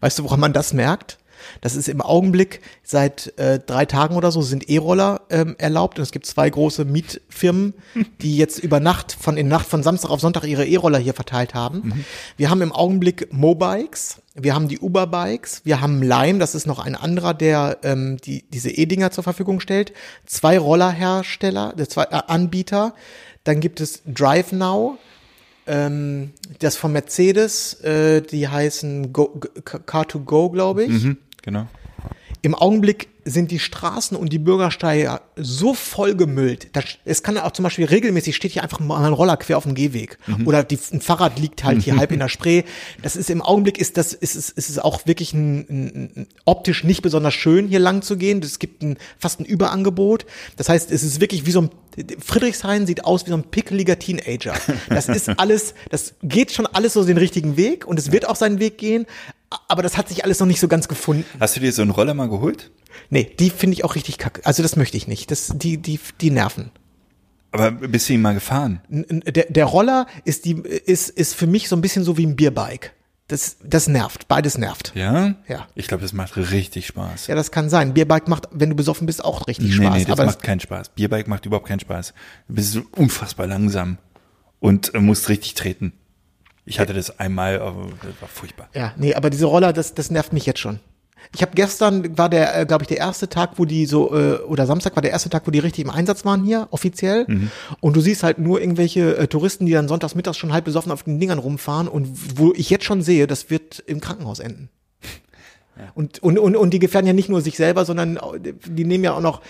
Weißt 0.00 0.18
du, 0.18 0.24
woran 0.24 0.40
man 0.40 0.52
das 0.52 0.72
merkt? 0.72 1.18
Das 1.60 1.76
ist 1.76 1.88
im 1.88 2.00
Augenblick 2.00 2.60
seit 2.82 3.32
äh, 3.38 3.58
drei 3.58 3.84
Tagen 3.86 4.16
oder 4.16 4.30
so 4.32 4.42
sind 4.42 4.68
E-Roller 4.68 5.22
ähm, 5.30 5.54
erlaubt 5.58 5.98
und 5.98 6.02
es 6.02 6.12
gibt 6.12 6.26
zwei 6.26 6.48
große 6.50 6.84
Mietfirmen, 6.84 7.74
die 8.22 8.36
jetzt 8.36 8.58
über 8.58 8.80
Nacht 8.80 9.12
von 9.12 9.36
in 9.36 9.48
Nacht 9.48 9.66
von 9.66 9.82
Samstag 9.82 10.10
auf 10.10 10.20
Sonntag 10.20 10.44
ihre 10.44 10.66
E-Roller 10.66 10.98
hier 10.98 11.14
verteilt 11.14 11.54
haben. 11.54 12.04
Wir 12.36 12.50
haben 12.50 12.62
im 12.62 12.72
Augenblick 12.72 13.32
Mobikes, 13.32 14.22
wir 14.34 14.54
haben 14.54 14.68
die 14.68 14.78
Uber-Bikes, 14.80 15.60
wir 15.64 15.80
haben 15.80 16.02
Lime, 16.02 16.38
das 16.38 16.54
ist 16.54 16.66
noch 16.66 16.78
ein 16.80 16.94
anderer, 16.96 17.34
der 17.34 17.78
ähm, 17.84 18.16
die 18.24 18.44
diese 18.50 18.70
E-Dinger 18.70 19.10
zur 19.12 19.22
Verfügung 19.24 19.60
stellt. 19.60 19.92
Zwei 20.26 20.58
Rollerhersteller, 20.58 21.74
äh, 21.78 21.86
zwei 21.86 22.04
äh, 22.04 22.20
Anbieter. 22.26 22.94
Dann 23.44 23.60
gibt 23.60 23.80
es 23.80 24.02
Drive 24.06 24.52
Now, 24.52 24.96
ähm, 25.66 26.32
das 26.60 26.76
von 26.76 26.92
Mercedes, 26.92 27.74
äh, 27.82 28.22
die 28.22 28.48
heißen 28.48 29.12
Go, 29.12 29.28
G- 29.40 29.48
Car2Go, 29.60 30.50
glaube 30.52 30.84
ich. 30.84 30.90
Mhm, 31.04 31.16
genau. 31.44 31.66
Im 32.44 32.54
Augenblick 32.54 33.08
sind 33.24 33.50
die 33.50 33.58
Straßen 33.58 34.18
und 34.18 34.30
die 34.30 34.38
Bürgersteige 34.38 35.20
so 35.34 35.72
vollgemüllt. 35.72 36.68
Das, 36.76 36.84
es 37.06 37.22
kann 37.22 37.38
auch 37.38 37.52
zum 37.52 37.62
Beispiel 37.62 37.86
regelmäßig 37.86 38.36
steht 38.36 38.52
hier 38.52 38.62
einfach 38.62 38.80
mal 38.80 39.02
ein 39.02 39.14
Roller 39.14 39.38
quer 39.38 39.56
auf 39.56 39.64
dem 39.64 39.74
Gehweg. 39.74 40.18
Oder 40.44 40.62
die, 40.62 40.78
ein 40.92 41.00
Fahrrad 41.00 41.38
liegt 41.38 41.64
halt 41.64 41.80
hier 41.82 41.96
halb 41.96 42.12
in 42.12 42.18
der 42.18 42.28
Spree. 42.34 42.64
Das 43.00 43.16
ist 43.16 43.30
im 43.30 43.40
Augenblick 43.40 43.78
ist 43.78 43.96
das, 43.96 44.12
ist 44.12 44.34
es, 44.34 44.50
ist 44.50 44.68
es 44.68 44.78
auch 44.78 45.06
wirklich 45.06 45.32
ein, 45.32 45.60
ein, 45.60 46.10
ein, 46.16 46.26
optisch 46.44 46.84
nicht 46.84 47.00
besonders 47.00 47.32
schön, 47.32 47.66
hier 47.66 47.78
lang 47.78 48.02
zu 48.02 48.18
gehen. 48.18 48.42
Es 48.42 48.58
gibt 48.58 48.82
ein, 48.82 48.98
fast 49.18 49.40
ein 49.40 49.46
Überangebot. 49.46 50.26
Das 50.56 50.68
heißt, 50.68 50.90
es 50.90 51.02
ist 51.02 51.22
wirklich 51.22 51.46
wie 51.46 51.50
so 51.50 51.62
ein, 51.62 51.70
Friedrichshain 52.22 52.86
sieht 52.86 53.04
aus 53.04 53.24
wie 53.24 53.30
so 53.30 53.36
ein 53.36 53.44
pickeliger 53.44 53.98
Teenager. 53.98 54.54
Das 54.88 55.08
ist 55.08 55.28
alles, 55.38 55.74
das 55.90 56.14
geht 56.22 56.52
schon 56.52 56.66
alles 56.66 56.92
so 56.92 57.04
den 57.04 57.16
richtigen 57.16 57.56
Weg 57.56 57.86
und 57.86 57.98
es 57.98 58.12
wird 58.12 58.28
auch 58.28 58.36
seinen 58.36 58.58
Weg 58.58 58.76
gehen. 58.76 59.06
Aber 59.68 59.82
das 59.82 59.96
hat 59.96 60.08
sich 60.08 60.24
alles 60.24 60.40
noch 60.40 60.46
nicht 60.46 60.60
so 60.60 60.68
ganz 60.68 60.88
gefunden. 60.88 61.24
Hast 61.38 61.56
du 61.56 61.60
dir 61.60 61.72
so 61.72 61.82
einen 61.82 61.90
Roller 61.90 62.14
mal 62.14 62.28
geholt? 62.28 62.70
Nee, 63.10 63.30
die 63.38 63.50
finde 63.50 63.74
ich 63.74 63.84
auch 63.84 63.94
richtig 63.94 64.18
kacke. 64.18 64.44
Also 64.44 64.62
das 64.62 64.76
möchte 64.76 64.96
ich 64.96 65.06
nicht. 65.06 65.30
Das, 65.30 65.52
die, 65.54 65.78
die, 65.78 66.00
die 66.20 66.30
nerven. 66.30 66.70
Aber 67.52 67.70
bist 67.70 68.08
du 68.08 68.14
ihn 68.14 68.22
mal 68.22 68.34
gefahren? 68.34 68.80
Der, 68.88 69.46
der 69.48 69.64
Roller 69.64 70.06
ist, 70.24 70.44
die, 70.44 70.54
ist, 70.54 71.10
ist 71.10 71.34
für 71.34 71.46
mich 71.46 71.68
so 71.68 71.76
ein 71.76 71.82
bisschen 71.82 72.02
so 72.02 72.16
wie 72.16 72.26
ein 72.26 72.34
Bierbike. 72.34 72.92
Das, 73.28 73.56
das 73.62 73.88
nervt. 73.88 74.28
Beides 74.28 74.58
nervt. 74.58 74.92
Ja? 74.94 75.36
Ja. 75.48 75.66
Ich 75.74 75.86
glaube, 75.86 76.02
das 76.02 76.12
macht 76.12 76.36
richtig 76.36 76.86
Spaß. 76.88 77.28
Ja, 77.28 77.34
das 77.34 77.52
kann 77.52 77.70
sein. 77.70 77.94
Bierbike 77.94 78.28
macht, 78.28 78.48
wenn 78.50 78.70
du 78.70 78.76
besoffen 78.76 79.06
bist, 79.06 79.24
auch 79.24 79.46
richtig 79.46 79.68
nee, 79.68 79.84
Spaß. 79.86 79.94
nee, 79.94 80.04
das 80.04 80.12
aber 80.12 80.26
macht 80.26 80.42
keinen 80.42 80.60
Spaß. 80.60 80.90
Bierbike 80.90 81.28
macht 81.28 81.46
überhaupt 81.46 81.68
keinen 81.68 81.80
Spaß. 81.80 82.12
Du 82.48 82.54
bist 82.54 82.78
unfassbar 82.92 83.46
langsam 83.46 83.98
und 84.60 84.92
musst 84.94 85.28
richtig 85.28 85.54
treten. 85.54 85.92
Ich 86.66 86.80
hatte 86.80 86.94
das 86.94 87.18
einmal, 87.18 87.60
aber 87.60 87.88
das 88.02 88.20
war 88.20 88.28
furchtbar. 88.28 88.68
Ja, 88.74 88.92
nee, 88.96 89.14
aber 89.14 89.30
diese 89.30 89.46
Roller, 89.46 89.72
das, 89.72 89.94
das 89.94 90.10
nervt 90.10 90.32
mich 90.32 90.46
jetzt 90.46 90.60
schon. 90.60 90.80
Ich 91.34 91.42
habe 91.42 91.52
gestern 91.54 92.16
war 92.18 92.28
der, 92.28 92.60
äh, 92.60 92.66
glaube 92.66 92.84
ich, 92.84 92.88
der 92.88 92.98
erste 92.98 93.28
Tag, 93.28 93.52
wo 93.56 93.64
die 93.64 93.86
so 93.86 94.14
äh, 94.14 94.34
oder 94.42 94.66
Samstag 94.66 94.94
war 94.94 95.02
der 95.02 95.10
erste 95.10 95.30
Tag, 95.30 95.46
wo 95.46 95.50
die 95.50 95.58
richtig 95.58 95.84
im 95.84 95.90
Einsatz 95.90 96.24
waren 96.24 96.44
hier 96.44 96.68
offiziell. 96.70 97.26
Und 97.80 97.96
du 97.96 98.00
siehst 98.00 98.22
halt 98.22 98.38
nur 98.38 98.60
irgendwelche 98.60 99.16
äh, 99.16 99.26
Touristen, 99.26 99.66
die 99.66 99.72
dann 99.72 99.88
sonntags 99.88 100.14
mittags 100.14 100.36
schon 100.36 100.52
halb 100.52 100.64
besoffen 100.66 100.92
auf 100.92 101.02
den 101.02 101.18
Dingern 101.18 101.38
rumfahren 101.38 101.88
und 101.88 102.38
wo 102.38 102.52
ich 102.54 102.70
jetzt 102.70 102.84
schon 102.84 103.02
sehe, 103.02 103.26
das 103.26 103.50
wird 103.50 103.82
im 103.86 104.00
Krankenhaus 104.00 104.38
enden. 104.38 104.68
Und, 105.96 106.22
und, 106.22 106.38
und, 106.38 106.54
und 106.54 106.70
die 106.70 106.78
gefährden 106.78 107.08
ja 107.08 107.12
nicht 107.12 107.28
nur 107.28 107.40
sich 107.40 107.56
selber, 107.56 107.84
sondern 107.84 108.16
auch- 108.16 108.36
die 108.38 108.84
nehmen 108.84 109.02
ja 109.02 109.12
auch 109.14 109.20
noch. 109.20 109.40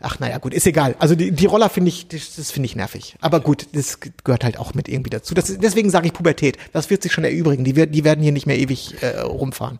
Ach 0.00 0.18
naja, 0.18 0.38
gut, 0.38 0.54
ist 0.54 0.66
egal. 0.66 0.96
Also 0.98 1.14
die, 1.14 1.30
die 1.30 1.46
Roller 1.46 1.68
finde 1.68 1.90
ich, 1.90 2.08
das, 2.08 2.36
das 2.36 2.50
finde 2.50 2.66
ich 2.66 2.76
nervig. 2.76 3.16
Aber 3.20 3.40
gut, 3.40 3.66
das 3.72 3.98
gehört 4.00 4.44
halt 4.44 4.58
auch 4.58 4.74
mit 4.74 4.88
irgendwie 4.88 5.10
dazu. 5.10 5.34
Das, 5.34 5.58
deswegen 5.58 5.90
sage 5.90 6.06
ich 6.06 6.12
Pubertät. 6.12 6.56
Das 6.72 6.88
wird 6.88 7.02
sich 7.02 7.12
schon 7.12 7.24
erübrigen. 7.24 7.64
Die, 7.64 7.74
die 7.74 8.04
werden 8.04 8.22
hier 8.22 8.32
nicht 8.32 8.46
mehr 8.46 8.58
ewig 8.58 9.02
äh, 9.02 9.20
rumfahren. 9.20 9.78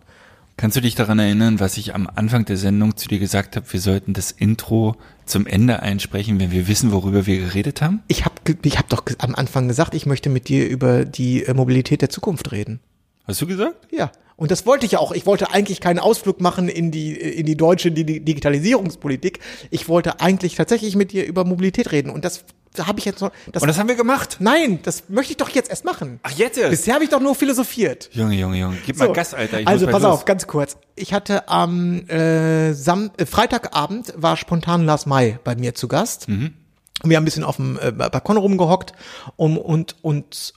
Kannst 0.61 0.77
du 0.77 0.83
dich 0.83 0.95
daran 0.95 1.19
erinnern, 1.19 1.59
was 1.59 1.79
ich 1.79 1.95
am 1.95 2.07
Anfang 2.15 2.45
der 2.45 2.59
Sendung 2.59 2.95
zu 2.95 3.09
dir 3.09 3.19
gesagt 3.19 3.57
habe? 3.57 3.73
Wir 3.73 3.81
sollten 3.81 4.13
das 4.13 4.31
Intro 4.31 4.95
zum 5.25 5.47
Ende 5.47 5.81
einsprechen, 5.81 6.39
wenn 6.39 6.51
wir 6.51 6.69
wissen, 6.69 6.93
worüber 6.93 7.25
wir 7.25 7.39
geredet 7.39 7.81
haben? 7.81 8.03
Ich 8.09 8.27
habe 8.27 8.35
ich 8.63 8.79
hab 8.79 8.91
doch 8.91 9.03
am 9.19 9.35
Anfang 9.35 9.69
gesagt, 9.69 9.95
ich 9.95 10.05
möchte 10.05 10.29
mit 10.29 10.49
dir 10.49 10.69
über 10.69 11.07
die 11.07 11.45
äh, 11.45 11.55
Mobilität 11.55 12.03
der 12.03 12.11
Zukunft 12.11 12.53
reden. 12.53 12.81
Hast 13.25 13.41
du 13.41 13.47
gesagt? 13.47 13.89
Ja. 13.91 14.13
Und 14.41 14.51
das 14.51 14.65
wollte 14.67 14.87
ich 14.87 14.93
ja 14.93 14.99
auch. 14.99 15.13
Ich 15.13 15.27
wollte 15.27 15.51
eigentlich 15.53 15.81
keinen 15.81 15.99
Ausflug 16.01 16.41
machen 16.41 16.69
in 16.69 16.91
die, 16.91 17.13
in 17.13 17.45
die 17.47 17.57
deutsche 17.57 17.93
Di- 17.93 18.05
Di- 18.05 18.21
Digitalisierungspolitik. 18.21 19.39
Ich 19.71 19.89
wollte 19.89 20.21
eigentlich 20.21 20.55
tatsächlich 20.55 20.97
mit 20.97 21.13
dir 21.13 21.27
über 21.27 21.45
Mobilität 21.45 21.93
reden. 21.93 22.11
Und 22.11 22.25
das 22.25 22.45
habe 22.79 22.99
ich 23.01 23.05
jetzt 23.05 23.21
noch. 23.21 23.33
Das, 23.53 23.63
Und 23.63 23.69
das 23.69 23.79
haben 23.79 23.89
wir 23.89 23.97
gemacht. 23.97 24.39
nein, 24.41 24.79
das 24.83 25.05
möchte 25.09 25.33
ich 25.33 25.37
doch 25.37 25.51
jetzt 25.51 25.69
erst 25.71 25.85
machen. 25.85 26.21
Ach, 26.23 26.31
jetzt 26.33 26.57
erst? 26.57 26.71
Bisher 26.71 26.95
habe 26.95 27.05
ich 27.05 27.11
doch 27.11 27.21
nur 27.21 27.35
philosophiert. 27.35 28.09
Junge, 28.13 28.35
Junge, 28.35 28.59
Junge, 28.59 28.77
gib 28.87 28.97
So, 28.97 29.05
mal 29.05 29.13
Gas, 29.13 29.35
Alter. 29.35 29.61
Ich 29.61 29.69
also 29.69 29.85
pass 29.87 29.93
bald 29.93 30.05
auf, 30.07 30.21
los. 30.21 30.25
ganz 30.27 30.47
kurz. 30.47 30.77
Ich 30.97 31.13
hatte 31.13 31.49
am 31.49 32.09
äh, 32.09 32.73
Sam 32.73 33.11
äh, 33.19 33.27
Freitagabend 33.27 34.15
war 34.17 34.37
spontan 34.37 34.87
Lars 34.87 35.05
May 35.07 35.39
bei 35.45 35.55
mir 35.57 35.75
zu 35.75 35.87
Gast. 35.87 36.29
Mhm. 36.29 36.55
Wir 37.03 37.17
haben 37.17 37.23
ein 37.23 37.27
bisschen 37.27 37.45
auf 37.45 37.57
dem 37.57 37.79
äh, 37.83 37.93
Balkon 37.93 38.37
rumgehockt 38.37 38.93
um, 39.37 39.59
und 39.59 39.97
und 40.03 40.55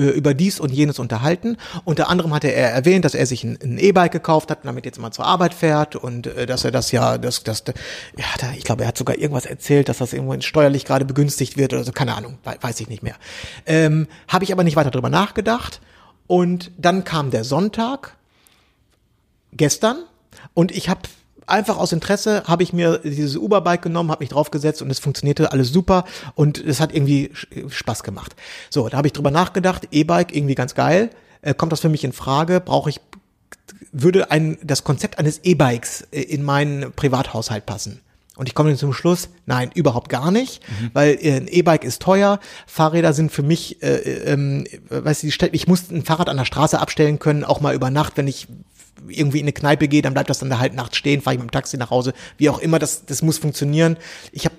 über 0.00 0.34
dies 0.34 0.60
und 0.60 0.72
jenes 0.72 0.98
unterhalten. 0.98 1.56
Unter 1.84 2.08
anderem 2.08 2.34
hatte 2.34 2.48
er 2.52 2.70
erwähnt, 2.70 3.04
dass 3.04 3.14
er 3.14 3.26
sich 3.26 3.44
ein 3.44 3.78
E-Bike 3.78 4.12
gekauft 4.12 4.50
hat 4.50 4.64
damit 4.64 4.84
jetzt 4.84 4.98
mal 4.98 5.10
zur 5.12 5.24
Arbeit 5.26 5.54
fährt 5.54 5.94
und 5.96 6.26
äh, 6.26 6.46
dass 6.46 6.64
er 6.64 6.70
das 6.70 6.90
ja, 6.90 7.16
das, 7.18 7.44
das, 7.44 7.62
ja, 8.16 8.24
da, 8.40 8.52
ich 8.56 8.64
glaube, 8.64 8.82
er 8.82 8.88
hat 8.88 8.98
sogar 8.98 9.16
irgendwas 9.16 9.46
erzählt, 9.46 9.88
dass 9.88 9.98
das 9.98 10.12
irgendwo 10.12 10.40
steuerlich 10.40 10.84
gerade 10.84 11.04
begünstigt 11.04 11.56
wird 11.56 11.72
oder 11.72 11.84
so, 11.84 11.92
keine 11.92 12.14
Ahnung, 12.14 12.38
wei- 12.44 12.58
weiß 12.60 12.80
ich 12.80 12.88
nicht 12.88 13.02
mehr. 13.02 13.14
Ähm, 13.66 14.08
Habe 14.28 14.44
ich 14.44 14.52
aber 14.52 14.64
nicht 14.64 14.76
weiter 14.76 14.90
drüber 14.90 15.10
nachgedacht. 15.10 15.80
Und 16.26 16.70
dann 16.78 17.04
kam 17.04 17.30
der 17.30 17.44
Sonntag, 17.44 18.16
gestern, 19.52 19.98
und 20.54 20.72
ich 20.72 20.88
habe 20.88 21.00
einfach 21.46 21.76
aus 21.76 21.92
Interesse 21.92 22.44
habe 22.46 22.62
ich 22.62 22.72
mir 22.72 22.98
dieses 22.98 23.36
Uber-Bike 23.36 23.82
genommen, 23.82 24.10
habe 24.10 24.22
mich 24.22 24.30
draufgesetzt 24.30 24.82
und 24.82 24.90
es 24.90 24.98
funktionierte 24.98 25.52
alles 25.52 25.70
super 25.70 26.04
und 26.34 26.58
es 26.58 26.80
hat 26.80 26.94
irgendwie 26.94 27.32
Spaß 27.68 28.02
gemacht. 28.02 28.34
So, 28.70 28.88
da 28.88 28.96
habe 28.96 29.08
ich 29.08 29.12
drüber 29.12 29.30
nachgedacht, 29.30 29.88
E-Bike 29.90 30.34
irgendwie 30.34 30.54
ganz 30.54 30.74
geil. 30.74 31.10
Äh, 31.42 31.54
kommt 31.54 31.72
das 31.72 31.80
für 31.80 31.88
mich 31.88 32.04
in 32.04 32.12
Frage? 32.12 32.60
Brauche 32.60 32.90
ich 32.90 33.00
würde 33.92 34.30
ein 34.30 34.58
das 34.62 34.84
Konzept 34.84 35.18
eines 35.18 35.40
E-Bikes 35.44 36.08
äh, 36.10 36.22
in 36.22 36.42
meinen 36.42 36.92
Privathaushalt 36.92 37.66
passen? 37.66 38.00
Und 38.36 38.48
ich 38.48 38.54
komme 38.54 38.74
zum 38.76 38.92
Schluss, 38.92 39.28
nein, 39.46 39.70
überhaupt 39.74 40.08
gar 40.08 40.32
nicht, 40.32 40.60
weil 40.92 41.16
äh, 41.22 41.36
ein 41.36 41.46
E-Bike 41.46 41.84
ist 41.84 42.02
teuer, 42.02 42.40
Fahrräder 42.66 43.12
sind 43.12 43.30
für 43.30 43.44
mich, 43.44 43.80
äh, 43.80 43.94
äh, 43.94 44.32
ähm, 44.32 44.66
weißt 44.88 45.22
du, 45.22 45.28
ich 45.52 45.68
muss 45.68 45.90
ein 45.90 46.04
Fahrrad 46.04 46.28
an 46.28 46.36
der 46.36 46.44
Straße 46.44 46.80
abstellen 46.80 47.20
können, 47.20 47.44
auch 47.44 47.60
mal 47.60 47.76
über 47.76 47.90
Nacht, 47.90 48.16
wenn 48.16 48.26
ich 48.26 48.48
irgendwie 49.08 49.38
in 49.38 49.44
eine 49.44 49.52
Kneipe 49.52 49.88
gehe, 49.88 50.02
dann 50.02 50.14
bleibt 50.14 50.30
das 50.30 50.38
dann 50.38 50.50
da 50.50 50.58
halt 50.58 50.74
nachts 50.74 50.96
stehen, 50.96 51.20
fahre 51.20 51.34
ich 51.34 51.40
mit 51.40 51.50
dem 51.50 51.52
Taxi 51.52 51.76
nach 51.76 51.90
Hause, 51.90 52.12
wie 52.38 52.48
auch 52.48 52.58
immer, 52.58 52.78
das, 52.78 53.06
das 53.06 53.22
muss 53.22 53.38
funktionieren. 53.38 53.96
Ich 54.32 54.44
habe, 54.46 54.54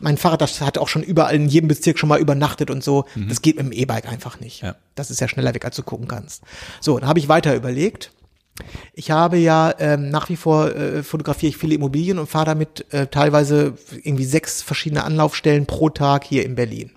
mein 0.00 0.16
Fahrrad, 0.16 0.40
das 0.40 0.60
hat 0.60 0.78
auch 0.78 0.88
schon 0.88 1.02
überall 1.02 1.34
in 1.34 1.48
jedem 1.48 1.68
Bezirk 1.68 1.98
schon 1.98 2.08
mal 2.08 2.20
übernachtet 2.20 2.70
und 2.70 2.82
so. 2.82 3.04
Das 3.28 3.42
geht 3.42 3.56
mit 3.56 3.66
dem 3.66 3.72
E-Bike 3.72 4.08
einfach 4.08 4.40
nicht. 4.40 4.62
Ja. 4.62 4.76
Das 4.94 5.10
ist 5.10 5.20
ja 5.20 5.28
schneller 5.28 5.54
weg, 5.54 5.64
als 5.64 5.76
du 5.76 5.82
gucken 5.82 6.08
kannst. 6.08 6.42
So, 6.80 6.98
dann 6.98 7.08
habe 7.08 7.18
ich 7.18 7.28
weiter 7.28 7.54
überlegt. 7.54 8.10
Ich 8.92 9.10
habe 9.10 9.36
ja 9.36 9.74
ähm, 9.78 10.10
nach 10.10 10.28
wie 10.28 10.36
vor 10.36 10.74
äh, 10.74 11.02
fotografiere 11.02 11.50
ich 11.50 11.56
viele 11.56 11.74
Immobilien 11.74 12.18
und 12.18 12.28
fahre 12.28 12.46
damit 12.46 12.86
äh, 12.92 13.08
teilweise 13.08 13.74
irgendwie 14.02 14.24
sechs 14.24 14.62
verschiedene 14.62 15.02
Anlaufstellen 15.02 15.66
pro 15.66 15.90
Tag 15.90 16.24
hier 16.24 16.44
in 16.44 16.54
Berlin. 16.54 16.92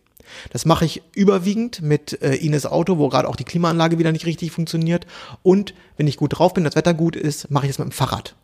Das 0.51 0.65
mache 0.65 0.85
ich 0.85 1.01
überwiegend 1.13 1.81
mit 1.81 2.21
äh, 2.21 2.35
Ines 2.35 2.65
Auto, 2.65 2.97
wo 2.97 3.09
gerade 3.09 3.27
auch 3.27 3.35
die 3.35 3.43
Klimaanlage 3.43 3.99
wieder 3.99 4.11
nicht 4.11 4.25
richtig 4.25 4.51
funktioniert. 4.51 5.07
Und 5.43 5.73
wenn 5.97 6.07
ich 6.07 6.17
gut 6.17 6.37
drauf 6.37 6.53
bin, 6.53 6.63
das 6.63 6.75
Wetter 6.75 6.93
gut 6.93 7.15
ist, 7.15 7.51
mache 7.51 7.65
ich 7.65 7.71
das 7.71 7.79
mit 7.79 7.89
dem 7.89 7.91
Fahrrad. 7.91 8.35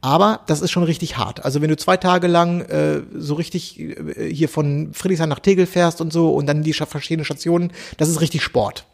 Aber 0.00 0.40
das 0.46 0.60
ist 0.60 0.70
schon 0.70 0.82
richtig 0.82 1.16
hart. 1.16 1.44
Also 1.44 1.62
wenn 1.62 1.68
du 1.68 1.76
zwei 1.76 1.96
Tage 1.96 2.26
lang 2.26 2.60
äh, 2.62 3.02
so 3.14 3.34
richtig 3.34 3.80
äh, 3.80 4.32
hier 4.32 4.48
von 4.48 4.92
Friedrichshain 4.92 5.28
nach 5.28 5.40
Tegel 5.40 5.66
fährst 5.66 6.00
und 6.00 6.12
so 6.12 6.34
und 6.34 6.46
dann 6.46 6.62
die 6.62 6.72
verschiedenen 6.72 7.24
Stationen, 7.24 7.72
das 7.96 8.08
ist 8.08 8.20
richtig 8.20 8.42
Sport. 8.42 8.86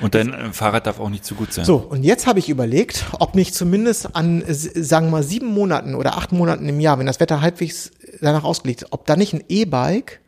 Und 0.00 0.14
dein 0.14 0.32
äh, 0.32 0.52
Fahrrad 0.52 0.86
darf 0.86 1.00
auch 1.00 1.10
nicht 1.10 1.24
zu 1.24 1.34
gut 1.34 1.52
sein. 1.52 1.64
So, 1.64 1.76
und 1.76 2.02
jetzt 2.02 2.26
habe 2.26 2.38
ich 2.38 2.48
überlegt, 2.48 3.04
ob 3.18 3.34
nicht 3.34 3.54
zumindest 3.54 4.16
an, 4.16 4.42
sagen 4.46 5.08
wir 5.08 5.10
mal, 5.10 5.22
sieben 5.22 5.46
Monaten 5.46 5.94
oder 5.94 6.16
acht 6.16 6.32
Monaten 6.32 6.68
im 6.68 6.80
Jahr, 6.80 6.98
wenn 6.98 7.06
das 7.06 7.20
Wetter 7.20 7.40
halbwegs 7.40 7.90
danach 8.20 8.44
ausgelegt 8.44 8.82
ist, 8.82 8.92
ob 8.92 9.06
da 9.06 9.16
nicht 9.16 9.34
ein 9.34 9.44
E-Bike 9.48 10.21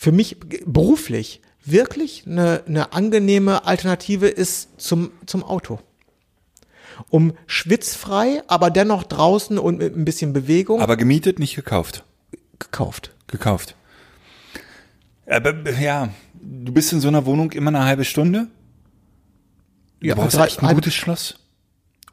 für 0.00 0.12
mich 0.12 0.38
beruflich 0.64 1.42
wirklich 1.62 2.24
eine, 2.26 2.62
eine 2.66 2.94
angenehme 2.94 3.66
Alternative 3.66 4.28
ist 4.28 4.80
zum, 4.80 5.10
zum 5.26 5.44
Auto. 5.44 5.78
Um 7.10 7.34
schwitzfrei, 7.46 8.42
aber 8.46 8.70
dennoch 8.70 9.02
draußen 9.04 9.58
und 9.58 9.76
mit 9.76 9.94
ein 9.94 10.06
bisschen 10.06 10.32
Bewegung 10.32 10.80
Aber 10.80 10.96
gemietet, 10.96 11.38
nicht 11.38 11.54
gekauft. 11.54 12.04
gekauft. 12.58 13.14
Gekauft. 13.26 13.74
Aber 15.26 15.68
ja, 15.78 16.08
du 16.40 16.72
bist 16.72 16.94
in 16.94 17.00
so 17.02 17.08
einer 17.08 17.26
Wohnung 17.26 17.52
immer 17.52 17.68
eine 17.68 17.84
halbe 17.84 18.06
Stunde. 18.06 18.46
Du 20.00 20.06
Ja, 20.06 20.14
brauchst 20.14 20.34
drei- 20.38 20.46
echt 20.46 20.62
ein 20.62 20.74
gutes 20.74 20.94
Schloss. 20.94 21.38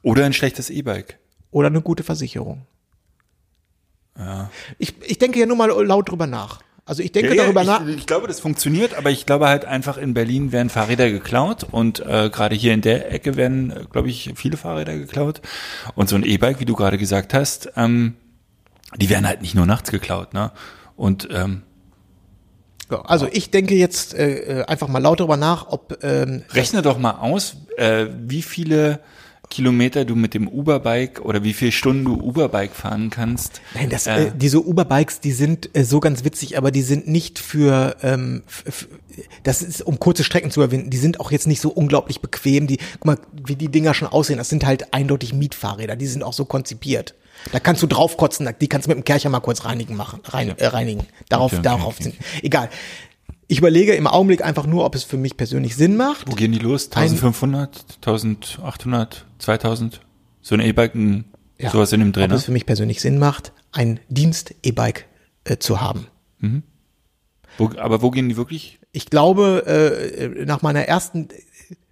Oder 0.02 0.26
ein 0.26 0.34
schlechtes 0.34 0.70
E-Bike. 0.70 1.20
Oder 1.52 1.68
eine 1.68 1.82
gute 1.82 2.04
Versicherung. 2.04 2.66
Ich, 4.78 4.94
ich 5.04 5.20
denke 5.20 5.40
ja 5.40 5.46
nur 5.46 5.56
mal 5.56 5.70
laut 5.86 6.10
drüber 6.10 6.28
nach. 6.28 6.60
Also 6.88 7.04
ich 7.04 7.12
denke 7.12 7.32
Ja, 7.32 7.36
ja, 7.36 7.44
darüber 7.44 7.62
ich, 7.62 7.68
nach. 7.68 7.86
Ich 7.86 8.06
glaube, 8.08 8.28
das 8.28 8.40
funktioniert, 8.40 8.94
aber 8.94 9.12
ich 9.12 9.26
glaube 9.26 9.48
halt 9.48 9.66
einfach 9.66 9.98
in 9.98 10.14
Berlin 10.14 10.54
werden 10.54 10.70
Fahrräder 10.70 11.12
geklaut 11.12 11.66
und 11.70 12.00
äh, 12.00 12.30
gerade 12.30 12.56
hier 12.56 12.74
in 12.74 12.80
der 12.82 13.12
Ecke 13.12 13.36
werden, 13.36 13.88
glaube 13.92 14.08
ich, 14.08 14.32
viele 14.36 14.56
Fahrräder 14.56 14.96
geklaut. 14.98 15.42
Und 15.96 16.08
so 16.08 16.16
ein 16.16 16.24
E-Bike, 16.24 16.62
wie 16.62 16.66
du 16.66 16.76
gerade 16.76 16.98
gesagt 16.98 17.34
hast, 17.34 17.74
ähm, 17.76 18.16
die 18.96 19.10
werden 19.10 19.28
halt 19.28 19.42
nicht 19.42 19.54
nur 19.54 19.66
nachts 19.66 19.92
geklaut, 19.92 20.34
ne? 20.34 20.54
Und 20.96 21.28
ähm, 21.30 21.64
Ja, 22.90 23.02
Also 23.02 23.28
ich 23.30 23.52
denke 23.52 23.76
jetzt 23.76 24.14
äh, 24.14 24.62
äh, 24.62 24.64
einfach 24.64 24.88
mal 24.88 25.00
laut 25.00 25.20
darüber 25.20 25.36
nach, 25.36 25.68
ob 25.68 26.02
ähm, 26.04 26.44
rechne 26.52 26.82
doch 26.82 26.98
mal 26.98 27.20
aus, 27.20 27.58
äh, 27.76 28.06
wie 28.18 28.42
viele 28.42 29.02
Kilometer 29.50 30.04
du 30.06 30.16
mit 30.16 30.34
dem 30.34 30.48
Uber-Bike 30.48 31.22
oder 31.22 31.44
wie 31.44 31.54
viele 31.54 31.72
Stunden 31.72 32.06
du 32.06 32.16
Uber-Bike 32.16 32.74
fahren 32.74 33.10
kannst. 33.10 33.62
Nein, 33.74 33.90
das, 33.90 34.06
Äh. 34.08 34.26
äh, 34.28 34.32
diese 34.36 34.62
Uber-Bikes, 34.62 35.20
die 35.22 35.32
sind 35.32 35.70
äh, 35.76 35.84
so 35.84 36.00
ganz 36.00 36.24
witzig, 36.24 36.58
aber 36.58 36.72
die 36.72 36.82
sind 36.82 37.08
nicht 37.08 37.40
für, 37.40 37.96
ähm, 38.04 38.44
das 39.44 39.62
ist, 39.62 39.82
um 39.82 40.00
kurze 40.00 40.24
Strecken 40.24 40.52
zu 40.52 40.60
überwinden, 40.62 40.90
die 40.90 40.98
sind 40.98 41.20
auch 41.20 41.32
jetzt 41.32 41.48
nicht 41.48 41.62
so 41.62 41.70
unglaublich 41.70 42.22
bequem. 42.22 42.68
Die, 42.68 42.78
guck 43.00 43.06
mal, 43.06 43.18
wie 43.46 43.56
die 43.56 43.70
Dinger 43.70 43.94
schon 43.94 44.08
aussehen, 44.10 44.38
das 44.38 44.50
sind 44.50 44.66
halt 44.66 44.94
eindeutig 44.94 45.34
Mietfahrräder, 45.34 45.96
die 45.96 46.08
sind 46.08 46.24
auch 46.24 46.34
so 46.34 46.46
konzipiert. 46.46 47.16
Da 47.52 47.60
kannst 47.60 47.84
du 47.84 47.88
draufkotzen, 47.88 48.50
die 48.60 48.68
kannst 48.68 48.88
du 48.88 48.90
mit 48.90 48.98
dem 48.98 49.04
Kercher 49.06 49.30
mal 49.30 49.40
kurz 49.40 49.64
reinigen 49.64 49.96
machen, 49.96 50.20
rein, 50.26 50.58
äh, 50.58 50.66
reinigen. 50.68 51.06
Darauf, 51.30 51.54
Okay, 51.54 51.60
okay, 51.60 51.64
darauf 51.64 51.94
okay, 51.96 52.04
sind, 52.04 52.16
egal. 52.42 52.70
Ich 53.48 53.60
überlege 53.60 53.94
im 53.96 54.08
Augenblick 54.08 54.44
einfach 54.44 54.66
nur, 54.66 54.84
ob 54.86 54.94
es 54.96 55.04
für 55.04 55.18
mich 55.18 55.38
persönlich 55.38 55.76
Sinn 55.76 55.96
macht. 55.96 56.30
Wo 56.30 56.36
gehen 56.36 56.52
die 56.52 56.60
los? 56.60 56.86
1500, 56.92 57.86
1800, 58.06 59.26
2000? 59.40 60.02
So 60.42 60.56
ein 60.56 60.62
E-Bike, 60.62 60.94
Ja, 61.58 61.72
sowas 61.72 61.94
in 61.94 62.02
dem 62.02 62.12
Dreh, 62.12 62.24
ob 62.24 62.30
ne? 62.30 62.36
es 62.36 62.44
für 62.46 62.52
mich 62.52 62.66
persönlich 62.66 63.00
Sinn 63.02 63.18
macht, 63.20 63.54
ein 63.72 64.00
Dienst-E-Bike 64.10 65.06
äh, 65.46 65.58
zu 65.58 65.80
haben. 65.82 66.08
Wo, 67.58 67.72
aber 67.78 68.02
wo 68.02 68.12
gehen 68.12 68.30
die 68.30 68.38
wirklich? 68.38 68.80
Ich 68.92 69.10
glaube, 69.10 69.64
äh, 69.66 70.46
nach 70.46 70.62
meiner 70.62 70.82
ersten 70.84 71.30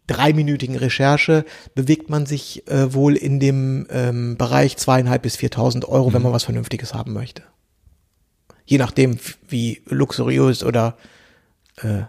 dreiminütigen 0.08 0.76
Recherche 0.76 1.45
bewegt 1.74 2.10
man 2.10 2.26
sich 2.26 2.68
äh, 2.68 2.93
wohl 2.93 3.16
in 3.16 3.39
dem 3.39 3.88
ähm, 3.89 4.38
Bereich 4.38 4.78
zweieinhalb 4.78 5.24
bis 5.24 5.38
4.000 5.38 5.86
Euro, 5.86 6.10
Mhm. 6.10 6.14
wenn 6.16 6.22
man 6.22 6.34
was 6.34 6.43
Vernünftiges 6.43 6.93
haben 6.93 7.14
möchte. 7.14 7.43
Je 8.66 8.78
nachdem, 8.78 9.18
wie 9.47 9.82
luxuriös 9.86 10.64
oder 10.64 10.97
äh, 11.78 12.04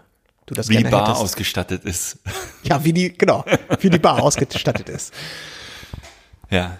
du 0.45 0.53
das 0.53 0.69
Wie 0.69 0.77
die 0.77 0.83
Bar 0.83 1.07
hättest. 1.07 1.21
ausgestattet 1.21 1.83
ist. 1.83 2.19
Ja, 2.63 2.83
wie 2.83 2.93
die, 2.93 3.13
genau, 3.17 3.45
wie 3.79 3.89
die 3.89 3.99
Bar 3.99 4.21
ausgestattet 4.23 4.89
ist. 4.89 5.13
Ja. 6.49 6.77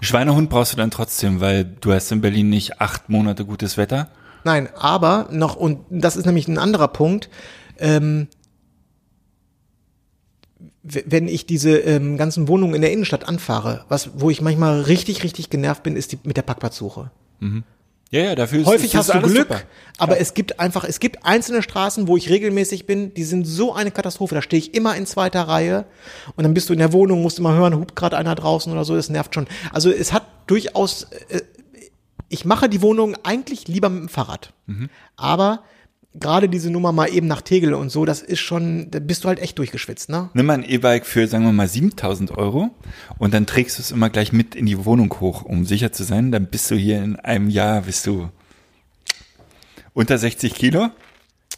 Schweinehund 0.00 0.50
brauchst 0.50 0.72
du 0.72 0.76
dann 0.76 0.90
trotzdem, 0.90 1.40
weil 1.40 1.64
du 1.64 1.92
hast 1.92 2.10
in 2.10 2.20
Berlin 2.20 2.50
nicht 2.50 2.80
acht 2.80 3.08
Monate 3.08 3.44
gutes 3.44 3.76
Wetter. 3.76 4.10
Nein, 4.44 4.68
aber 4.74 5.28
noch, 5.30 5.54
und 5.54 5.84
das 5.90 6.16
ist 6.16 6.26
nämlich 6.26 6.48
ein 6.48 6.58
anderer 6.58 6.88
Punkt, 6.88 7.30
ähm, 7.78 8.26
wenn 10.82 11.28
ich 11.28 11.46
diese 11.46 11.78
ähm, 11.78 12.16
ganzen 12.16 12.48
Wohnungen 12.48 12.74
in 12.74 12.82
der 12.82 12.92
Innenstadt 12.92 13.28
anfahre, 13.28 13.84
was, 13.88 14.10
wo 14.14 14.30
ich 14.30 14.40
manchmal 14.40 14.80
richtig, 14.80 15.22
richtig 15.22 15.48
genervt 15.48 15.84
bin, 15.84 15.94
ist 15.94 16.10
die 16.10 16.18
mit 16.24 16.36
der 16.36 16.42
Parkplatzsuche. 16.42 17.12
Ja, 18.12 18.20
ja, 18.24 18.34
dafür 18.34 18.60
ist 18.60 18.66
Häufig 18.66 18.94
hast 18.94 19.12
du 19.12 19.20
Glück, 19.20 19.48
super. 19.48 19.62
aber 19.96 20.20
es 20.20 20.34
gibt 20.34 20.60
einfach, 20.60 20.84
es 20.84 21.00
gibt 21.00 21.24
einzelne 21.24 21.62
Straßen, 21.62 22.08
wo 22.08 22.18
ich 22.18 22.28
regelmäßig 22.28 22.84
bin, 22.84 23.14
die 23.14 23.24
sind 23.24 23.46
so 23.46 23.72
eine 23.72 23.90
Katastrophe. 23.90 24.34
Da 24.34 24.42
stehe 24.42 24.62
ich 24.62 24.74
immer 24.74 24.94
in 24.96 25.06
zweiter 25.06 25.48
Reihe 25.48 25.86
und 26.36 26.44
dann 26.44 26.52
bist 26.52 26.68
du 26.68 26.74
in 26.74 26.78
der 26.78 26.92
Wohnung, 26.92 27.22
musst 27.22 27.38
immer 27.38 27.54
hören, 27.54 27.74
hupt 27.74 27.96
gerade 27.96 28.18
einer 28.18 28.34
draußen 28.34 28.70
oder 28.70 28.84
so, 28.84 28.94
das 28.94 29.08
nervt 29.08 29.34
schon. 29.34 29.46
Also 29.72 29.90
es 29.90 30.12
hat 30.12 30.26
durchaus, 30.46 31.04
äh, 31.30 31.40
ich 32.28 32.44
mache 32.44 32.68
die 32.68 32.82
Wohnung 32.82 33.16
eigentlich 33.22 33.66
lieber 33.66 33.88
mit 33.88 34.02
dem 34.02 34.08
Fahrrad. 34.10 34.52
Mhm. 34.66 34.90
Aber 35.16 35.62
gerade 36.14 36.48
diese 36.48 36.70
Nummer 36.70 36.92
mal 36.92 37.06
eben 37.06 37.26
nach 37.26 37.40
Tegel 37.40 37.74
und 37.74 37.90
so, 37.90 38.04
das 38.04 38.20
ist 38.20 38.40
schon, 38.40 38.90
da 38.90 38.98
bist 38.98 39.24
du 39.24 39.28
halt 39.28 39.38
echt 39.40 39.58
durchgeschwitzt, 39.58 40.10
ne? 40.10 40.30
Nimm 40.34 40.46
mal 40.46 40.54
ein 40.54 40.64
E-Bike 40.64 41.06
für, 41.06 41.26
sagen 41.26 41.44
wir 41.44 41.52
mal, 41.52 41.68
7000 41.68 42.32
Euro 42.32 42.70
und 43.18 43.32
dann 43.32 43.46
trägst 43.46 43.78
du 43.78 43.82
es 43.82 43.90
immer 43.90 44.10
gleich 44.10 44.32
mit 44.32 44.54
in 44.54 44.66
die 44.66 44.84
Wohnung 44.84 45.14
hoch, 45.20 45.42
um 45.42 45.64
sicher 45.64 45.92
zu 45.92 46.04
sein. 46.04 46.30
Dann 46.30 46.46
bist 46.46 46.70
du 46.70 46.74
hier 46.74 47.02
in 47.02 47.16
einem 47.16 47.48
Jahr, 47.48 47.82
bist 47.82 48.06
du 48.06 48.30
unter 49.94 50.18
60 50.18 50.54
Kilo, 50.54 50.90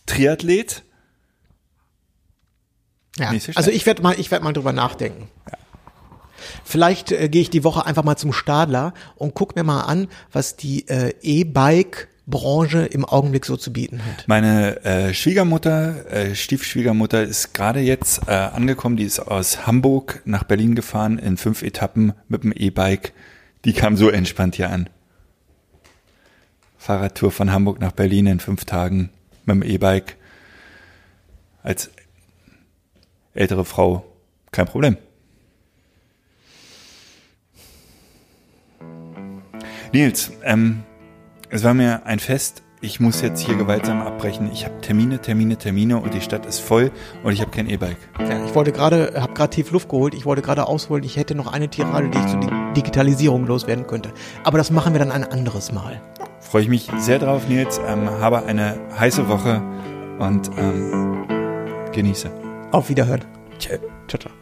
Triathlet. 0.07 0.83
Ja. 3.17 3.33
So. 3.39 3.53
Also 3.55 3.71
ich 3.71 3.87
werde 3.87 4.03
mal, 4.03 4.19
ich 4.19 4.31
werde 4.31 4.45
mal 4.45 4.53
drüber 4.53 4.73
nachdenken. 4.73 5.29
Vielleicht 6.65 7.13
äh, 7.13 7.29
gehe 7.29 7.43
ich 7.43 7.51
die 7.51 7.65
Woche 7.65 7.87
einfach 7.87 8.05
mal 8.05 8.17
zum 8.17 8.33
Stadler 8.33 8.93
und 9.17 9.35
guck 9.35 9.57
mir 9.57 9.65
mal 9.65 9.83
an, 9.83 10.09
was 10.33 10.57
die 10.57 10.87
äh, 10.89 11.15
E-Bike-Branche 12.27 12.87
im 12.87 13.05
Augenblick 13.05 13.45
so 13.45 13.57
zu 13.57 13.73
bieten 13.73 14.05
hat. 14.05 14.27
Meine 14.27 14.85
äh, 14.85 15.15
Schwiegermutter, 15.15 16.11
äh, 16.11 16.35
Stiefschwiegermutter 16.35 17.23
ist 17.23 17.55
gerade 17.55 17.81
jetzt 17.81 18.23
äh, 18.27 18.33
angekommen, 18.33 18.97
die 18.97 19.05
ist 19.05 19.21
aus 19.21 19.67
Hamburg 19.67 20.23
nach 20.25 20.45
Berlin 20.45 20.75
gefahren 20.75 21.19
in 21.19 21.37
fünf 21.37 21.63
Etappen 21.63 22.15
mit 22.29 22.45
dem 22.45 22.53
E-Bike. 22.53 23.13
Die 23.65 23.73
kam 23.73 23.97
so 23.97 24.11
entspannt 24.11 24.57
hier 24.57 24.71
an. 24.71 24.89
Fahrradtour 26.79 27.31
von 27.31 27.51
Hamburg 27.51 27.81
nach 27.81 27.93
Berlin 27.93 28.27
in 28.27 28.41
fünf 28.41 28.65
Tagen 28.65 29.11
mit 29.45 29.55
dem 29.57 29.63
E-Bike. 29.63 30.17
Als 31.63 31.91
ältere 33.33 33.65
Frau 33.65 34.05
kein 34.51 34.67
Problem. 34.67 34.99
Nils, 39.93 40.33
ähm, 40.43 40.83
es 41.55 41.63
war 41.63 41.73
mir 41.73 42.05
ein 42.05 42.19
Fest. 42.19 42.63
Ich 42.81 42.99
muss 43.01 43.23
jetzt 43.23 43.41
hier 43.41 43.55
gewaltsam 43.55 44.03
abbrechen. 44.03 44.51
Ich 44.53 44.65
habe 44.67 44.79
Termine, 44.81 45.21
Termine, 45.21 45.57
Termine 45.57 45.99
und 45.99 46.13
die 46.13 46.21
Stadt 46.21 46.45
ist 46.47 46.59
voll 46.59 46.91
und 47.23 47.33
ich 47.33 47.41
habe 47.41 47.51
kein 47.53 47.71
E-Bike. 47.71 47.97
Ja, 48.19 48.45
ich 48.45 48.55
wollte 48.55 48.73
gerade, 48.73 49.13
habe 49.19 49.33
gerade 49.33 49.51
tief 49.51 49.71
Luft 49.71 49.89
geholt. 49.89 50.13
Ich 50.15 50.27
wollte 50.27 50.43
gerade 50.43 50.67
ausholen. 50.67 51.05
Ich 51.05 51.17
hätte 51.17 51.35
noch 51.37 51.47
eine 51.51 51.69
Tirade, 51.69 52.11
die 52.11 52.19
ich 52.19 52.27
zur 52.27 52.41
Di- 52.41 52.51
Digitalisierung 52.77 53.47
loswerden 53.47 53.87
könnte. 53.87 54.13
Aber 54.43 54.59
das 54.59 54.71
machen 54.73 54.93
wir 54.93 54.99
dann 54.99 55.13
ein 55.13 55.25
anderes 55.25 55.71
Mal. 55.73 56.03
Freue 56.41 56.63
ich 56.63 56.69
mich 56.69 56.89
sehr 56.99 57.19
drauf, 57.21 57.49
Nils. 57.49 57.81
Ähm, 57.89 58.11
habe 58.21 58.45
eine 58.45 58.77
heiße 58.99 59.29
Woche 59.29 59.63
und 60.19 60.51
ähm, 60.59 61.25
genieße. 61.93 62.29
Auf 62.73 62.89
Wiederhören. 62.91 63.25
Tschö. 63.59 63.79
Ciao, 64.09 64.21
ciao. 64.21 64.33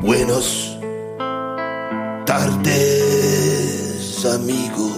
Buenos 0.00 0.78
tardes, 2.24 4.24
amigo. 4.24 4.97